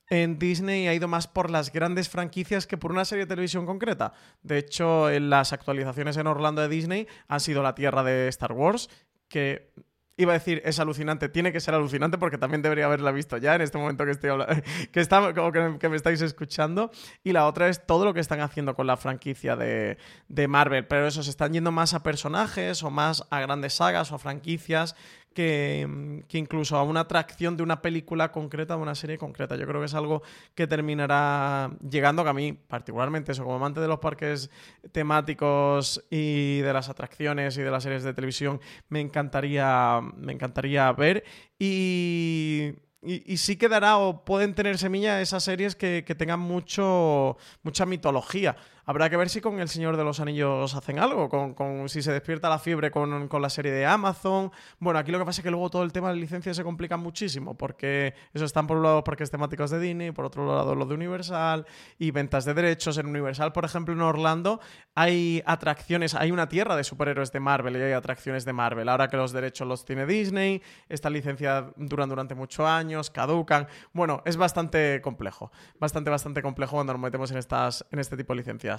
en 0.10 0.40
Disney 0.40 0.88
ha 0.88 0.94
ido 0.94 1.08
más 1.08 1.28
por 1.28 1.50
las 1.50 1.72
grandes 1.72 2.10
franquicias 2.10 2.66
que 2.66 2.78
por 2.78 2.92
una 2.92 3.06
serie 3.06 3.26
de 3.26 3.30
televisión 3.30 3.66
concreta. 3.66 4.14
De 4.42 4.58
hecho, 4.58 5.10
en 5.10 5.30
las 5.30 5.54
actualizaciones 5.54 6.18
en 6.18 6.28
Orlando 6.28 6.62
de 6.62 6.70
Disney 6.70 7.08
han 7.28 7.40
sido 7.40 7.62
la 7.62 7.76
tierra 7.76 8.04
de 8.04 8.28
Star 8.30 8.54
Wars, 8.54 8.90
que 9.28 9.74
iba 10.18 10.34
a 10.34 10.40
decir 10.40 10.62
es 10.66 10.80
alucinante, 10.80 11.30
tiene 11.30 11.54
que 11.54 11.60
ser 11.60 11.76
alucinante 11.76 12.18
porque 12.18 12.38
también 12.38 12.64
debería 12.64 12.86
haberla 12.86 13.12
visto 13.12 13.38
ya 13.38 13.56
en 13.56 13.62
este 13.62 13.78
momento 13.78 14.04
que 14.04 14.12
estoy 14.12 14.32
hablando, 14.32 14.56
que, 14.92 15.00
está, 15.00 15.34
que, 15.80 15.90
me 15.90 15.96
estáis 15.96 16.22
escuchando. 16.22 16.92
Y 17.24 17.32
la 17.32 17.46
otra 17.46 17.70
es 17.70 17.86
todo 17.86 18.04
lo 18.04 18.14
que 18.14 18.20
están 18.20 18.42
haciendo 18.42 18.76
con 18.76 18.88
la 18.88 18.98
franquicia 18.98 19.56
de, 19.56 19.98
de 20.28 20.48
Marvel, 20.48 20.88
pero 20.88 21.08
eso, 21.08 21.22
se 21.22 21.30
están 21.30 21.54
yendo 21.54 21.72
más 21.72 21.94
a 21.94 22.04
personajes 22.04 22.84
o 22.84 22.90
más 22.90 23.26
a 23.30 23.40
grandes 23.40 23.74
sagas 23.74 24.12
o 24.12 24.16
a 24.16 24.20
franquicias 24.20 24.96
que, 25.38 26.24
que, 26.28 26.40
incluso 26.40 26.78
a 26.78 26.82
una 26.82 27.02
atracción 27.02 27.56
de 27.58 27.62
una 27.62 27.80
película 27.80 28.32
concreta, 28.32 28.76
de 28.76 28.82
una 28.82 28.96
serie 28.96 29.20
concreta. 29.20 29.56
Yo 29.56 29.68
creo 29.68 29.80
que 29.80 29.86
es 29.86 29.94
algo 29.94 30.24
que 30.56 30.66
terminará 30.66 31.70
llegando, 31.88 32.24
que 32.24 32.30
a 32.32 32.34
mí 32.34 32.54
particularmente 32.54 33.34
eso, 33.34 33.44
como 33.44 33.58
amante 33.58 33.80
de 33.80 33.88
los 33.88 34.00
parques 34.00 34.50
temáticos 34.92 36.04
y 36.10 36.58
de 36.62 36.74
las 36.74 36.90
atracciones 36.90 37.56
y 37.56 37.62
de 37.62 37.70
las 37.70 37.84
series 37.84 38.02
de 38.02 38.16
televisión, 38.16 38.60
me 38.90 39.00
encantaría, 39.00 40.02
me 40.16 40.34
encantaría 40.34 40.92
ver. 40.92 41.24
Y 41.60 42.74
y, 43.04 43.38
sí 43.38 43.58
quedará 43.58 43.98
o 43.98 44.26
pueden 44.26 44.56
tener 44.56 44.78
semilla 44.80 45.22
esas 45.22 45.44
series 45.44 45.76
que, 45.76 46.04
que, 46.06 46.16
tengan 46.16 46.40
mucho, 46.40 47.38
mucha 47.62 47.86
mitología. 47.86 48.58
Habrá 48.90 49.10
que 49.10 49.18
ver 49.18 49.28
si 49.28 49.42
con 49.42 49.60
El 49.60 49.68
Señor 49.68 49.98
de 49.98 50.06
los 50.06 50.22
Anillos 50.22 50.74
hacen 50.74 50.98
algo, 50.98 51.28
con, 51.28 51.90
si 51.90 52.02
se 52.02 52.14
despierta 52.14 52.48
la 52.48 52.58
fiebre 52.58 52.90
con, 52.90 53.28
la 53.30 53.50
serie 53.50 53.74
de 53.74 53.86
Amazon. 53.86 54.50
Bueno, 54.80 54.98
aquí 54.98 55.12
lo 55.12 55.20
que 55.20 55.26
pasa 55.26 55.42
es 55.42 55.44
que 55.44 55.52
luego 55.52 55.70
todo 55.70 55.84
el 55.84 55.92
tema 55.92 56.10
de 56.10 56.16
licencias 56.16 56.56
se 56.56 56.64
complica 56.64 56.96
muchísimo, 56.96 57.58
porque 57.58 58.14
eso 58.34 58.46
están 58.46 58.66
por 58.66 58.78
un 58.78 58.84
lado 58.84 59.04
parques 59.04 59.30
temáticos 59.30 59.72
de 59.72 59.82
Disney, 59.82 60.12
por 60.12 60.24
otro 60.24 60.48
lado 60.48 60.74
los 60.74 60.88
de 60.88 60.96
Universal 60.96 61.66
y 62.00 62.12
ventas 62.12 62.46
de 62.46 62.54
derechos. 62.54 62.98
En 62.98 63.08
Universal, 63.08 63.52
por 63.52 63.66
ejemplo, 63.66 63.94
en 63.94 64.00
Orlando 64.00 64.62
hay 64.96 65.44
atracciones, 65.46 66.16
hay 66.16 66.32
una 66.32 66.48
tierra 66.48 66.78
de 66.78 66.86
superhéroes 66.86 67.34
de 67.34 67.42
Marvel 67.42 67.76
y 67.76 67.82
hay 67.82 67.92
atracciones 67.92 68.46
de 68.46 68.54
Marvel. 68.54 68.88
Ahora 68.88 69.10
que 69.10 69.18
los 69.18 69.34
derechos 69.34 69.68
los 69.68 69.84
tiene 69.84 70.06
Disney, 70.06 70.62
esta 70.88 71.10
licencia 71.10 71.74
duran 71.76 72.08
durante 72.08 72.36
muchos 72.36 72.66
años, 72.66 73.10
caducan. 73.10 73.68
Bueno, 73.92 74.22
es 74.24 74.38
bastante 74.38 75.02
complejo, 75.02 75.52
bastante, 75.78 76.10
bastante 76.10 76.42
complejo 76.42 76.78
cuando 76.78 76.94
nos 76.94 77.02
metemos 77.02 77.32
en, 77.32 77.38
estas, 77.38 77.86
en 77.92 78.00
este 78.00 78.16
tipo 78.16 78.32
de 78.32 78.38
licencias. 78.38 78.77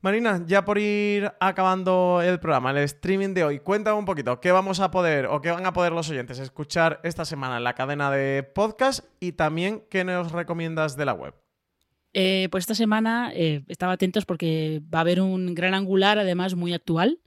Marina, 0.00 0.42
ya 0.46 0.64
por 0.64 0.78
ir 0.78 1.30
acabando 1.38 2.22
el 2.24 2.40
programa, 2.40 2.72
el 2.72 2.78
streaming 2.78 3.34
de 3.34 3.44
hoy, 3.44 3.60
cuéntame 3.60 3.98
un 3.98 4.04
poquito 4.04 4.40
qué 4.40 4.50
vamos 4.50 4.80
a 4.80 4.90
poder 4.90 5.26
o 5.26 5.40
qué 5.40 5.50
van 5.50 5.66
a 5.66 5.72
poder 5.72 5.92
los 5.92 6.10
oyentes 6.10 6.40
escuchar 6.40 7.00
esta 7.04 7.24
semana 7.24 7.58
en 7.58 7.64
la 7.64 7.74
cadena 7.74 8.10
de 8.10 8.42
podcast 8.42 9.04
y 9.20 9.32
también 9.32 9.84
qué 9.88 10.02
nos 10.02 10.32
recomiendas 10.32 10.96
de 10.96 11.04
la 11.04 11.12
web. 11.12 11.34
Eh, 12.14 12.48
pues 12.50 12.62
esta 12.62 12.74
semana 12.74 13.32
eh, 13.34 13.62
estaba 13.68 13.92
atentos 13.92 14.26
porque 14.26 14.82
va 14.92 14.98
a 14.98 15.02
haber 15.02 15.20
un 15.20 15.54
gran 15.54 15.72
angular, 15.72 16.18
además 16.18 16.54
muy 16.54 16.74
actual, 16.74 17.20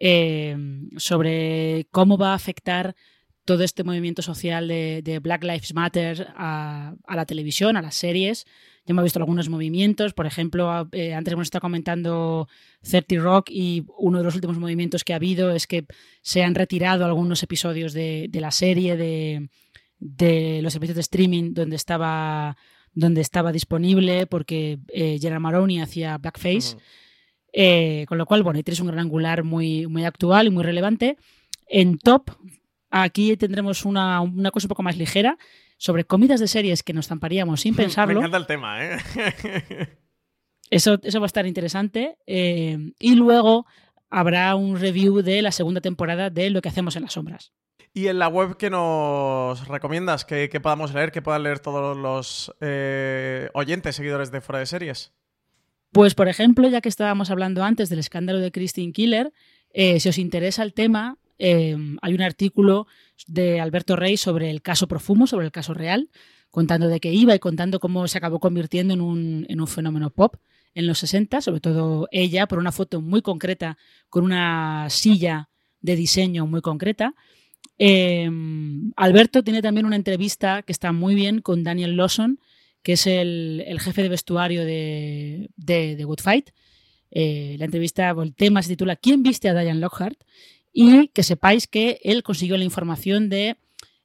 eh, 0.00 0.56
sobre 0.96 1.86
cómo 1.90 2.18
va 2.18 2.32
a 2.32 2.34
afectar 2.34 2.96
todo 3.44 3.62
este 3.62 3.84
movimiento 3.84 4.22
social 4.22 4.68
de, 4.68 5.20
Black 5.22 5.44
Lives 5.44 5.74
Matter 5.74 6.28
a, 6.36 6.94
la 7.06 7.26
televisión, 7.26 7.76
a 7.76 7.82
las 7.82 7.94
series. 7.94 8.46
Ya 8.86 8.92
hemos 8.92 9.04
visto 9.04 9.18
algunos 9.18 9.48
movimientos, 9.48 10.12
por 10.12 10.26
ejemplo, 10.26 10.88
eh, 10.92 11.14
antes 11.14 11.32
hemos 11.32 11.46
estado 11.46 11.62
comentando 11.62 12.48
30 12.82 13.16
Rock 13.16 13.48
y 13.50 13.84
uno 13.98 14.18
de 14.18 14.24
los 14.24 14.34
últimos 14.34 14.58
movimientos 14.58 15.04
que 15.04 15.14
ha 15.14 15.16
habido 15.16 15.50
es 15.52 15.66
que 15.66 15.86
se 16.20 16.42
han 16.42 16.54
retirado 16.54 17.06
algunos 17.06 17.42
episodios 17.42 17.94
de, 17.94 18.28
la 18.34 18.50
serie 18.50 18.96
de, 18.96 20.60
los 20.62 20.72
servicios 20.72 20.96
de 20.96 21.00
streaming 21.00 21.54
donde 21.54 21.76
estaba, 21.76 22.58
donde 22.92 23.22
estaba 23.22 23.52
disponible 23.52 24.26
porque 24.26 24.78
eh, 24.88 25.18
Gerard 25.18 25.40
Maroney 25.40 25.80
hacía 25.80 26.18
Blackface. 26.18 26.76
Eh, 27.56 28.04
con 28.08 28.18
lo 28.18 28.26
cual, 28.26 28.42
bueno, 28.42 28.58
ahí 28.58 28.64
tienes 28.64 28.80
un 28.80 28.88
gran 28.88 28.98
angular 28.98 29.44
muy, 29.44 29.86
muy 29.86 30.04
actual 30.04 30.48
y 30.48 30.50
muy 30.50 30.64
relevante. 30.64 31.16
En 31.68 31.96
top, 31.98 32.32
Aquí 32.96 33.36
tendremos 33.36 33.84
una, 33.84 34.22
cosa 34.52 34.66
un 34.66 34.68
poco 34.68 34.84
más 34.84 34.96
ligera 34.96 35.36
sobre 35.84 36.04
comidas 36.04 36.40
de 36.40 36.48
series 36.48 36.82
que 36.82 36.94
nos 36.94 37.08
zamparíamos 37.08 37.60
sin 37.60 37.76
pensarlo. 37.76 38.14
Me 38.14 38.20
encanta 38.20 38.38
el 38.38 38.46
tema, 38.46 38.82
¿eh? 38.82 38.96
eso, 40.70 40.98
eso 41.02 41.20
va 41.20 41.26
a 41.26 41.32
estar 41.32 41.46
interesante. 41.46 42.16
Eh, 42.26 42.78
y 42.98 43.14
luego 43.16 43.66
habrá 44.08 44.54
un 44.54 44.80
review 44.80 45.20
de 45.20 45.42
la 45.42 45.52
segunda 45.52 45.82
temporada 45.82 46.30
de 46.30 46.48
Lo 46.48 46.62
que 46.62 46.70
hacemos 46.70 46.96
en 46.96 47.02
las 47.02 47.12
sombras. 47.12 47.52
Y 47.92 48.06
en 48.06 48.18
la 48.18 48.28
web 48.28 48.56
que 48.56 48.70
nos 48.70 49.68
recomiendas 49.68 50.24
que, 50.24 50.48
podamos 50.62 50.94
leer, 50.94 51.12
que 51.12 51.20
puedan 51.20 51.42
leer 51.42 51.60
todos 51.60 51.96
los 51.96 52.50
eh, 52.62 53.50
oyentes, 53.52 53.94
seguidores 53.94 54.32
de 54.32 54.40
Fuera 54.40 54.60
de 54.60 54.66
Series. 54.66 55.12
Pues, 55.92 56.14
por 56.14 56.28
ejemplo, 56.28 56.66
ya 56.66 56.80
que 56.80 56.88
estábamos 56.88 57.30
hablando 57.30 57.62
antes 57.62 57.90
del 57.90 57.98
escándalo 57.98 58.40
de 58.40 58.50
Christine 58.50 58.92
Killer, 58.92 59.32
eh, 59.70 60.00
si 60.00 60.08
os 60.08 60.16
interesa 60.16 60.62
el 60.62 60.72
tema, 60.72 61.18
Em, 61.38 61.98
hay 62.02 62.14
un 62.14 62.22
artículo 62.22 62.86
de 63.26 63.60
Alberto 63.60 63.96
Rey 63.96 64.16
sobre 64.16 64.50
el 64.50 64.62
caso 64.62 64.86
Profumo, 64.86 65.26
sobre 65.26 65.46
el 65.46 65.52
caso 65.52 65.74
real, 65.74 66.10
contando 66.50 66.88
de 66.88 67.00
qué 67.00 67.12
iba 67.12 67.34
y 67.34 67.38
contando 67.38 67.80
cómo 67.80 68.06
se 68.06 68.18
acabó 68.18 68.38
convirtiendo 68.38 68.94
en 68.94 69.00
un, 69.00 69.66
fenómeno 69.66 70.10
pop 70.10 70.36
en 70.74 70.86
los 70.86 70.98
60, 70.98 71.40
sobre 71.40 71.60
todo 71.60 72.08
ella, 72.12 72.46
por 72.46 72.58
una 72.58 72.72
foto 72.72 73.00
muy 73.00 73.22
concreta, 73.22 73.76
con 74.08 74.24
una 74.24 74.88
silla 74.90 75.48
de 75.80 75.96
diseño 75.96 76.46
muy 76.46 76.60
concreta. 76.60 77.14
Em, 77.78 78.92
Alberto 78.96 79.42
tiene 79.42 79.62
también 79.62 79.86
una 79.86 79.96
entrevista 79.96 80.62
que 80.62 80.72
está 80.72 80.92
muy 80.92 81.14
bien 81.14 81.40
con 81.40 81.64
Daniel 81.64 81.96
Lawson, 81.96 82.38
que 82.82 82.92
es 82.92 83.06
el, 83.06 83.64
jefe 83.80 84.02
de 84.02 84.08
vestuario 84.08 84.64
de, 84.64 85.50
de, 85.56 86.04
Good 86.04 86.20
Fight. 86.20 86.50
Eh, 87.10 87.56
la 87.58 87.64
entrevista, 87.64 88.10
el 88.10 88.34
tema 88.34 88.62
se 88.62 88.70
titula 88.70 88.96
¿Quién 88.96 89.22
viste 89.22 89.48
a 89.48 89.54
Diane 89.54 89.80
Lockhart? 89.80 90.18
Y 90.74 91.08
que 91.08 91.22
sepáis 91.22 91.68
que 91.68 92.00
él 92.02 92.24
consiguió 92.24 92.58
la 92.58 92.64
información 92.64 93.30
de 93.30 93.56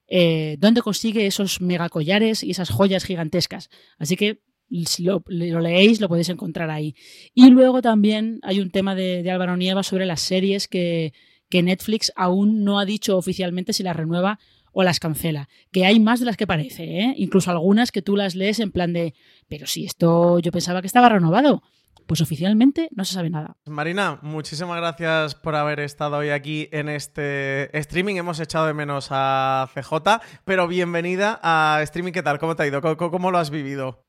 eh, 0.07 0.55
dónde 0.59 0.81
consigue 0.81 1.25
esos 1.25 1.59
megacollares 1.59 2.43
y 2.43 2.51
esas 2.51 2.69
joyas 2.69 3.03
gigantescas. 3.03 3.69
Así 3.97 4.15
que 4.15 4.39
si 4.85 5.03
lo, 5.03 5.23
leéis, 5.27 5.99
lo 5.99 6.07
podéis 6.07 6.29
encontrar 6.29 6.69
ahí. 6.69 6.95
Y 7.33 7.49
luego 7.49 7.81
también 7.81 8.39
hay 8.43 8.59
un 8.59 8.69
tema 8.69 8.93
de, 8.93 9.29
Álvaro 9.29 9.57
Nieva 9.57 9.81
sobre 9.81 10.05
las 10.05 10.21
series 10.21 10.67
que, 10.67 11.11
Netflix 11.51 12.13
aún 12.15 12.63
no 12.63 12.77
ha 12.77 12.85
dicho 12.85 13.17
oficialmente 13.17 13.73
si 13.73 13.81
las 13.81 13.95
renueva 13.95 14.39
o 14.71 14.83
las 14.83 14.99
cancela. 14.99 15.49
Que 15.71 15.85
hay 15.85 15.99
más 15.99 16.19
de 16.19 16.27
las 16.27 16.37
que 16.37 16.45
parece, 16.45 16.83
¿eh? 16.83 17.15
incluso 17.17 17.49
algunas 17.49 17.91
que 17.91 18.03
tú 18.03 18.15
las 18.15 18.35
lees 18.35 18.59
en 18.59 18.71
plan 18.71 18.93
de, 18.93 19.15
pero 19.47 19.65
si 19.65 19.85
esto 19.85 20.37
yo 20.37 20.51
pensaba 20.51 20.81
que 20.81 20.87
estaba 20.87 21.09
renovado. 21.09 21.63
Pues 22.09 22.21
oficialmente 22.21 22.89
no 22.95 23.05
se 23.05 23.13
sabe 23.13 23.29
nada. 23.29 23.55
Marina, 23.67 24.17
muchísimas 24.23 24.77
gracias 24.77 25.35
por 25.35 25.53
haber 25.53 25.79
estado 25.79 26.17
hoy 26.17 26.29
aquí 26.29 26.67
en 26.71 26.89
este 26.89 27.69
streaming. 27.77 28.15
Hemos 28.15 28.39
echado 28.39 28.65
de 28.65 28.73
menos 28.73 29.09
a 29.11 29.69
CJ, 29.75 30.19
pero 30.43 30.67
bienvenida 30.67 31.39
a 31.43 31.79
streaming. 31.83 32.11
¿Qué 32.11 32.23
tal? 32.23 32.39
¿Cómo 32.39 32.55
te 32.55 32.63
ha 32.63 32.67
ido? 32.67 32.81
¿Cómo, 32.81 33.29
lo 33.29 33.37
has 33.37 33.51
vivido? 33.51 34.07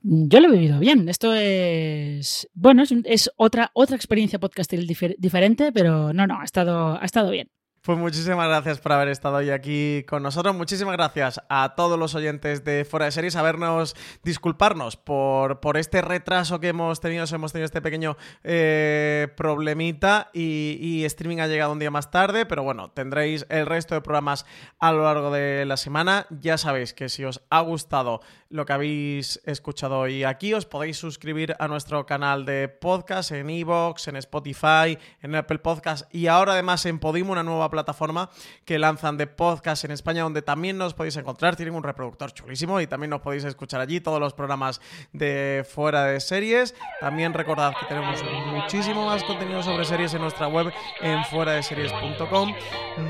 Yo 0.00 0.40
lo 0.40 0.48
he 0.48 0.52
vivido 0.52 0.78
bien. 0.78 1.10
Esto 1.10 1.34
es. 1.34 2.48
Bueno, 2.54 2.84
es, 3.04 3.30
otra, 3.36 3.70
otra 3.74 3.96
experiencia 3.96 4.40
podcastil 4.40 4.86
diferente, 5.18 5.72
pero 5.72 6.14
no, 6.14 6.26
no, 6.26 6.40
ha 6.40 6.44
estado, 6.44 6.98
ha 6.98 7.04
estado 7.04 7.30
bien. 7.32 7.50
Pues 7.84 7.98
muchísimas 7.98 8.46
gracias 8.46 8.78
por 8.78 8.92
haber 8.92 9.08
estado 9.08 9.38
hoy 9.38 9.50
aquí 9.50 10.04
con 10.08 10.22
nosotros. 10.22 10.54
Muchísimas 10.54 10.92
gracias 10.92 11.40
a 11.48 11.74
todos 11.74 11.98
los 11.98 12.14
oyentes 12.14 12.62
de 12.62 12.84
Fuera 12.84 13.06
de 13.06 13.10
Series. 13.10 13.34
Habernos, 13.34 13.96
disculparnos 14.22 14.96
por, 14.96 15.58
por 15.58 15.76
este 15.76 16.00
retraso 16.00 16.60
que 16.60 16.68
hemos 16.68 17.00
tenido. 17.00 17.24
Hemos 17.32 17.50
tenido 17.50 17.64
este 17.64 17.82
pequeño 17.82 18.16
eh, 18.44 19.26
problemita 19.36 20.30
y, 20.32 21.02
streaming 21.06 21.38
ha 21.38 21.48
llegado 21.48 21.72
un 21.72 21.80
día 21.80 21.90
más 21.90 22.12
tarde. 22.12 22.46
Pero 22.46 22.62
bueno, 22.62 22.92
tendréis 22.92 23.46
el 23.48 23.66
resto 23.66 23.96
de 23.96 24.00
programas 24.00 24.46
a 24.78 24.92
lo 24.92 25.02
largo 25.02 25.32
de 25.32 25.64
la 25.64 25.76
semana. 25.76 26.28
Ya 26.30 26.58
sabéis 26.58 26.94
que 26.94 27.08
si 27.08 27.24
os 27.24 27.42
ha 27.50 27.62
gustado 27.62 28.20
lo 28.48 28.64
que 28.64 28.74
habéis 28.74 29.40
escuchado 29.44 29.98
hoy 29.98 30.22
aquí, 30.22 30.54
os 30.54 30.66
podéis 30.66 30.98
suscribir 30.98 31.56
a 31.58 31.66
nuestro 31.66 32.06
canal 32.06 32.44
de 32.44 32.68
podcast 32.68 33.32
en 33.32 33.50
Evox, 33.50 34.06
en 34.06 34.14
Spotify, 34.16 34.96
en 35.20 35.34
Apple 35.34 35.58
Podcast 35.58 36.14
y 36.14 36.28
ahora 36.28 36.52
además 36.52 36.86
en 36.86 37.00
Podimo, 37.00 37.32
una 37.32 37.42
nueva 37.42 37.71
plataforma 37.72 38.30
que 38.64 38.78
lanzan 38.78 39.16
de 39.16 39.26
podcast 39.26 39.84
en 39.84 39.90
España, 39.90 40.22
donde 40.22 40.42
también 40.42 40.78
nos 40.78 40.94
podéis 40.94 41.16
encontrar. 41.16 41.56
Tienen 41.56 41.74
un 41.74 41.82
reproductor 41.82 42.32
chulísimo 42.32 42.80
y 42.80 42.86
también 42.86 43.10
nos 43.10 43.22
podéis 43.22 43.44
escuchar 43.44 43.80
allí 43.80 44.00
todos 44.00 44.20
los 44.20 44.34
programas 44.34 44.80
de 45.12 45.66
fuera 45.68 46.04
de 46.04 46.20
series. 46.20 46.74
También 47.00 47.32
recordad 47.32 47.72
que 47.80 47.86
tenemos 47.86 48.22
muchísimo 48.46 49.06
más 49.06 49.24
contenido 49.24 49.62
sobre 49.62 49.84
series 49.84 50.12
en 50.14 50.20
nuestra 50.20 50.46
web 50.48 50.72
en 51.00 51.24
fuera 51.24 51.52
de 51.52 51.62
series.com. 51.62 52.54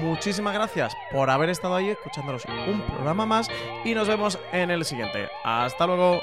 Muchísimas 0.00 0.54
gracias 0.54 0.94
por 1.10 1.28
haber 1.28 1.50
estado 1.50 1.74
ahí 1.74 1.88
escuchándonos 1.88 2.44
un 2.68 2.80
programa 2.86 3.26
más 3.26 3.48
y 3.84 3.94
nos 3.94 4.06
vemos 4.06 4.38
en 4.52 4.70
el 4.70 4.84
siguiente. 4.84 5.28
Hasta 5.44 5.86
luego. 5.86 6.22